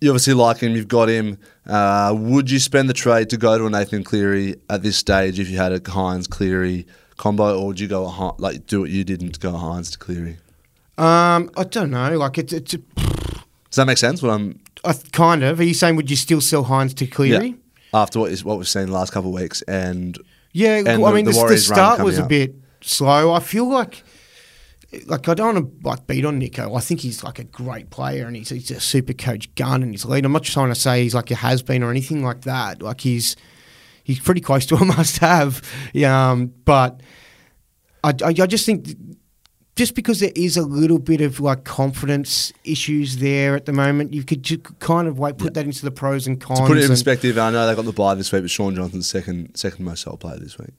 you 0.00 0.10
obviously 0.10 0.34
like 0.34 0.58
him. 0.58 0.76
You've 0.76 0.88
got 0.88 1.08
him. 1.08 1.38
Uh, 1.66 2.14
would 2.16 2.50
you 2.50 2.58
spend 2.58 2.88
the 2.90 2.94
trade 2.94 3.30
to 3.30 3.36
go 3.36 3.56
to 3.56 3.66
a 3.66 3.70
Nathan 3.70 4.04
Cleary 4.04 4.56
at 4.68 4.82
this 4.82 4.96
stage 4.98 5.40
if 5.40 5.48
you 5.48 5.56
had 5.56 5.72
a 5.72 5.80
Hynes 5.80 6.28
Cleary 6.28 6.86
combo, 7.16 7.58
or 7.58 7.68
would 7.68 7.80
you 7.80 7.88
go 7.88 8.04
a, 8.06 8.34
like 8.38 8.66
do 8.66 8.80
what 8.80 8.90
you 8.90 9.02
did 9.04 9.22
and 9.22 9.38
go 9.40 9.52
Hynes 9.52 9.90
to 9.92 9.98
Cleary? 9.98 10.36
Um, 10.98 11.50
I 11.56 11.64
don't 11.64 11.90
know. 11.90 12.16
Like 12.18 12.38
it's, 12.38 12.52
it's 12.52 12.74
a, 12.74 12.78
Does 12.78 13.76
that 13.76 13.86
make 13.86 13.98
sense? 13.98 14.20
What 14.22 14.30
I'm 14.32 14.60
I 14.84 14.92
kind 15.12 15.42
of. 15.42 15.58
Are 15.58 15.64
you 15.64 15.74
saying 15.74 15.96
would 15.96 16.10
you 16.10 16.16
still 16.16 16.40
sell 16.42 16.64
Hynes 16.66 16.94
to 16.96 17.06
Cleary? 17.06 17.56
After 17.94 18.18
what 18.18 18.32
is 18.32 18.44
what 18.44 18.58
we've 18.58 18.68
seen 18.68 18.86
the 18.86 18.92
last 18.92 19.12
couple 19.12 19.34
of 19.34 19.40
weeks, 19.40 19.62
and 19.62 20.18
Yeah, 20.52 20.82
And 20.84 21.00
well, 21.00 21.12
I 21.12 21.14
mean, 21.14 21.24
the 21.24 21.32
the, 21.32 21.46
the, 21.46 21.58
start 21.58 22.02
was 22.02 22.18
a 22.18 22.26
bit 22.26 22.56
slow. 22.80 23.32
I 23.32 23.40
feel 23.40 23.68
like, 23.68 24.02
like 25.06 25.28
I 25.28 25.34
don't 25.34 25.54
want 25.54 25.82
to 25.82 25.88
like 25.88 26.06
beat 26.06 26.24
on 26.24 26.40
Nicho. 26.40 26.76
I 26.76 26.80
think 26.80 27.00
he's 27.00 27.22
like 27.22 27.38
a 27.38 27.44
great 27.44 27.90
player 27.90 28.26
and 28.26 28.36
he's, 28.36 28.50
he's 28.50 28.70
a 28.70 28.80
super 28.80 29.12
coach 29.12 29.54
gun 29.54 29.82
and 29.82 29.92
he's 29.92 30.04
lead. 30.04 30.24
I'm 30.24 30.32
not 30.32 30.42
trying 30.42 30.70
to 30.70 30.74
say 30.74 31.02
he's 31.04 31.14
like 31.14 31.30
a 31.30 31.36
has 31.36 31.62
been 31.62 31.82
or 31.82 31.90
anything 31.90 32.24
like 32.24 32.42
that. 32.42 32.82
Like 32.82 33.00
he's 33.00 33.36
he's 34.02 34.18
pretty 34.20 34.40
close 34.40 34.66
to 34.66 34.76
a 34.76 34.84
must 34.84 35.18
have. 35.18 35.62
Yeah, 35.92 36.30
um, 36.30 36.52
but 36.64 37.00
I, 38.02 38.10
I, 38.10 38.28
I 38.28 38.46
just 38.46 38.66
think 38.66 38.88
just 39.76 39.94
because 39.94 40.20
there 40.20 40.32
is 40.36 40.56
a 40.56 40.62
little 40.62 40.98
bit 41.00 41.20
of 41.20 41.40
like 41.40 41.64
confidence 41.64 42.52
issues 42.64 43.16
there 43.16 43.56
at 43.56 43.66
the 43.66 43.72
moment, 43.72 44.12
you 44.14 44.22
could 44.22 44.42
ju- 44.42 44.58
kind 44.58 45.08
of 45.08 45.18
like 45.18 45.36
put 45.36 45.54
that 45.54 45.64
into 45.64 45.84
the 45.84 45.90
pros 45.90 46.26
and 46.26 46.40
cons. 46.40 46.60
to 46.60 46.66
put 46.66 46.76
it 46.76 46.80
in 46.80 46.84
and- 46.84 46.92
perspective, 46.92 47.36
I 47.38 47.50
know 47.50 47.66
they 47.66 47.74
got 47.74 47.84
the 47.84 47.92
bye 47.92 48.14
this 48.14 48.30
week, 48.32 48.42
but 48.42 48.50
Shaun 48.50 48.74
Johnson's 48.76 49.08
second 49.08 49.56
second 49.56 49.84
most 49.84 50.02
sold 50.02 50.20
player 50.20 50.38
this 50.38 50.56
week. 50.58 50.70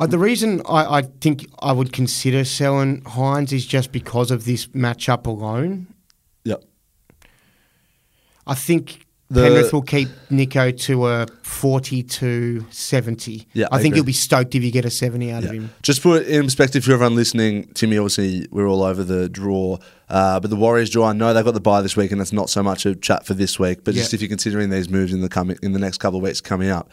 Uh, 0.00 0.06
the 0.06 0.18
reason 0.18 0.62
I, 0.68 0.98
I 0.98 1.02
think 1.02 1.46
I 1.60 1.70
would 1.72 1.92
consider 1.92 2.44
selling 2.44 3.02
Hynes 3.02 3.52
is 3.52 3.64
just 3.66 3.92
because 3.92 4.30
of 4.30 4.44
this 4.46 4.66
matchup 4.68 5.26
alone. 5.26 5.86
Yep. 6.44 6.64
I 8.46 8.54
think 8.54 9.01
The- 9.32 9.42
Penrith 9.42 9.72
will 9.72 9.82
keep 9.82 10.08
Nicho 10.30 10.78
to 10.82 11.06
a 11.08 11.26
40 11.42 12.02
to 12.02 12.66
70. 12.70 13.46
Yeah, 13.54 13.66
I, 13.70 13.76
I 13.76 13.78
think 13.78 13.92
agree. 13.92 13.96
you'll 13.98 14.04
be 14.06 14.12
stoked 14.12 14.54
if 14.54 14.62
you 14.62 14.70
get 14.70 14.84
a 14.84 14.90
70 14.90 15.32
out 15.32 15.44
of 15.44 15.50
him. 15.50 15.70
Just 15.82 16.02
put 16.02 16.22
it 16.22 16.28
in 16.28 16.44
perspective 16.44 16.84
for 16.84 16.92
everyone 16.92 17.14
listening. 17.14 17.64
Timmy, 17.72 17.96
obviously, 17.96 18.46
we're 18.50 18.68
all 18.68 18.82
over 18.82 19.02
the 19.02 19.30
draw, 19.30 19.78
uh, 20.10 20.38
but 20.38 20.50
the 20.50 20.56
Warriors 20.56 20.90
draw. 20.90 21.06
I 21.06 21.14
know 21.14 21.32
they've 21.32 21.44
got 21.44 21.54
the 21.54 21.60
bye 21.60 21.80
this 21.80 21.96
week, 21.96 22.12
and 22.12 22.20
that's 22.20 22.32
not 22.32 22.50
so 22.50 22.62
much 22.62 22.84
a 22.84 22.94
chat 22.94 23.24
for 23.24 23.32
this 23.32 23.58
week. 23.58 23.84
But 23.84 23.94
just 23.94 24.12
if 24.12 24.20
you're 24.20 24.28
considering 24.28 24.68
these 24.68 24.90
moves 24.90 25.14
in 25.14 25.22
the 25.22 25.30
coming 25.30 25.56
in 25.62 25.72
the 25.72 25.78
next 25.78 25.98
couple 25.98 26.18
of 26.18 26.22
weeks 26.22 26.42
coming 26.42 26.68
up, 26.68 26.90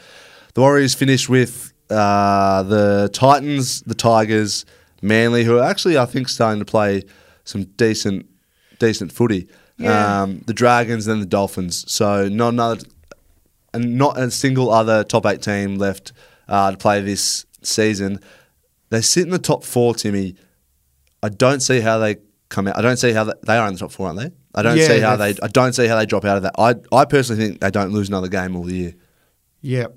the 0.54 0.62
Warriors 0.62 0.94
finish 0.96 1.28
with 1.28 1.74
uh, 1.90 2.64
the 2.64 3.10
Titans, 3.12 3.82
the 3.82 3.96
Tigers, 3.96 4.66
Manly, 5.02 5.44
who 5.44 5.58
are 5.58 5.64
actually 5.64 5.98
I 5.98 6.06
think 6.06 6.30
starting 6.30 6.60
to 6.60 6.66
play 6.66 7.04
some 7.44 7.66
decent 7.66 8.28
decent 8.80 9.12
footy. 9.12 9.50
Yeah. 9.80 10.22
Um, 10.24 10.40
the 10.46 10.54
Dragons, 10.54 11.06
then 11.06 11.20
the 11.22 11.26
Dolphins. 11.26 11.90
So 11.92 12.28
not 12.28 12.50
another 12.50 12.82
and 13.74 13.98
not 13.98 14.20
a 14.20 14.30
single 14.30 14.72
other 14.72 15.04
top 15.04 15.26
eight 15.26 15.42
team 15.42 15.78
left 15.78 16.12
uh, 16.48 16.72
to 16.72 16.78
play 16.78 17.02
this 17.02 17.46
season. 17.62 18.20
They 18.90 19.02
sit 19.02 19.24
in 19.24 19.30
the 19.30 19.40
top 19.40 19.64
four, 19.64 19.96
Timmy. 19.96 20.36
I 21.24 21.30
don't 21.30 21.62
see 21.62 21.80
how 21.80 21.98
they 22.00 22.18
come 22.50 22.68
out. 22.68 22.78
I 22.78 22.82
don't 22.82 22.98
see 22.98 23.12
how 23.14 23.24
they, 23.26 23.34
they 23.44 23.58
are 23.58 23.68
in 23.68 23.74
the 23.74 23.80
top 23.80 23.92
four, 23.92 24.08
aren't 24.08 24.20
they? 24.20 24.32
I 24.56 24.64
don't 24.64 24.78
Yeah, 24.78 24.88
see 24.88 25.00
how 25.00 25.16
they. 25.16 25.36
I 25.44 25.48
don't 25.48 25.74
see 25.74 25.88
how 25.88 25.96
they 25.98 26.06
drop 26.06 26.26
out 26.26 26.38
of 26.38 26.44
that. 26.44 26.54
I 26.58 26.76
I 26.96 27.06
personally 27.06 27.46
think 27.46 27.62
they 27.62 27.72
don't 27.72 27.92
lose 27.92 28.10
another 28.10 28.28
game 28.28 28.56
all 28.56 28.70
year. 28.70 28.96
Yeah. 29.62 29.88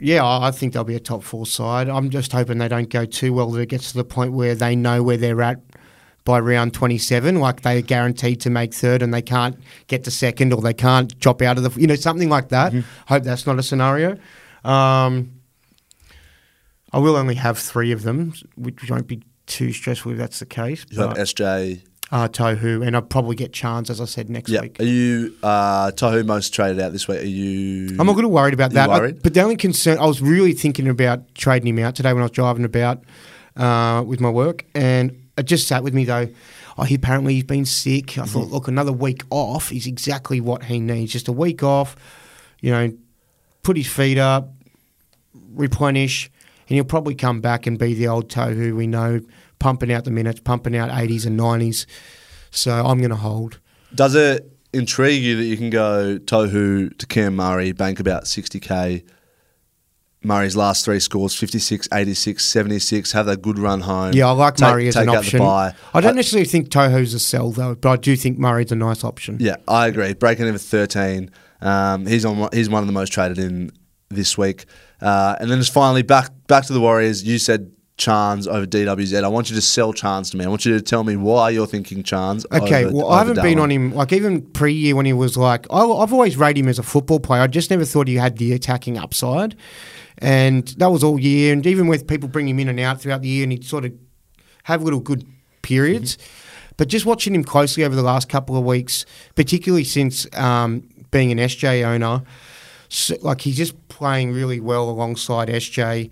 Yeah, 0.00 0.24
I 0.24 0.48
I 0.48 0.50
think 0.52 0.72
they'll 0.72 0.84
be 0.84 0.94
a 0.94 1.00
top 1.00 1.22
four 1.22 1.44
side. 1.44 1.88
I'm 1.88 2.08
just 2.08 2.32
hoping 2.32 2.58
they 2.58 2.68
don't 2.68 2.88
go 2.88 3.04
too 3.04 3.32
well 3.34 3.50
that 3.50 3.60
it 3.60 3.68
gets 3.68 3.90
to 3.92 3.98
the 3.98 4.04
point 4.04 4.32
where 4.32 4.54
they 4.54 4.74
know 4.76 5.02
where 5.02 5.16
they're 5.16 5.42
at 5.42 5.60
by 6.24 6.38
round 6.38 6.74
27, 6.74 7.40
like 7.40 7.62
they're 7.62 7.80
guaranteed 7.80 8.40
to 8.42 8.50
make 8.50 8.74
third 8.74 9.02
and 9.02 9.14
they 9.14 9.22
can't 9.22 9.56
get 9.86 10.04
to 10.04 10.10
second 10.10 10.52
or 10.52 10.60
they 10.60 10.74
can't 10.74 11.18
drop 11.18 11.40
out 11.42 11.56
of 11.56 11.62
the, 11.64 11.80
you 11.80 11.86
know, 11.86 11.94
something 11.94 12.28
like 12.28 12.48
that. 12.50 12.72
Hope 13.06 13.22
that's 13.24 13.46
not 13.46 13.58
a 13.58 13.62
scenario. 13.62 14.18
Um, 14.64 15.32
I 16.92 16.98
will 16.98 17.16
only 17.16 17.34
have 17.36 17.58
three 17.58 17.92
of 17.92 18.02
them, 18.02 18.32
which 18.56 18.90
won't 18.90 19.06
be 19.06 19.22
too 19.46 19.72
stressful 19.72 20.12
if 20.12 20.18
that's 20.18 20.38
the 20.38 20.46
case. 20.46 20.84
You 20.90 21.00
have 21.00 21.10
But, 21.14 21.18
SJ. 21.18 21.82
uh, 22.12 22.28
Tohu, 22.28 22.86
and 22.86 22.96
I'll 22.96 23.02
probably 23.02 23.36
get 23.36 23.52
Chance, 23.52 23.90
as 23.90 24.00
I 24.00 24.04
said, 24.06 24.28
next 24.30 24.50
Yeah. 24.50 24.62
week. 24.62 24.80
Are 24.80 24.84
you 24.84 25.34
uh, 25.42 25.90
Tohu 25.92 26.24
most 26.26 26.52
traded 26.54 26.80
out 26.80 26.92
this 26.92 27.06
week? 27.08 27.20
Are 27.20 27.24
you? 27.24 27.96
I'm 27.98 28.08
a 28.08 28.12
little 28.12 28.30
worried 28.30 28.54
about 28.54 28.72
that. 28.72 28.88
I- 28.90 28.98
worried? 28.98 29.22
but 29.22 29.34
the 29.34 29.40
only 29.42 29.56
concern, 29.56 29.98
I 29.98 30.06
was 30.06 30.20
really 30.20 30.52
thinking 30.52 30.88
about 30.88 31.34
trading 31.34 31.68
him 31.68 31.82
out 31.84 31.94
today 31.94 32.12
when 32.12 32.20
I 32.22 32.24
was 32.26 32.32
driving 32.32 32.64
about 32.64 33.02
uh, 33.56 34.02
with 34.06 34.20
my 34.20 34.30
work, 34.30 34.64
and 34.74 35.14
it 35.38 35.44
just 35.46 35.66
sat 35.68 35.82
with 35.82 35.94
me 35.94 36.04
though. 36.04 36.28
Oh, 36.76 36.82
he 36.84 36.94
apparently 36.94 37.34
he's 37.34 37.44
been 37.44 37.64
sick. 37.64 38.16
I 38.18 38.22
Mm-hmm. 38.22 38.24
thought, 38.30 38.48
look, 38.50 38.68
another 38.68 38.92
week 38.92 39.22
off 39.30 39.72
is 39.72 39.86
exactly 39.86 40.40
what 40.40 40.64
he 40.64 40.78
needs. 40.80 41.12
Just 41.12 41.28
a 41.28 41.32
week 41.32 41.62
off, 41.62 41.96
you 42.60 42.70
know, 42.70 42.92
put 43.62 43.76
his 43.76 43.86
feet 43.88 44.18
up, 44.18 44.52
replenish, 45.54 46.30
and 46.68 46.74
he'll 46.76 46.84
probably 46.84 47.14
come 47.14 47.40
back 47.40 47.66
and 47.66 47.78
be 47.78 47.94
the 47.94 48.08
old 48.08 48.28
Tohu 48.28 48.76
we 48.76 48.86
know, 48.86 49.20
pumping 49.58 49.92
out 49.92 50.04
the 50.04 50.10
minutes, 50.10 50.40
pumping 50.40 50.76
out 50.76 50.90
80s 50.90 51.26
and 51.26 51.38
90s. 51.38 51.86
So 52.50 52.72
I'm 52.72 52.98
going 52.98 53.10
to 53.10 53.16
hold. 53.16 53.58
Does 53.94 54.14
it 54.14 54.50
intrigue 54.72 55.22
you 55.22 55.36
that 55.36 55.44
you 55.44 55.56
can 55.56 55.70
go 55.70 56.18
Tohu 56.18 56.96
to 56.96 57.06
Cam 57.06 57.36
Murray, 57.36 57.72
bank 57.72 58.00
about 58.00 58.24
60k? 58.24 59.04
Murray's 60.22 60.56
last 60.56 60.84
three 60.84 60.98
scores 60.98 61.34
56, 61.34 61.88
86, 61.92 62.44
76, 62.44 63.12
have 63.12 63.26
that 63.26 63.40
good 63.40 63.58
run 63.58 63.82
home. 63.82 64.12
Yeah, 64.14 64.28
I 64.28 64.32
like 64.32 64.56
Take- 64.56 64.68
Murray 64.68 64.88
as 64.88 64.94
take 64.94 65.04
an 65.04 65.08
out 65.10 65.12
the 65.12 65.18
option. 65.18 65.40
I 65.94 66.00
don't 66.00 66.16
necessarily 66.16 66.46
think 66.48 66.70
Tohu's 66.70 67.14
a 67.14 67.20
sell 67.20 67.50
though, 67.50 67.74
but 67.76 67.88
I 67.90 67.96
do 67.96 68.16
think 68.16 68.38
Murray's 68.38 68.72
a 68.72 68.76
nice 68.76 69.04
option. 69.04 69.36
Yeah, 69.40 69.56
I 69.68 69.86
agree. 69.86 70.14
Breaking 70.14 70.46
even 70.46 70.58
13. 70.58 71.30
Um, 71.60 72.06
he's 72.06 72.24
on. 72.24 72.38
one- 72.38 72.50
He's 72.52 72.68
one 72.68 72.82
of 72.82 72.86
the 72.88 72.92
most 72.92 73.12
traded 73.12 73.38
in 73.38 73.70
this 74.10 74.36
week. 74.38 74.64
Uh, 75.00 75.36
and 75.40 75.50
then 75.50 75.58
just 75.58 75.72
finally 75.72 76.02
back 76.02 76.30
back 76.48 76.64
to 76.66 76.72
the 76.72 76.80
Warriors. 76.80 77.22
You 77.22 77.38
said 77.38 77.70
Chance 77.96 78.46
over 78.46 78.64
DWZ. 78.66 79.22
I 79.24 79.28
want 79.28 79.50
you 79.50 79.56
to 79.56 79.62
sell 79.62 79.92
Chance 79.92 80.30
to 80.30 80.36
me. 80.36 80.44
I 80.44 80.48
want 80.48 80.64
you 80.64 80.72
to 80.74 80.80
tell 80.80 81.02
me 81.04 81.16
why 81.16 81.50
you're 81.50 81.66
thinking 81.66 82.02
Chance. 82.02 82.44
Okay, 82.52 82.84
over- 82.84 82.94
well, 82.94 83.06
over 83.06 83.14
I 83.14 83.18
haven't 83.18 83.42
been 83.42 83.58
on 83.60 83.70
him 83.70 83.92
like 83.94 84.12
even 84.12 84.42
pre-year 84.42 84.94
when 84.96 85.06
he 85.06 85.12
was 85.12 85.36
like 85.36 85.66
I, 85.70 85.78
I've 85.84 86.12
always 86.12 86.36
rated 86.36 86.64
him 86.64 86.68
as 86.68 86.78
a 86.80 86.82
football 86.84 87.20
player. 87.20 87.42
I 87.42 87.46
just 87.48 87.70
never 87.70 87.84
thought 87.84 88.08
he 88.08 88.14
had 88.16 88.38
the 88.38 88.52
attacking 88.52 88.98
upside, 88.98 89.56
and 90.18 90.68
that 90.78 90.90
was 90.90 91.02
all 91.02 91.18
year. 91.18 91.52
And 91.52 91.66
even 91.66 91.86
with 91.86 92.06
people 92.06 92.28
bringing 92.28 92.54
him 92.54 92.60
in 92.60 92.68
and 92.68 92.80
out 92.80 93.00
throughout 93.00 93.22
the 93.22 93.28
year, 93.28 93.44
and 93.44 93.52
he'd 93.52 93.64
sort 93.64 93.84
of 93.84 93.92
have 94.64 94.82
little 94.82 95.00
good 95.00 95.26
periods. 95.62 96.16
Mm-hmm. 96.16 96.74
But 96.76 96.88
just 96.88 97.06
watching 97.06 97.34
him 97.34 97.42
closely 97.42 97.84
over 97.84 97.96
the 97.96 98.02
last 98.02 98.28
couple 98.28 98.56
of 98.56 98.64
weeks, 98.64 99.04
particularly 99.34 99.84
since 99.84 100.26
um, 100.36 100.88
being 101.10 101.32
an 101.32 101.38
SJ 101.38 101.84
owner, 101.84 102.22
so, 102.88 103.16
like 103.20 103.42
he's 103.42 103.56
just 103.56 103.88
playing 103.88 104.32
really 104.32 104.60
well 104.60 104.88
alongside 104.88 105.48
SJ. 105.48 106.10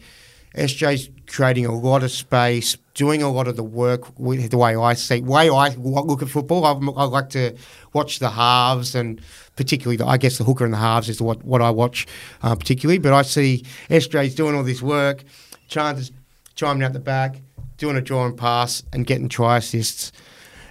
SJ's 0.57 1.09
creating 1.27 1.67
a 1.67 1.75
lot 1.75 2.03
of 2.03 2.11
space, 2.11 2.77
doing 2.97 3.23
a 3.23 3.31
lot 3.31 3.47
of 3.47 3.55
the 3.55 3.63
work. 3.63 4.19
With 4.19 4.51
the 4.51 4.59
way 4.59 4.75
I 4.75 4.95
see, 4.95 5.21
way 5.21 5.49
I 5.49 5.69
look 5.77 6.23
at 6.23 6.29
football, 6.29 6.65
I, 6.65 6.73
I 7.01 7.05
like 7.05 7.31
to 7.31 7.57
watch 7.93 8.19
the 8.19 8.31
halves 8.31 8.97
and 8.97 9.21
particularly, 9.55 9.97
the, 9.97 10.07
I 10.07 10.17
guess 10.17 10.39
the 10.39 10.45
hooker 10.45 10.65
and 10.65 10.73
the 10.73 10.79
halves 10.79 11.09
is 11.09 11.23
what 11.23 11.45
what 11.45 11.63
I 11.63 11.71
watch 11.71 12.07
uh, 12.43 12.57
particularly. 12.57 12.99
But 12.99 13.13
I 13.13 13.23
see 13.23 13.65
SJ's 13.89 14.35
doing 14.35 14.57
all 14.57 14.65
this 14.65 14.83
work, 14.83 15.23
Chance 15.69 16.01
is 16.01 16.13
chiming 16.55 16.83
out 16.83 16.93
the 16.93 17.01
back, 17.01 17.43
doing 17.77 17.97
a 17.97 18.01
draw 18.01 18.27
and 18.27 18.37
pass, 18.37 18.83
and 18.93 19.07
getting 19.07 19.29
try 19.29 19.59
assists. 19.59 20.11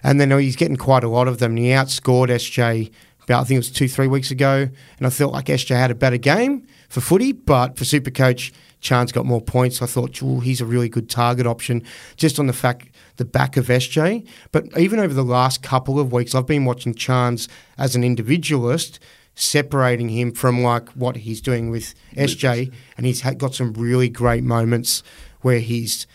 And 0.04 0.22
then 0.22 0.32
he's 0.32 0.56
getting 0.56 0.78
quite 0.78 1.04
a 1.04 1.10
lot 1.10 1.28
of 1.28 1.40
them. 1.40 1.52
And 1.52 1.60
he 1.60 1.68
outscored 1.70 2.30
SJ 2.30 2.92
about, 3.24 3.42
I 3.42 3.44
think 3.44 3.56
it 3.56 3.60
was 3.60 3.72
two, 3.72 3.88
three 3.88 4.08
weeks 4.08 4.30
ago. 4.30 4.70
And 4.98 5.08
I 5.08 5.10
felt 5.10 5.34
like 5.34 5.46
SJ 5.46 5.76
had 5.76 5.92
a 5.92 5.96
better 5.96 6.18
game 6.18 6.68
for 6.90 7.02
footy, 7.02 7.32
but 7.32 7.76
for 7.78 7.86
Supercoach, 7.86 8.52
Chan's 8.86 9.12
got 9.12 9.26
more 9.26 9.42
points. 9.42 9.82
I 9.82 9.88
thought, 9.88 10.22
"Ooh, 10.22 10.40
he's 10.40 10.62
a 10.62 10.66
really 10.66 10.88
good 10.88 11.10
target 11.10 11.48
option 11.48 11.84
just 12.16 12.40
on 12.40 12.46
the 12.46 12.54
fact, 12.54 12.90
the 13.18 13.26
back 13.26 13.58
of 13.58 13.70
SJ. 13.70 14.24
But 14.52 14.66
even 14.78 15.00
over 15.00 15.14
the 15.14 15.24
last 15.24 15.64
couple 15.64 16.00
of 16.00 16.12
weeks, 16.14 16.36
I've 16.36 16.46
been 16.46 16.66
watching 16.66 16.94
Chance 16.94 17.48
as 17.78 17.96
an 17.96 18.04
individualist, 18.04 19.00
separating 19.34 20.10
him 20.10 20.32
from 20.32 20.62
like 20.62 20.90
what 20.90 21.18
he's 21.18 21.42
doing 21.42 21.72
with 21.72 21.96
SJ. 22.16 22.72
And 22.96 23.06
he's 23.06 23.22
had, 23.22 23.40
got 23.40 23.56
some 23.56 23.74
really 23.74 24.08
great 24.08 24.44
moments 24.44 25.02
where 25.42 25.60
he's, 25.60 26.06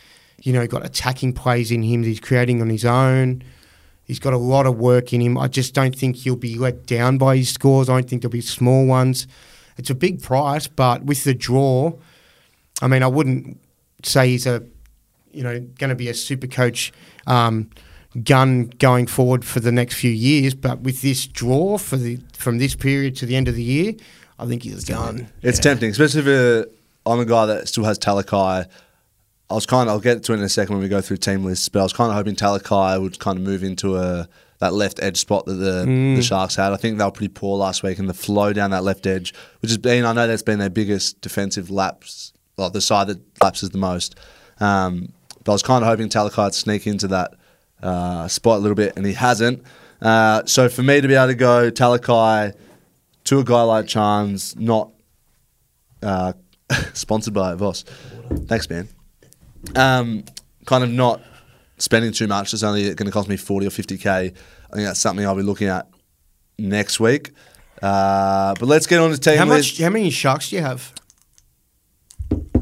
you 0.40 0.52
know, 0.52 0.66
got 0.66 0.86
attacking 0.86 1.32
plays 1.32 1.70
in 1.70 1.82
him 1.82 2.02
that 2.02 2.08
he's 2.08 2.20
creating 2.20 2.62
on 2.62 2.70
his 2.70 2.84
own. 2.84 3.42
He's 4.04 4.20
got 4.20 4.32
a 4.32 4.38
lot 4.38 4.66
of 4.66 4.78
work 4.78 5.12
in 5.12 5.20
him. 5.20 5.36
I 5.36 5.48
just 5.48 5.74
don't 5.74 5.94
think 5.94 6.16
he'll 6.16 6.36
be 6.36 6.56
let 6.56 6.86
down 6.86 7.18
by 7.18 7.36
his 7.36 7.50
scores. 7.50 7.88
I 7.88 7.94
don't 7.94 8.08
think 8.08 8.22
there'll 8.22 8.32
be 8.32 8.40
small 8.40 8.86
ones. 8.86 9.26
It's 9.76 9.90
a 9.90 9.94
big 9.94 10.22
price, 10.22 10.66
but 10.66 11.04
with 11.04 11.24
the 11.24 11.34
draw, 11.34 11.94
I 12.80 12.88
mean, 12.88 13.02
I 13.02 13.06
wouldn't 13.06 13.60
say 14.02 14.28
he's 14.28 14.46
a, 14.46 14.62
you 15.32 15.42
know, 15.42 15.60
going 15.78 15.90
to 15.90 15.94
be 15.96 16.08
a 16.08 16.14
super 16.14 16.46
coach 16.46 16.92
um, 17.26 17.70
gun 18.24 18.72
going 18.78 19.06
forward 19.06 19.44
for 19.44 19.60
the 19.60 19.72
next 19.72 19.94
few 19.94 20.10
years. 20.10 20.54
But 20.54 20.80
with 20.80 21.02
this 21.02 21.26
draw 21.26 21.78
for 21.78 21.96
the 21.96 22.18
from 22.36 22.58
this 22.58 22.74
period 22.74 23.16
to 23.16 23.26
the 23.26 23.36
end 23.36 23.48
of 23.48 23.54
the 23.54 23.62
year, 23.62 23.92
I 24.38 24.46
think 24.46 24.62
he's 24.62 24.84
a 24.84 24.92
gun. 24.92 25.28
It's 25.42 25.58
tempting, 25.58 25.90
especially 25.90 26.22
if 26.30 26.66
uh, 26.66 27.10
I'm 27.10 27.20
a 27.20 27.24
guy 27.26 27.46
that 27.46 27.68
still 27.68 27.84
has 27.84 27.98
Talakai. 27.98 28.66
I 29.50 29.54
was 29.54 29.66
kind 29.66 29.88
of, 29.88 29.94
I'll 29.94 30.00
get 30.00 30.22
to 30.24 30.32
it 30.32 30.36
in 30.36 30.42
a 30.42 30.48
second 30.48 30.76
when 30.76 30.82
we 30.82 30.88
go 30.88 31.00
through 31.00 31.16
team 31.16 31.44
lists, 31.44 31.68
but 31.68 31.80
I 31.80 31.82
was 31.82 31.92
kind 31.92 32.08
of 32.08 32.14
hoping 32.16 32.36
Talakai 32.36 33.00
would 33.02 33.18
kind 33.18 33.36
of 33.36 33.44
move 33.44 33.64
into 33.64 33.96
a 33.96 34.28
that 34.60 34.74
left 34.74 35.02
edge 35.02 35.16
spot 35.16 35.44
that 35.46 35.54
the, 35.54 35.84
Mm. 35.86 36.16
the 36.16 36.22
Sharks 36.22 36.54
had. 36.54 36.72
I 36.72 36.76
think 36.76 36.98
they 36.98 37.04
were 37.04 37.10
pretty 37.10 37.32
poor 37.32 37.56
last 37.58 37.82
week, 37.82 37.98
and 37.98 38.08
the 38.08 38.14
flow 38.14 38.52
down 38.52 38.70
that 38.72 38.84
left 38.84 39.06
edge, 39.06 39.34
which 39.60 39.70
has 39.70 39.78
been, 39.78 40.04
I 40.04 40.12
know 40.12 40.26
that's 40.26 40.42
been 40.42 40.58
their 40.58 40.70
biggest 40.70 41.20
defensive 41.20 41.68
lapse, 41.70 42.32
well, 42.60 42.70
the 42.70 42.80
side 42.80 43.06
that 43.08 43.18
lapses 43.42 43.70
the 43.70 43.78
most. 43.78 44.14
Um, 44.60 45.12
but 45.44 45.52
I 45.52 45.54
was 45.54 45.62
kind 45.62 45.82
of 45.82 45.88
hoping 45.88 46.08
Talakai 46.10 46.44
would 46.44 46.54
sneak 46.54 46.86
into 46.86 47.08
that 47.08 47.34
uh, 47.82 48.28
spot 48.28 48.58
a 48.58 48.60
little 48.60 48.74
bit, 48.74 48.96
and 48.96 49.06
he 49.06 49.14
hasn't. 49.14 49.62
Uh, 50.02 50.42
so 50.44 50.68
for 50.68 50.82
me 50.82 51.00
to 51.00 51.08
be 51.08 51.14
able 51.14 51.28
to 51.28 51.34
go 51.34 51.70
Talakai 51.70 52.54
to 53.24 53.38
a 53.38 53.44
guy 53.44 53.62
like 53.62 53.86
Chance, 53.86 54.56
not 54.56 54.90
uh, 56.02 56.34
sponsored 56.92 57.32
by 57.34 57.54
Voss. 57.54 57.84
Thanks, 58.46 58.68
man. 58.68 58.88
Um, 59.74 60.24
kind 60.66 60.84
of 60.84 60.90
not 60.90 61.22
spending 61.78 62.12
too 62.12 62.26
much. 62.26 62.52
It's 62.52 62.62
only 62.62 62.82
going 62.94 63.06
to 63.06 63.10
cost 63.10 63.28
me 63.28 63.38
40 63.38 63.66
or 63.66 63.70
50k. 63.70 64.06
I 64.06 64.22
think 64.74 64.86
that's 64.86 65.00
something 65.00 65.24
I'll 65.24 65.34
be 65.34 65.42
looking 65.42 65.68
at 65.68 65.88
next 66.58 67.00
week. 67.00 67.32
Uh, 67.82 68.54
but 68.58 68.66
let's 68.66 68.86
get 68.86 69.00
on 69.00 69.10
to 69.10 69.18
team 69.18 69.38
How 69.38 69.46
list. 69.46 69.80
much? 69.80 69.82
How 69.84 69.90
many 69.90 70.10
sharks 70.10 70.50
do 70.50 70.56
you 70.56 70.62
have? 70.62 70.92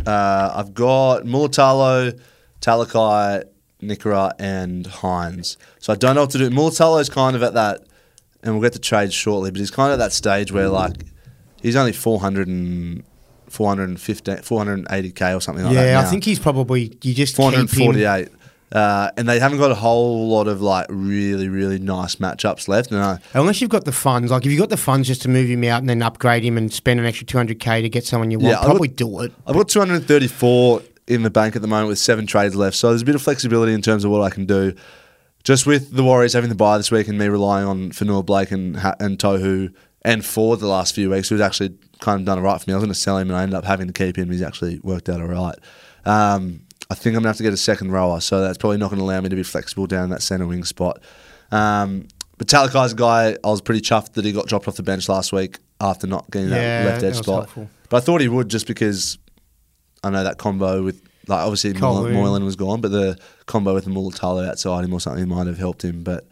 Uh, 0.09 0.53
I've 0.55 0.73
got 0.73 1.25
Mulitalo, 1.25 2.19
Talakai, 2.63 3.45
Nikora, 3.83 4.33
and 4.39 4.87
Hynes. 4.87 5.57
So 5.81 5.93
I 5.93 5.97
don't 5.97 6.15
know 6.15 6.23
what 6.23 6.31
to 6.31 6.39
do. 6.39 6.49
Mulitalo's 6.51 7.11
kind 7.11 7.37
of 7.37 7.43
at 7.43 7.55
that, 7.55 7.83
and 8.43 8.55
we'll 8.55 8.63
get 8.63 8.73
to 8.73 8.79
trades 8.79 9.13
shortly, 9.13 9.51
but 9.51 9.61
he's 9.61 9.71
kind 9.71 9.93
of 9.93 10.01
at 10.01 10.05
that 10.05 10.13
stage 10.13 10.51
where, 10.51 10.69
like, 10.69 10.95
he's 11.61 11.77
only 11.77 11.93
400 11.93 12.49
and, 12.49 13.05
450, 13.49 14.33
480k 14.33 15.37
or 15.37 15.41
something 15.41 15.65
like 15.65 15.75
that. 15.75 15.85
yeah, 15.87 16.01
I 16.01 16.05
think 16.05 16.25
he's 16.25 16.39
probably 16.39 16.97
you 17.03 17.15
just 17.15 17.35
448. 17.37 18.29
Uh, 18.71 19.11
and 19.17 19.27
they 19.27 19.39
haven't 19.41 19.59
got 19.59 19.71
a 19.71 19.75
whole 19.75 20.29
lot 20.29 20.47
of 20.47 20.61
like 20.61 20.87
really, 20.91 21.49
really 21.49 21.79
nice 21.79 22.17
matchups 22.17 22.69
left. 22.69 22.91
And 22.91 23.01
I, 23.01 23.19
Unless 23.33 23.61
you've 23.63 23.71
got 23.71 23.85
the 23.87 23.93
funds, 23.93 24.31
like 24.31 24.45
if 24.45 24.51
you've 24.53 24.61
got 24.61 24.69
the 24.69 24.77
funds 24.77 25.09
just 25.09 25.23
to 25.23 25.29
move 25.29 25.49
him 25.49 25.65
out 25.65 25.81
and 25.81 25.89
then 25.89 26.03
upgrade 26.03 26.43
him 26.45 26.59
and 26.59 26.71
spend 26.73 27.01
an 27.01 27.07
extra 27.07 27.27
200k 27.27 27.81
to 27.83 27.89
get 27.89 28.05
someone 28.05 28.31
you 28.31 28.39
want, 28.39 28.51
Yeah, 28.53 28.61
probably 28.61 28.89
would- 28.89 28.97
do 28.97 29.21
it. 29.21 29.33
I've 29.47 29.55
got 29.57 29.69
234 29.71 30.83
in 31.07 31.23
the 31.23 31.31
bank 31.31 31.57
at 31.57 31.63
the 31.63 31.69
moment 31.69 31.89
with 31.89 31.99
seven 31.99 32.27
trades 32.27 32.55
left. 32.55 32.77
So 32.77 32.91
there's 32.91 33.01
a 33.01 33.07
bit 33.07 33.15
of 33.15 33.23
flexibility 33.23 33.73
in 33.73 33.81
terms 33.81 34.05
of 34.05 34.11
what 34.11 34.21
I 34.21 34.29
can 34.29 34.45
do. 34.45 34.75
Just 35.45 35.67
with 35.67 35.93
the 35.95 36.03
Warriors 36.05 36.35
having 36.35 36.51
the 36.51 36.55
bye 36.57 36.77
this 36.77 36.91
week 36.91 37.09
and 37.09 37.17
me 37.19 37.27
relying 37.29 37.67
on 37.67 37.91
Fonua 37.93 38.27
Blake 38.27 38.51
and, 38.51 38.77
and 39.01 39.19
Tohu 39.19 39.73
and 40.03 40.23
Ford 40.25 40.61
the 40.61 40.67
last 40.67 40.95
few 40.95 41.09
weeks, 41.09 41.31
who's 41.31 41.41
actually 41.41 41.75
kind 42.01 42.21
of 42.21 42.27
done 42.27 42.37
all 42.39 42.45
right 42.45 42.61
for 42.61 42.69
me. 42.69 42.75
I 42.75 42.77
was 42.77 42.83
going 42.85 42.93
to 42.93 42.99
sell 43.01 43.17
him 43.17 43.29
and 43.31 43.37
I 43.39 43.45
ended 43.45 43.55
up 43.57 43.65
having 43.65 43.87
to 43.87 43.93
keep 43.95 44.17
him. 44.19 44.31
He's 44.31 44.43
actually 44.43 44.79
worked 44.81 45.09
out 45.09 45.23
all 45.23 45.27
right. 45.27 45.55
Um, 46.05 46.61
I 46.91 46.95
think 46.95 47.09
I'm 47.15 47.23
going 47.23 47.25
to 47.25 47.29
have 47.29 47.37
to 47.37 47.43
get 47.43 47.53
a 47.53 47.57
second 47.59 47.93
rower, 47.93 48.21
so 48.21 48.41
that's 48.41 48.57
probably 48.57 48.79
not 48.79 48.89
going 48.89 48.99
to 48.99 49.05
allow 49.05 49.21
me 49.21 49.29
to 49.29 49.37
be 49.37 49.43
flexible 49.43 49.87
down 49.87 50.09
that 50.11 50.23
centre 50.23 50.47
wing 50.47 50.65
spot. 50.65 51.01
Um, 51.53 52.09
but 52.39 52.47
Talakai's 52.47 52.93
a 52.93 52.97
guy, 52.97 53.37
I 53.45 53.49
was 53.49 53.61
pretty 53.61 53.81
chuffed 53.83 54.15
that 54.15 54.25
he 54.25 54.33
got 54.33 54.47
dropped 54.47 54.69
off 54.69 54.77
the 54.77 54.83
bench 54.83 55.09
last 55.09 55.33
week 55.33 55.59
after 55.81 56.07
not 56.07 56.31
getting 56.31 56.49
Yeah, 56.49 56.85
that 56.85 56.91
left 56.93 57.05
edge 57.05 57.17
spot. 57.17 57.45
helpful. 57.45 57.69
But 57.91 57.99
I 57.99 58.01
thought 58.01 58.21
he 58.23 58.29
would 58.29 58.49
just 58.49 58.67
because 58.67 59.19
I 60.03 60.11
know 60.11 60.25
that 60.25 60.39
combo 60.39 60.83
with 60.83 61.03
like 61.27 61.41
obviously 61.41 61.75
Moy- 61.75 62.11
Moylan 62.13 62.45
was 62.45 62.57
gone, 62.57 62.81
but 62.81 62.91
the 62.91 63.19
combo 63.47 63.75
with 63.75 63.87
Mulitalo 63.87 64.49
outside 64.49 64.85
him 64.85 64.93
or 64.95 65.01
something 65.01 65.29
might 65.29 65.47
have 65.47 65.59
helped 65.59 65.85
him. 65.85 66.03
But 66.03 66.27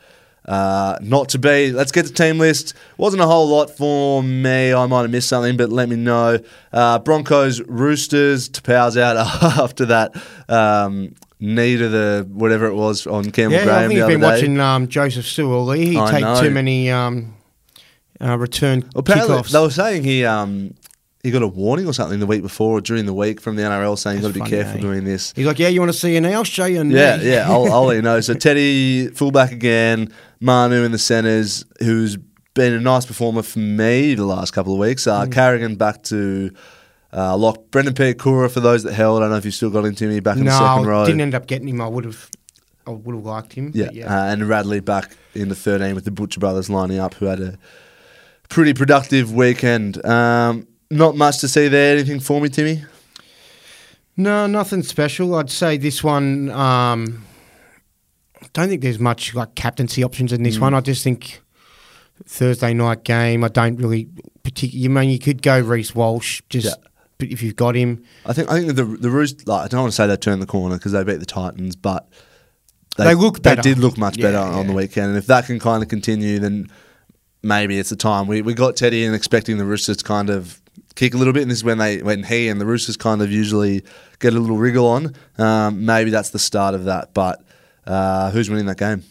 uh, 0.46 0.96
not 1.02 1.28
to 1.30 1.38
be. 1.38 1.72
Let's 1.72 1.92
get 1.92 2.06
the 2.06 2.12
team 2.12 2.38
list. 2.38 2.74
Wasn't 2.98 3.20
a 3.22 3.26
whole 3.26 3.48
lot 3.48 3.70
for 3.70 4.22
me. 4.22 4.72
I 4.72 4.86
might 4.86 5.02
have 5.02 5.10
missed 5.10 5.28
something, 5.28 5.56
but 5.56 5.70
let 5.70 5.88
me 5.88 5.96
know. 5.96 6.38
Uh, 6.72 6.98
Broncos, 7.00 7.60
Roosters. 7.62 8.48
Tapau's 8.48 8.96
out 8.96 9.16
after 9.58 9.86
that 9.86 10.14
um, 10.48 11.14
knee 11.40 11.76
to 11.76 11.88
the 11.88 12.26
whatever 12.32 12.66
it 12.66 12.74
was 12.74 13.06
on 13.06 13.30
Campbell 13.30 13.56
Yeah, 13.58 13.64
Graham 13.64 13.78
I 13.84 13.86
think 13.88 13.98
you've 13.98 14.08
been 14.08 14.20
day. 14.20 14.26
watching 14.26 14.60
um, 14.60 14.88
Joseph 14.88 15.24
Suaalii. 15.26 15.84
He 15.84 15.98
I 15.98 16.10
take 16.10 16.22
know. 16.22 16.40
too 16.40 16.50
many 16.50 16.90
um, 16.90 17.34
uh, 18.20 18.38
return 18.38 18.88
Apparently, 18.94 19.36
kickoffs. 19.36 19.50
they 19.50 19.60
were 19.60 19.70
saying 19.70 20.04
he 20.04 20.24
um, 20.24 20.74
he 21.26 21.32
got 21.32 21.42
a 21.42 21.48
warning 21.48 21.88
or 21.88 21.92
something 21.92 22.20
the 22.20 22.26
week 22.26 22.40
before 22.40 22.78
or 22.78 22.80
during 22.80 23.04
the 23.04 23.12
week 23.12 23.40
from 23.40 23.56
the 23.56 23.62
NRL 23.62 23.98
saying 23.98 24.22
you've 24.22 24.32
got 24.32 24.38
to 24.38 24.44
be 24.44 24.48
careful 24.48 24.78
eh? 24.78 24.80
doing 24.80 25.02
this. 25.02 25.32
He's 25.34 25.44
like, 25.44 25.58
yeah, 25.58 25.66
you 25.66 25.80
want 25.80 25.92
to 25.92 25.98
see 25.98 26.16
a 26.16 26.20
knee? 26.20 26.32
I'll 26.32 26.44
show 26.44 26.66
you 26.66 26.82
a 26.82 26.84
knee. 26.84 26.94
Yeah, 26.94 27.20
yeah, 27.20 27.50
I'll, 27.50 27.72
I'll 27.72 27.86
let 27.86 27.96
you 27.96 28.02
know. 28.02 28.20
So 28.20 28.32
Teddy, 28.46 29.08
fullback 29.08 29.50
again, 29.50 30.12
Manu 30.38 30.84
in 30.84 30.92
the 30.92 30.98
centres, 30.98 31.64
who's 31.80 32.16
been 32.54 32.74
a 32.74 32.80
nice 32.80 33.04
performer 33.04 33.42
for 33.42 33.58
me 33.58 34.14
the 34.14 34.24
last 34.24 34.52
couple 34.52 34.72
of 34.72 34.78
weeks. 34.78 35.02
Mm. 35.02 35.12
Uh, 35.12 35.26
Carrigan 35.26 35.74
back 35.74 36.04
to 36.04 36.52
uh, 37.12 37.36
lock. 37.36 37.72
Brendan 37.72 37.94
Piakura 37.94 38.48
for 38.48 38.60
those 38.60 38.84
that 38.84 38.92
held. 38.92 39.18
I 39.18 39.24
don't 39.24 39.30
know 39.30 39.36
if 39.36 39.44
you 39.44 39.50
still 39.50 39.70
got 39.70 39.84
into 39.84 40.06
me 40.06 40.20
back 40.20 40.36
in 40.36 40.44
no, 40.44 40.52
the 40.52 40.58
second 40.58 40.86
row. 40.86 41.04
didn't 41.04 41.22
end 41.22 41.34
up 41.34 41.48
getting 41.48 41.66
him. 41.66 41.80
I 41.80 41.88
would 41.88 42.04
have, 42.04 42.30
I 42.86 42.90
would 42.90 43.16
have 43.16 43.24
liked 43.24 43.52
him. 43.52 43.72
yeah, 43.74 43.90
yeah. 43.92 44.06
Uh, 44.06 44.26
and 44.26 44.48
Radley 44.48 44.78
back 44.78 45.16
in 45.34 45.48
the 45.48 45.56
13 45.56 45.96
with 45.96 46.04
the 46.04 46.12
Butcher 46.12 46.38
brothers 46.38 46.70
lining 46.70 47.00
up, 47.00 47.14
who 47.14 47.26
had 47.26 47.40
a 47.40 47.58
pretty 48.48 48.74
productive 48.74 49.32
weekend. 49.32 50.04
Um, 50.06 50.68
not 50.90 51.16
much 51.16 51.38
to 51.38 51.48
see 51.48 51.68
there. 51.68 51.96
Anything 51.96 52.20
for 52.20 52.40
me, 52.40 52.48
Timmy? 52.48 52.84
No, 54.16 54.46
nothing 54.46 54.82
special. 54.82 55.34
I'd 55.34 55.50
say 55.50 55.76
this 55.76 56.02
one. 56.02 56.50
Um, 56.50 57.24
I 58.42 58.46
don't 58.52 58.68
think 58.68 58.82
there's 58.82 58.98
much 58.98 59.34
like 59.34 59.54
captaincy 59.54 60.02
options 60.02 60.32
in 60.32 60.40
Mm. 60.40 60.44
this 60.44 60.58
one. 60.58 60.74
I 60.74 60.80
just 60.80 61.02
think 61.04 61.42
Thursday 62.26 62.72
night 62.72 63.04
game. 63.04 63.44
I 63.44 63.48
don't 63.48 63.76
really 63.76 64.08
particularly. 64.42 64.82
You 64.82 64.90
mean 64.90 65.10
you 65.10 65.18
could 65.18 65.42
go 65.42 65.58
Reece 65.60 65.94
Walsh 65.94 66.40
just 66.48 66.66
Yeah. 66.66 66.74
but 67.18 67.28
if 67.28 67.42
you've 67.42 67.56
got 67.56 67.74
him. 67.74 68.02
I 68.24 68.32
think 68.32 68.50
I 68.50 68.58
think 68.60 68.74
the 68.76 68.84
the 68.84 69.10
Roosters. 69.10 69.46
Like, 69.46 69.64
I 69.66 69.68
don't 69.68 69.80
want 69.82 69.92
to 69.92 69.96
say 69.96 70.06
they 70.06 70.16
turned 70.16 70.40
the 70.40 70.46
corner 70.46 70.76
because 70.76 70.92
they 70.92 71.04
beat 71.04 71.20
the 71.20 71.26
Titans, 71.26 71.76
but 71.76 72.08
They 72.96 73.14
look 73.14 73.42
They 73.42 73.56
did 73.56 73.76
look 73.78 73.98
much 73.98 74.16
better 74.16 74.38
Yeah, 74.38 74.44
on 74.58 74.66
the 74.68 74.72
weekend, 74.72 75.08
and 75.08 75.18
if 75.18 75.26
that 75.26 75.44
can 75.44 75.58
kind 75.58 75.82
of 75.82 75.90
continue, 75.90 76.38
then 76.38 76.68
maybe 77.42 77.78
it's 77.78 77.90
the 77.90 77.96
time. 77.96 78.26
We 78.26 78.40
we 78.40 78.54
got 78.54 78.76
Teddy 78.76 79.04
in 79.04 79.12
expecting 79.12 79.58
the 79.58 79.66
Roosters 79.66 79.98
to 79.98 80.04
kind 80.04 80.30
of 80.30 80.62
kick 80.96 81.14
a 81.14 81.16
little 81.16 81.32
bit, 81.32 81.42
and 81.42 81.50
this 81.50 81.58
is 81.58 81.64
when 81.64 81.78
they 81.78 82.02
when 82.02 82.24
he 82.24 82.48
and 82.48 82.60
the 82.60 82.66
Roosters 82.66 82.96
kind 82.96 83.22
of 83.22 83.30
usually 83.30 83.84
get 84.18 84.34
a 84.34 84.38
little 84.40 84.56
wriggle 84.56 84.86
on. 84.86 85.14
Um, 85.38 85.84
maybe 85.86 86.10
that's 86.10 86.30
the 86.30 86.38
start 86.40 86.74
of 86.74 86.84
that. 86.86 87.14
But 87.14 87.44
uh, 87.86 88.32
who's 88.32 88.50
winning 88.50 88.66
that 88.66 88.78
game? 88.78 89.04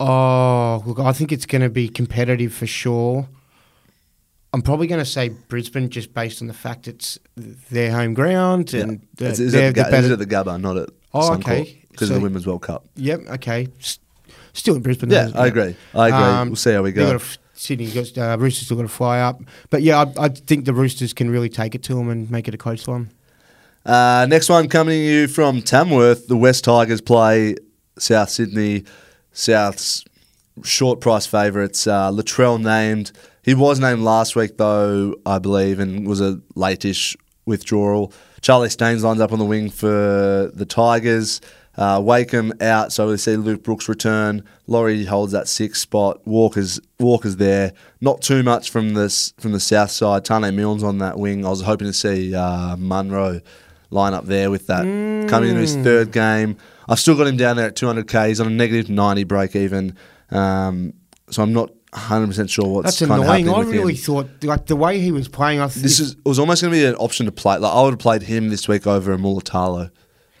Oh, 0.00 0.82
look, 0.86 0.98
I 0.98 1.12
think 1.12 1.32
it's 1.32 1.46
going 1.46 1.62
to 1.62 1.70
be 1.70 1.88
competitive 1.88 2.52
for 2.52 2.66
sure. 2.66 3.28
I'm 4.52 4.62
probably 4.62 4.86
going 4.86 5.00
to 5.00 5.04
say 5.04 5.28
Brisbane 5.28 5.90
just 5.90 6.14
based 6.14 6.40
on 6.40 6.48
the 6.48 6.54
fact 6.54 6.88
it's 6.88 7.18
their 7.36 7.90
home 7.92 8.14
ground 8.14 8.72
and 8.74 8.92
Yeah. 8.92 8.98
the- 9.16 9.26
Is, 9.26 9.40
is, 9.40 9.52
they're 9.52 9.68
it 9.70 9.74
the, 9.74 9.82
better. 9.82 9.96
is 10.06 10.10
it 10.10 10.18
the 10.18 10.26
Gabba, 10.26 10.60
not 10.60 10.76
at 10.78 10.88
Oh, 11.12 11.20
Suncorp, 11.30 11.40
okay. 11.40 11.84
because 11.90 12.10
of 12.10 12.16
the 12.16 12.22
Women's 12.22 12.46
World 12.46 12.62
Cup. 12.62 12.86
Yep. 12.96 13.20
Okay. 13.32 13.68
Still 14.54 14.76
in 14.76 14.82
Brisbane. 14.82 15.10
Yeah, 15.10 15.26
though, 15.26 15.40
I 15.40 15.46
agree. 15.48 15.76
I 15.94 16.08
agree. 16.08 16.48
We'll 16.50 16.56
see 16.56 16.72
how 16.72 16.82
we 16.82 16.92
go. 16.92 17.18
Sydney 17.58 17.90
got 17.90 18.16
uh, 18.16 18.36
Roosters 18.38 18.66
still 18.66 18.76
got 18.76 18.84
to 18.84 18.88
fly 18.88 19.20
up, 19.20 19.42
but 19.68 19.82
yeah, 19.82 20.04
I, 20.04 20.24
I 20.24 20.28
think 20.28 20.64
the 20.64 20.72
Roosters 20.72 21.12
can 21.12 21.28
really 21.28 21.48
take 21.48 21.74
it 21.74 21.82
to 21.84 21.94
them 21.94 22.08
and 22.08 22.30
make 22.30 22.46
it 22.46 22.54
a 22.54 22.58
close 22.58 22.86
one. 22.86 23.10
Uh, 23.84 24.26
next 24.28 24.48
one 24.48 24.68
coming 24.68 24.94
to 24.94 25.04
you 25.04 25.28
from 25.28 25.62
Tamworth. 25.62 26.28
The 26.28 26.36
West 26.36 26.64
Tigers 26.64 27.00
play 27.00 27.56
South 27.98 28.30
Sydney. 28.30 28.84
South's 29.32 30.04
short 30.62 31.00
price 31.00 31.26
favourites. 31.26 31.86
Uh, 31.86 32.10
Latrell 32.10 32.60
named. 32.62 33.12
He 33.42 33.54
was 33.54 33.80
named 33.80 34.02
last 34.02 34.36
week, 34.36 34.56
though, 34.56 35.14
I 35.24 35.38
believe, 35.38 35.80
and 35.80 36.06
was 36.06 36.20
a 36.20 36.40
late-ish 36.54 37.16
withdrawal. 37.46 38.12
Charlie 38.40 38.68
Staines 38.68 39.02
lines 39.02 39.20
up 39.20 39.32
on 39.32 39.38
the 39.38 39.44
wing 39.44 39.70
for 39.70 40.50
the 40.54 40.66
Tigers. 40.68 41.40
Uh, 41.78 42.00
Wakeham 42.00 42.52
out, 42.60 42.92
so 42.92 43.08
we 43.08 43.16
see 43.16 43.36
Luke 43.36 43.62
Brooks 43.62 43.88
return. 43.88 44.42
Laurie 44.66 45.04
holds 45.04 45.30
that 45.32 45.46
sixth 45.46 45.80
spot. 45.80 46.20
Walker's 46.26 46.80
Walker's 46.98 47.36
there. 47.36 47.72
Not 48.00 48.20
too 48.20 48.42
much 48.42 48.68
from 48.70 48.94
this 48.94 49.32
from 49.38 49.52
the 49.52 49.60
south 49.60 49.92
side. 49.92 50.24
Taane 50.24 50.52
Milne's 50.54 50.82
on 50.82 50.98
that 50.98 51.18
wing. 51.18 51.46
I 51.46 51.50
was 51.50 51.62
hoping 51.62 51.86
to 51.86 51.92
see 51.92 52.34
uh, 52.34 52.76
Munro 52.76 53.40
line 53.90 54.12
up 54.12 54.26
there 54.26 54.50
with 54.50 54.66
that 54.66 54.82
coming 55.30 55.50
into 55.50 55.60
his 55.60 55.76
third 55.76 56.10
game. 56.10 56.56
I've 56.88 56.98
still 56.98 57.16
got 57.16 57.28
him 57.28 57.36
down 57.36 57.56
there 57.56 57.68
at 57.68 57.76
200k. 57.76 58.28
He's 58.28 58.40
on 58.40 58.48
a 58.48 58.50
negative 58.50 58.90
90 58.90 59.24
break 59.24 59.54
even. 59.54 59.96
Um, 60.30 60.94
so 61.30 61.42
I'm 61.42 61.52
not 61.52 61.70
100% 61.92 62.50
sure 62.50 62.66
what's 62.66 62.84
That's 62.86 62.98
kind 62.98 63.12
of 63.12 63.28
annoying. 63.28 63.48
I 63.48 63.60
really 63.62 63.94
him. 63.94 63.98
thought 64.00 64.28
like 64.42 64.66
the 64.66 64.76
way 64.76 64.98
he 64.98 65.12
was 65.12 65.28
playing. 65.28 65.60
I 65.60 65.68
th- 65.68 65.82
This 65.82 66.00
is 66.00 66.12
it 66.12 66.24
was 66.24 66.38
almost 66.38 66.60
going 66.62 66.72
to 66.72 66.78
be 66.78 66.84
an 66.84 66.96
option 66.96 67.26
to 67.26 67.32
play. 67.32 67.56
Like 67.58 67.72
I 67.72 67.82
would 67.82 67.90
have 67.92 67.98
played 68.00 68.22
him 68.22 68.48
this 68.48 68.66
week 68.66 68.86
over 68.86 69.12
a 69.12 69.16
Mulitalo. 69.16 69.90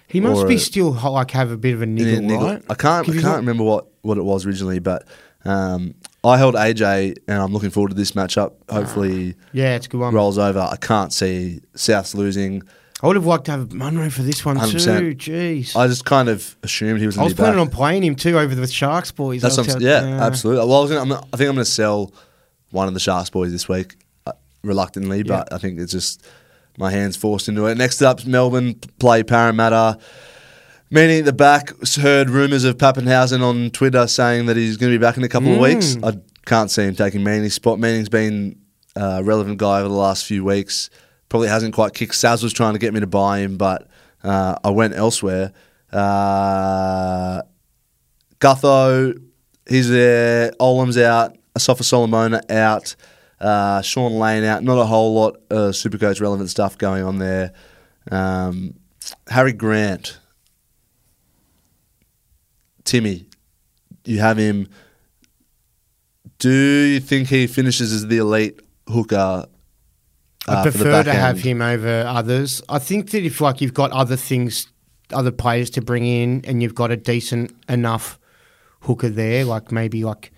He 0.08 0.20
must 0.20 0.46
be 0.48 0.54
a- 0.54 0.58
still 0.58 0.90
like 0.92 1.30
have 1.32 1.50
a 1.50 1.56
bit 1.56 1.74
of 1.74 1.82
a 1.82 1.86
niggle, 1.86 2.12
Yeah, 2.14 2.20
niggle. 2.20 2.46
right? 2.46 2.62
I 2.70 2.74
can't. 2.74 3.08
I 3.08 3.12
can't 3.12 3.22
not- 3.24 3.36
remember 3.36 3.62
what, 3.64 3.86
what 4.02 4.18
it 4.18 4.24
was 4.24 4.44
originally, 4.46 4.78
but 4.78 5.06
um, 5.44 5.94
I 6.24 6.36
held 6.38 6.54
AJ, 6.54 7.16
and 7.28 7.40
I'm 7.42 7.52
looking 7.52 7.70
forward 7.70 7.90
to 7.90 7.94
this 7.94 8.12
matchup. 8.12 8.52
Hopefully, 8.70 9.34
Yeah, 9.52 9.76
it's 9.76 9.86
a 9.86 9.88
good 9.88 10.00
one. 10.00 10.14
rolls 10.14 10.38
over. 10.38 10.58
I 10.60 10.76
can't 10.76 11.12
see 11.12 11.60
Souths 11.74 12.14
losing. 12.14 12.62
I 13.00 13.06
would 13.06 13.14
have 13.14 13.26
liked 13.26 13.44
to 13.44 13.52
have 13.52 13.72
Munro 13.72 14.10
for 14.10 14.22
this 14.22 14.44
one 14.44 14.56
100%. 14.58 14.98
too. 14.98 15.14
Jeez. 15.14 15.76
I 15.76 15.86
just 15.86 16.04
kind 16.04 16.28
of 16.28 16.56
assumed 16.64 16.98
he 16.98 17.06
was. 17.06 17.16
I 17.16 17.22
was 17.22 17.32
be 17.32 17.36
back. 17.36 17.44
planning 17.44 17.60
on 17.60 17.68
playing 17.70 18.02
him 18.02 18.16
too 18.16 18.36
over 18.36 18.52
the 18.56 18.66
Sharks 18.66 19.12
boys. 19.12 19.42
That's 19.42 19.56
I'll 19.56 19.64
what 19.64 19.74
I'm, 19.76 19.80
tell- 19.80 19.88
yeah, 19.88 20.24
absolutely. 20.24 20.66
Well, 20.66 20.78
I, 20.78 20.80
was 20.82 20.90
gonna, 20.90 21.14
I'm, 21.14 21.24
I 21.32 21.36
think 21.36 21.48
I'm 21.48 21.54
going 21.54 21.58
to 21.58 21.64
sell 21.64 22.12
one 22.72 22.88
of 22.88 22.94
the 22.94 23.00
Sharks 23.00 23.30
boys 23.30 23.52
this 23.52 23.68
week, 23.68 23.94
uh, 24.26 24.32
reluctantly, 24.64 25.22
but 25.22 25.52
I 25.52 25.58
think 25.58 25.78
it's 25.78 25.92
just 25.92 26.26
my 26.78 26.90
hands 26.90 27.16
forced 27.16 27.48
into 27.48 27.66
it. 27.66 27.76
Next 27.76 28.02
up, 28.02 28.24
Melbourne 28.24 28.74
play 28.98 29.22
Parramatta. 29.22 29.98
Meaney 30.90 31.18
at 31.18 31.26
the 31.26 31.32
back, 31.34 31.72
heard 31.96 32.30
rumours 32.30 32.64
of 32.64 32.78
Papenhuyzen 32.78 33.42
on 33.42 33.70
Twitter 33.70 34.06
saying 34.06 34.46
that 34.46 34.56
he's 34.56 34.78
going 34.78 34.90
to 34.90 34.98
be 34.98 35.02
back 35.02 35.18
in 35.18 35.24
a 35.24 35.28
couple 35.28 35.52
of 35.52 35.60
weeks. 35.60 35.94
Hmm. 35.94 36.04
I 36.04 36.18
can't 36.46 36.70
see 36.70 36.84
him 36.84 36.94
taking 36.94 37.20
Meaney's 37.20 37.54
spot. 37.54 37.78
Meaney's 37.78 38.08
been 38.08 38.58
a 38.96 39.22
relevant 39.22 39.58
guy 39.58 39.80
over 39.80 39.88
the 39.88 39.94
last 39.94 40.24
few 40.24 40.44
weeks. 40.44 40.88
Probably 41.28 41.48
hasn't 41.48 41.74
quite 41.74 41.92
kicked. 41.92 42.14
Saz 42.14 42.42
was 42.42 42.54
trying 42.54 42.72
to 42.72 42.78
get 42.78 42.94
me 42.94 43.00
to 43.00 43.06
buy 43.06 43.40
him, 43.40 43.58
but 43.58 43.86
uh, 44.24 44.56
I 44.64 44.70
went 44.70 44.94
elsewhere. 44.94 45.52
Uh, 45.92 47.42
Gutho, 48.40 49.14
he's 49.68 49.90
there. 49.90 50.52
Olam's 50.58 50.96
out. 50.96 51.36
Asofa 51.56 51.82
Solomona 51.82 52.40
out. 52.48 52.96
Uh, 53.40 53.82
Shaun 53.82 54.14
Lane 54.18 54.44
out. 54.44 54.62
Not 54.62 54.78
a 54.78 54.84
whole 54.84 55.14
lot 55.14 55.36
of 55.50 55.72
Supercoach 55.72 56.20
relevant 56.20 56.50
stuff 56.50 56.76
going 56.76 57.04
on 57.04 57.18
there. 57.18 57.52
Um, 58.10 58.74
Harry 59.28 59.52
Grant, 59.52 60.18
Timmy, 62.84 63.26
you 64.04 64.18
have 64.20 64.36
him. 64.36 64.68
Do 66.38 66.50
you 66.50 67.00
think 67.00 67.28
he 67.28 67.46
finishes 67.46 67.92
as 67.92 68.06
the 68.06 68.18
elite 68.18 68.60
hooker? 68.88 69.46
I 70.46 70.52
uh, 70.52 70.64
the 70.64 70.70
prefer 70.70 71.02
to 71.04 71.12
have 71.12 71.40
him 71.40 71.60
over 71.60 72.04
others. 72.06 72.62
I 72.68 72.78
think 72.78 73.10
that 73.10 73.24
if 73.24 73.40
like 73.40 73.60
you've 73.60 73.74
got 73.74 73.90
other 73.92 74.16
things, 74.16 74.68
other 75.12 75.32
players 75.32 75.68
to 75.70 75.82
bring 75.82 76.06
in, 76.06 76.44
and 76.46 76.62
you've 76.62 76.74
got 76.74 76.90
a 76.90 76.96
decent 76.96 77.54
enough 77.68 78.18
hooker 78.80 79.08
there, 79.08 79.44
like 79.44 79.70
maybe 79.72 80.04
like 80.04 80.32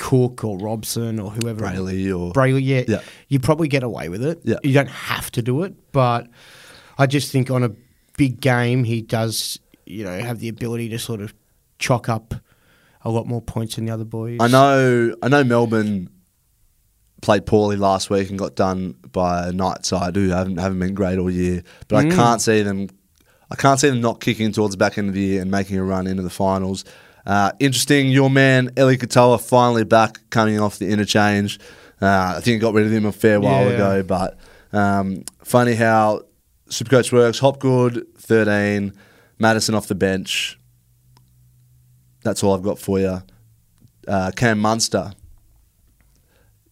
Cook 0.00 0.42
or 0.44 0.58
Robson 0.58 1.20
or 1.20 1.30
whoever, 1.30 1.60
Brailey 1.64 2.08
or 2.18 2.32
Brailey, 2.32 2.62
yeah, 2.64 2.82
Yeah. 2.88 3.00
you 3.28 3.38
probably 3.38 3.68
get 3.68 3.82
away 3.84 4.08
with 4.08 4.24
it. 4.24 4.40
Yeah. 4.44 4.56
You 4.64 4.72
don't 4.74 4.88
have 4.88 5.30
to 5.32 5.42
do 5.42 5.62
it, 5.62 5.74
but 5.92 6.26
I 6.98 7.06
just 7.06 7.30
think 7.30 7.50
on 7.50 7.62
a 7.62 7.70
big 8.16 8.40
game, 8.40 8.82
he 8.84 9.02
does, 9.02 9.60
you 9.86 10.02
know, 10.04 10.18
have 10.18 10.40
the 10.40 10.48
ability 10.48 10.88
to 10.88 10.98
sort 10.98 11.20
of 11.20 11.32
chalk 11.78 12.08
up 12.08 12.34
a 13.04 13.10
lot 13.10 13.26
more 13.26 13.40
points 13.40 13.76
than 13.76 13.84
the 13.86 13.92
other 13.92 14.04
boys. 14.04 14.38
I 14.40 14.48
know. 14.48 15.14
I 15.22 15.28
know 15.28 15.44
Melbourne 15.44 16.10
played 17.22 17.44
poorly 17.46 17.76
last 17.76 18.08
week 18.10 18.30
and 18.30 18.38
got 18.38 18.54
done 18.54 18.94
by 19.12 19.48
a 19.48 19.52
night 19.52 19.84
side 19.84 20.16
who 20.16 20.30
haven't 20.30 20.56
haven't 20.56 20.78
been 20.78 20.94
great 20.94 21.18
all 21.18 21.30
year. 21.30 21.62
But 21.88 22.04
Mm. 22.06 22.12
I 22.12 22.16
can't 22.16 22.40
see 22.40 22.62
them. 22.62 22.88
I 23.50 23.56
can't 23.56 23.78
see 23.80 23.88
them 23.90 24.00
not 24.00 24.20
kicking 24.20 24.52
towards 24.52 24.72
the 24.74 24.78
back 24.78 24.96
end 24.96 25.08
of 25.08 25.14
the 25.14 25.20
year 25.20 25.42
and 25.42 25.50
making 25.50 25.76
a 25.76 25.84
run 25.84 26.06
into 26.06 26.22
the 26.22 26.30
finals. 26.30 26.84
Uh, 27.26 27.52
interesting, 27.60 28.08
your 28.08 28.30
man 28.30 28.70
Eli 28.78 28.96
Katoa 28.96 29.40
finally 29.40 29.84
back, 29.84 30.18
coming 30.30 30.58
off 30.60 30.78
the 30.78 30.88
interchange. 30.88 31.58
Uh, 32.00 32.34
I 32.36 32.40
think 32.40 32.60
I 32.60 32.60
got 32.62 32.74
rid 32.74 32.86
of 32.86 32.92
him 32.92 33.04
a 33.04 33.12
fair 33.12 33.40
while 33.40 33.64
Yeah. 33.66 33.74
ago, 33.74 34.02
but 34.02 34.38
um, 34.72 35.24
funny 35.44 35.74
how 35.74 36.22
Supercoach 36.70 37.12
works. 37.12 37.38
Hopgood 37.40 38.06
thirteen, 38.16 38.94
Madison 39.38 39.74
off 39.74 39.86
the 39.88 39.94
bench. 39.94 40.58
That's 42.22 42.42
all 42.42 42.54
I've 42.54 42.62
got 42.62 42.78
for 42.78 42.98
you. 42.98 43.22
Uh, 44.08 44.30
Cam 44.34 44.58
Munster. 44.58 45.12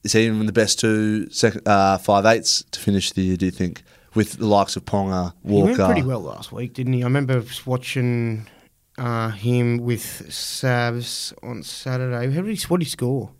Is 0.04 0.12
he 0.12 0.26
even 0.26 0.46
the 0.46 0.52
best 0.52 0.78
two 0.78 1.28
sec- 1.30 1.66
uh, 1.66 1.98
five 1.98 2.24
eights 2.24 2.64
to 2.70 2.80
finish 2.80 3.12
the 3.12 3.22
year? 3.22 3.36
Do 3.36 3.46
you 3.46 3.50
think 3.50 3.82
with 4.14 4.34
the 4.34 4.46
likes 4.46 4.76
of 4.76 4.84
Ponga, 4.84 5.32
Walker. 5.42 5.72
He 5.72 5.78
went 5.78 5.92
pretty 5.92 6.02
well 6.06 6.20
last 6.20 6.52
week, 6.52 6.74
didn't 6.74 6.92
he? 6.94 7.02
I 7.02 7.04
remember 7.06 7.42
watching 7.66 8.46
uh, 8.98 9.30
him 9.30 9.78
with 9.78 10.26
Savs 10.28 11.32
on 11.42 11.62
Saturday. 11.62 12.30
How 12.30 12.42
did 12.42 12.58
he, 12.58 12.66
what 12.66 12.78
did 12.80 12.84
he 12.86 12.90
score? 12.90 13.30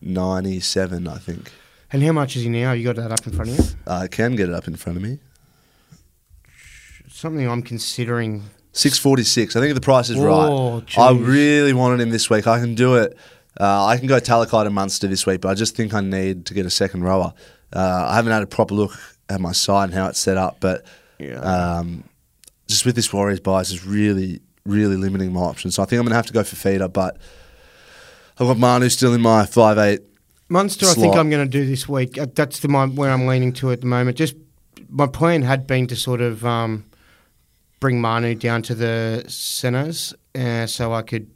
Ninety-seven, 0.00 1.06
I 1.08 1.18
think. 1.18 1.50
And 1.92 2.02
how 2.02 2.12
much 2.12 2.36
is 2.36 2.42
he 2.42 2.48
now? 2.48 2.72
You 2.72 2.84
got 2.84 2.96
that 2.96 3.10
up 3.12 3.26
in 3.26 3.32
front 3.32 3.50
of 3.50 3.58
you? 3.58 3.64
I 3.86 4.06
can 4.08 4.36
get 4.36 4.48
it 4.48 4.54
up 4.54 4.68
in 4.68 4.76
front 4.76 4.96
of 4.96 5.02
me. 5.02 5.18
Something 7.08 7.48
I'm 7.48 7.62
considering. 7.62 8.44
Six 8.72 8.98
forty-six. 8.98 9.56
I 9.56 9.60
think 9.60 9.74
the 9.74 9.80
price 9.80 10.08
is 10.10 10.16
Oh, 10.18 10.74
right. 10.82 10.98
I 10.98 11.10
really 11.12 11.72
wanted 11.72 12.00
him 12.00 12.10
this 12.10 12.30
week. 12.30 12.46
I 12.46 12.60
can 12.60 12.74
do 12.74 12.94
it. 12.96 13.16
Uh, 13.58 13.86
I 13.86 13.96
can 13.96 14.06
go 14.06 14.20
Talakai 14.20 14.64
to 14.64 14.70
Munster 14.70 15.08
this 15.08 15.26
week, 15.26 15.40
but 15.40 15.48
I 15.48 15.54
just 15.54 15.74
think 15.74 15.94
I 15.94 16.00
need 16.00 16.46
to 16.46 16.54
get 16.54 16.64
a 16.64 16.70
second 16.70 17.02
rower. 17.02 17.32
Uh, 17.72 18.06
I 18.08 18.14
haven't 18.14 18.30
had 18.32 18.42
a 18.42 18.46
proper 18.46 18.74
look 18.74 18.92
at 19.28 19.40
my 19.40 19.50
side 19.52 19.84
and 19.84 19.94
how 19.94 20.06
it's 20.06 20.18
set 20.20 20.36
up, 20.36 20.58
but 20.60 20.86
Yeah. 21.18 21.40
um, 21.40 22.04
just 22.68 22.86
with 22.86 22.94
this 22.94 23.12
Warriors 23.12 23.40
bias 23.40 23.72
is 23.72 23.84
really, 23.84 24.40
really 24.68 24.96
limiting 24.96 25.32
my 25.32 25.40
options. 25.40 25.74
So 25.74 25.82
I 25.82 25.86
think 25.86 25.98
I'm 25.98 26.04
going 26.04 26.10
to 26.12 26.16
have 26.16 26.26
to 26.26 26.32
go 26.32 26.44
for 26.44 26.56
feeder, 26.56 26.88
but 26.88 27.16
I've 28.38 28.46
got 28.46 28.58
Manu 28.58 28.88
still 28.88 29.14
in 29.14 29.20
my 29.20 29.46
five 29.46 29.78
eight. 29.78 30.00
Munster, 30.50 30.86
I 30.86 30.94
think 30.94 31.14
I'm 31.14 31.28
going 31.28 31.44
to 31.44 31.50
do 31.50 31.66
this 31.66 31.88
week. 31.88 32.16
Uh, 32.16 32.26
That's 32.34 32.60
the 32.60 32.68
my, 32.68 32.86
where 32.86 33.10
I'm 33.10 33.26
leaning 33.26 33.52
to 33.54 33.70
at 33.70 33.80
the 33.80 33.86
moment. 33.86 34.16
Just 34.16 34.34
my 34.88 35.06
plan 35.06 35.42
had 35.42 35.66
been 35.66 35.86
to 35.88 35.96
sort 35.96 36.20
of 36.22 36.44
um, 36.46 36.84
bring 37.80 38.00
Manu 38.00 38.34
down 38.34 38.62
to 38.62 38.74
the 38.74 39.24
centres, 39.28 40.14
uh, 40.34 40.66
so 40.66 40.94
I 40.94 41.02
could 41.02 41.28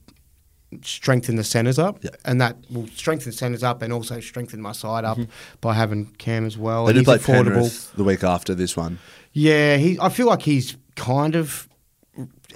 strengthen 0.82 1.36
the 1.36 1.44
centres 1.44 1.78
up, 1.78 2.02
Yeah. 2.02 2.10
and 2.24 2.40
that 2.40 2.56
will 2.70 2.86
strengthen 2.88 3.32
the 3.32 3.36
centres 3.36 3.62
up 3.62 3.82
and 3.82 3.92
also 3.92 4.20
strengthen 4.20 4.62
my 4.62 4.72
side 4.72 5.04
up 5.04 5.18
by 5.60 5.74
having 5.74 6.06
Cam 6.16 6.46
as 6.46 6.56
well. 6.56 6.86
They 6.86 6.92
And 6.92 7.00
do 7.00 7.04
play 7.04 7.18
affordable. 7.18 7.44
Penrith 7.52 7.92
the 7.94 8.04
week 8.04 8.24
after 8.24 8.54
this 8.54 8.74
one. 8.76 8.98
Yeah, 9.34 9.76
he. 9.76 9.98
I 10.00 10.08
feel 10.08 10.26
like 10.26 10.40
he's 10.42 10.76
kind 10.96 11.36
of 11.36 11.68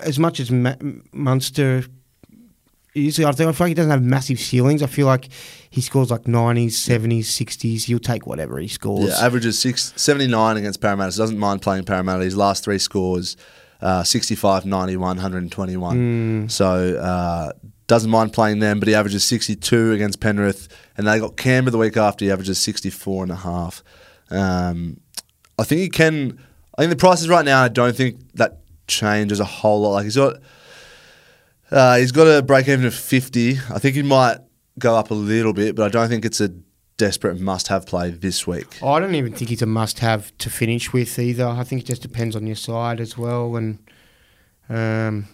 as 0.00 0.18
much 0.18 0.40
as 0.40 0.50
Ma- 0.50 0.74
Munster 1.12 1.84
is. 2.94 3.18
I 3.20 3.32
think 3.32 3.48
I 3.48 3.52
feel 3.52 3.64
like 3.66 3.68
he 3.68 3.74
doesn't 3.74 3.90
have 3.90 4.02
massive 4.02 4.38
ceilings. 4.40 4.82
I 4.82 4.86
feel 4.86 5.06
like 5.06 5.28
he 5.70 5.80
scores 5.80 6.10
like 6.10 6.26
nineties, 6.26 6.78
seventies, 6.78 7.28
sixties. 7.32 7.84
He'll 7.84 7.98
take 7.98 8.26
whatever 8.26 8.58
he 8.58 8.68
scores. 8.68 9.08
Yeah, 9.08 9.24
averages 9.26 9.58
six, 9.58 9.92
79 9.96 10.56
against 10.56 10.80
Parramatta. 10.80 11.12
So 11.12 11.22
doesn't 11.22 11.38
mind 11.38 11.62
playing 11.62 11.84
Parramatta. 11.84 12.24
His 12.24 12.36
last 12.36 12.64
three 12.64 12.78
scores, 12.78 13.36
uh, 13.80 14.02
65, 14.02 14.64
91, 14.66 15.16
121. 15.16 16.48
So 16.48 16.96
uh, 16.96 17.52
doesn't 17.86 18.10
mind 18.10 18.32
playing 18.32 18.58
them, 18.60 18.78
but 18.80 18.88
he 18.88 18.94
averages 18.94 19.24
62 19.24 19.92
against 19.92 20.20
Penrith. 20.20 20.68
And 20.96 21.06
they 21.06 21.18
got 21.20 21.36
Canberra 21.36 21.72
the 21.72 21.78
week 21.78 21.96
after. 21.96 22.24
He 22.24 22.30
averages 22.30 22.58
64 22.58 23.24
and 23.24 23.32
a 23.32 23.36
half. 23.36 23.84
Um, 24.30 25.00
I 25.58 25.64
think 25.64 25.80
he 25.82 25.88
can. 25.88 26.38
I 26.78 26.82
think 26.82 26.90
the 26.90 26.96
prices 26.96 27.28
right 27.28 27.44
now. 27.44 27.62
I 27.62 27.68
don't 27.68 27.94
think 27.96 28.20
that 28.34 28.58
changes 28.86 29.40
a 29.40 29.44
whole 29.44 29.82
lot. 29.82 29.90
Like 29.90 30.04
he's 30.04 30.16
got, 30.16 30.36
uh, 31.70 31.96
he's 31.96 32.12
got 32.12 32.24
a 32.24 32.42
break 32.42 32.68
even 32.68 32.86
of 32.86 32.94
50. 32.94 33.58
I 33.72 33.78
think 33.78 33.96
he 33.96 34.02
might 34.02 34.38
go 34.78 34.96
up 34.96 35.10
a 35.10 35.14
little 35.14 35.52
bit, 35.52 35.74
but 35.74 35.84
I 35.84 35.88
don't 35.88 36.08
think 36.08 36.24
it's 36.24 36.40
a 36.40 36.48
desperate 36.96 37.38
must-have 37.40 37.86
play 37.86 38.10
this 38.10 38.46
week. 38.46 38.78
Oh, 38.82 38.92
I 38.92 39.00
don't 39.00 39.14
even 39.14 39.32
think 39.32 39.50
he's 39.50 39.62
a 39.62 39.66
must-have 39.66 40.36
to 40.38 40.50
finish 40.50 40.92
with 40.92 41.18
either. 41.18 41.46
I 41.46 41.64
think 41.64 41.82
it 41.82 41.86
just 41.86 42.02
depends 42.02 42.36
on 42.36 42.46
your 42.46 42.56
side 42.56 43.00
as 43.00 43.18
well. 43.18 43.56
And 43.56 43.78
um, 44.68 45.28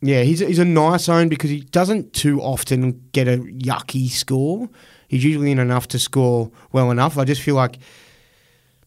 yeah, 0.00 0.22
he's 0.22 0.40
he's 0.40 0.58
a 0.58 0.64
nice 0.64 1.08
own 1.08 1.28
because 1.28 1.50
he 1.50 1.60
doesn't 1.60 2.12
too 2.12 2.40
often 2.40 3.08
get 3.12 3.28
a 3.28 3.38
yucky 3.38 4.08
score. 4.08 4.68
He's 5.08 5.24
usually 5.24 5.52
in 5.52 5.58
enough 5.58 5.88
to 5.88 5.98
score 5.98 6.50
well 6.72 6.90
enough. 6.90 7.18
I 7.18 7.24
just 7.24 7.42
feel 7.42 7.54
like 7.54 7.78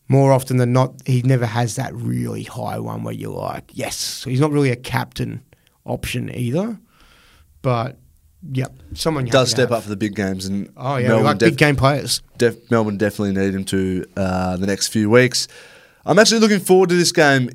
more 0.09 0.33
often 0.33 0.57
than 0.57 0.73
not, 0.73 0.95
he 1.05 1.21
never 1.21 1.45
has 1.45 1.75
that 1.77 1.93
really 1.95 2.43
high 2.43 2.79
one 2.79 3.03
where 3.03 3.13
you're 3.13 3.29
like, 3.31 3.71
yes. 3.73 3.95
So 3.95 4.29
he's 4.29 4.39
not 4.41 4.51
really 4.51 4.71
a 4.71 4.75
captain 4.75 5.41
option 5.85 6.33
either. 6.35 6.77
But 7.61 7.97
yeah, 8.51 8.67
someone 8.93 9.25
you 9.25 9.31
does 9.31 9.49
step 9.51 9.71
up 9.71 9.83
for 9.83 9.89
the 9.89 9.95
big 9.95 10.15
games, 10.15 10.45
and 10.45 10.71
Oh 10.75 10.95
yeah, 10.97 11.09
Melbourne, 11.09 11.25
like 11.25 11.37
def- 11.37 11.49
big 11.51 11.57
game 11.57 11.75
players. 11.75 12.21
def- 12.37 12.71
Melbourne 12.71 12.97
definitely 12.97 13.33
need 13.39 13.53
him 13.53 13.63
to 13.65 14.05
uh, 14.17 14.57
the 14.57 14.65
next 14.67 14.87
few 14.87 15.09
weeks. 15.09 15.47
I'm 16.05 16.17
actually 16.17 16.39
looking 16.39 16.59
forward 16.59 16.89
to 16.89 16.95
this 16.95 17.11
game 17.11 17.49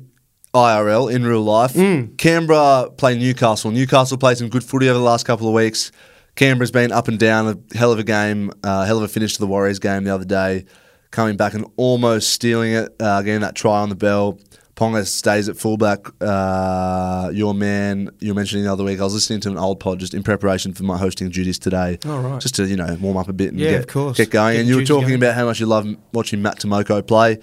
IRL 0.53 1.13
in 1.13 1.25
real 1.25 1.41
life. 1.41 1.73
Mm. 1.73 2.17
Canberra 2.17 2.89
play 2.95 3.17
Newcastle. 3.17 3.71
Newcastle 3.71 4.17
played 4.17 4.37
some 4.37 4.47
good 4.47 4.63
footy 4.63 4.87
over 4.87 4.97
the 4.97 5.03
last 5.03 5.25
couple 5.25 5.47
of 5.47 5.53
weeks. 5.53 5.91
Canberra's 6.35 6.71
been 6.71 6.91
up 6.91 7.07
and 7.07 7.17
down, 7.19 7.47
a 7.47 7.77
hell 7.77 7.91
of 7.91 7.99
a 7.99 8.03
game, 8.03 8.51
uh, 8.63 8.85
hell 8.85 8.97
of 8.97 9.03
a 9.03 9.07
finish 9.07 9.33
to 9.33 9.39
the 9.39 9.47
Warriors 9.47 9.79
game 9.79 10.03
the 10.03 10.13
other 10.13 10.25
day, 10.25 10.65
coming 11.15 11.37
back 11.37 11.53
and 11.53 11.65
almost 11.77 12.29
stealing 12.29 12.73
it, 12.73 12.93
uh, 12.99 13.21
getting 13.23 13.41
that 13.41 13.55
try 13.55 13.79
on 13.79 13.89
the 13.89 13.95
bell. 13.95 14.37
Ponga 14.75 15.07
stays 15.07 15.47
at 15.47 15.55
fullback. 15.55 15.99
Uh, 16.21 17.29
your 17.33 17.53
man, 17.53 18.09
you 18.19 18.31
were 18.31 18.35
mentioning 18.35 18.65
the 18.65 18.71
other 18.73 18.83
week. 18.83 18.99
I 18.99 19.03
was 19.05 19.13
listening 19.13 19.39
to 19.41 19.49
an 19.49 19.57
old 19.57 19.79
pod 19.79 19.99
just 19.99 20.13
in 20.13 20.21
preparation 20.21 20.73
for 20.73 20.83
my 20.83 20.97
hosting 20.97 21.29
duties 21.29 21.57
today. 21.57 21.97
Oh, 22.05 22.19
right. 22.19 22.41
Just 22.41 22.55
to 22.55 22.65
you 22.67 22.75
know 22.75 22.97
warm 22.99 23.15
up 23.15 23.29
a 23.29 23.33
bit 23.33 23.51
and 23.51 23.59
Yeah, 23.59 23.71
get, 23.71 23.79
of 23.79 23.87
course. 23.87 24.17
get 24.17 24.29
going. 24.31 24.55
Get 24.55 24.59
and 24.59 24.67
you 24.69 24.75
were 24.75 24.83
talking 24.83 25.07
going. 25.07 25.15
about 25.23 25.35
how 25.35 25.45
much 25.45 25.61
you 25.61 25.65
love 25.65 25.87
watching 26.11 26.41
Matt 26.41 26.59
Timoko 26.59 27.07
play. 27.07 27.39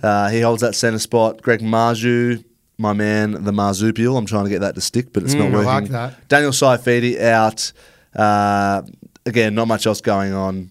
Uh, 0.00 0.28
he 0.28 0.40
holds 0.40 0.62
that 0.62 0.76
centre 0.76 1.00
spot. 1.00 1.42
Greg 1.42 1.58
Marzhew, 1.60 2.44
my 2.78 2.92
man, 2.92 3.32
the 3.42 3.52
Marsupial. 3.52 4.16
I'm 4.16 4.26
trying 4.26 4.44
to 4.44 4.50
get 4.50 4.60
that 4.60 4.76
to 4.76 4.80
stick, 4.80 5.12
but 5.12 5.24
it's 5.24 5.34
not 5.34 5.48
Mm, 5.50 5.54
I 5.54 5.56
working. 5.56 5.66
like 5.66 5.88
that. 5.90 6.28
Daniel 6.28 6.52
Saifiti 6.52 7.20
out. 7.20 7.72
Uh, 8.14 8.82
again, 9.26 9.56
not 9.56 9.66
much 9.66 9.86
else 9.88 10.00
going 10.00 10.32
on. 10.32 10.70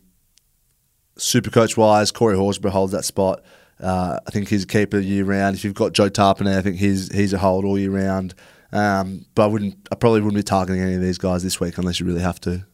Super 1.17 1.49
coach 1.49 1.77
wise, 1.77 2.11
Corey 2.11 2.35
Horsburgh 2.35 2.71
holds 2.71 2.91
that 2.91 3.05
spot. 3.05 3.41
Uh, 3.79 4.19
I 4.25 4.31
think 4.31 4.49
he's 4.49 4.63
a 4.63 4.67
keeper 4.67 4.99
year 4.99 5.23
round. 5.25 5.55
If 5.55 5.63
you've 5.63 5.73
got 5.73 5.93
Joe 5.93 6.09
Tapine, 6.09 6.47
I 6.57 6.61
think 6.61 6.77
he's 6.77 7.13
he's 7.13 7.33
a 7.33 7.37
hold 7.37 7.65
all 7.65 7.77
year 7.77 7.91
round. 7.91 8.33
Um, 8.71 9.25
but 9.35 9.43
I 9.43 9.47
wouldn't. 9.47 9.75
I 9.91 9.95
probably 9.95 10.21
wouldn't 10.21 10.39
be 10.39 10.43
targeting 10.43 10.81
any 10.81 10.95
of 10.95 11.01
these 11.01 11.17
guys 11.17 11.43
this 11.43 11.59
week 11.59 11.77
unless 11.77 11.99
you 11.99 12.05
really 12.05 12.21
have 12.21 12.39
to. 12.41 12.65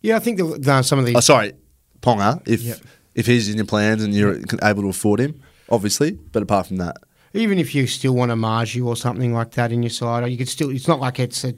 Yeah, 0.00 0.16
I 0.16 0.18
think 0.18 0.38
the, 0.38 0.44
the, 0.58 0.82
some 0.82 0.98
of 0.98 1.06
these. 1.06 1.16
Oh, 1.16 1.20
sorry, 1.20 1.52
Ponga. 2.00 2.42
If 2.46 2.62
Yep. 2.62 2.78
if 3.14 3.26
he's 3.26 3.48
in 3.48 3.56
your 3.56 3.66
plans 3.66 4.02
and 4.02 4.14
you're 4.14 4.38
able 4.62 4.82
to 4.82 4.88
afford 4.88 5.20
him, 5.20 5.40
obviously. 5.70 6.12
But 6.12 6.42
apart 6.42 6.66
from 6.66 6.78
that, 6.78 6.96
even 7.34 7.58
if 7.58 7.74
you 7.74 7.86
still 7.86 8.14
want 8.14 8.30
a 8.30 8.34
Marzhew 8.36 8.86
or 8.86 8.96
something 8.96 9.32
like 9.34 9.52
that 9.52 9.70
in 9.72 9.82
your 9.82 9.90
side, 9.90 10.28
you 10.30 10.38
could 10.38 10.48
still. 10.48 10.70
It's 10.70 10.88
not 10.88 11.00
like 11.00 11.18
it's 11.20 11.44
a 11.44 11.52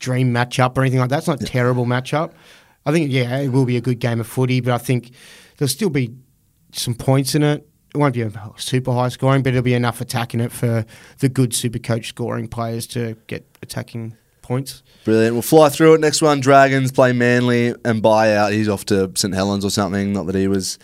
dream 0.00 0.32
matchup 0.32 0.76
or 0.76 0.82
anything 0.82 1.00
like 1.00 1.10
that. 1.10 1.18
It's 1.18 1.28
not 1.28 1.42
a 1.42 1.46
terrible 1.46 1.84
matchup. 1.86 2.32
I 2.84 2.92
think 2.92 3.10
yeah, 3.10 3.38
it 3.38 3.48
will 3.48 3.64
be 3.64 3.76
a 3.76 3.80
good 3.80 3.98
game 3.98 4.20
of 4.20 4.26
footy, 4.26 4.60
but 4.60 4.72
I 4.72 4.78
think 4.78 5.12
there'll 5.56 5.68
still 5.68 5.90
be 5.90 6.14
some 6.72 6.94
points 6.94 7.34
in 7.34 7.42
it. 7.42 7.68
It 7.94 7.98
won't 7.98 8.14
be 8.14 8.22
a 8.22 8.32
super 8.56 8.92
high 8.92 9.10
scoring, 9.10 9.42
but 9.42 9.50
it'll 9.50 9.62
be 9.62 9.74
enough 9.74 10.00
attacking 10.00 10.40
it 10.40 10.50
for 10.50 10.86
the 11.18 11.28
good 11.28 11.54
super 11.54 11.78
coach 11.78 12.08
scoring 12.08 12.48
players 12.48 12.86
to 12.88 13.16
get 13.26 13.46
attacking 13.62 14.16
points. 14.40 14.82
Brilliant. 15.04 15.34
We'll 15.34 15.42
fly 15.42 15.68
through 15.68 15.94
it. 15.94 16.00
Next 16.00 16.22
one, 16.22 16.40
Dragons 16.40 16.90
play 16.90 17.12
Manly 17.12 17.74
and 17.84 18.02
buy 18.02 18.34
out. 18.34 18.52
He's 18.52 18.68
off 18.68 18.84
to 18.86 19.12
St 19.14 19.34
Helens 19.34 19.64
or 19.64 19.70
something. 19.70 20.12
Not 20.12 20.26
that 20.26 20.34
he 20.34 20.48
was 20.48 20.78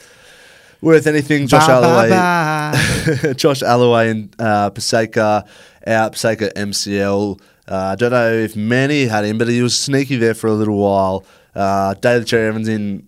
worth 0.81 1.07
anything. 1.07 1.47
Josh 1.47 1.67
Ba, 1.67 1.81
ba, 1.81 1.87
Alloway. 1.87 3.35
Josh 3.37 3.61
Aloiai 3.61 4.11
and 4.11 4.35
uh, 4.39 4.71
Paseka 4.71 5.49
out. 5.87 6.13
Paseka 6.13 6.53
MCL. 6.55 7.41
Uh, 7.67 7.75
I 7.75 7.95
don't 7.97 8.13
know 8.13 8.33
if 8.33 8.57
many 8.57 9.07
had 9.07 9.25
him, 9.25 9.39
but 9.39 9.49
he 9.49 9.61
was 9.61 9.79
sneaky 9.79 10.17
there 10.17 10.35
for 10.35 10.47
a 10.47 10.55
little 10.55 10.79
while. 10.79 11.25
Uh, 11.55 11.95
Daly 11.95 12.25
Cherry 12.25 12.49
Evans 12.49 12.69
in 12.69 13.07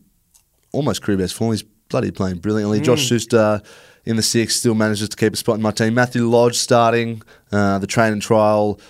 almost 0.73 1.03
career 1.03 1.19
best 1.19 1.35
form. 1.35 1.53
He's 1.53 1.63
bloody 1.63 2.11
playing 2.11 2.39
brilliantly. 2.39 2.81
Josh 2.81 3.03
Schuster 3.03 3.63
in 4.05 4.17
the 4.17 4.23
six 4.23 4.57
still 4.57 4.75
manages 4.75 5.09
to 5.09 5.17
keep 5.17 5.35
a 5.35 5.37
spot 5.37 5.57
in 5.57 5.63
my 5.63 5.71
team. 5.71 5.95
Matthew 5.95 6.29
Lodge 6.29 6.57
starting 6.57 7.23
uh, 7.53 7.79
the 7.79 7.87
train 7.87 8.13
and 8.13 8.23
trial. 8.23 8.81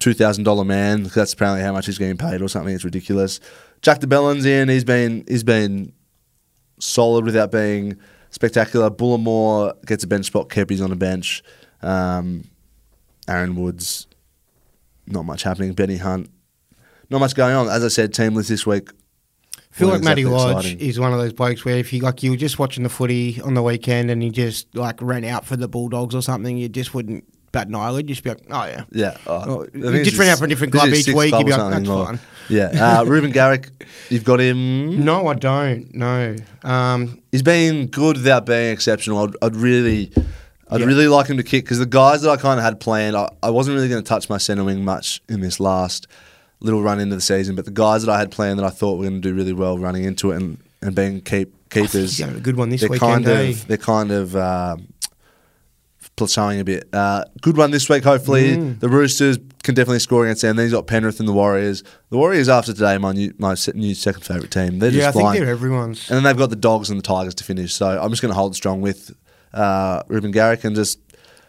Two 0.00 0.12
thousand 0.12 0.44
dollar 0.44 0.64
man. 0.64 1.04
That's 1.04 1.32
apparently 1.32 1.62
how 1.62 1.72
much 1.72 1.86
he's 1.86 1.98
getting 1.98 2.18
paid 2.18 2.42
or 2.42 2.48
something. 2.48 2.74
It's 2.74 2.84
ridiculous. 2.84 3.38
Jack 3.80 4.00
de 4.00 4.06
Belin's 4.06 4.44
in. 4.44 4.68
He's 4.68 4.84
been 4.84 5.24
he's 5.28 5.44
been 5.44 5.92
solid 6.80 7.24
without 7.24 7.52
being 7.52 7.96
spectacular. 8.30 8.90
Bullimore 8.90 9.72
gets 9.86 10.02
a 10.02 10.06
bench 10.08 10.26
spot. 10.26 10.48
Kepi's 10.48 10.80
on 10.80 10.90
the 10.90 10.96
bench. 10.96 11.44
Um, 11.80 12.44
Aaron 13.28 13.54
Woods, 13.54 14.08
not 15.06 15.24
much 15.24 15.44
happening. 15.44 15.72
Benny 15.74 15.98
Hunt, 15.98 16.28
not 17.10 17.18
much 17.18 17.34
going 17.34 17.54
on. 17.54 17.68
As 17.68 17.84
I 17.84 17.88
said, 17.88 18.12
teamless 18.12 18.48
this 18.48 18.66
week. 18.66 18.90
I 19.56 19.76
feel 19.76 19.88
like 19.88 19.92
wasn't 20.02 20.04
Matty 20.04 20.20
exactly 20.22 20.44
Lodge 20.54 20.64
exciting. 20.66 20.88
is 20.88 21.00
one 21.00 21.12
of 21.12 21.18
those 21.18 21.32
blokes 21.32 21.64
where 21.64 21.76
if 21.76 21.92
you 21.92 22.00
like 22.00 22.22
you 22.22 22.30
were 22.30 22.36
just 22.36 22.58
watching 22.60 22.84
the 22.84 22.88
footy 22.88 23.40
on 23.40 23.54
the 23.54 23.62
weekend 23.62 24.08
and 24.10 24.22
you 24.22 24.30
just 24.30 24.72
like 24.76 25.00
ran 25.02 25.24
out 25.24 25.44
for 25.44 25.56
the 25.56 25.66
Bulldogs 25.66 26.14
or 26.14 26.22
something, 26.22 26.56
you 26.56 26.68
just 26.68 26.94
wouldn't 26.94 27.24
bat 27.50 27.66
an 27.66 27.74
eyelid. 27.74 28.08
You'd 28.08 28.14
just 28.14 28.22
be 28.22 28.30
like, 28.30 28.42
oh 28.50 28.64
yeah. 28.66 28.84
Yeah, 28.92 29.16
Oh, 29.26 29.66
you 29.74 30.04
just 30.04 30.16
ran 30.16 30.28
out 30.28 30.38
for 30.38 30.44
a 30.44 30.48
different 30.48 30.72
club 30.72 30.88
each 30.90 31.08
week, 31.08 31.32
you'd 31.32 31.44
be 31.46 31.50
like, 31.52 31.70
"That's 31.84 31.88
fine." 31.88 32.20
Yeah, 32.48 32.66
uh, 33.00 33.04
Reuben 33.04 33.32
Garrick, 33.32 33.84
you've 34.10 34.22
got 34.24 34.40
him. 34.40 35.04
No, 35.04 35.26
I 35.26 35.34
don't. 35.34 35.92
No. 35.92 36.36
Um, 36.62 37.20
He's 37.32 37.42
been 37.42 37.86
good 37.88 38.18
without 38.18 38.46
being 38.46 38.72
exceptional. 38.72 39.18
I'd, 39.18 39.34
I'd 39.42 39.56
really, 39.56 40.12
I'd 40.70 40.80
Yeah. 40.80 40.86
really 40.86 41.08
like 41.08 41.26
him 41.26 41.36
to 41.38 41.42
kick 41.42 41.64
because 41.64 41.80
the 41.80 41.86
guys 41.86 42.22
that 42.22 42.30
I 42.30 42.36
kind 42.36 42.60
of 42.60 42.64
had 42.64 42.78
planned, 42.78 43.16
I, 43.16 43.28
I 43.42 43.50
wasn't 43.50 43.74
really 43.74 43.88
going 43.88 44.02
to 44.02 44.08
touch 44.08 44.28
my 44.28 44.38
centre 44.38 44.62
wing 44.62 44.84
much 44.84 45.20
in 45.28 45.40
this 45.40 45.58
last 45.58 46.06
little 46.60 46.82
run 46.82 47.00
into 47.00 47.14
the 47.14 47.20
season. 47.20 47.56
But 47.56 47.64
the 47.64 47.70
guys 47.70 48.04
that 48.04 48.12
I 48.12 48.18
had 48.18 48.30
planned 48.30 48.58
that 48.58 48.66
I 48.66 48.70
thought 48.70 48.98
were 48.98 49.04
going 49.04 49.20
to 49.20 49.28
do 49.28 49.34
really 49.34 49.52
well 49.52 49.78
running 49.78 50.04
into 50.04 50.32
it 50.32 50.36
and, 50.36 50.58
and 50.82 50.94
being 50.94 51.20
keep 51.20 51.52
keepers, 51.70 52.20
a 52.20 52.40
good 52.40 52.56
one 52.56 52.68
this 52.68 52.80
they're 52.80 52.90
weekend, 52.90 53.24
kind 53.24 53.28
eh? 53.28 53.50
of 53.50 53.66
they're 53.66 53.76
kind 53.76 54.10
of. 54.10 54.36
Uh, 54.36 54.76
plateauing 56.16 56.60
a 56.60 56.64
bit. 56.64 56.88
Uh, 56.92 57.24
good 57.40 57.56
one 57.56 57.70
this 57.70 57.88
week, 57.88 58.04
hopefully. 58.04 58.56
Mm. 58.56 58.80
The 58.80 58.88
Roosters 58.88 59.38
can 59.62 59.74
definitely 59.74 59.98
score 59.98 60.24
against 60.24 60.42
them. 60.42 60.56
Then 60.56 60.66
he's 60.66 60.72
got 60.72 60.86
Penrith 60.86 61.18
and 61.18 61.28
the 61.28 61.32
Warriors. 61.32 61.82
The 62.10 62.18
Warriors 62.18 62.48
after 62.48 62.72
today, 62.72 62.98
my 62.98 63.12
new 63.12 63.34
my 63.38 63.56
new 63.74 63.94
second 63.94 64.22
favourite 64.22 64.50
team. 64.50 64.78
They're 64.78 64.90
yeah, 64.90 65.04
I 65.04 65.06
just 65.06 65.16
think 65.16 65.22
flying. 65.24 65.40
they're 65.40 65.50
everyone's. 65.50 66.08
And 66.08 66.16
then 66.16 66.24
they've 66.24 66.36
got 66.36 66.50
the 66.50 66.56
Dogs 66.56 66.90
and 66.90 66.98
the 66.98 67.02
Tigers 67.02 67.34
to 67.36 67.44
finish. 67.44 67.74
So 67.74 67.86
I'm 68.00 68.10
just 68.10 68.22
going 68.22 68.30
to 68.30 68.36
hold 68.36 68.54
strong 68.54 68.80
with 68.80 69.14
uh, 69.52 70.02
Reuben 70.08 70.30
Garrick 70.30 70.64
and 70.64 70.76
just 70.76 70.98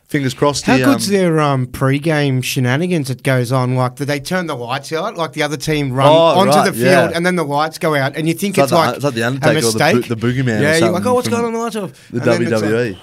fingers 0.08 0.34
crossed. 0.34 0.66
How 0.66 0.78
he, 0.78 0.84
good's 0.84 1.08
um, 1.08 1.14
their 1.14 1.40
um, 1.40 1.66
pre-game 1.68 2.42
shenanigans 2.42 3.08
that 3.10 3.24
goes 3.24 3.52
on? 3.52 3.76
Like, 3.76 3.96
do 3.96 4.06
they 4.06 4.20
turn 4.20 4.48
the 4.48 4.56
lights 4.56 4.92
out? 4.94 5.16
Like 5.18 5.34
the 5.34 5.44
other 5.44 5.58
team 5.58 5.92
run 5.92 6.08
Oh, 6.08 6.12
onto 6.40 6.52
right, 6.52 6.66
the 6.66 6.74
field 6.74 6.84
yeah. 6.86 7.12
and 7.14 7.26
then 7.26 7.36
the 7.36 7.44
lights 7.44 7.78
go 7.78 7.96
out, 7.96 8.16
and 8.16 8.28
you 8.28 8.34
think 8.34 8.58
It's 8.58 8.66
it's, 8.66 8.72
like 8.72 8.82
the- 8.82 8.88
like, 8.88 8.96
it's 8.98 9.06
like 9.06 9.14
the 9.16 9.22
a 9.22 9.28
Undertaker 9.28 9.68
or 9.68 9.72
the. 9.72 9.80
Bo- 10.08 10.16
the 10.16 10.28
Boogeyman 10.44 10.60
or 10.60 10.64
Yeah, 10.64 10.78
you're 10.78 10.92
like, 10.92 11.06
oh, 11.06 11.14
what's 11.14 11.28
going 11.30 11.46
on? 11.46 11.54
The 11.54 11.60
lights 11.60 11.76
off. 11.76 12.10
the 12.12 12.32
And 12.32 12.44
it's 12.44 12.52
like- 12.52 12.64
WWE. 12.64 12.98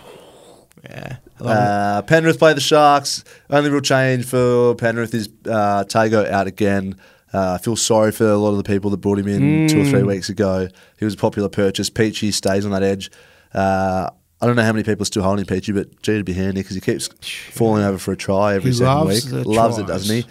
yeah, 0.84 1.16
it. 1.40 1.46
Uh, 1.46 2.02
Penrith 2.02 2.38
play 2.38 2.54
the 2.54 2.60
Sharks. 2.60 3.24
Only 3.50 3.70
real 3.70 3.80
change 3.80 4.24
for 4.26 4.74
Penrith 4.76 5.14
is 5.14 5.28
uh, 5.46 5.84
Tago 5.84 6.28
out 6.30 6.46
again. 6.46 6.96
Uh, 7.34 7.56
I 7.58 7.62
feel 7.62 7.76
sorry 7.76 8.12
for 8.12 8.26
a 8.28 8.36
lot 8.36 8.50
of 8.50 8.58
the 8.58 8.62
people 8.62 8.90
that 8.90 8.98
brought 8.98 9.18
him 9.18 9.26
in 9.26 9.66
two 9.68 9.80
or 9.82 9.84
three 9.86 10.02
weeks 10.02 10.28
ago. 10.28 10.68
He 10.98 11.04
was 11.04 11.14
a 11.14 11.16
popular 11.16 11.48
purchase. 11.48 11.88
Peachy 11.88 12.30
stays 12.30 12.64
on 12.66 12.72
that 12.72 12.82
edge. 12.82 13.10
Uh, 13.54 14.10
I 14.42 14.46
don't 14.46 14.56
know 14.56 14.64
how 14.64 14.72
many 14.72 14.82
people 14.82 15.02
are 15.02 15.06
still 15.06 15.22
holding 15.22 15.44
Peachy, 15.46 15.70
but 15.72 16.02
gee, 16.02 16.12
it'd 16.12 16.26
be 16.26 16.32
handy 16.32 16.60
because 16.62 16.74
he 16.74 16.80
keeps 16.80 17.06
falling 17.52 17.84
over 17.84 17.96
for 17.96 18.10
a 18.12 18.16
try 18.16 18.54
every 18.56 18.72
He 18.72 18.76
second 18.76 19.06
week. 19.08 19.24
the 19.24 19.48
Loves 19.48 19.78
it, 19.78 19.86
doesn't 19.86 20.14
he? 20.16 20.26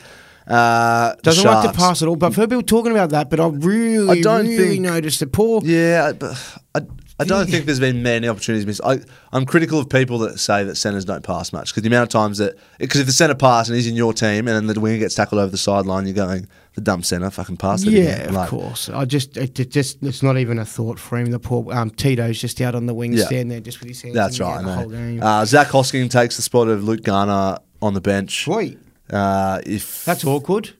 Uh, 0.48 1.16
Doesn't 1.22 1.46
like 1.46 1.72
to 1.72 1.78
pass 1.78 2.02
at 2.02 2.08
all. 2.08 2.16
But 2.18 2.28
I've 2.28 2.36
heard 2.36 2.50
people 2.50 2.64
talking 2.64 2.92
about 2.92 3.12
that. 3.12 3.30
But 3.30 3.40
I 3.40 3.48
really, 3.48 4.20
I 4.20 4.22
don't 4.22 4.48
really 4.48 4.68
think- 4.72 4.82
noticed 4.82 5.20
that 5.22 5.32
Paul. 5.32 5.62
Yeah, 5.64 6.08
I- 6.10 6.14
but 6.14 6.58
I, 6.76 6.82
I 7.20 7.24
don't 7.24 7.48
think 7.50 7.66
there's 7.68 7.80
been 7.80 8.02
many 8.04 8.28
opportunities 8.28 8.66
missed. 8.66 8.82
I, 8.84 9.00
I'm 9.32 9.46
critical 9.46 9.80
of 9.80 9.88
people 9.90 10.18
that 10.20 10.40
say 10.40 10.64
that 10.64 10.76
centres 10.76 11.06
don't 11.06 11.24
pass 11.24 11.54
much 11.54 11.70
because 11.72 11.84
the 11.84 11.88
amount 11.88 12.04
of 12.04 12.10
times 12.10 12.40
that 12.40 12.58
because 12.80 13.00
if 13.00 13.06
the 13.06 13.14
centre 13.14 13.36
pass 13.36 13.68
and 13.70 13.76
he's 13.76 13.88
in 13.88 13.96
your 13.96 14.14
team 14.14 14.48
and 14.48 14.58
then 14.58 14.66
the 14.68 14.80
winger 14.80 14.98
gets 14.98 15.16
tackled 15.16 15.40
over 15.40 15.52
the 15.52 15.58
sideline, 15.58 16.06
you're 16.06 16.16
going 16.16 16.48
the 16.76 16.82
dumb 16.82 17.04
centre 17.04 17.30
fucking 17.30 17.58
passed 17.58 17.86
it. 17.88 17.92
Yeah, 17.94 18.02
again." 18.04 18.30
of 18.30 18.36
Like, 18.36 18.50
course. 18.50 18.90
I 18.90 19.06
just, 19.06 19.38
it, 19.38 19.60
it 19.60 19.72
just, 19.72 20.02
it's 20.04 20.24
not 20.24 20.38
even 20.38 20.58
a 20.60 20.66
thought 20.66 21.00
for 21.00 21.18
him. 21.18 21.32
The 21.32 21.40
poor 21.40 21.72
um, 21.74 21.90
Tito's 21.90 22.40
just 22.40 22.60
out 22.62 22.76
on 22.76 22.86
the 22.86 22.94
wing, 22.94 23.14
Yeah. 23.14 23.26
stand 23.26 23.52
there 23.52 23.60
just 23.60 23.80
with 23.80 23.90
his 23.90 24.02
hands. 24.02 24.16
That's 24.16 24.40
right. 24.40 24.64
the 24.64 24.74
whole 24.74 24.90
game. 24.90 25.22
Uh, 25.22 25.44
Zac 25.46 25.68
Hosking 25.68 26.10
takes 26.10 26.36
the 26.38 26.42
spot 26.42 26.68
of 26.68 26.84
Luke 26.84 27.04
Garner 27.04 27.58
on 27.82 27.94
the 27.94 28.02
bench. 28.02 28.44
Sweet. 28.46 28.80
Uh, 29.10 29.60
if 29.66 30.06
That's 30.06 30.24
awkward. 30.26 30.72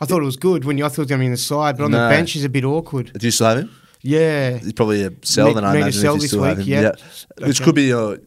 I 0.00 0.04
thought 0.06 0.20
it 0.22 0.26
was 0.26 0.36
good 0.36 0.64
when 0.64 0.78
you, 0.78 0.84
I 0.84 0.88
thought 0.88 0.98
it 0.98 1.02
was 1.02 1.08
going 1.08 1.18
to 1.20 1.22
be 1.22 1.26
in 1.26 1.32
the 1.32 1.36
side, 1.38 1.76
but 1.76 1.84
on 1.84 1.90
No. 1.90 2.04
the 2.04 2.14
bench 2.14 2.36
is 2.36 2.44
a 2.44 2.48
bit 2.48 2.64
awkward. 2.64 3.12
do 3.18 3.26
you 3.26 3.30
still 3.30 3.48
have 3.48 3.58
him? 3.58 3.70
Yeah. 4.02 4.58
He's 4.58 4.72
probably 4.72 5.02
a 5.04 5.10
sell. 5.22 5.48
Need- 5.48 5.56
then 5.56 5.64
I 5.64 5.74
imagine 5.76 5.92
sell 6.00 6.14
if 6.14 6.18
you 6.18 6.20
this 6.22 6.30
still 6.30 6.42
have 6.44 6.58
week, 6.58 6.66
him. 6.66 6.82
yeah. 6.84 6.92
which 7.46 7.60
Okay. 7.60 7.64
could 7.64 7.74
be 7.74 7.90
a 7.90 8.18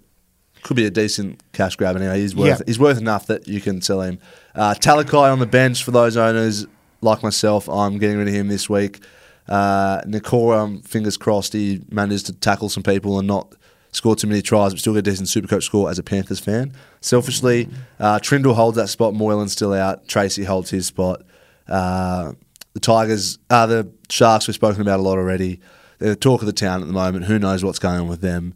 could 0.62 0.76
be 0.76 0.86
a 0.86 0.90
decent 0.92 1.42
cash 1.54 1.78
grab 1.78 1.96
anyway. 1.96 2.20
He's 2.20 2.36
worth 2.36 2.48
Yeah. 2.48 2.58
he's 2.66 2.78
worth 2.80 2.98
enough 2.98 3.28
that 3.28 3.48
you 3.48 3.62
can 3.62 3.82
sell 3.82 4.02
him. 4.02 4.20
Uh, 4.54 4.74
Talakai 4.74 5.32
on 5.32 5.40
the 5.40 5.46
bench 5.46 5.84
for 5.86 5.92
those 5.92 6.18
owners 6.18 6.66
like 7.02 7.24
myself. 7.24 7.68
I'm 7.70 7.98
getting 7.98 8.18
rid 8.18 8.28
of 8.28 8.34
him 8.34 8.48
this 8.48 8.70
week. 8.70 9.04
Uh, 9.48 10.02
Nikora, 10.02 10.60
um, 10.60 10.82
fingers 10.82 11.18
crossed, 11.18 11.54
he 11.54 11.82
managed 11.90 12.28
to 12.28 12.34
tackle 12.34 12.70
some 12.70 12.84
people 12.84 13.18
and 13.18 13.28
not 13.28 13.56
score 13.92 14.16
too 14.16 14.28
many 14.28 14.42
tries, 14.42 14.74
but 14.74 14.80
still 14.80 14.94
get 14.94 15.00
a 15.00 15.12
decent 15.12 15.28
Supercoach 15.28 15.64
score 15.64 15.90
as 15.90 15.98
a 15.98 16.04
Panthers 16.04 16.40
fan. 16.40 16.74
Selfishly, 17.02 17.68
uh, 18.00 18.20
Trindall 18.20 18.54
holds 18.54 18.78
that 18.78 18.90
spot. 18.90 19.14
Moylan's 19.14 19.54
still 19.54 19.74
out. 19.74 20.08
Tracy 20.08 20.44
holds 20.44 20.70
his 20.70 20.86
spot. 20.86 21.24
Uh, 21.68 22.34
the 22.74 22.80
Tigers, 22.80 23.40
uh, 23.50 23.66
the 23.66 23.92
Sharks, 24.10 24.48
we've 24.48 24.56
spoken 24.56 24.82
about 24.82 25.00
a 25.00 25.04
lot 25.04 25.18
already. 25.18 25.60
They're 25.98 26.12
the 26.12 26.16
talk 26.16 26.42
of 26.42 26.46
the 26.46 26.54
town 26.54 26.82
at 26.82 26.88
the 26.88 26.94
moment. 26.94 27.26
Who 27.26 27.40
knows 27.40 27.64
what's 27.64 27.80
going 27.80 28.00
on 28.00 28.08
with 28.08 28.22
them? 28.22 28.54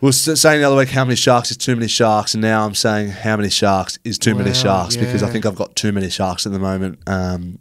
We 0.00 0.06
were 0.06 0.10
s- 0.10 0.40
saying 0.40 0.60
the 0.60 0.66
other 0.66 0.76
week 0.76 0.90
how 0.90 1.04
many 1.04 1.16
sharks 1.16 1.50
is 1.50 1.56
too 1.56 1.74
many 1.74 1.88
sharks, 1.88 2.34
and 2.34 2.40
now 2.40 2.64
I'm 2.64 2.74
saying 2.74 3.08
how 3.10 3.36
many 3.36 3.50
sharks 3.50 3.98
is 4.04 4.18
too 4.18 4.34
many 4.34 4.50
Wow, 4.50 4.54
sharks 4.54 4.96
because 4.96 5.22
I 5.22 5.30
think 5.30 5.44
I've 5.44 5.56
got 5.56 5.74
too 5.74 5.90
many 5.92 6.08
sharks 6.08 6.46
at 6.46 6.52
the 6.52 6.58
moment. 6.60 7.00
Um, 7.08 7.58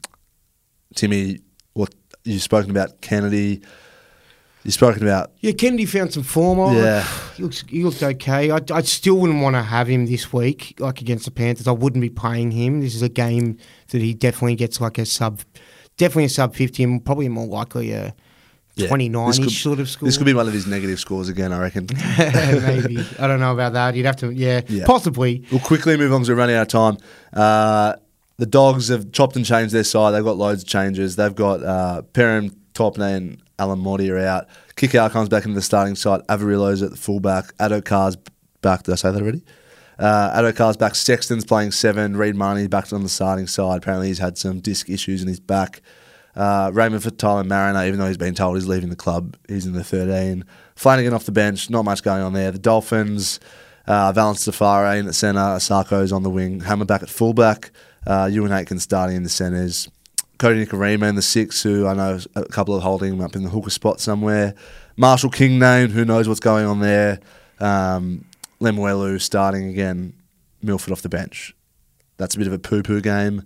Timmy, 0.95 1.39
what 1.73 1.93
you've 2.23 2.43
spoken 2.43 2.69
about 2.69 3.01
Kennedy, 3.01 3.61
you've 4.63 4.73
spoken 4.75 5.01
about 5.01 5.31
Yeah, 5.39 5.53
Kennedy 5.53 5.85
found 5.87 6.13
some 6.13 6.21
form. 6.23 6.59
I 6.59 6.75
Yeah. 6.75 7.07
he 7.35 7.43
looks 7.43 7.63
he 7.67 7.83
looked 7.83 8.03
okay. 8.03 8.51
I, 8.51 8.59
I 8.71 8.81
still 8.81 9.15
wouldn't 9.17 9.41
want 9.41 9.55
to 9.55 9.63
have 9.63 9.87
him 9.87 10.05
this 10.05 10.31
week, 10.31 10.75
like 10.79 11.01
against 11.01 11.25
the 11.25 11.31
Panthers. 11.31 11.67
I 11.67 11.71
wouldn't 11.71 12.01
be 12.03 12.09
playing 12.09 12.51
him. 12.51 12.81
This 12.81 12.93
is 12.93 13.01
a 13.01 13.09
game 13.09 13.57
that 13.89 14.01
he 14.01 14.13
definitely 14.13 14.55
gets 14.55 14.79
like 14.79 14.99
a 14.99 15.07
sub, 15.07 15.41
definitely 15.97 16.25
a 16.25 16.29
sub 16.29 16.55
fifty, 16.55 16.83
and 16.83 17.03
probably 17.03 17.29
more 17.29 17.47
likely 17.47 17.93
a 17.93 18.13
yeah, 18.77 18.87
twenty 18.87 19.09
nine 19.09 19.27
this 19.27 19.39
could- 19.39 19.47
ish 19.47 19.63
sort 19.63 19.79
of 19.79 19.89
score. 19.89 20.07
This 20.07 20.17
could 20.17 20.25
be 20.25 20.33
one 20.33 20.47
of 20.47 20.53
his 20.53 20.67
negative 20.67 20.99
scores 20.99 21.29
again, 21.29 21.51
I 21.53 21.59
reckon. 21.59 21.87
maybe. 22.17 23.05
I 23.19 23.27
don't 23.27 23.39
know 23.39 23.53
about 23.53 23.73
that. 23.73 23.95
You'd 23.95 24.05
have 24.05 24.15
to, 24.17 24.31
yeah, 24.31 24.61
Yeah. 24.67 24.85
possibly. 24.85 25.43
We'll 25.51 25.59
quickly 25.61 25.97
move 25.97 26.11
on 26.13 26.19
because 26.21 26.29
we're 26.29 26.35
running 26.35 26.55
out 26.55 26.61
of 26.61 26.67
time. 26.67 26.97
Uh, 27.33 27.95
the 28.37 28.45
Dogs 28.45 28.89
have 28.89 29.11
chopped 29.11 29.35
and 29.35 29.45
changed 29.45 29.73
their 29.73 29.83
side. 29.83 30.11
They've 30.11 30.23
got 30.23 30.37
loads 30.37 30.63
of 30.63 30.69
changes. 30.69 31.15
They've 31.15 31.33
got 31.33 31.63
uh, 31.63 32.01
Perham, 32.13 32.55
Topney, 32.73 33.17
and 33.17 33.41
Alamoti 33.57 34.11
are 34.11 34.19
out. 34.19 34.47
Kikau 34.75 35.09
comes 35.11 35.27
back 35.29 35.43
into 35.45 35.55
the 35.55 35.61
starting 35.63 35.95
side. 35.95 36.21
Averillo's 36.27 36.83
at 36.83 36.91
the 36.91 36.97
fullback. 36.97 37.55
Addo 37.57 37.83
Carr's 37.83 38.15
back. 38.61 38.83
Did 38.83 38.91
I 38.91 38.95
say 38.95 39.11
that 39.11 39.19
already? 39.21 39.43
Uh, 39.97 40.39
Addo 40.39 40.55
Carr's 40.55 40.77
back. 40.77 40.93
Sexton's 40.93 41.43
playing 41.45 41.71
seven. 41.71 42.15
Reed 42.15 42.35
Mahoney 42.35 42.67
back 42.67 42.93
on 42.93 43.01
the 43.01 43.09
starting 43.09 43.47
side. 43.47 43.77
Apparently 43.79 44.09
he's 44.09 44.19
had 44.19 44.37
some 44.37 44.59
disc 44.59 44.87
issues 44.87 45.23
in 45.23 45.27
his 45.27 45.39
back. 45.39 45.81
Uh, 46.37 46.69
Raymond 46.71 47.01
Faitala 47.01 47.43
Mariner, 47.43 47.83
even 47.87 47.99
though 47.99 48.05
he's 48.05 48.15
been 48.15 48.35
told 48.35 48.55
he's 48.55 48.67
leaving 48.67 48.89
the 48.89 48.95
club, 48.95 49.35
he's 49.47 49.65
in 49.65 49.73
the 49.73 49.83
13. 49.83 50.45
Flanagan 50.75 51.13
off 51.13 51.25
the 51.25 51.31
bench, 51.31 51.71
not 51.71 51.83
much 51.83 52.03
going 52.03 52.21
on 52.21 52.33
there. 52.33 52.51
The 52.51 52.59
Dolphins, 52.59 53.39
uh, 53.87 54.11
Valence 54.11 54.41
Safari 54.41 54.99
in 54.99 55.07
the 55.07 55.13
centre, 55.13 55.39
Sarko's 55.39 56.11
on 56.11 56.21
the 56.21 56.29
wing, 56.29 56.61
Hammerback 56.61 57.01
at 57.01 57.09
fullback, 57.09 57.71
uh, 58.05 58.25
Euan 58.25 58.51
Aitken 58.51 58.79
starting 58.79 59.15
in 59.15 59.23
the 59.23 59.29
centres, 59.29 59.89
Kodi 60.37 60.63
Nikorima 60.63 61.09
in 61.09 61.15
the 61.15 61.23
six, 61.23 61.63
who 61.63 61.87
I 61.87 61.95
know 61.95 62.19
a 62.35 62.45
couple 62.45 62.75
of 62.75 62.83
holding 62.83 63.13
him 63.13 63.21
up 63.21 63.35
in 63.35 63.41
the 63.43 63.49
hooker 63.49 63.71
spot 63.71 63.99
somewhere. 63.99 64.53
Marshall 64.95 65.31
King 65.31 65.57
named, 65.57 65.91
who 65.91 66.05
knows 66.05 66.27
what's 66.27 66.39
going 66.39 66.67
on 66.67 66.81
there. 66.81 67.19
Um, 67.59 68.25
Lemuelu 68.61 69.19
starting 69.19 69.69
again, 69.69 70.13
Milford 70.61 70.91
off 70.91 71.01
the 71.01 71.09
bench. 71.09 71.55
That's 72.17 72.35
a 72.35 72.37
bit 72.37 72.45
of 72.45 72.53
a 72.53 72.59
poo 72.59 72.83
poo 72.83 73.01
game. 73.01 73.43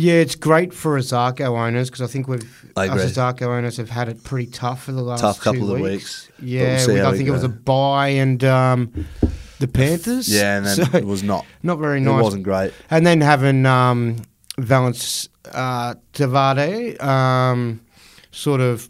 Yeah, 0.00 0.14
it's 0.14 0.34
great 0.34 0.72
for 0.72 0.98
Isaako 0.98 1.58
owners 1.58 1.90
because 1.90 2.00
I 2.00 2.06
think 2.10 2.26
we've 2.26 2.72
I 2.74 2.88
us 2.88 3.12
Isaako 3.12 3.42
owners 3.42 3.76
have 3.76 3.90
had 3.90 4.08
it 4.08 4.24
pretty 4.24 4.50
tough 4.50 4.84
for 4.84 4.92
the 4.92 5.02
last 5.02 5.20
Tough 5.20 5.40
couple 5.40 5.60
two 5.66 5.74
of 5.74 5.80
weeks. 5.82 6.28
weeks, 6.28 6.30
Yeah, 6.42 6.86
we'll 6.86 7.06
I 7.06 7.12
think 7.14 7.28
it 7.28 7.32
was 7.32 7.44
a 7.44 7.50
buy 7.50 8.08
and 8.08 8.42
um, 8.42 9.06
the 9.58 9.68
Panthers. 9.68 10.26
Yeah, 10.32 10.56
and 10.56 10.64
then 10.64 10.76
So, 10.90 10.96
it 10.96 11.04
was 11.04 11.22
not. 11.22 11.44
not 11.62 11.78
very 11.80 12.00
nice. 12.00 12.18
It 12.18 12.22
wasn't 12.22 12.44
great. 12.44 12.72
And 12.90 13.06
then 13.06 13.20
having 13.20 13.66
um, 13.66 14.16
Valence 14.58 15.28
uh, 15.52 15.96
Tavade 16.14 17.02
um, 17.02 17.82
sort 18.30 18.62
of 18.62 18.88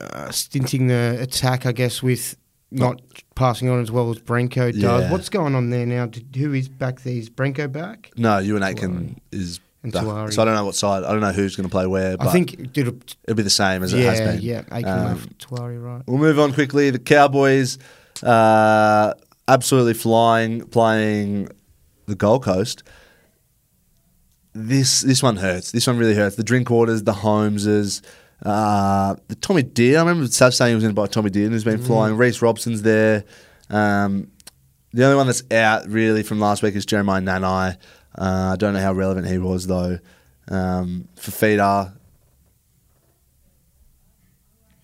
uh, 0.00 0.30
stinting 0.30 0.86
the 0.86 1.16
attack, 1.20 1.66
I 1.66 1.72
guess, 1.72 2.04
with 2.04 2.36
not 2.70 3.00
passing 3.34 3.68
on 3.68 3.80
as 3.80 3.90
well 3.90 4.10
as 4.10 4.18
Brenko 4.18 4.72
does. 4.72 4.76
Yeah. 5.02 5.10
What's 5.10 5.28
going 5.28 5.54
on 5.54 5.70
there 5.70 5.86
now? 5.86 6.06
Did, 6.06 6.34
who 6.36 6.52
is 6.52 6.68
back 6.68 7.00
there? 7.02 7.14
Is 7.14 7.30
Brenko 7.30 7.70
back? 7.70 8.10
No, 8.16 8.30
Euan 8.40 8.66
Aitken 8.66 9.20
is. 9.32 9.60
And 9.82 9.92
back. 9.92 10.02
So 10.32 10.42
I 10.42 10.44
don't 10.44 10.54
know 10.54 10.64
what 10.64 10.74
side. 10.74 11.04
I 11.04 11.12
don't 11.12 11.20
know 11.20 11.30
who's 11.32 11.54
going 11.54 11.68
to 11.68 11.70
play 11.70 11.86
where. 11.86 12.16
But 12.16 12.26
I 12.26 12.32
think 12.32 12.76
it'll, 12.76 12.96
it'll 13.24 13.36
be 13.36 13.44
the 13.44 13.50
same 13.50 13.84
as 13.84 13.92
yeah, 13.92 14.00
it 14.00 14.04
has 14.18 14.20
been. 14.20 14.40
yeah, 14.42 14.62
Aitken 14.72 14.88
Um, 14.88 15.04
left 15.04 15.38
Tuari, 15.38 15.80
right. 15.80 16.02
We'll 16.06 16.18
move 16.18 16.40
on 16.40 16.52
quickly. 16.52 16.90
The 16.90 16.98
Cowboys, 16.98 17.78
uh, 18.24 19.14
absolutely 19.46 19.94
flying, 19.94 20.62
playing 20.68 21.50
the 22.06 22.16
Gold 22.16 22.42
Coast. 22.42 22.82
This 24.54 25.02
this 25.02 25.22
one 25.22 25.36
hurts. 25.36 25.70
This 25.70 25.86
one 25.86 25.98
really 25.98 26.14
hurts. 26.14 26.36
The 26.36 26.42
Drinkwaters, 26.42 27.04
the 27.04 27.12
Holmeses, 27.12 28.02
uh, 28.42 29.16
the 29.28 29.34
Tommy 29.36 29.62
Deer. 29.62 29.98
I 29.98 30.00
remember 30.02 30.26
Sav 30.28 30.54
saying 30.54 30.70
he 30.70 30.74
was 30.74 30.84
in 30.84 30.94
buy 30.94 31.06
Tommy 31.06 31.30
Deer 31.30 31.44
and 31.44 31.52
who's 31.52 31.64
been 31.64 31.82
flying. 31.82 32.16
Reece 32.16 32.42
Robson's 32.42 32.82
there. 32.82 33.24
Um, 33.70 34.30
the 34.92 35.04
only 35.04 35.16
one 35.16 35.26
that's 35.26 35.42
out 35.50 35.88
really 35.88 36.22
from 36.22 36.40
last 36.40 36.62
week 36.62 36.74
is 36.74 36.86
Jeremiah 36.86 37.20
Nanai. 37.20 37.76
Uh, 38.16 38.50
I 38.52 38.56
don't 38.56 38.72
know 38.74 38.80
how 38.80 38.92
relevant 38.92 39.26
he 39.26 39.38
was 39.38 39.66
though. 39.66 39.98
Um, 40.48 41.08
for 41.16 41.32
Feeder, 41.32 41.92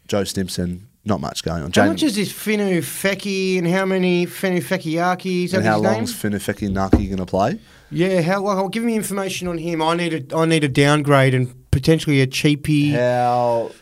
Joe 0.08 0.24
Stimson, 0.24 0.88
not 1.04 1.20
much 1.20 1.42
going 1.44 1.62
on. 1.62 1.68
How 1.68 1.82
Jane- 1.82 1.88
much 1.88 2.02
is 2.02 2.16
this 2.16 2.32
Finu 2.32 2.78
Feki 2.78 3.58
and 3.58 3.66
how 3.68 3.86
many 3.86 4.26
Finu 4.26 4.62
Fekiaki? 4.62 5.44
Is 5.44 5.54
and 5.54 5.64
how 5.64 5.78
long's 5.78 6.12
Finifeki 6.12 6.70
Naki 6.70 7.06
going 7.06 7.18
to 7.18 7.26
play? 7.26 7.58
Yeah, 7.90 8.22
how 8.22 8.42
well, 8.42 8.68
give 8.68 8.82
me 8.82 8.96
information 8.96 9.48
on 9.48 9.58
him. 9.58 9.80
I 9.82 9.94
need 9.94 10.32
a 10.32 10.36
I 10.36 10.46
need 10.46 10.64
a 10.64 10.68
downgrade 10.68 11.34
and 11.34 11.61
potentially 11.72 12.20
a 12.20 12.26
cheapie. 12.28 12.92
How? 12.92 13.72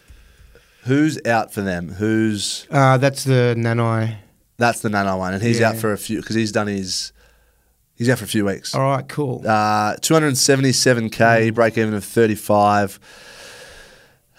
Who's 0.84 1.18
out 1.26 1.53
for 1.53 1.61
them? 1.61 1.91
Who's 1.91 2.66
Uh, 2.70 2.97
that's 2.97 3.24
the 3.24 3.55
Nanai. 3.59 4.16
that's 4.57 4.80
the 4.80 4.88
Nano 4.88 5.18
one, 5.18 5.34
and 5.34 5.43
he's 5.43 5.61
Yeah. 5.61 5.68
out 5.70 5.76
for 5.76 5.93
a 5.93 5.99
few 5.99 6.20
because 6.22 6.36
he's 6.36 6.53
done 6.53 6.68
his. 6.68 7.12
He's 7.97 8.09
out 8.09 8.18
for 8.18 8.24
a 8.24 8.28
few 8.28 8.47
weeks. 8.47 8.74
All 8.74 8.80
right, 8.80 9.07
cool. 9.07 9.43
Uh, 9.47 9.97
277k, 10.01 11.51
break 11.51 11.76
even 11.76 11.93
of 11.93 12.03
35. 12.03 12.99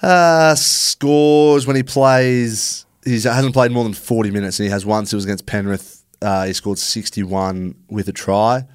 Uh, 0.02 0.56
scores 0.56 1.68
when 1.68 1.76
he 1.76 1.84
plays. 1.84 2.86
He 3.06 3.20
hasn't 3.22 3.54
played 3.54 3.72
more 3.72 3.84
than 3.84 3.94
40 3.94 4.32
minutes, 4.32 4.60
and 4.60 4.66
he 4.66 4.72
has 4.72 4.84
once. 4.84 5.14
It 5.14 5.16
was 5.16 5.26
against 5.26 5.46
Penrith. 5.46 6.04
Uh, 6.24 6.46
he 6.46 6.54
scored 6.54 6.80
61 6.80 7.76
with 7.90 8.08
a 8.08 8.12
try. 8.12 8.66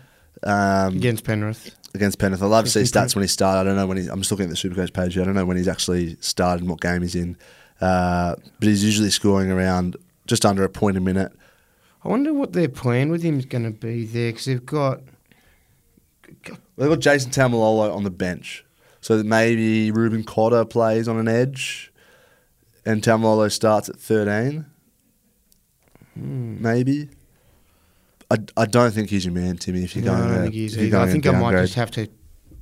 Um, 0.45 0.97
Against 0.97 1.24
Penrith. 1.24 1.74
Against 1.97 2.19
Penrith. 2.19 2.43
I'd 2.43 2.47
love 2.47 2.65
to 2.65 2.71
see 2.71 2.83
stats 2.83 3.15
when 3.15 3.23
he 3.23 3.29
started. 3.29 3.61
I 3.61 3.65
don't 3.65 3.77
know 3.77 3.87
when 3.87 3.97
he's. 3.97 4.09
I'm 4.09 4.21
just 4.21 4.31
looking 4.31 4.45
at 4.45 4.51
the 4.51 4.57
Supercoach 4.57 4.93
page 4.93 5.15
here. 5.15 5.23
I 5.23 5.27
don't 5.27 5.35
know 5.35 5.45
when 5.45 5.57
he's 5.57 5.69
actually 5.69 6.17
started 6.21 6.61
and 6.61 6.71
what 6.71 6.81
game 6.81 7.03
he's 7.03 7.15
in. 7.15 7.37
Uh, 7.81 8.37
but 8.59 8.69
he's 8.69 8.85
usually 8.85 9.11
scoring 9.11 9.51
around 9.51 9.97
just 10.27 10.45
under 10.45 10.63
a 10.63 10.69
point 10.69 10.97
a 10.97 11.01
minute. 11.01 11.33
I 12.05 12.09
wonder 12.09 12.33
what 12.33 12.53
their 12.53 12.69
plan 12.69 13.11
with 13.11 13.23
him 13.23 13.39
is 13.39 13.47
going 13.47 13.65
to 13.65 13.71
be 13.71 14.05
there 14.05 14.31
because 14.31 14.45
they've 14.45 14.65
got. 14.65 15.01
They've 16.77 16.89
got 16.91 17.01
Jason 17.01 17.31
Taumalolo 17.31 17.95
on 17.95 18.05
the 18.05 18.11
bench. 18.11 18.65
So 19.01 19.17
that 19.17 19.25
maybe 19.25 19.91
Reuben 19.91 20.25
Cotter 20.25 20.65
plays 20.65 21.07
on 21.07 21.17
an 21.17 21.29
edge 21.29 21.93
and 22.87 23.03
Tamalolo 23.03 23.51
starts 23.51 23.89
at 23.89 23.97
13. 23.97 24.65
Hmm. 26.15 26.63
Maybe. 26.63 27.11
I, 28.31 28.37
I 28.57 28.66
don't 28.66 28.91
think 28.93 29.11
he's 29.11 29.24
your 29.24 29.35
man, 29.35 29.57
Timmy, 29.57 29.85
if 29.85 29.95
you're 29.95 30.05
No, 30.05 30.12
going 30.12 30.22
I 30.24 30.29
don't 30.35 30.43
think 30.45 30.55
he's 30.55 30.79
either. 30.79 30.99
I 30.99 31.11
think 31.11 31.27
I 31.27 31.33
might 31.33 31.53
just 31.53 31.74
have 31.74 31.91
to 31.93 32.09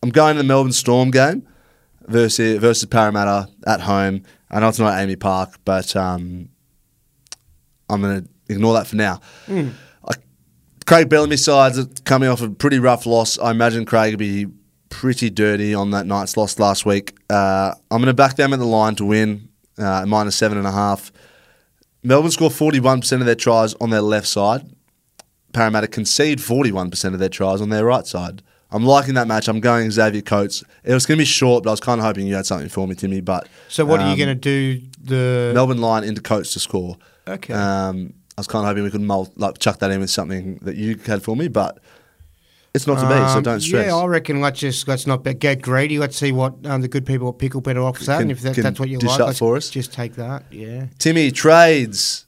I'm 0.04 0.10
going 0.10 0.36
to 0.36 0.42
the 0.42 0.48
Melbourne 0.48 0.74
Storm 0.74 1.12
game 1.12 1.48
versus 2.08 2.60
versus 2.60 2.86
Parramatta 2.86 3.48
at 3.66 3.82
home. 3.82 4.24
I 4.50 4.60
know 4.60 4.68
it's 4.68 4.80
not 4.80 4.94
AAMI 4.94 5.20
Park, 5.20 5.60
but 5.64 5.96
um, 5.96 6.50
I'm 7.90 8.02
going 8.02 8.24
to 8.24 8.30
ignore 8.54 8.74
that 8.74 8.88
for 8.88 8.98
now. 8.98 9.22
I, 10.04 10.14
Craig 10.86 11.08
Bellamy 11.08 11.38
sides 11.38 11.80
are 11.80 11.86
coming 12.04 12.28
off 12.28 12.42
a 12.42 12.50
pretty 12.50 12.80
rough 12.80 13.06
loss. 13.06 13.40
I 13.40 13.52
imagine 13.52 13.86
Craig 13.86 14.14
will 14.14 14.20
be 14.20 14.48
pretty 14.92 15.32
dirty 15.32 15.74
on 15.74 15.90
that 15.92 16.06
night's 16.06 16.38
loss 16.38 16.60
last 16.60 16.86
week. 16.86 17.16
Uh, 17.30 17.74
I'm 17.90 17.98
going 17.98 18.08
to 18.08 18.14
back 18.14 18.36
them 18.36 18.54
at 18.54 18.60
the 18.60 18.66
line 18.66 18.94
to 18.96 19.06
win, 19.06 19.50
uh, 19.80 20.06
minus 20.06 20.36
seven 20.36 20.60
and 20.60 20.68
a 20.68 20.72
half. 20.72 21.12
Melbourne 22.04 22.32
score 22.32 22.50
41% 22.50 23.20
of 23.20 23.26
their 23.26 23.36
tries 23.36 23.74
on 23.76 23.90
their 23.90 24.02
left 24.02 24.28
side. 24.28 24.70
Parramatta 25.54 25.88
concede 25.88 26.40
41% 26.40 27.14
of 27.14 27.20
their 27.20 27.30
tries 27.30 27.62
on 27.62 27.70
their 27.70 27.86
right 27.86 28.06
side. 28.06 28.44
I'm 28.72 28.86
liking 28.86 29.16
that 29.16 29.28
match. 29.28 29.48
I'm 29.48 29.60
going 29.60 29.92
Xavier 29.92 30.22
Coates. 30.22 30.64
It 30.84 30.94
was 30.94 31.06
going 31.06 31.18
to 31.18 31.22
be 31.22 31.26
short, 31.26 31.64
but 31.64 31.72
I 31.72 31.74
was 31.74 31.82
kind 31.82 32.00
of 32.00 32.06
hoping 32.06 32.26
you 32.26 32.36
had 32.36 32.46
something 32.46 32.70
for 32.70 32.88
me, 32.88 32.96
Timmy. 32.96 33.20
But 33.20 33.48
So 33.68 33.84
what 33.86 34.00
are 34.00 34.06
you 34.06 34.14
um, 34.14 34.18
going 34.18 34.30
to 34.30 34.36
do? 34.36 34.82
The 35.04 35.52
Melbourne 35.54 35.82
line 35.82 36.04
into 36.04 36.22
Coates 36.22 36.54
to 36.54 36.60
score. 36.60 36.98
Okay. 37.28 37.54
Um, 37.54 38.14
I 38.38 38.42
was 38.42 38.48
kind 38.48 38.64
of 38.64 38.70
hoping 38.70 38.84
we 38.84 38.92
could 38.92 39.02
mul- 39.02 39.32
like 39.36 39.60
chuck 39.60 39.80
that 39.80 39.92
in 39.92 40.00
with 40.00 40.10
something 40.10 40.58
that 40.62 40.76
you 40.78 40.98
had 41.06 41.22
for 41.22 41.36
me, 41.36 41.50
but 41.50 41.80
it's 42.74 42.88
not 42.88 42.96
to 42.96 43.08
be. 43.08 43.14
So 43.14 43.38
Um, 43.38 43.44
don't 43.44 43.60
stress. 43.62 43.88
Yeah, 43.88 43.96
I 43.96 44.06
reckon 44.06 44.42
let's 44.42 44.60
just 44.60 44.88
let's 44.88 45.06
not 45.08 45.24
get 45.40 45.62
greedy. 45.62 46.00
Let's 46.00 46.18
see 46.18 46.32
what 46.32 46.54
um, 46.66 46.82
the 46.82 46.88
good 46.88 47.06
people 47.06 47.30
at 47.30 47.38
Pickle 47.38 47.62
Better 47.62 47.82
offers 47.82 48.08
that, 48.08 48.22
and 48.22 48.32
if 48.32 48.42
that, 48.42 48.56
that's 48.56 48.80
what 48.80 48.90
you 48.90 49.00
like, 49.00 49.20
let's 49.20 49.40
for 49.40 49.56
us? 49.58 49.70
just 49.70 49.92
take 49.94 50.16
that. 50.16 50.44
Yeah. 50.52 50.86
Timmy 51.00 51.32
trades. 51.32 52.26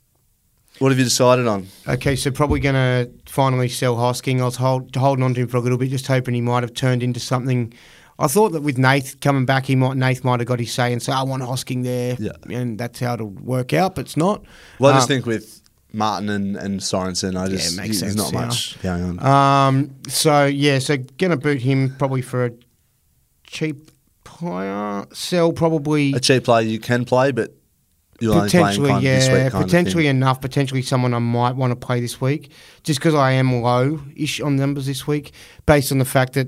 What 0.80 0.90
have 0.92 0.98
you 0.98 1.06
decided 1.06 1.48
on? 1.48 1.68
Okay, 1.88 2.16
so 2.16 2.32
probably 2.32 2.60
going 2.60 2.74
to 2.76 3.10
finally 3.32 3.70
sell 3.70 3.96
Hosking. 3.96 4.42
I 4.42 4.46
was 4.46 4.56
hold, 4.56 4.94
holding 4.96 5.24
on 5.24 5.36
to 5.36 5.42
him 5.42 5.48
for 5.48 5.58
a 5.58 5.60
little 5.60 5.78
bit, 5.78 5.92
just 5.92 6.08
hoping 6.08 6.34
he 6.34 6.42
might 6.42 6.64
have 6.64 6.74
turned 6.74 7.04
into 7.04 7.20
something. 7.20 7.72
I 8.18 8.28
thought 8.28 8.54
that 8.54 8.62
with 8.64 8.80
Nath 8.80 9.20
coming 9.22 9.46
back, 9.46 9.68
he 9.68 9.76
might 9.76 9.98
Nath 9.98 10.24
might 10.24 10.40
have 10.40 10.48
got 10.48 10.60
his 10.60 10.72
say 10.72 10.92
and 10.92 11.02
say, 11.02 11.12
"I 11.14 11.24
want 11.24 11.44
Hosking 11.44 11.84
there," 11.84 12.18
Yeah. 12.20 12.32
and 12.50 12.78
that's 12.78 13.00
how 13.00 13.14
it'll 13.14 13.28
work 13.30 13.72
out. 13.72 13.96
But 13.96 14.06
it's 14.06 14.18
not. 14.18 14.44
Well, 14.80 14.92
I 14.92 14.98
just 14.98 15.06
Um, 15.06 15.16
think 15.16 15.26
with 15.28 15.62
Martin 15.94 16.30
and, 16.30 16.56
and 16.58 16.80
Sorensen, 16.80 17.40
I 17.40 17.48
just 17.48 17.74
it 17.74 17.78
makes 17.82 18.02
there's 18.02 18.16
sense, 18.16 18.32
not 18.32 18.34
yeah. 18.34 18.46
much 18.46 18.82
going 18.82 19.20
on. 19.20 19.68
Um, 19.68 19.96
so 20.08 20.46
yeah, 20.46 20.80
so 20.80 20.98
gonna 21.20 21.38
boot 21.38 21.62
him 21.62 21.96
probably 21.98 22.24
for 22.24 22.46
a 22.46 22.52
cheap 23.46 23.92
player. 24.24 25.06
Sell 25.14 25.54
probably 25.54 26.14
a 26.14 26.20
cheap 26.20 26.46
player 26.46 26.66
you 26.66 26.80
can 26.80 27.06
play, 27.06 27.32
but 27.32 27.54
you're 28.20 28.34
only 28.34 28.50
playing 28.50 28.66
potentially, 28.66 28.90
kind 28.90 29.04
yeah, 29.04 29.44
week 29.44 29.52
kind 29.52 29.66
potentially 29.66 30.08
of 30.08 30.10
thing. 30.10 30.18
enough. 30.18 30.42
Potentially 30.42 30.82
someone 30.82 31.14
I 31.14 31.20
might 31.20 31.56
want 31.56 31.72
to 31.72 31.76
play 31.76 32.02
this 32.02 32.20
week, 32.20 32.52
just 32.82 33.00
because 33.00 33.14
I 33.14 33.34
am 33.34 33.62
low-ish 33.62 34.42
on 34.42 34.56
numbers 34.56 34.88
this 34.88 35.06
week, 35.06 35.32
based 35.68 35.92
on 35.92 36.00
the 36.00 36.06
fact 36.06 36.34
that 36.34 36.48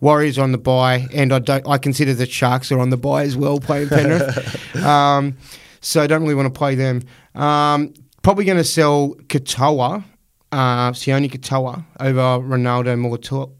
Warriors 0.00 0.38
are 0.38 0.42
on 0.42 0.52
the 0.52 0.58
buy, 0.58 1.06
and 1.12 1.34
I 1.34 1.38
don't. 1.38 1.68
I 1.68 1.76
consider 1.76 2.14
the 2.14 2.26
Sharks 2.26 2.72
are 2.72 2.78
on 2.78 2.88
the 2.88 2.96
buy 2.96 3.24
as 3.24 3.36
well, 3.36 3.60
playing 3.60 3.88
Penrith. 3.88 4.76
um, 4.82 5.36
so 5.82 6.02
I 6.02 6.06
don't 6.06 6.22
really 6.22 6.34
want 6.34 6.52
to 6.52 6.58
play 6.58 6.74
them. 6.74 7.02
Um, 7.34 7.92
probably 8.26 8.44
going 8.44 8.58
to 8.58 8.64
sell 8.64 9.14
Katoa, 9.28 10.02
uh, 10.50 10.90
Sione 10.90 11.30
Katoa 11.30 11.84
over 12.00 12.20
Ronaldo 12.44 12.96
Mulitalo, 12.98 13.52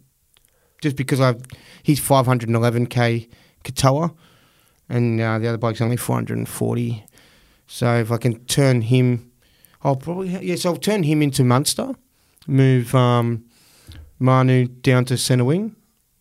just 0.82 0.96
because 0.96 1.20
I've 1.20 1.40
he's 1.84 2.00
511k 2.00 3.28
Katoa, 3.62 4.12
and 4.88 5.20
uh, 5.20 5.38
the 5.38 5.46
other 5.46 5.56
bloke's 5.56 5.80
only 5.80 5.96
440. 5.96 7.04
So 7.68 7.94
if 7.94 8.10
I 8.10 8.16
can 8.16 8.44
turn 8.46 8.80
him, 8.80 9.30
I'll 9.84 9.94
probably 9.94 10.30
yes, 10.44 10.66
I'll 10.66 10.76
turn 10.76 11.04
him 11.04 11.22
into 11.22 11.44
Munster, 11.44 11.92
move 12.48 12.92
um, 12.92 13.44
Manu 14.18 14.66
down 14.66 15.04
to 15.04 15.16
centre 15.16 15.44
wing, 15.44 15.76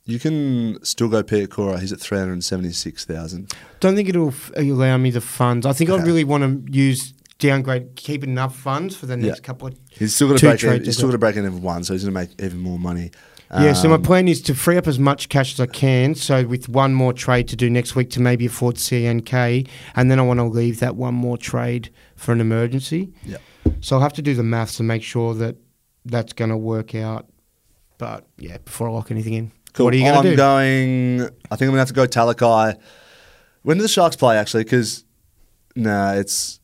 You 0.05 0.19
can 0.19 0.77
still 0.83 1.09
go 1.09 1.23
Piakura. 1.23 1.79
He's 1.79 1.91
at 1.91 1.99
three 1.99 2.19
hundred 2.19 2.43
seventy 2.43 2.73
six 2.73 3.05
thousand. 3.05 3.51
Don't 3.79 3.95
think 3.95 4.07
it'll 4.07 4.27
f- 4.27 4.51
allow 4.55 4.97
me 4.97 5.09
the 5.09 5.19
funds. 5.21 5.65
I 5.65 5.73
think 5.73 5.89
I 5.89 5.93
Okay. 5.93 6.03
really 6.03 6.23
want 6.23 6.43
to 6.67 6.71
use 6.71 7.14
downgrade, 7.39 7.95
keep 7.95 8.23
enough 8.23 8.55
funds 8.55 8.95
for 8.95 9.05
the 9.05 9.17
next 9.17 9.39
Yeah. 9.39 9.43
couple 9.43 9.67
of. 9.67 9.75
He's 9.91 10.15
still 10.15 10.27
going 10.27 10.39
to 10.39 10.45
break. 10.47 10.63
Even, 10.63 10.83
he's 10.85 10.95
still 10.95 11.07
going 11.07 11.13
to 11.13 11.17
break 11.17 11.35
in 11.35 11.45
every 11.45 11.59
one, 11.59 11.83
so 11.83 11.93
he's 11.93 12.03
going 12.03 12.13
to 12.13 12.19
make 12.19 12.41
even 12.41 12.59
more 12.59 12.79
money. 12.79 13.11
Yeah, 13.51 13.73
so 13.73 13.87
my 13.87 13.95
Um, 13.95 14.01
plan 14.01 14.27
is 14.27 14.41
to 14.43 14.55
free 14.55 14.75
up 14.75 14.87
as 14.87 14.97
much 14.97 15.29
cash 15.29 15.53
as 15.53 15.59
I 15.59 15.67
can. 15.67 16.15
So 16.15 16.45
with 16.45 16.67
one 16.67 16.93
more 16.93 17.13
trade 17.13 17.47
to 17.49 17.55
do 17.55 17.69
next 17.69 17.95
week 17.95 18.09
to 18.11 18.19
maybe 18.19 18.47
afford 18.47 18.75
CNK, 18.77 19.67
and 19.95 20.09
then 20.09 20.19
I 20.19 20.23
want 20.23 20.39
to 20.39 20.45
leave 20.45 20.79
that 20.79 20.95
one 20.95 21.13
more 21.13 21.37
trade 21.37 21.89
for 22.15 22.31
an 22.31 22.41
emergency. 22.41 23.13
Yeah. 23.23 23.37
So 23.81 23.95
I'll 23.95 24.01
have 24.01 24.13
to 24.13 24.21
do 24.21 24.33
the 24.33 24.43
maths 24.43 24.77
to 24.77 24.83
make 24.83 25.03
sure 25.03 25.33
that 25.35 25.57
that's 26.05 26.33
going 26.33 26.49
to 26.49 26.57
work 26.57 26.95
out. 26.95 27.27
But 27.97 28.25
yeah, 28.37 28.57
before 28.65 28.89
I 28.89 28.91
lock 28.91 29.11
anything 29.11 29.33
in, 29.33 29.51
Cool. 29.73 29.85
what 29.85 29.93
are 29.93 29.97
you 29.97 30.03
going 30.03 30.15
to 30.23 30.23
do? 30.23 30.29
I'm 30.31 30.35
going. 30.37 31.21
I 31.51 31.55
think 31.55 31.61
I'm 31.61 31.67
going 31.67 31.73
to 31.73 31.79
have 31.79 31.87
to 31.89 31.93
go 31.93 32.07
Talakai. 32.07 32.77
When 33.61 33.77
do 33.77 33.83
the 33.83 33.87
Sharks 33.87 34.15
play 34.15 34.37
actually? 34.37 34.63
Because 34.63 35.05
nah, 35.75 36.13
it's. 36.13 36.59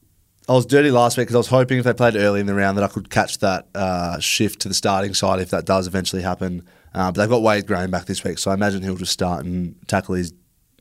I 0.49 0.53
was 0.53 0.65
dirty 0.65 0.91
last 0.91 1.17
week 1.17 1.27
because 1.27 1.35
I 1.35 1.39
was 1.39 1.47
hoping 1.47 1.77
if 1.77 1.85
they 1.85 1.93
played 1.93 2.15
early 2.15 2.39
in 2.39 2.45
the 2.45 2.53
round 2.55 2.77
that 2.77 2.83
I 2.83 2.87
could 2.87 3.09
catch 3.09 3.37
that 3.39 3.67
uh, 3.75 4.19
shift 4.19 4.61
to 4.61 4.67
the 4.67 4.73
starting 4.73 5.13
side 5.13 5.39
if 5.39 5.49
that 5.51 5.65
does 5.65 5.87
eventually 5.87 6.21
happen. 6.23 6.67
Uh, 6.93 7.11
but 7.11 7.21
they've 7.21 7.29
got 7.29 7.41
Wade 7.41 7.67
Graham 7.67 7.91
back 7.91 8.05
this 8.05 8.23
week, 8.23 8.37
so 8.37 8.51
I 8.51 8.53
imagine 8.55 8.81
he'll 8.81 8.95
just 8.97 9.13
start 9.13 9.45
and 9.45 9.75
tackle 9.87 10.15
his 10.15 10.33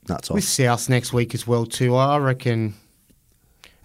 nuts 0.09 0.31
off. 0.31 0.35
With 0.35 0.45
South 0.45 0.89
next 0.89 1.13
week 1.13 1.35
as 1.35 1.47
well 1.47 1.67
too. 1.67 1.95
I 1.95 2.17
reckon. 2.19 2.75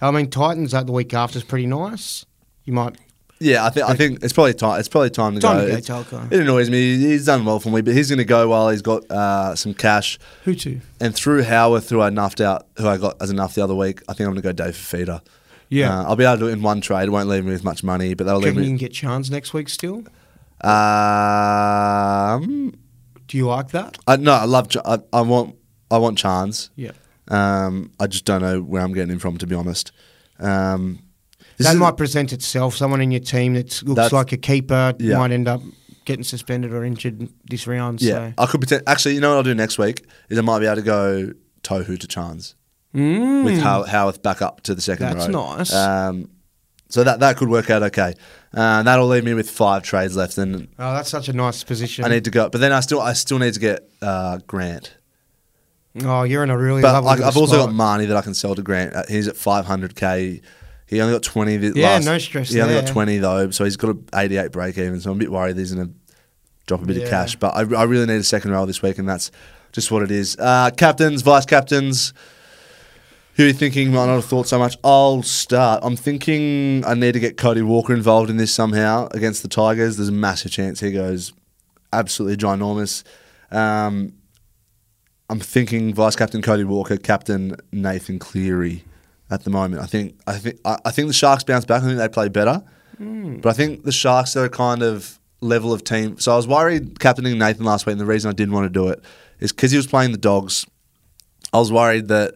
I 0.02 0.12
mean, 0.12 0.30
Titans 0.30 0.74
at 0.74 0.88
the 0.88 0.92
week 0.92 1.14
after 1.14 1.38
is 1.38 1.44
pretty 1.44 1.68
nice. 1.68 2.26
You 2.64 2.74
might. 2.74 2.98
Yeah, 3.40 3.66
I 3.66 3.70
think 3.70 3.90
I 3.90 3.96
think 3.96 4.24
it's 4.24 4.32
probably 4.32 4.54
time. 4.54 4.80
It's 4.80 4.88
probably 4.88 5.10
time 5.10 5.36
to 5.36 5.42
Time 5.42 5.58
go. 5.58 5.80
to 5.80 6.06
go, 6.10 6.28
It 6.32 6.40
annoys 6.40 6.70
me. 6.70 6.98
He's 6.98 7.26
done 7.26 7.44
well 7.44 7.60
for 7.60 7.70
me, 7.70 7.82
but 7.82 7.94
he's 7.94 8.10
going 8.10 8.18
to 8.20 8.26
go 8.26 8.48
while 8.48 8.70
he's 8.70 8.82
got 8.82 9.10
uh, 9.12 9.56
some 9.56 9.74
cash. 9.74 10.18
Who 10.46 10.56
to? 10.56 10.80
And 11.02 11.14
through 11.14 11.44
Howarth, 11.44 11.90
who 11.90 12.02
I 12.02 12.10
nuffed 12.10 12.40
out, 12.40 12.66
who 12.78 12.88
I 12.88 12.98
got 12.98 13.22
as 13.22 13.30
enough 13.30 13.54
the 13.54 13.64
other 13.64 13.76
week, 13.76 14.02
I 14.08 14.14
think 14.14 14.22
I'm 14.28 14.34
going 14.34 14.42
to 14.42 14.42
go 14.42 14.52
Dave 14.54 14.76
Feeder. 14.78 15.22
Yeah. 15.70 15.99
uh, 15.99 16.03
I'll 16.05 16.16
be 16.16 16.24
able 16.24 16.36
to 16.36 16.39
do 16.41 16.47
it 16.47 16.53
in 16.53 16.61
one 16.61 16.82
trade. 16.82 17.03
It 17.07 17.11
won't 17.11 17.30
leave 17.30 17.45
me 17.45 17.51
with 17.51 17.63
much 17.63 17.84
money, 17.84 18.13
but 18.13 18.26
that'll 18.26 18.41
Do 18.41 18.47
leave 18.47 18.55
reckon 18.55 18.63
you 18.68 18.74
me. 18.74 18.80
can 18.80 18.88
get 18.88 18.93
Chance 18.93 19.30
next 19.30 19.53
week 19.53 19.70
still? 19.70 20.03
Um, 20.66 22.74
Do 23.28 23.38
you 23.38 23.47
like 23.47 23.72
that? 23.72 23.97
I, 24.07 24.18
no, 24.18 24.34
I 24.34 24.45
love. 24.45 24.70
Ch- 24.70 24.78
I, 24.86 24.99
I 25.13 25.22
want. 25.22 25.55
I 25.91 25.97
want 25.97 26.18
Chance. 26.18 26.70
Yeah. 26.76 26.91
Um, 27.28 27.91
I 27.99 28.07
just 28.07 28.26
don't 28.26 28.41
know 28.41 28.61
where 28.61 28.82
I'm 28.82 28.93
getting 28.93 29.11
him 29.11 29.20
from, 29.20 29.38
to 29.38 29.47
be 29.47 29.55
honest. 29.55 29.91
Um, 30.39 30.99
this 31.57 31.68
that 31.68 31.74
is- 31.74 31.80
might 31.80 31.97
present 31.97 32.34
itself. 32.34 32.76
Someone 32.76 33.01
in 33.01 33.11
your 33.11 33.22
team 33.22 33.53
that 33.53 33.82
looks 33.84 33.95
That's- 33.95 34.11
like 34.11 34.32
a 34.32 34.38
keeper 34.38 34.93
Yeah. 34.99 35.18
might 35.18 35.32
end 35.32 35.47
up 35.47 35.61
getting 36.05 36.24
suspended 36.24 36.72
or 36.74 36.84
injured 36.84 37.28
this 37.49 37.66
round. 37.68 38.01
Yeah, 38.01 38.30
So. 38.30 38.34
I 38.38 38.45
could 38.45 38.61
pretend. 38.61 38.84
Actually, 38.88 39.16
you 39.16 39.22
know 39.22 39.30
what 39.30 39.38
I'll 39.38 39.43
do 39.43 39.55
next 39.55 39.78
week 39.80 40.05
is 40.30 40.38
I 40.38 40.41
might 40.41 40.59
be 40.59 40.66
able 40.68 40.76
to 40.78 40.82
go 40.84 41.32
Tohu 41.63 41.99
to 41.99 42.07
Chance 42.07 42.53
with 42.96 43.60
How- 43.60 43.84
Howarth 43.84 44.22
back 44.22 44.41
up 44.41 44.62
to 44.62 44.76
the 44.76 44.82
second. 44.82 45.08
That's 45.18 45.28
row. 45.28 45.56
nice. 45.58 45.74
Um, 45.74 46.30
so 46.89 47.04
that 47.04 47.20
that 47.20 47.38
could 47.38 47.50
work 47.50 47.70
out 47.70 47.84
okay. 47.84 48.14
Uh, 48.54 48.84
that'll 48.84 49.08
leave 49.08 49.24
me 49.26 49.34
with 49.34 49.50
five 49.50 49.84
trades 49.84 50.16
left, 50.16 50.38
and 50.38 50.68
Oh, 50.80 50.93
that's 50.93 51.10
such 51.10 51.28
a 51.30 51.34
nice 51.34 51.64
position. 51.64 52.06
I 52.06 52.08
need 52.10 52.24
to 52.26 52.32
go. 52.32 52.48
But 52.50 52.62
then 52.62 52.72
I 52.72 52.80
still 52.80 53.02
I 53.02 53.14
still 53.14 53.39
need 53.39 53.54
to 53.56 53.60
get 53.60 53.89
uh, 54.02 54.38
Grant. 54.48 54.96
oh, 56.04 56.24
you're 56.24 56.43
in 56.43 56.50
a 56.50 56.58
really 56.58 56.82
But 56.82 56.93
lovely 56.93 57.10
little 57.12 57.26
I've 57.26 57.38
also 57.38 57.56
spot. 57.56 57.68
got 57.68 57.76
Mahoney 57.76 58.06
that 58.06 58.18
I 58.18 58.22
can 58.22 58.34
sell 58.34 58.56
to 58.56 58.62
Grant. 58.62 58.96
Uh, 58.96 59.04
He's 59.10 59.28
at 59.28 59.36
500k. 59.36 60.41
He 60.88 61.02
only 61.02 61.14
got 61.16 61.24
20. 61.24 61.58
The 61.58 61.80
Yeah, 61.80 61.89
last, 61.93 62.06
no 62.06 62.18
stress 62.20 62.50
He 62.50 62.62
only 62.62 62.76
got 62.76 62.86
there. 62.86 62.93
20 62.93 63.18
though, 63.18 63.50
so 63.50 63.64
he's 63.64 63.76
got 63.78 63.89
an 63.89 64.06
88 64.14 64.52
break 64.52 64.78
even. 64.78 65.00
So 65.02 65.10
I'm 65.12 65.18
a 65.18 65.20
bit 65.20 65.32
worried 65.32 65.58
he's 65.58 65.74
going 65.74 65.88
to 65.88 65.93
drop 66.68 66.84
a 66.84 66.86
bit 66.86 66.98
Yeah. 66.98 67.04
of 67.06 67.10
cash. 67.10 67.36
But 67.38 67.56
I, 67.56 67.62
I 67.76 67.84
really 67.86 68.06
need 68.06 68.18
a 68.18 68.24
second 68.24 68.52
row 68.52 68.66
this 68.68 68.82
week, 68.84 69.00
and 69.00 69.10
that's 69.10 69.32
just 69.72 69.89
what 69.91 70.04
it 70.04 70.12
is. 70.12 70.38
Uh, 70.38 70.70
captains, 70.78 71.24
vice 71.24 71.46
captains. 71.46 72.14
Who 73.36 73.44
are 73.44 73.48
you 73.48 73.54
thinking 73.54 73.92
might 73.92 74.06
not 74.06 74.16
have 74.16 74.26
thought 74.26 74.48
so 74.48 74.58
much? 74.58 74.78
I'll 74.82 75.22
start. 75.22 75.82
I'm 75.84 75.98
thinking 75.98 76.86
I 76.86 76.94
need 76.94 77.14
to 77.14 77.20
get 77.20 77.36
Cody 77.36 77.62
Walker 77.62 77.94
involved 77.94 78.30
in 78.30 78.38
this 78.38 78.54
somehow 78.54 79.10
against 79.12 79.42
the 79.42 79.50
Tigers. 79.50 79.98
There's 79.98 80.08
a 80.08 80.14
massive 80.14 80.52
chance 80.52 80.80
he 80.80 80.92
goes 80.92 81.34
absolutely 81.92 82.38
ginormous. 82.38 83.04
Um, 83.52 84.14
I'm 85.30 85.40
thinking 85.40 85.94
vice 85.94 86.16
captain 86.16 86.42
Cody 86.42 86.64
Walker, 86.64 86.96
captain 86.96 87.58
Nathan 87.74 88.20
Cleary 88.20 88.86
at 89.30 89.44
the 89.44 89.50
moment. 89.50 89.82
I 89.82 89.86
think 89.86 90.18
I 90.26 90.38
think 90.38 90.60
I, 90.64 90.78
I 90.86 90.92
think 90.92 91.08
the 91.10 91.14
Sharks 91.14 91.44
bounce 91.44 91.66
back. 91.66 91.82
I 91.82 91.86
think 91.86 91.98
they 91.98 92.08
play 92.08 92.30
better, 92.30 92.64
but 93.42 93.50
I 93.50 93.54
think 93.54 93.84
the 93.84 93.92
Sharks 93.92 94.38
are 94.38 94.46
a 94.46 94.50
kind 94.50 94.82
of 94.82 95.20
level 95.42 95.74
of 95.74 95.84
team. 95.84 96.18
So 96.20 96.32
I 96.32 96.36
was 96.38 96.48
worried 96.48 97.02
captaining 97.02 97.38
Nathan 97.38 97.66
last 97.66 97.86
week, 97.86 97.94
and 97.94 98.00
the 98.00 98.06
reason 98.06 98.30
I 98.30 98.34
didn't 98.34 98.54
want 98.54 98.66
to 98.66 98.80
do 98.80 98.88
it 98.88 99.04
is 99.40 99.52
because 99.52 99.72
he 99.72 99.78
was 99.78 99.88
playing 99.88 100.14
the 100.14 100.18
Dogs. 100.18 100.66
I 101.52 101.58
was 101.58 101.72
worried 101.72 102.08
that 102.08 102.36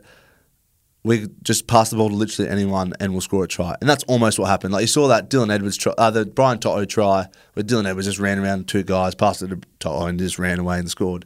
we 1.03 1.27
just 1.43 1.67
pass 1.67 1.89
the 1.89 1.95
ball 1.95 2.09
to 2.09 2.15
literally 2.15 2.49
anyone 2.51 2.93
and 2.99 3.13
we'll 3.13 3.21
score 3.21 3.45
a 3.45 3.47
try. 3.47 3.75
And 3.79 3.89
that's 3.89 4.03
almost 4.03 4.37
what 4.37 4.47
happened. 4.49 4.73
Like 4.73 4.81
you 4.81 4.87
saw 4.87 5.07
that 5.07 5.29
Dylan 5.29 5.51
Edwards 5.51 5.77
try, 5.77 5.93
uh, 5.97 6.11
the 6.11 6.25
Brian 6.25 6.59
To'o 6.59 6.83
try, 6.85 7.27
where 7.53 7.63
Dylan 7.63 7.87
Edwards 7.87 8.07
just 8.07 8.19
ran 8.19 8.37
around 8.37 8.67
two 8.67 8.83
guys, 8.83 9.15
passed 9.15 9.41
it 9.41 9.47
to 9.47 9.61
Toto 9.79 10.07
and 10.07 10.19
just 10.19 10.37
ran 10.37 10.59
away 10.59 10.77
and 10.77 10.89
scored. 10.89 11.25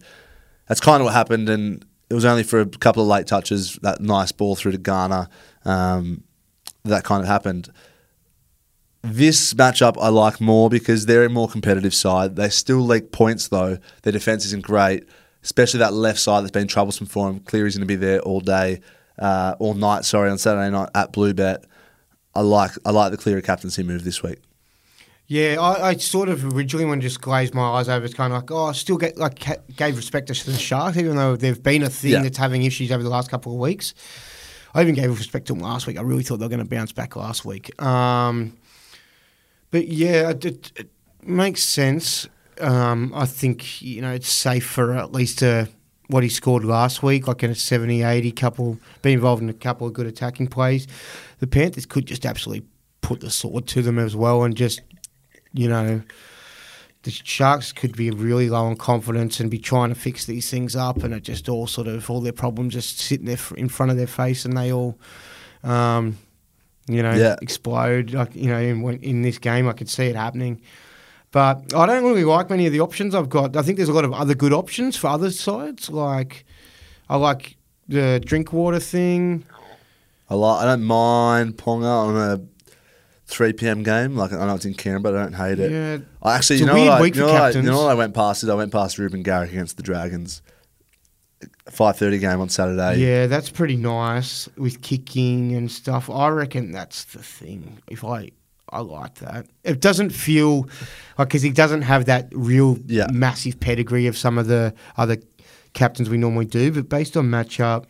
That's 0.67 0.79
kind 0.79 1.01
of 1.01 1.05
what 1.05 1.13
happened. 1.13 1.49
And 1.49 1.83
it 2.09 2.13
was 2.13 2.25
only 2.25 2.43
for 2.43 2.61
a 2.61 2.65
couple 2.67 3.01
of 3.01 3.09
late 3.09 3.25
touches, 3.25 3.79
that 3.81 3.99
nice 3.99 4.31
ball 4.31 4.55
through 4.55 4.73
to 4.73 4.77
Ghana, 4.77 5.27
um, 5.65 6.23
that 6.83 7.03
kind 7.03 7.21
of 7.21 7.27
happened. 7.27 7.71
This 9.01 9.53
matchup 9.55 9.97
I 9.99 10.09
like 10.09 10.39
more 10.39 10.69
because 10.69 11.07
they're 11.07 11.25
a 11.25 11.29
more 11.29 11.49
competitive 11.49 11.93
side. 11.93 12.35
They 12.35 12.49
still 12.49 12.79
leak 12.79 13.11
points 13.11 13.47
though. 13.47 13.79
Their 14.03 14.13
defense 14.13 14.45
isn't 14.45 14.63
great, 14.63 15.05
especially 15.43 15.79
that 15.79 15.93
left 15.93 16.19
side 16.19 16.43
that's 16.43 16.51
been 16.51 16.67
troublesome 16.67 17.07
for 17.07 17.27
them. 17.27 17.39
Cleary's 17.39 17.75
going 17.75 17.87
to 17.87 17.91
be 17.91 17.95
there 17.97 18.19
all 18.19 18.39
day, 18.39 18.79
uh, 19.19 19.55
all 19.59 19.73
night. 19.73 20.05
Sorry, 20.05 20.29
on 20.29 20.37
Saturday 20.37 20.69
night 20.69 20.89
at 20.95 21.13
Bluebet. 21.13 21.63
I 22.35 22.41
like 22.41 22.71
I 22.85 22.91
like 22.91 23.11
the 23.11 23.17
Cleary 23.17 23.41
captaincy 23.41 23.83
move 23.83 24.03
this 24.03 24.23
week. 24.23 24.39
Yeah, 25.27 25.55
I, 25.59 25.89
I 25.89 25.95
sort 25.95 26.27
of 26.29 26.53
originally 26.53 26.85
when 26.85 26.99
just 26.99 27.21
glazed 27.21 27.53
my 27.53 27.61
eyes 27.63 27.87
over, 27.87 28.03
it's 28.05 28.13
kind 28.13 28.33
of 28.33 28.41
like, 28.41 28.51
oh, 28.51 28.65
I 28.65 28.71
still 28.73 28.97
get 28.97 29.17
like 29.17 29.39
gave 29.75 29.95
respect 29.95 30.27
to 30.27 30.51
the 30.51 30.57
Sharks, 30.57 30.97
even 30.97 31.15
though 31.15 31.35
they've 31.35 31.61
been 31.61 31.83
a 31.83 31.89
thing 31.89 32.11
Yeah. 32.11 32.23
that's 32.23 32.37
having 32.37 32.63
issues 32.63 32.91
over 32.91 33.01
the 33.03 33.09
last 33.09 33.29
couple 33.31 33.53
of 33.53 33.59
weeks. 33.59 33.93
I 34.75 34.81
even 34.81 34.95
gave 34.95 35.15
respect 35.17 35.47
to 35.47 35.53
them 35.53 35.61
last 35.61 35.87
week. 35.87 35.97
I 35.97 36.01
really 36.01 36.23
thought 36.23 36.37
they 36.37 36.45
were 36.45 36.49
going 36.49 36.59
to 36.59 36.65
bounce 36.69 36.91
back 36.91 37.15
last 37.15 37.45
week. 37.45 37.79
Um, 37.81 38.57
but 39.71 39.87
yeah, 39.87 40.31
it, 40.31 40.43
it, 40.45 40.71
it 40.75 40.89
makes 41.23 41.63
sense. 41.63 42.27
Um, 42.59 43.11
I 43.15 43.25
think 43.25 43.81
you 43.81 44.01
know 44.01 44.11
it's 44.11 44.27
safe 44.29 44.65
for 44.65 44.93
at 44.93 45.11
least 45.11 45.41
uh 45.41 45.65
what 46.13 46.21
he 46.23 46.29
scored 46.29 46.63
last 46.63 47.01
week, 47.01 47.27
like 47.27 47.41
in 47.43 47.49
a 47.49 47.55
70, 47.55 48.03
80 48.03 48.31
couple, 48.33 48.77
be 49.01 49.13
involved 49.13 49.41
in 49.41 49.49
a 49.49 49.53
couple 49.53 49.87
of 49.87 49.93
good 49.93 50.05
attacking 50.05 50.47
plays. 50.47 50.85
The 51.39 51.47
Panthers 51.47 51.87
could 51.87 52.05
just 52.05 52.23
absolutely 52.25 52.67
put 53.01 53.19
the 53.19 53.31
sword 53.31 53.65
to 53.67 53.81
them 53.81 53.97
as 53.97 54.15
well 54.15 54.43
and 54.43 54.55
just 54.55 54.81
you 55.55 55.67
know, 55.67 56.01
the 57.03 57.11
Sharks 57.11 57.71
could 57.71 57.95
be 57.97 58.09
really 58.11 58.49
low 58.49 58.65
on 58.65 58.75
confidence 58.75 59.39
and 59.39 59.51
be 59.51 59.59
trying 59.59 59.89
to 59.89 59.95
fix 59.95 60.25
these 60.25 60.49
things 60.49 60.75
up, 60.75 61.03
and 61.03 61.13
it 61.13 61.23
just 61.23 61.49
all 61.49 61.67
sort 61.67 61.87
of 61.87 62.09
all 62.09 62.21
their 62.21 62.31
problems 62.31 62.73
just 62.73 62.97
sitting 62.99 63.25
there 63.25 63.37
in 63.57 63.69
front 63.69 63.91
of 63.91 63.97
their 63.97 64.07
face, 64.07 64.45
and 64.45 64.55
they 64.57 64.71
all, 64.71 64.97
um, 65.63 66.17
you 66.87 67.03
know, 67.03 67.13
Yeah. 67.13 67.35
explode. 67.41 68.11
Like 68.13 68.35
you 68.35 68.47
know, 68.49 68.57
in, 68.59 68.83
in 69.03 69.21
this 69.21 69.37
game, 69.37 69.67
I 69.67 69.73
could 69.73 69.89
see 69.89 70.05
it 70.05 70.15
happening. 70.15 70.61
But 71.33 71.73
I 71.73 71.87
don't 71.87 72.03
really 72.03 72.23
like 72.23 72.51
many 72.51 72.67
of 72.67 72.73
the 72.73 72.79
options 72.79 73.15
I've 73.15 73.27
got. 73.27 73.57
I 73.57 73.63
think 73.63 73.77
there's 73.77 73.89
a 73.89 73.93
lot 73.93 74.05
of 74.05 74.13
other 74.13 74.35
good 74.35 74.53
options 74.53 74.95
for 74.95 75.07
other 75.07 75.31
sides. 75.31 75.89
Like 75.89 76.45
I 77.09 77.17
like 77.17 77.57
the 77.87 78.21
Drinkwater 78.23 78.79
thing. 78.79 79.43
I 80.29 80.35
like 80.35 80.61
I 80.61 80.65
don't 80.65 80.83
mind 80.83 81.57
Ponga 81.57 81.85
on 81.85 82.15
a 82.15 82.41
3 83.25 83.53
p.m. 83.53 83.81
game. 83.81 84.15
Like 84.15 84.31
I 84.31 84.45
know 84.45 84.53
it's 84.53 84.65
in 84.65 84.75
Canberra, 84.75 85.01
but 85.01 85.15
I 85.15 85.23
don't 85.23 85.33
hate 85.33 85.59
it. 85.59 85.71
Yeah. 85.71 86.05
I 86.21 86.35
actually, 86.35 86.59
you 86.59 86.67
know, 86.67 86.73
what 86.77 87.01
I, 87.01 87.03
you, 87.03 87.13
know 87.15 87.27
I, 87.27 87.49
you 87.49 87.61
know 87.63 87.81
what 87.81 87.89
I 87.89 87.95
went 87.95 88.13
past 88.13 88.43
it. 88.43 88.49
I 88.51 88.53
went 88.53 88.71
past 88.71 88.99
Reuben 88.99 89.23
Garrick 89.23 89.49
against 89.49 89.77
the 89.77 89.83
Dragons. 89.83 90.43
5:30 91.65 92.19
game 92.19 92.39
on 92.41 92.49
Saturday. 92.49 92.99
Yeah, 92.99 93.25
that's 93.25 93.49
pretty 93.49 93.75
nice 93.75 94.47
with 94.55 94.81
kicking 94.81 95.55
and 95.55 95.71
stuff. 95.71 96.11
I 96.11 96.29
reckon 96.29 96.71
that's 96.71 97.05
the 97.05 97.23
thing. 97.23 97.79
If 97.87 98.03
I, 98.03 98.29
I 98.73 98.79
like 98.79 99.15
that. 99.15 99.45
It 99.63 99.79
doesn't 99.79 100.09
feel 100.09 100.67
like 101.17 101.29
because 101.29 101.41
he 101.43 101.51
doesn't 101.51 101.83
have 101.83 102.05
that 102.05 102.27
real 102.33 102.77
Yeah. 102.87 103.07
massive 103.11 103.59
pedigree 103.59 104.07
of 104.07 104.17
some 104.17 104.37
of 104.37 104.47
the 104.47 104.73
other 104.97 105.17
captains 105.73 106.09
we 106.09 106.17
normally 106.17 106.45
do. 106.45 106.71
But 106.71 106.89
based 106.89 107.15
on 107.17 107.29
matchup, 107.29 107.85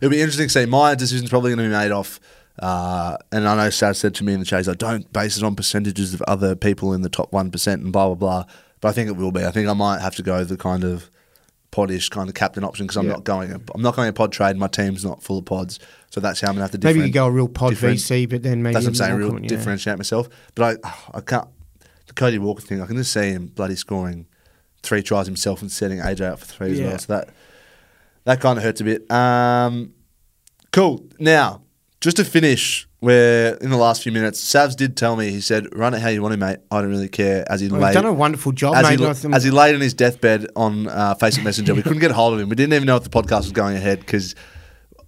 It'll 0.00 0.10
be 0.10 0.20
interesting 0.20 0.48
to 0.48 0.52
see. 0.52 0.66
My 0.66 0.96
decision's 0.96 1.30
probably 1.30 1.54
going 1.54 1.58
to 1.70 1.72
be 1.76 1.78
made 1.80 1.92
off. 1.92 2.18
Uh, 2.58 3.16
and 3.30 3.46
I 3.48 3.54
know 3.56 3.70
Sav 3.70 3.96
said 3.96 4.14
to 4.16 4.24
me 4.24 4.32
in 4.34 4.40
the 4.40 4.44
chase, 4.46 4.66
I 4.66 4.74
don't 4.74 5.10
base 5.12 5.36
it 5.36 5.44
on 5.44 5.54
percentages 5.54 6.12
of 6.12 6.20
other 6.22 6.56
people 6.56 6.92
in 6.92 7.02
the 7.02 7.08
top 7.08 7.30
1% 7.30 7.72
and 7.74 7.92
blah, 7.92 8.06
blah, 8.08 8.14
blah. 8.16 8.44
But 8.80 8.88
I 8.88 8.92
think 8.92 9.08
it 9.08 9.12
will 9.16 9.30
be. 9.30 9.44
I 9.44 9.52
think 9.52 9.68
I 9.68 9.74
might 9.74 10.00
have 10.00 10.16
to 10.16 10.22
go 10.24 10.42
the 10.42 10.56
kind 10.56 10.82
of 10.82 11.08
podish 11.72 12.10
kind 12.10 12.28
of 12.28 12.34
captain 12.34 12.62
option 12.62 12.86
because 12.86 12.96
I'm 12.98 13.06
Yeah. 13.06 13.12
not 13.14 13.24
going. 13.24 13.50
I'm 13.74 13.82
not 13.82 13.96
going 13.96 14.08
a 14.08 14.12
pod 14.12 14.30
trade. 14.30 14.56
My 14.56 14.68
team's 14.68 15.04
not 15.04 15.22
full 15.22 15.38
of 15.38 15.44
pods, 15.46 15.80
so 16.10 16.20
that's 16.20 16.40
how 16.40 16.48
I'm 16.48 16.54
gonna 16.54 16.64
have 16.68 16.70
to. 16.72 16.78
maybe 16.86 17.00
you 17.00 17.10
go 17.10 17.26
a 17.26 17.30
real 17.30 17.48
pod 17.48 17.72
VC, 17.74 18.28
but 18.28 18.42
then 18.42 18.62
maybe 18.62 18.74
That's 18.74 18.84
what 18.84 18.90
I'm 18.90 18.94
saying. 18.94 19.14
Real 19.16 19.40
yeah. 19.40 19.48
differentiate 19.48 19.96
myself, 19.96 20.28
but 20.54 20.78
I 20.84 20.90
I 21.14 21.20
can't. 21.22 21.48
The 22.06 22.12
Cody 22.14 22.38
Walker 22.38 22.60
thing, 22.62 22.80
I 22.82 22.86
can 22.86 22.96
just 22.96 23.12
see 23.12 23.30
him 23.30 23.46
bloody 23.46 23.76
scoring 23.76 24.26
three 24.82 25.02
tries 25.02 25.26
himself 25.26 25.62
and 25.62 25.70
setting 25.72 25.98
AJ 26.00 26.20
up 26.32 26.40
for 26.40 26.44
three 26.46 26.72
as 26.72 26.80
well. 26.80 26.98
So 26.98 27.12
that 27.14 27.28
that 28.24 28.40
kind 28.40 28.58
of 28.58 28.64
hurts 28.64 28.80
a 28.80 28.84
bit. 28.84 29.10
Um, 29.10 29.92
cool. 30.72 31.06
Now, 31.18 31.62
just 32.02 32.16
to 32.16 32.24
finish, 32.24 32.88
where 32.98 33.54
in 33.54 33.70
the 33.70 33.76
last 33.76 34.02
few 34.02 34.10
minutes, 34.10 34.44
Savs 34.44 34.74
did 34.76 34.96
tell 34.96 35.14
me 35.14 35.30
he 35.30 35.40
said, 35.40 35.68
"Run 35.74 35.94
it 35.94 36.00
how 36.00 36.08
you 36.08 36.20
want 36.20 36.32
to, 36.32 36.36
mate. 36.36 36.58
I 36.70 36.80
don't 36.80 36.90
really 36.90 37.08
care." 37.08 37.44
As 37.50 37.60
he 37.60 37.68
Well, 37.68 37.80
laid, 37.80 37.94
done 37.94 38.04
a 38.04 38.12
wonderful 38.12 38.50
job, 38.50 38.74
as 38.74 38.82
mate. 38.82 38.98
he, 38.98 39.32
as 39.32 39.44
he 39.44 39.50
laid 39.52 39.76
in 39.76 39.80
his 39.80 39.94
deathbed 39.94 40.48
on 40.56 40.88
uh, 40.88 41.14
Facebook 41.14 41.44
Messenger, 41.44 41.74
we 41.74 41.82
couldn't 41.82 42.00
get 42.00 42.10
a 42.10 42.14
hold 42.14 42.34
of 42.34 42.40
him. 42.40 42.48
We 42.48 42.56
didn't 42.56 42.74
even 42.74 42.86
know 42.86 42.96
if 42.96 43.04
the 43.04 43.08
podcast 43.10 43.42
was 43.42 43.52
going 43.52 43.76
ahead 43.76 44.00
because 44.00 44.34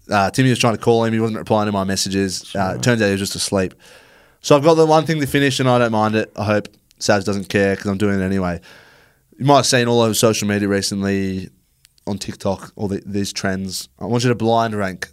uh, 0.08 0.30
Timmy 0.30 0.50
was 0.50 0.60
trying 0.60 0.76
to 0.76 0.80
call 0.80 1.04
him. 1.04 1.12
He 1.12 1.18
wasn't 1.18 1.38
replying 1.40 1.66
to 1.66 1.72
my 1.72 1.82
messages. 1.82 2.54
Uh, 2.54 2.74
it 2.76 2.82
turns 2.82 3.02
out 3.02 3.06
he 3.06 3.12
was 3.12 3.20
just 3.20 3.34
asleep. 3.34 3.74
So 4.40 4.56
I've 4.56 4.62
got 4.62 4.74
the 4.74 4.86
one 4.86 5.04
thing 5.04 5.20
to 5.20 5.26
finish, 5.26 5.58
and 5.58 5.68
I 5.68 5.78
don't 5.78 5.92
mind 5.92 6.14
it. 6.14 6.30
I 6.36 6.44
hope 6.44 6.68
Savs 7.00 7.24
doesn't 7.24 7.48
care 7.48 7.74
because 7.74 7.90
I'm 7.90 7.98
doing 7.98 8.20
it 8.20 8.22
anyway. 8.24 8.60
You 9.36 9.46
might 9.46 9.56
have 9.56 9.66
seen 9.66 9.88
all 9.88 10.00
over 10.00 10.14
social 10.14 10.46
media 10.46 10.68
recently, 10.68 11.50
on 12.06 12.18
TikTok, 12.18 12.72
all 12.76 12.86
the, 12.86 13.02
these 13.04 13.32
trends. 13.32 13.88
I 13.98 14.04
want 14.04 14.22
you 14.22 14.28
to 14.28 14.36
blind 14.36 14.74
rank 14.74 15.08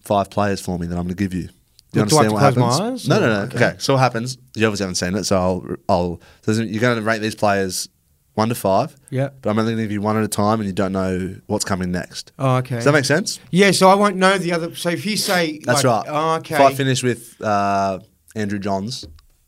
five 0.00 0.30
players 0.30 0.60
for 0.60 0.78
me 0.78 0.86
that 0.86 0.96
I'm 0.96 1.04
going 1.04 1.16
to 1.16 1.22
give 1.22 1.34
you. 1.34 1.48
Do 1.92 2.00
you 2.00 2.06
Do 2.06 2.18
I 2.18 2.24
have 2.24 2.32
understand 2.32 2.32
what 2.62 2.72
happens? 2.80 3.08
No, 3.08 3.18
no, 3.20 3.26
no. 3.26 3.40
okay. 3.42 3.56
Okay. 3.56 3.76
so 3.78 3.94
what 3.94 4.00
happens? 4.00 4.38
You 4.54 4.66
obviously 4.66 4.84
haven't 4.84 4.94
seen 4.96 5.14
it, 5.16 5.24
so 5.24 5.36
I'll, 5.36 5.76
I'll. 5.88 6.20
So 6.42 6.52
you're 6.52 6.80
going 6.80 6.96
to 6.96 7.02
rate 7.02 7.20
these 7.20 7.34
players 7.34 7.88
one 8.34 8.48
to 8.48 8.54
five. 8.54 8.94
Yeah. 9.10 9.30
But 9.42 9.50
I'm 9.50 9.58
only 9.58 9.72
going 9.72 9.78
to 9.78 9.84
give 9.84 9.92
you 9.92 10.00
one 10.00 10.16
at 10.16 10.22
a 10.22 10.28
time, 10.28 10.60
and 10.60 10.68
you 10.68 10.72
don't 10.72 10.92
know 10.92 11.36
what's 11.46 11.64
coming 11.64 11.90
next. 11.90 12.32
Oh, 12.38 12.56
okay. 12.58 12.76
Does 12.76 12.84
that 12.84 12.92
make 12.92 13.04
sense? 13.04 13.40
Yeah, 13.50 13.72
so 13.72 13.88
I 13.88 13.94
won't 13.94 14.16
know 14.16 14.38
the 14.38 14.52
other. 14.52 14.74
So 14.76 14.90
if 14.90 15.04
you 15.04 15.16
say 15.16 15.58
That's 15.64 15.82
like, 15.84 16.06
right. 16.06 16.12
Oh, 16.14 16.36
okay. 16.36 16.54
If 16.54 16.60
I 16.60 16.74
finish 16.74 17.02
with 17.02 17.40
uh, 17.42 17.98
Andrew 18.36 18.60
Johns, 18.60 19.04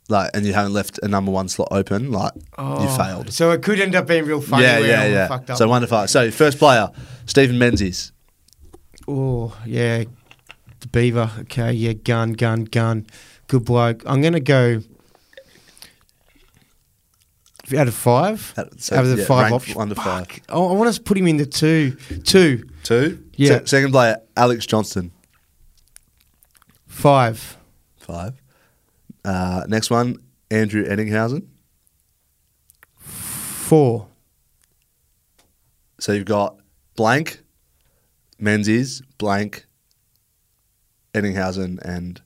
like, 0.08 0.30
and 0.34 0.44
you 0.44 0.52
haven't 0.52 0.72
left 0.72 0.98
a 1.02 1.08
number 1.08 1.30
one 1.30 1.48
slot 1.48 1.68
open, 1.70 2.10
like, 2.10 2.32
you 2.34 2.42
Oh, 2.58 2.96
failed. 2.96 3.32
So 3.32 3.52
it 3.52 3.62
could 3.62 3.80
end 3.80 3.94
up 3.94 4.08
being 4.08 4.24
real 4.24 4.40
funny. 4.40 4.64
yeah, 4.64 4.78
yeah, 4.78 5.06
yeah. 5.06 5.28
Fucked 5.28 5.50
up. 5.50 5.58
So 5.58 5.68
one 5.68 5.80
to 5.82 5.86
five. 5.86 6.10
So 6.10 6.30
first 6.32 6.58
player, 6.58 6.90
Stephen 7.26 7.56
Menzies. 7.58 8.10
Oh, 9.08 9.56
yeah. 9.64 10.04
The 10.82 10.88
Beaver. 10.88 11.30
Okay, 11.40 11.72
yeah, 11.72 11.92
gun, 11.92 12.32
gun, 12.32 12.64
gun. 12.64 13.06
Good 13.46 13.64
bloke. 13.64 14.02
I'm 14.04 14.20
going 14.20 14.32
to 14.32 14.40
go 14.40 14.82
out 17.76 17.86
of 17.88 17.94
five. 17.94 18.52
Out- 18.56 18.80
so, 18.80 18.96
out 18.96 19.04
of 19.04 19.10
the 19.10 19.18
yeah, 19.18 19.24
five 19.24 19.52
options. 19.52 19.76
to 19.88 19.94
five. 19.94 20.26
Fuck. 20.26 20.40
I, 20.48 20.54
I 20.54 20.72
want 20.72 20.92
to 20.92 21.00
put 21.00 21.16
him 21.16 21.28
in 21.28 21.36
the 21.36 21.46
two. 21.46 21.92
Two. 22.24 22.68
Two. 22.82 23.24
Yeah. 23.36 23.58
Se- 23.60 23.66
second 23.66 23.92
player, 23.92 24.16
Alex 24.36 24.66
Johnston. 24.66 25.12
Five. 26.88 27.56
Five. 27.98 28.42
Uh, 29.24 29.62
next 29.68 29.88
one, 29.88 30.16
Andrew 30.50 30.84
Ettingshausen. 30.84 31.46
Four. 32.98 34.08
So 36.00 36.10
you've 36.10 36.24
got 36.24 36.56
blank, 36.96 37.40
Menzies, 38.40 39.00
blank, 39.18 39.66
Ettingshausen, 41.14 41.78
and 41.82 42.20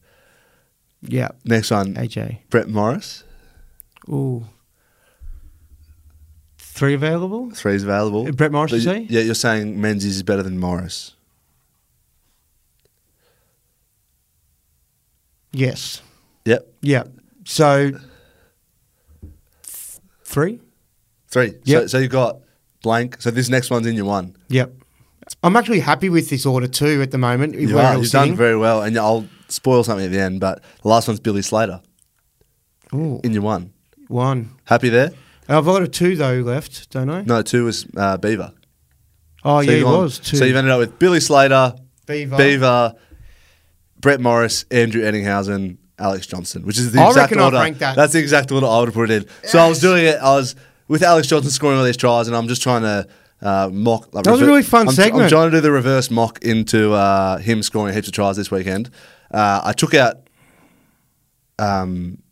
Yeah. 1.02 1.30
next 1.44 1.70
one, 1.70 1.94
AJ. 1.96 2.38
Brett 2.50 2.68
Morris. 2.68 3.24
Ooh. 4.08 4.46
Three 6.58 6.94
available? 6.94 7.50
Three's 7.50 7.82
available. 7.82 8.28
Uh, 8.28 8.32
Brett 8.32 8.52
Morris, 8.52 8.70
But 8.72 8.76
you 8.76 8.82
say? 8.82 9.06
Yeah, 9.08 9.22
you're 9.22 9.34
saying 9.34 9.80
Menzies 9.80 10.16
is 10.16 10.22
better 10.22 10.42
than 10.42 10.58
Morris. 10.58 11.14
Yes. 15.52 16.02
Yep. 16.44 16.66
Yeah. 16.82 17.04
So 17.44 17.92
th- 17.92 18.02
three? 20.22 20.60
Three. 21.28 21.52
So, 21.52 21.58
Yep. 21.64 21.88
so 21.88 21.98
you've 21.98 22.10
got 22.12 22.40
blank. 22.82 23.16
So 23.22 23.30
this 23.30 23.48
next 23.48 23.70
one's 23.70 23.86
in 23.86 23.94
your 23.96 24.04
one. 24.04 24.36
Yep. 24.48 24.74
I'm 25.42 25.56
actually 25.56 25.80
happy 25.80 26.08
with 26.08 26.30
this 26.30 26.46
order 26.46 26.68
too 26.68 27.02
at 27.02 27.10
the 27.10 27.18
moment. 27.18 27.54
You 27.54 27.74
we're 27.74 27.96
You've 27.96 28.06
sitting. 28.08 28.30
done 28.30 28.36
very 28.36 28.56
well. 28.56 28.82
And 28.82 28.96
I'll 28.96 29.26
spoil 29.48 29.82
something 29.84 30.06
at 30.06 30.12
the 30.12 30.20
end, 30.20 30.40
but 30.40 30.62
the 30.82 30.88
last 30.88 31.08
one's 31.08 31.20
Billy 31.20 31.42
Slater 31.42 31.80
Ooh, 32.94 33.20
in 33.24 33.32
your 33.32 33.42
one. 33.42 33.72
one. 34.08 34.50
Happy 34.64 34.88
there? 34.88 35.10
I've 35.48 35.64
got 35.64 35.82
a 35.82 35.88
two 35.88 36.16
though 36.16 36.40
left, 36.40 36.90
don't 36.90 37.10
I? 37.10 37.22
No, 37.22 37.42
two 37.42 37.64
was 37.64 37.86
uh, 37.96 38.16
Beaver. 38.16 38.52
Oh 39.44 39.62
So 39.62 39.70
yeah, 39.70 39.78
it 39.80 39.84
was 39.84 40.18
two. 40.18 40.36
So 40.36 40.44
you've 40.44 40.56
ended 40.56 40.72
up 40.72 40.78
with 40.80 40.98
Billy 40.98 41.20
Slater, 41.20 41.74
Beaver. 42.06 42.36
Beaver, 42.36 42.94
Brett 44.00 44.20
Morris, 44.20 44.64
Andrew 44.70 45.02
Ettingshausen, 45.02 45.76
Alex 45.98 46.26
Johnson, 46.26 46.64
which 46.66 46.78
is 46.78 46.92
the 46.92 47.00
I 47.00 47.08
exact 47.08 47.36
order. 47.36 47.56
that. 47.74 47.94
That's 47.96 48.12
the 48.12 48.18
exact 48.18 48.50
order 48.52 48.66
I 48.66 48.78
would 48.80 48.88
have 48.88 48.94
put 48.94 49.10
it 49.10 49.22
in. 49.22 49.28
So 49.48 49.58
I 49.58 49.68
was 49.68 49.80
doing 49.80 50.04
it. 50.06 50.16
I 50.16 50.34
was 50.34 50.56
with 50.88 51.02
Alex 51.02 51.28
Johnson 51.28 51.50
scoring 51.50 51.78
all 51.78 51.84
these 51.84 51.96
tries, 51.96 52.26
and 52.28 52.36
I'm 52.36 52.48
just 52.48 52.62
trying 52.62 52.82
to 52.82 53.06
uh, 53.42 53.68
mock. 53.72 54.12
Like, 54.14 54.24
That 54.24 54.32
was 54.32 54.42
a 54.42 54.46
really 54.46 54.62
fun 54.62 54.88
I'm, 54.88 54.94
segment. 54.94 55.24
I'm 55.24 55.30
trying 55.30 55.50
to 55.50 55.56
do 55.56 55.60
the 55.60 55.70
reverse 55.70 56.10
mock 56.10 56.42
into 56.42 56.92
uh, 56.92 57.38
him 57.38 57.62
scoring 57.62 57.94
heaps 57.94 58.08
of 58.08 58.14
tries 58.14 58.36
this 58.36 58.50
weekend. 58.50 58.90
Uh, 59.30 59.60
I 59.64 59.72
took 59.72 59.94
out 59.94 60.28
um, 61.58 62.22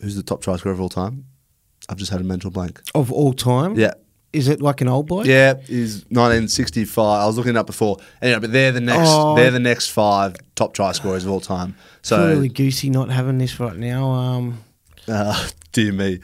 who's 0.00 0.16
the 0.16 0.22
top 0.22 0.42
try 0.42 0.56
scorer 0.56 0.72
of 0.72 0.80
all 0.80 0.88
time. 0.88 1.24
I've 1.88 1.96
just 1.96 2.10
had 2.10 2.20
a 2.20 2.24
mental 2.24 2.50
blank. 2.50 2.80
of 2.94 3.10
all 3.12 3.32
time. 3.32 3.76
Yeah. 3.76 3.94
Is 4.30 4.46
it 4.46 4.60
like 4.60 4.82
an 4.82 4.88
old 4.88 5.06
boy? 5.06 5.22
Yeah, 5.24 5.54
he's 5.54 6.04
1965. 6.10 6.98
I 6.98 7.24
was 7.24 7.38
looking 7.38 7.56
it 7.56 7.58
up 7.58 7.66
before. 7.66 7.96
Anyway, 8.20 8.40
but 8.40 8.52
they're 8.52 8.72
the 8.72 8.80
next. 8.80 9.08
Oh. 9.08 9.34
They're 9.34 9.50
the 9.50 9.58
next 9.58 9.88
five 9.88 10.36
top 10.54 10.74
try 10.74 10.92
scorers 10.92 11.24
of 11.24 11.30
all 11.30 11.40
time. 11.40 11.76
So 12.02 12.16
So, 12.16 12.28
really 12.28 12.50
goosey 12.50 12.90
not 12.90 13.08
having 13.08 13.38
this 13.38 13.58
right 13.58 13.76
now. 13.76 14.10
Um, 14.10 14.64
uh, 15.08 15.48
dear 15.72 15.92
me, 15.92 16.20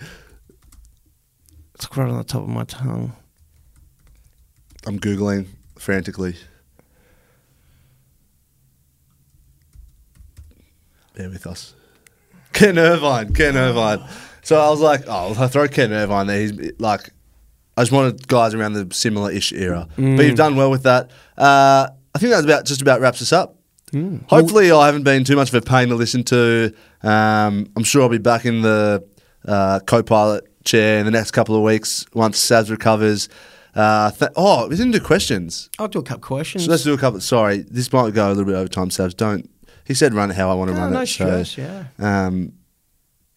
it's 1.75 1.97
right 1.97 2.09
on 2.11 2.19
the 2.19 2.25
top 2.25 2.43
of 2.43 2.49
my 2.51 2.65
tongue. 2.65 3.15
I'm 4.87 4.99
googling 4.99 5.47
frantically. 5.79 6.37
Bear 11.17 11.31
with 11.31 11.47
us. 11.47 11.75
Ken 12.53 12.79
Irvine, 12.79 13.33
Ken 13.35 13.57
Irvine. 13.57 14.07
So 14.43 14.61
I 14.61 14.69
was 14.69 14.81
like, 14.81 15.05
oh, 15.07 15.35
I'll 15.39 15.49
throw 15.49 15.69
Ken 15.69 15.93
Irvine 15.93 16.27
there. 16.27 16.41
He's 16.41 16.53
like, 16.79 17.11
I 17.77 17.83
just 17.83 17.93
wanted 17.93 18.29
guys 18.29 18.55
around 18.55 18.75
the 18.75 18.89
similar-ish 18.95 19.53
era. 19.53 19.89
But 19.97 20.27
you've 20.27 20.37
done 20.37 20.55
well 20.57 20.71
with 20.71 20.83
that. 20.85 21.11
Uh, 21.37 21.89
I 22.15 22.19
think 22.19 22.31
that's 22.31 22.45
about 22.45 22.65
just 22.67 22.83
about 22.83 23.01
wraps 23.01 23.23
us 23.23 23.33
up. 23.33 23.59
Hopefully, 24.29 24.71
I 24.73 24.87
haven't 24.87 25.05
been 25.05 25.25
too 25.25 25.37
much 25.37 25.49
of 25.49 25.55
a 25.55 25.61
pain 25.61 25.89
to 25.89 25.95
listen 25.95 26.25
to. 26.25 26.75
Um, 27.03 27.71
I'm 27.77 27.85
sure 27.85 28.03
I'll 28.03 28.09
be 28.09 28.19
back 28.19 28.45
in 28.45 28.63
the 28.63 29.05
uh, 29.47 29.81
co-pilot 29.87 30.45
chair 30.65 30.99
in 30.99 31.05
the 31.05 31.11
next 31.13 31.31
couple 31.31 31.55
of 31.55 31.63
weeks 31.63 32.05
once 32.13 32.39
Saz 32.39 32.71
recovers. 32.71 33.29
Uh, 33.75 34.11
th- 34.11 34.31
oh, 34.37 34.69
we 34.69 34.77
didn't 34.77 34.93
do 34.93 35.01
questions. 35.01 35.69
I'll 35.79 35.89
do 35.89 35.99
a 35.99 36.03
couple 36.03 36.23
questions. 36.27 36.65
So 36.65 36.71
let's 36.71 36.85
do 36.85 36.95
a 36.95 36.99
couple. 36.99 37.21
Sorry, 37.21 37.59
this 37.59 37.93
might 37.93 38.15
go 38.15 38.29
a 38.29 38.31
little 38.31 38.45
bit 38.45 38.55
over 38.55 38.69
time, 38.69 38.91
so 38.91 39.09
Don't. 39.09 39.51
He 39.87 39.93
said 39.95 40.15
run 40.15 40.31
it 40.31 40.37
how 40.37 40.51
I 40.51 40.55
want 40.55 40.71
to 40.71 40.75
No, 40.75 40.81
run 40.83 40.93
no 40.95 41.01
it. 41.03 41.07
stress, 41.07 41.51
so, 41.51 41.63
yeah. 41.63 41.85
Um, 41.99 42.53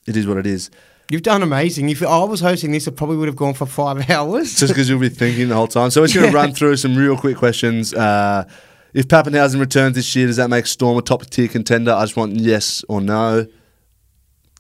it 0.08 0.16
is 0.16 0.26
what 0.28 0.38
it 0.38 0.46
is. 0.48 0.70
You've 1.12 1.24
done 1.24 1.42
amazing. 1.44 1.90
If 1.90 2.02
I 2.04 2.24
was 2.24 2.40
hosting 2.42 2.72
this, 2.72 2.88
I 2.88 2.92
probably 2.92 3.18
would 3.18 3.28
have 3.28 3.36
gone 3.36 3.54
for 3.54 3.66
five 3.66 4.10
hours. 4.10 4.58
Just 4.60 4.72
because 4.74 4.88
you'll 4.90 5.00
be 5.00 5.10
thinking 5.10 5.50
the 5.50 5.56
whole 5.56 5.68
time. 5.68 5.90
So 5.90 6.02
we're 6.02 6.08
just 6.08 6.16
going 6.20 6.32
to 6.32 6.36
run 6.36 6.54
through 6.54 6.78
some 6.78 6.96
real 6.96 7.18
quick 7.18 7.36
questions. 7.38 7.94
Uh, 7.94 8.48
if 8.94 9.08
Papenhuyzen 9.08 9.60
returns 9.60 9.96
this 9.96 10.16
year, 10.16 10.28
does 10.28 10.38
that 10.38 10.50
make 10.50 10.66
Storm 10.68 10.98
a 10.98 11.02
top 11.02 11.26
tier 11.26 11.48
contender? 11.50 11.92
I 11.92 12.04
just 12.04 12.16
want 12.16 12.36
yes 12.38 12.84
or 12.88 13.02
no. 13.02 13.46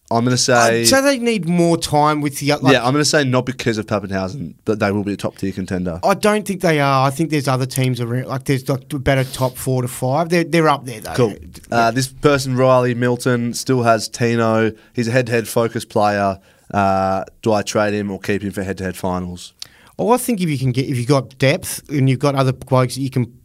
I'm 0.09 0.23
going 0.23 0.35
to 0.35 0.41
say. 0.41 0.85
so 0.85 1.01
they 1.01 1.19
need 1.19 1.49
more 1.49 1.77
time 1.77 2.21
with 2.21 2.39
the. 2.39 2.53
Like, 2.55 2.73
yeah, 2.73 2.85
I'm 2.85 2.93
going 2.93 3.03
to 3.03 3.05
say 3.05 3.25
not 3.25 3.45
because 3.45 3.77
of 3.77 3.87
Papenhuyzen, 3.87 4.55
but 4.63 4.79
they 4.79 4.91
will 4.91 5.03
be 5.03 5.13
a 5.13 5.17
top 5.17 5.37
tier 5.37 5.51
contender. 5.51 5.99
I 6.01 6.13
don't 6.13 6.47
think 6.47 6.61
they 6.61 6.79
are. 6.79 7.05
I 7.05 7.09
think 7.09 7.29
there's 7.29 7.47
other 7.49 7.65
teams 7.65 7.99
around. 7.99 8.27
Like 8.27 8.45
there's 8.45 8.69
like 8.69 8.83
better 9.03 9.25
top 9.25 9.57
four 9.57 9.81
to 9.81 9.87
five. 9.89 10.29
They're 10.29 10.45
they're 10.45 10.69
up 10.69 10.85
there 10.85 11.01
though. 11.01 11.13
Cool. 11.13 11.35
Uh, 11.69 11.91
this 11.91 12.07
person, 12.07 12.55
Riley 12.55 12.93
Milton, 12.93 13.53
still 13.53 13.83
has 13.83 14.07
Tino. 14.07 14.71
He's 14.93 15.09
a 15.09 15.11
head-to-head 15.11 15.47
focused 15.47 15.89
player. 15.89 16.39
Uh, 16.73 17.25
do 17.41 17.51
I 17.51 17.61
trade 17.61 17.93
him 17.93 18.09
or 18.09 18.19
keep 18.19 18.41
him 18.41 18.51
for 18.51 18.63
head-to-head 18.63 18.95
finals? 18.95 19.53
Well, 19.97 20.11
I 20.13 20.17
think 20.17 20.39
if 20.41 20.49
you 20.49 20.57
can 20.57 20.71
get 20.71 20.87
if 20.87 20.95
you've 20.97 21.07
got 21.07 21.37
depth 21.37 21.89
and 21.89 22.09
you've 22.09 22.19
got 22.19 22.35
other 22.35 22.53
blokes 22.53 22.95
that 22.95 23.01
you 23.01 23.09
can, 23.09 23.37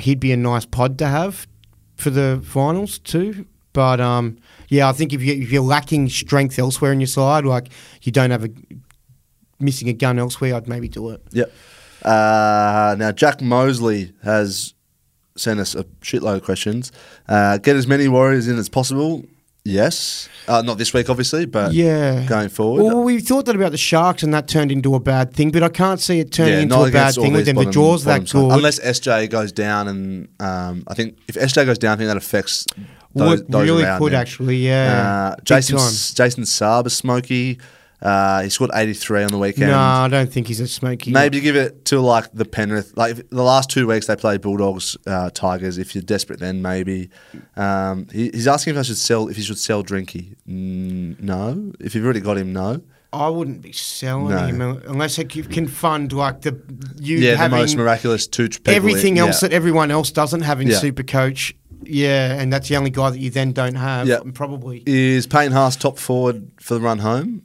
he'd 0.00 0.20
be 0.20 0.30
a 0.30 0.36
nice 0.36 0.64
pod 0.64 0.98
to 0.98 1.06
have 1.06 1.48
for 1.96 2.10
the 2.10 2.40
finals 2.44 2.98
too. 3.00 3.46
But 3.72 4.00
um, 4.00 4.38
yeah, 4.68 4.88
I 4.88 4.92
think 4.92 5.12
if 5.12 5.22
you 5.22 5.34
if 5.34 5.50
you're 5.50 5.62
lacking 5.62 6.08
strength 6.08 6.58
elsewhere 6.58 6.92
in 6.92 7.00
your 7.00 7.06
side, 7.06 7.44
like 7.44 7.68
you 8.02 8.12
don't 8.12 8.30
have 8.30 8.44
a 8.44 8.50
missing 9.60 9.88
a 9.88 9.92
gun 9.92 10.18
elsewhere, 10.18 10.54
I'd 10.54 10.68
maybe 10.68 10.88
do 10.88 11.10
it. 11.10 11.22
Yep. 11.32 11.52
Uh, 12.04 12.96
now, 12.98 13.12
Jack 13.12 13.40
Mosley 13.40 14.12
has 14.24 14.74
sent 15.36 15.60
us 15.60 15.74
a 15.74 15.84
shitload 16.02 16.36
of 16.36 16.44
questions. 16.44 16.92
Uh, 17.28 17.58
get 17.58 17.76
as 17.76 17.86
many 17.86 18.08
Warriors 18.08 18.48
in 18.48 18.58
as 18.58 18.68
possible. 18.68 19.24
Yes. 19.64 20.28
Uh, 20.48 20.60
not 20.62 20.76
this 20.76 20.92
week, 20.92 21.08
obviously, 21.08 21.46
but 21.46 21.72
Yeah, 21.72 22.26
going 22.26 22.48
forward. 22.48 22.82
Well, 22.82 23.02
we 23.04 23.20
thought 23.20 23.44
that 23.46 23.54
about 23.54 23.70
the 23.70 23.78
Sharks, 23.78 24.24
and 24.24 24.34
that 24.34 24.48
turned 24.48 24.72
into 24.72 24.96
a 24.96 25.00
bad 25.00 25.32
thing. 25.32 25.52
But 25.52 25.62
I 25.62 25.68
can't 25.68 26.00
see 26.00 26.18
it 26.18 26.32
turning 26.32 26.54
Yeah, 26.54 26.60
into 26.62 26.82
a 26.82 26.90
bad 26.90 27.14
thing 27.14 27.32
with 27.32 27.46
them. 27.46 27.54
The 27.54 27.60
bottom- 27.60 27.72
draws 27.72 28.04
bottom 28.04 28.24
that 28.24 28.32
good. 28.32 28.50
Unless 28.52 28.80
SJ 28.80 29.30
goes 29.30 29.52
down, 29.52 29.86
and 29.86 30.28
um, 30.40 30.82
I 30.88 30.94
think 30.94 31.16
if 31.28 31.36
SJ 31.36 31.64
goes 31.64 31.78
down, 31.78 31.92
I 31.92 31.96
think 31.96 32.08
that 32.08 32.16
affects 32.16 32.66
those, 33.14 33.40
Would- 33.40 33.48
those 33.52 33.68
really 33.68 33.84
around 33.84 33.98
could 34.00 34.14
actually, 34.14 34.56
yeah. 34.56 35.34
Uh, 35.38 35.40
Jason. 35.44 35.76
Jason 35.78 36.44
Saab 36.44 36.86
is 36.86 36.96
smoky. 36.96 37.58
Uh, 38.00 38.42
he 38.42 38.48
scored 38.50 38.72
83 38.74 39.22
on 39.22 39.30
the 39.30 39.38
weekend. 39.38 39.70
No, 39.70 39.78
I 39.78 40.08
don't 40.08 40.28
think 40.32 40.48
he's 40.48 40.58
a 40.58 40.66
smoky. 40.66 41.12
Maybe 41.12 41.38
give 41.40 41.54
it 41.54 41.84
to 41.84 42.00
like 42.00 42.32
the 42.32 42.44
Penrith. 42.44 42.92
Like 42.96 43.28
the 43.30 43.42
last 43.44 43.70
two 43.70 43.86
weeks 43.86 44.08
they 44.08 44.16
played 44.16 44.40
Bulldogs, 44.40 44.96
uh, 45.06 45.30
Tigers. 45.30 45.78
If 45.78 45.94
you're 45.94 46.02
desperate, 46.02 46.40
then 46.40 46.62
maybe. 46.62 47.10
Um, 47.56 48.08
he, 48.12 48.30
he's 48.34 48.48
asking 48.48 48.74
if 48.74 48.80
I 48.80 48.82
should 48.82 48.96
sell. 48.96 49.28
If 49.28 49.36
he 49.36 49.42
should 49.42 49.56
sell 49.58 49.84
Drinky. 49.84 50.34
Mm, 50.48 51.20
no. 51.20 51.72
If 51.78 51.94
you've 51.94 52.04
already 52.04 52.18
got 52.20 52.38
him, 52.38 52.52
no. 52.52 52.82
I 53.12 53.28
wouldn't 53.28 53.60
be 53.60 53.72
selling 53.72 54.30
No. 54.30 54.46
him 54.46 54.60
unless 54.88 55.14
c- 55.16 55.24
can 55.26 55.68
fund 55.68 56.12
like 56.14 56.40
the 56.40 56.58
you 56.98 57.18
Yeah, 57.18 57.46
the 57.46 57.54
most 57.54 57.76
miraculous 57.76 58.26
two 58.26 58.48
everything 58.66 59.18
in- 59.18 59.22
else 59.24 59.42
yeah. 59.42 59.48
that 59.50 59.54
everyone 59.54 59.90
else 59.90 60.10
doesn't 60.10 60.40
have 60.40 60.60
in 60.62 60.68
Yeah. 60.68 60.78
Super 60.78 61.02
Coach. 61.02 61.54
Yeah, 61.84 62.40
and 62.40 62.52
that's 62.52 62.68
the 62.68 62.76
only 62.76 62.90
guy 62.90 63.10
that 63.10 63.18
you 63.18 63.30
then 63.30 63.52
don't 63.52 63.74
have. 63.74 64.06
Yeah. 64.08 64.20
probably 64.34 64.82
Is 64.86 65.26
Payne 65.26 65.52
Haas 65.52 65.76
top 65.76 65.98
forward 65.98 66.50
for 66.60 66.74
the 66.74 66.80
run 66.80 66.98
home? 66.98 67.42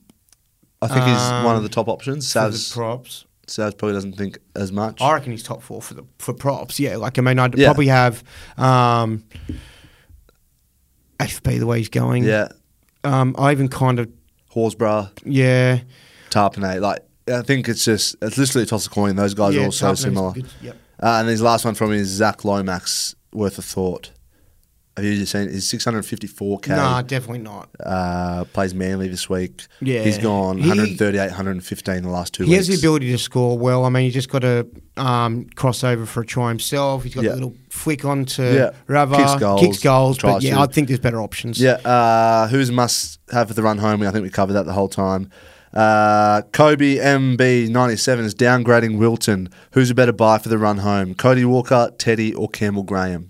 I 0.82 0.88
think 0.88 1.06
he's 1.06 1.46
one 1.46 1.56
of 1.56 1.64
the 1.64 1.70
top 1.70 1.88
options. 1.88 2.26
Savs, 2.32 2.72
props. 2.74 3.26
Savs 3.48 3.78
probably 3.78 3.94
doesn't 3.94 4.14
think 4.14 4.38
as 4.56 4.72
much. 4.72 5.02
I 5.02 5.14
reckon 5.14 5.32
he's 5.32 5.42
top 5.42 5.64
four 5.64 5.82
for 5.82 5.94
the 5.96 6.04
for 6.20 6.34
props. 6.34 6.80
Yeah, 6.80 6.98
like 6.98 7.18
I 7.18 7.22
mean, 7.22 7.40
I'd 7.40 7.58
Yeah. 7.58 7.68
probably 7.68 7.88
have 7.88 8.24
um, 8.58 9.24
FB 11.20 11.60
the 11.60 11.66
way 11.66 11.80
he's 11.80 11.90
going. 11.90 12.24
Yeah, 12.24 12.50
Um, 13.04 13.36
I 13.40 13.52
even 13.52 13.70
kind 13.70 14.00
of 14.00 14.10
Horsburgh, 14.54 15.10
yeah. 15.26 15.80
Tapine. 16.30 16.80
Like 16.82 17.00
I 17.32 17.42
think 17.42 17.68
it's 17.70 17.84
just 17.86 18.16
it's 18.22 18.38
literally 18.38 18.64
a 18.64 18.68
toss 18.68 18.86
a 18.86 18.90
coin. 18.90 19.16
Those 19.16 19.34
guys 19.34 19.56
yeah, 19.56 19.62
are 19.62 19.66
all 19.66 19.72
so 19.72 19.94
similar. 19.96 20.32
good, 20.34 20.46
Yep. 20.62 20.78
Uh, 21.02 21.08
and 21.20 21.28
his 21.30 21.42
last 21.42 21.64
one 21.66 21.76
from 21.76 21.92
me 21.92 21.98
is 21.98 22.08
Zac 22.10 22.44
Lomax, 22.44 23.16
worth 23.32 23.58
a 23.60 23.62
thought. 23.62 24.12
Have 24.98 25.06
you 25.06 25.16
just 25.16 25.32
seen? 25.32 25.50
He's 25.50 25.72
654k. 25.72 26.68
No, 26.70 27.02
definitely 27.08 27.38
not. 27.40 27.70
Uh, 27.80 28.44
plays 28.52 28.74
Manly 28.74 29.08
this 29.08 29.30
week. 29.30 29.66
Yeah. 29.80 30.02
he's 30.04 30.18
gone 30.18 30.58
He- 30.58 30.68
138, 30.68 31.28
115 31.28 32.02
the 32.04 32.10
last 32.10 32.34
two 32.34 32.44
He 32.44 32.50
weeks. 32.50 32.68
has 32.68 32.68
the 32.68 32.82
ability 32.86 33.12
to 33.12 33.18
score 33.18 33.58
well. 33.58 33.86
I 33.86 33.90
mean, 33.90 34.04
he 34.04 34.10
just 34.12 34.30
got 34.30 34.40
to 34.40 34.68
um, 34.98 35.46
cross 35.56 35.84
over 35.84 36.06
for 36.06 36.22
a 36.22 36.26
try 36.26 36.50
himself. 36.50 37.04
He's 37.04 37.14
got 37.16 37.24
Yeah. 37.24 37.34
a 37.34 37.36
little 37.36 37.54
flick 37.70 38.04
onto 38.04 38.42
Yeah. 38.44 38.72
Rava, 38.88 39.16
Kicks 39.18 39.36
goals, 39.36 39.62
kicks 39.62 39.80
goals. 39.80 40.18
But 40.18 40.42
yeah, 40.42 40.56
to. 40.56 40.62
I 40.62 40.66
think 40.66 40.88
there's 40.88 41.00
better 41.00 41.22
options. 41.22 41.62
Yeah, 41.62 41.74
uh, 41.86 42.48
who's 42.48 42.72
must 42.72 43.20
have 43.32 43.48
for 43.50 43.54
the 43.54 43.62
run 43.64 43.78
home? 43.78 44.02
I 44.02 44.10
think 44.12 44.24
we 44.24 44.30
covered 44.32 44.54
that 44.54 44.66
the 44.66 44.74
whole 44.74 44.90
time. 44.90 45.30
Uh, 45.74 46.42
Kobe 46.54 46.96
MB97 46.96 48.20
is 48.22 48.34
downgrading 48.34 48.98
Wilton. 48.98 49.50
Who's 49.72 49.92
a 49.92 49.96
better 49.96 50.12
buy 50.14 50.40
for 50.40 50.50
the 50.50 50.58
run 50.58 50.80
home? 50.80 51.14
Cody 51.14 51.46
Walker, 51.46 51.92
Teddy, 52.00 52.34
or 52.34 52.48
Campbell 52.50 52.84
Graham? 52.84 53.30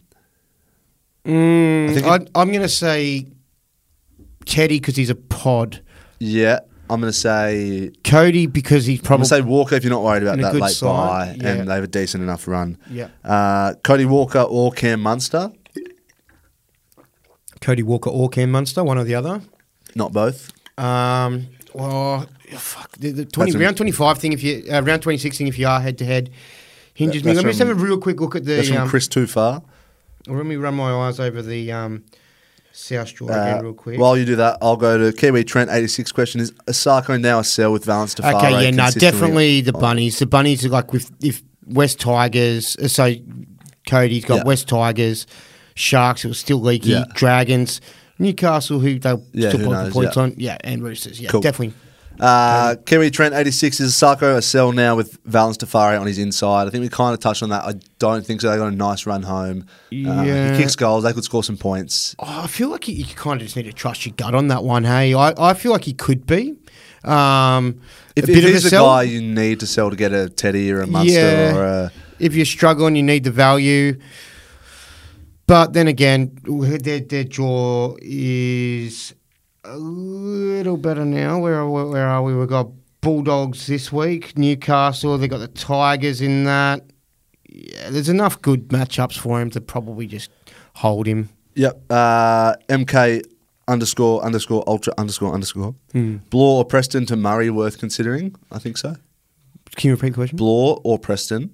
Mm, 1.28 2.03
I 2.03 2.15
I, 2.15 2.19
I'm 2.36 2.49
going 2.49 2.61
to 2.61 2.69
say 2.69 3.28
Teddy 4.45 4.80
because 4.80 4.95
he's 4.95 5.09
a 5.09 5.15
pod. 5.15 5.82
Yeah, 6.19 6.59
I'm 6.89 7.01
going 7.01 7.11
to 7.11 7.17
say. 7.17 7.91
Cody 8.03 8.47
because 8.47 8.86
he's 8.86 8.99
I'm 8.99 9.03
going 9.03 9.07
probably 9.07 9.23
to 9.25 9.30
say 9.30 9.41
Walker 9.41 9.75
if 9.75 9.84
you're 9.84 9.91
not 9.91 10.03
worried 10.03 10.23
about 10.23 10.39
a 10.39 10.41
that 10.43 10.51
good 10.53 10.61
late 10.61 10.71
side, 10.71 10.88
buy 11.39 11.45
yeah. 11.45 11.53
and 11.53 11.67
they 11.69 11.75
have 11.75 11.84
a 11.84 11.88
decent 11.88 12.23
enough 12.23 12.47
run. 12.47 12.78
Yeah. 12.89 13.09
Uh, 13.23 13.73
Cody 13.84 14.05
Walker 14.05 14.39
or 14.39 14.71
Cam 14.71 15.01
Munster? 15.01 15.51
Cody 17.59 17.84
Walker 17.84 18.09
or 18.09 18.30
Cam 18.30 18.51
Munster, 18.51 18.84
one 18.84 18.97
or 18.97 19.03
the 19.03 19.15
other. 19.15 19.41
Not 19.95 20.13
both. 20.13 20.51
Um, 20.78 21.47
well, 21.73 22.25
fuck 22.55 22.91
the, 22.93 23.11
the 23.11 23.25
20, 23.25 23.51
That's 23.51 23.61
a- 23.61 23.65
round 23.65 23.78
25 23.78 24.17
thing. 24.19 24.34
If 24.34 24.43
you 24.43 24.63
uh, 24.71 24.82
round 24.82 25.01
26 25.01 25.38
thing, 25.38 25.47
if 25.47 25.57
you 25.59 25.67
are 25.67 25.82
head 25.82 25.97
to 25.97 26.05
head, 26.05 26.30
hinges 26.93 27.23
That- 27.23 27.30
me. 27.30 27.34
that's 27.34 27.43
Let 27.43 27.45
me 27.45 27.49
just 27.51 27.59
have 27.59 27.67
from- 27.69 27.80
a 27.80 27.84
real 27.84 27.97
quick 27.97 28.21
look 28.21 28.36
at 28.36 28.45
the. 28.45 28.55
That's 28.55 28.69
from 28.69 28.78
um, 28.78 28.89
Chris 28.89 29.07
Too 29.07 29.28
Far. 29.28 29.63
Let 30.28 30.45
me 30.45 30.55
run 30.55 30.75
my 30.75 30.91
eyes 31.07 31.19
over 31.19 31.41
the 31.41 31.71
um, 31.71 32.03
South 32.71 33.07
Shore 33.09 33.32
Uh, 33.32 33.41
again, 33.41 33.63
real 33.63 33.73
quick. 33.73 33.99
While 33.99 34.17
you 34.17 34.25
do 34.25 34.36
that, 34.38 34.57
I'll 34.61 34.78
go 34.78 34.97
to 34.97 35.11
Kiwi 35.17 35.43
Trent. 35.43 35.69
Eighty 35.71 35.88
six 35.88 36.11
question 36.11 36.41
is 36.41 36.51
Isaako 36.67 37.19
now 37.19 37.39
a 37.39 37.43
sell 37.43 37.71
with 37.71 37.86
Valynce? 37.86 38.19
Okay, 38.19 38.63
yeah, 38.65 38.71
no, 38.71 38.89
definitely 38.91 39.61
the 39.61 39.73
bunnies. 39.73 40.19
The 40.19 40.25
bunnies 40.25 40.65
are 40.65 40.69
like 40.69 40.93
with 40.93 41.11
if 41.23 41.41
West 41.65 41.99
Tigers. 41.99 42.75
uh, 42.78 42.88
So 42.88 43.13
Cody's 43.88 44.25
got 44.25 44.38
Yeah. 44.38 44.43
West 44.43 44.67
Tigers, 44.67 45.25
Sharks. 45.75 46.23
It 46.25 46.28
was 46.28 46.39
still 46.39 46.59
leaky. 46.61 46.89
Yeah. 46.89 47.05
Dragons, 47.13 47.82
Newcastle, 48.19 48.80
who 48.80 48.99
they'll 48.99 49.23
Yeah, 49.34 49.49
still 49.49 49.65
put 49.65 49.71
knows, 49.71 49.93
points 49.93 50.17
on. 50.17 50.34
Yeah, 50.38 50.57
and 50.61 50.84
Roosters. 50.84 51.19
Yeah, 51.21 51.30
Cool. 51.30 51.41
definitely. 51.41 51.73
Uh, 52.20 52.76
Kiwi 52.86 53.11
Trent, 53.11 53.36
86 53.36 53.80
is 53.80 53.93
Isaako 53.93 54.38
a 54.38 54.41
sell 54.41 54.72
now 54.72 54.95
with 54.95 55.24
Valynce 55.26 55.57
Te 55.57 55.65
Whare 55.68 55.99
on 55.99 56.07
his 56.07 56.18
inside. 56.18 56.68
I 56.68 56.72
think 56.72 56.82
we 56.82 56.89
kind 56.89 57.13
of 57.13 57.20
touched 57.20 57.43
on 57.43 57.49
that. 57.49 57.63
I 57.63 57.74
don't 57.99 58.26
think 58.26 58.41
so. 58.41 58.49
They 58.49 58.57
got 58.57 58.68
a 58.74 58.76
nice 58.76 59.05
run 59.05 59.24
home. 59.24 59.61
Uh, 59.61 59.68
Yeah. 59.91 60.51
he 60.55 60.57
kicks 60.61 60.76
goals. 60.76 61.03
They 61.03 61.13
could 61.13 61.24
score 61.24 61.43
some 61.43 61.57
points. 61.57 62.15
Oh, 62.20 62.41
I 62.43 62.47
feel 62.47 62.70
like 62.70 62.88
you, 62.88 62.95
you 62.95 63.05
kind 63.05 63.39
of 63.39 63.45
just 63.45 63.55
need 63.55 63.63
to 63.65 63.74
trust 63.74 64.05
your 64.05 64.15
gut 64.15 64.34
on 64.34 64.47
that 64.47 64.63
one. 64.63 64.84
Hey, 64.84 65.13
I, 65.13 65.34
I 65.38 65.53
feel 65.53 65.72
like 65.72 65.84
he 65.84 65.93
could 65.93 66.26
be. 66.26 66.55
Um, 67.03 67.82
If, 68.15 68.28
a 68.28 68.32
if 68.32 68.36
bit 68.36 68.43
of 68.45 68.51
he's 68.51 68.63
a 68.65 68.68
a 68.68 68.70
sell. 68.72 68.86
guy 68.86 69.03
you 69.03 69.22
need 69.22 69.59
to 69.59 69.68
sell 69.68 69.89
to 69.91 69.95
get 69.95 70.11
a 70.11 70.28
Teddy 70.30 70.72
or 70.72 70.82
a 70.82 70.88
Munster 70.88 71.20
Yeah. 71.20 71.55
or 71.55 71.63
a. 71.65 71.91
if 72.20 72.34
you're 72.36 72.45
struggling, 72.45 72.95
you 72.95 73.03
need 73.03 73.24
the 73.26 73.32
value. 73.32 73.99
But 75.45 75.72
then 75.74 75.88
again, 75.88 76.38
their, 76.43 76.99
their 76.99 77.24
draw 77.24 77.95
is 78.01 79.13
a 79.68 79.78
little 79.78 80.78
better 80.78 81.05
now. 81.05 81.39
Where 81.39 81.55
are, 81.55 81.70
we- 81.70 81.91
where 81.91 82.07
are 82.07 82.24
we? 82.24 82.36
We've 82.36 82.47
got 82.47 82.70
Bulldogs 83.01 83.68
this 83.68 83.91
week, 83.91 84.38
Newcastle. 84.38 85.18
They've 85.18 85.30
got 85.30 85.38
the 85.39 85.47
Tigers 85.47 86.22
in 86.22 86.45
that. 86.45 86.84
Yeah, 87.49 87.89
there's 87.89 88.09
enough 88.09 88.41
good 88.41 88.70
matchups 88.70 89.18
for 89.18 89.41
him 89.41 89.49
to 89.51 89.61
probably 89.61 90.07
just 90.07 90.30
hold 90.76 91.07
him. 91.07 91.30
Yep. 91.55 91.82
Uh, 91.89 92.55
MK 92.70 93.22
underscore 93.68 94.24
underscore 94.24 94.63
ultra 94.68 94.93
underscore 94.97 95.34
underscore. 95.34 95.76
Hmm. 95.91 96.18
Blore 96.30 96.59
or 96.59 96.65
Preston 96.65 97.05
to 97.07 97.15
Murray 97.15 97.49
worth 97.49 97.78
considering? 97.80 98.36
I 98.51 98.59
think 98.59 98.78
so. 98.78 98.95
Can 99.76 99.89
you 99.89 99.95
repeat 99.95 100.09
the 100.09 100.15
question? 100.15 100.38
Blore 100.38 100.80
or 100.84 100.97
Preston 100.99 101.51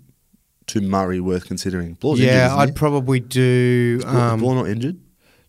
to 0.67 0.81
Murray 0.81 1.19
worth 1.19 1.45
considering? 1.47 1.93
Blore's 1.95 2.19
injured, 2.19 2.33
yeah, 2.35 2.45
isn't 2.47 2.59
I'd 2.59 2.69
he? 2.69 2.73
probably 2.75 3.19
do. 3.19 3.97
Is 3.99 4.05
Blore- 4.05 4.17
Um, 4.21 4.39
Blore 4.39 4.55
not 4.55 4.67
injured? 4.69 4.99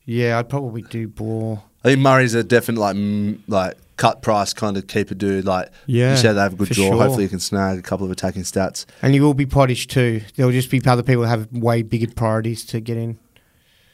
yeah, 0.04 0.38
I'd 0.38 0.48
probably 0.48 0.82
do 0.82 1.08
Ball. 1.08 1.62
I 1.84 1.88
think 1.88 2.00
Murray's 2.00 2.34
a 2.34 2.42
definite 2.42 2.80
like 2.80 2.96
mm, 2.96 3.38
like 3.46 3.76
cut 3.96 4.22
price 4.22 4.52
kind 4.52 4.76
of 4.76 4.86
keeper 4.86 5.14
dude. 5.14 5.44
Like 5.44 5.68
Yeah, 5.86 6.12
you 6.12 6.16
said, 6.16 6.32
they 6.32 6.40
have 6.40 6.54
a 6.54 6.56
good 6.56 6.70
draw. 6.70 6.86
sure. 6.86 6.96
Hopefully, 6.96 7.24
you 7.24 7.28
can 7.28 7.40
snag 7.40 7.78
a 7.78 7.82
couple 7.82 8.06
of 8.06 8.10
attacking 8.10 8.42
stats. 8.42 8.86
And 9.02 9.14
you 9.14 9.22
will 9.22 9.34
be 9.34 9.46
pottish 9.46 9.86
too. 9.86 10.22
There'll 10.36 10.52
just 10.52 10.70
be 10.70 10.80
other 10.86 11.02
people 11.02 11.24
who 11.24 11.28
have 11.28 11.50
way 11.52 11.82
bigger 11.82 12.12
priorities 12.12 12.64
to 12.66 12.80
get 12.80 12.96
in. 12.96 13.18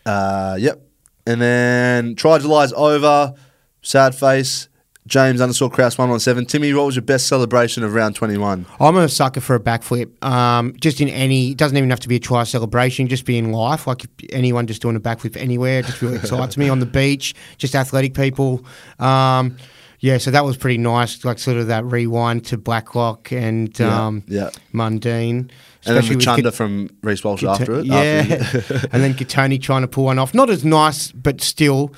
Uh, 0.06 0.56
yep. 0.58 0.80
And 1.26 1.40
then 1.40 2.14
try 2.14 2.38
July's 2.38 2.72
over. 2.72 3.34
Sad 3.82 4.14
face. 4.14 4.68
James 5.10 5.40
underscore 5.40 5.68
Kraus 5.68 5.98
one 5.98 6.08
one 6.08 6.20
seven. 6.20 6.46
Timmy, 6.46 6.72
what 6.72 6.86
was 6.86 6.94
your 6.94 7.02
best 7.02 7.26
celebration 7.26 7.82
of 7.82 7.94
round 7.94 8.14
twenty 8.14 8.38
one? 8.38 8.64
I'm 8.78 8.96
a 8.96 9.08
sucker 9.08 9.40
for 9.40 9.56
a 9.56 9.60
backflip. 9.60 10.10
Um, 10.24 10.72
just 10.80 11.00
in 11.00 11.08
any, 11.08 11.50
it 11.50 11.56
doesn't 11.58 11.76
even 11.76 11.90
have 11.90 11.98
to 12.00 12.08
be 12.08 12.16
a 12.16 12.20
try 12.20 12.44
celebration. 12.44 13.08
Just 13.08 13.24
be 13.24 13.36
in 13.36 13.50
life. 13.50 13.88
Like 13.88 14.04
if 14.04 14.10
anyone 14.30 14.68
just 14.68 14.80
doing 14.80 14.94
a 14.94 15.00
backflip 15.00 15.36
anywhere, 15.36 15.82
just 15.82 16.00
really 16.00 16.16
excites 16.22 16.56
me. 16.56 16.68
On 16.68 16.78
the 16.78 16.86
beach, 16.86 17.34
just 17.58 17.74
athletic 17.74 18.14
people. 18.14 18.64
Um, 19.00 19.56
yeah, 19.98 20.16
so 20.16 20.30
that 20.30 20.44
was 20.46 20.56
pretty 20.56 20.78
nice. 20.78 21.24
Like 21.24 21.38
sort 21.40 21.56
of 21.58 21.66
that 21.66 21.84
rewind 21.84 22.44
to 22.46 22.56
Blacklock 22.56 23.32
and 23.32 23.76
Yeah, 23.78 24.06
um, 24.06 24.22
yeah. 24.28 24.50
Mundine. 24.72 25.50
And 25.86 25.96
then 25.96 26.18
the 26.18 26.42
Kat- 26.42 26.54
from 26.54 26.88
Reece 27.02 27.24
Walsh 27.24 27.42
after 27.42 27.80
it. 27.80 27.86
Yeah, 27.86 28.24
after 28.28 28.58
you- 28.58 28.80
and 28.92 29.02
then 29.02 29.14
Kotoni 29.14 29.60
trying 29.60 29.82
to 29.82 29.88
pull 29.88 30.04
one 30.04 30.18
off. 30.18 30.34
Not 30.34 30.48
as 30.50 30.64
nice, 30.64 31.10
but 31.12 31.40
still 31.40 31.92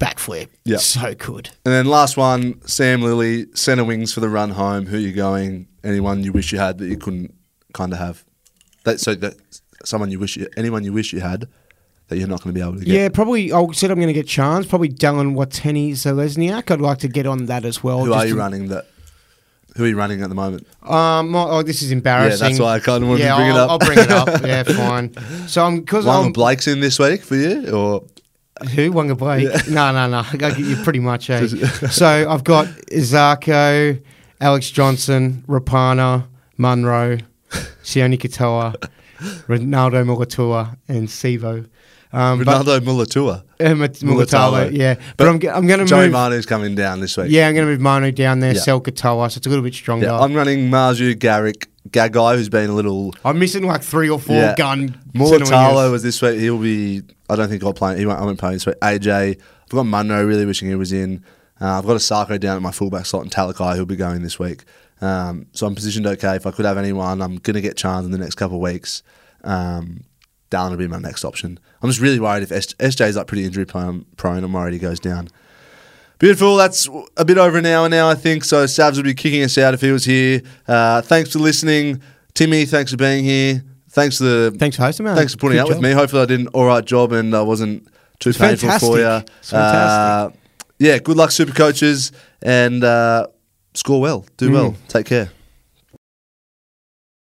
backflip. 0.00 0.48
Yeah. 0.64 0.78
so 0.78 1.14
good. 1.14 1.50
and 1.64 1.72
then 1.74 1.86
last 1.86 2.16
one, 2.16 2.60
Sam 2.66 3.02
Lilly, 3.02 3.46
centre 3.54 3.84
wings 3.84 4.12
for 4.12 4.20
the 4.20 4.28
run 4.28 4.50
home. 4.50 4.86
Who 4.86 4.96
are 4.96 5.00
you 5.00 5.12
going? 5.12 5.68
Anyone 5.84 6.24
you 6.24 6.32
wish 6.32 6.52
you 6.52 6.58
had 6.58 6.78
that 6.78 6.88
you 6.88 6.96
couldn't 6.96 7.34
kind 7.72 7.92
of 7.92 7.98
have? 7.98 8.24
That 8.84 9.00
so 9.00 9.14
that 9.16 9.36
someone 9.84 10.10
you 10.10 10.18
wish 10.18 10.36
you, 10.36 10.48
anyone 10.56 10.84
you 10.84 10.92
wish 10.92 11.12
you 11.12 11.20
had 11.20 11.48
that 12.08 12.18
you're 12.18 12.28
not 12.28 12.42
going 12.42 12.54
to 12.54 12.58
be 12.60 12.66
able 12.66 12.78
to 12.78 12.84
get. 12.84 12.94
Yeah, 12.94 13.08
probably. 13.08 13.52
I 13.52 13.66
said 13.72 13.90
I'm 13.90 13.96
going 13.96 14.08
to 14.08 14.12
get 14.12 14.26
chance. 14.26 14.66
Probably 14.66 14.88
Dallin 14.88 15.34
Watene-Zelezniak. 15.34 16.70
I'd 16.70 16.80
like 16.80 16.98
to 16.98 17.08
get 17.08 17.26
on 17.26 17.46
that 17.46 17.64
as 17.64 17.82
well. 17.82 18.04
Who 18.04 18.12
are 18.12 18.26
you 18.26 18.34
to- 18.34 18.38
running 18.38 18.68
that? 18.68 18.86
Who 19.76 19.84
are 19.84 19.88
you 19.88 19.98
running 19.98 20.22
at 20.22 20.30
the 20.30 20.34
moment? 20.34 20.66
Um, 20.82 21.34
oh, 21.36 21.62
this 21.62 21.82
is 21.82 21.90
embarrassing. 21.90 22.42
Yeah, 22.42 22.48
that's 22.48 22.60
why 22.60 22.74
I 22.76 22.80
kind 22.80 23.02
of 23.02 23.10
wanted 23.10 23.24
yeah, 23.24 23.32
to 23.32 23.36
bring 23.36 23.50
it 23.50 23.52
I'll, 23.52 23.58
up. 23.58 23.70
I'll 23.70 23.78
bring 23.78 23.98
it 23.98 24.10
up. 24.10 24.42
Yeah, 24.46 24.62
fine. 24.62 25.48
So 25.48 25.62
I'm 25.64 25.80
because 25.80 26.06
One 26.06 26.26
I'm 26.26 26.32
Blake's 26.32 26.66
in 26.66 26.80
this 26.80 26.98
week 26.98 27.22
for 27.22 27.36
you, 27.36 27.70
or 27.70 28.02
who 28.74 28.92
Wanga 28.92 29.16
Blake. 29.16 29.68
No, 29.68 29.92
no, 29.92 30.08
no. 30.08 30.22
I 30.30 30.36
got 30.36 30.58
you 30.58 30.76
pretty 30.76 31.00
much. 31.00 31.30
Eh? 31.30 31.46
so 31.90 32.06
I've 32.28 32.44
got 32.44 32.66
Isaako, 32.90 34.02
Alex 34.40 34.70
Johnson, 34.70 35.44
Rapana, 35.46 36.26
Munro, 36.56 37.18
Sione 37.50 38.18
Katoa, 38.18 38.74
Ronaldo 39.46 40.04
Mulitalo, 40.04 40.76
and 40.88 41.08
Sivo. 41.08 41.68
Um, 42.16 42.40
Ronaldo 42.40 42.80
Mulitalo. 42.80 43.42
Uh, 43.60 43.64
Mulitalo, 43.74 44.72
yeah. 44.72 44.94
But, 44.94 45.04
But 45.18 45.28
I'm, 45.28 45.34
I'm 45.56 45.66
going 45.66 45.80
to 45.80 45.84
Joey 45.86 46.04
move. 46.04 46.12
Manu's 46.12 46.46
coming 46.46 46.74
down 46.74 47.00
this 47.00 47.16
week. 47.16 47.26
Yeah, 47.30 47.46
I'm 47.48 47.54
going 47.54 47.66
to 47.66 47.72
move 47.72 47.80
Manu 47.80 48.10
down 48.10 48.40
there, 48.40 48.54
Yeah. 48.54 48.60
sell 48.60 48.80
Katoa, 48.80 49.30
so 49.30 49.36
it's 49.38 49.46
a 49.46 49.50
little 49.50 49.62
bit 49.64 49.74
stronger. 49.74 50.06
Yeah, 50.06 50.18
I'm 50.18 50.32
running 50.34 50.70
Marzhew 50.70 51.18
Garrick, 51.18 51.68
Gagai, 51.90 52.36
who's 52.36 52.48
been 52.48 52.70
a 52.70 52.74
little. 52.74 53.12
I'm 53.24 53.38
missing 53.38 53.66
like 53.66 53.82
three 53.82 54.08
or 54.08 54.18
four 54.18 54.36
Yeah. 54.36 54.54
gun. 54.56 54.98
Mulitalo 55.14 55.90
was 55.90 56.02
this 56.02 56.20
week. 56.22 56.38
He'll 56.40 56.58
be. 56.58 57.02
I 57.28 57.36
don't 57.36 57.48
think 57.48 57.62
I'll 57.64 57.74
play. 57.74 57.98
He 57.98 58.06
won't. 58.06 58.18
I 58.20 58.24
won't 58.24 58.38
play 58.38 58.52
this 58.54 58.64
week. 58.66 58.76
AJ. 58.80 59.38
I've 59.64 59.68
got 59.70 59.84
Munro. 59.84 60.24
Really 60.24 60.46
wishing 60.46 60.68
he 60.68 60.74
was 60.74 60.92
in. 60.92 61.22
Uh, 61.60 61.78
I've 61.78 61.86
got 61.86 61.96
Isaako 61.96 62.38
down 62.40 62.56
at 62.56 62.62
my 62.62 62.70
fullback 62.70 63.04
slot 63.06 63.22
and 63.24 63.32
Talakai 63.32 63.76
who'll 63.76 63.84
be 63.86 63.96
going 63.96 64.22
this 64.22 64.38
week. 64.38 64.64
Um, 65.00 65.46
so 65.52 65.66
I'm 65.66 65.74
positioned 65.74 66.06
okay. 66.06 66.36
If 66.36 66.46
I 66.46 66.50
could 66.50 66.64
have 66.64 66.78
anyone, 66.78 67.20
I'm 67.20 67.36
going 67.36 67.54
to 67.54 67.60
get 67.60 67.76
Chance 67.76 68.04
in 68.06 68.12
the 68.12 68.18
next 68.18 68.36
couple 68.36 68.56
of 68.56 68.62
weeks. 68.62 69.02
Um, 69.44 70.04
Dallin 70.50 70.70
will 70.70 70.76
be 70.78 70.86
my 70.88 70.98
next 70.98 71.24
option. 71.24 71.58
I'm 71.82 71.88
just 71.90 72.00
really 72.00 72.20
worried 72.20 72.42
if 72.42 72.52
S- 72.52 72.74
SJ's 72.74 73.16
like 73.16 73.26
pretty 73.26 73.44
injury 73.44 73.64
prone, 73.66 74.04
prone 74.16 74.44
I'm 74.44 74.52
worried 74.52 74.72
he 74.72 74.78
goes 74.78 75.00
down. 75.00 75.28
Beautiful. 76.18 76.56
That's 76.56 76.88
a 77.16 77.24
bit 77.24 77.36
over 77.36 77.58
an 77.58 77.66
hour 77.66 77.88
now, 77.88 78.08
I 78.08 78.14
think. 78.14 78.44
So 78.44 78.64
Savs 78.64 78.96
would 78.96 79.04
be 79.04 79.12
kicking 79.14 79.42
us 79.42 79.58
out 79.58 79.74
if 79.74 79.80
he 79.82 79.90
was 79.90 80.04
here. 80.04 80.40
Uh, 80.66 81.02
thanks 81.02 81.32
for 81.32 81.40
listening. 81.40 82.00
Timmy, 82.32 82.64
thanks 82.64 82.90
for 82.92 82.96
being 82.96 83.24
here. 83.24 83.62
Thanks 83.90 84.18
for 84.18 84.24
the 84.24 84.56
Thanks 84.58 84.76
for 84.76 84.82
hosting, 84.82 85.04
man. 85.04 85.16
Thanks 85.16 85.32
for 85.32 85.38
putting 85.38 85.56
Good 85.56 85.62
up 85.64 85.68
with 85.68 85.80
me. 85.80 85.92
Hopefully, 85.92 86.22
I 86.22 86.26
did 86.26 86.40
an 86.40 86.48
all 86.48 86.64
right 86.66 86.84
job 86.84 87.12
and 87.12 87.34
I 87.34 87.42
wasn't 87.42 87.86
too 88.20 88.30
It's 88.30 88.38
painful 88.38 88.70
for 88.78 88.98
you. 88.98 89.04
fantastic. 89.04 89.34
It's 89.40 89.50
fantastic. 89.50 90.36
Uh, 90.36 90.40
yeah, 90.78 90.98
good 90.98 91.16
luck, 91.16 91.30
super 91.30 91.52
coaches, 91.52 92.12
and 92.42 92.84
uh, 92.84 93.26
score 93.74 94.00
well. 94.00 94.26
Do 94.36 94.50
well. 94.52 94.72
Mm. 94.72 94.88
Take 94.88 95.06
care. 95.06 95.30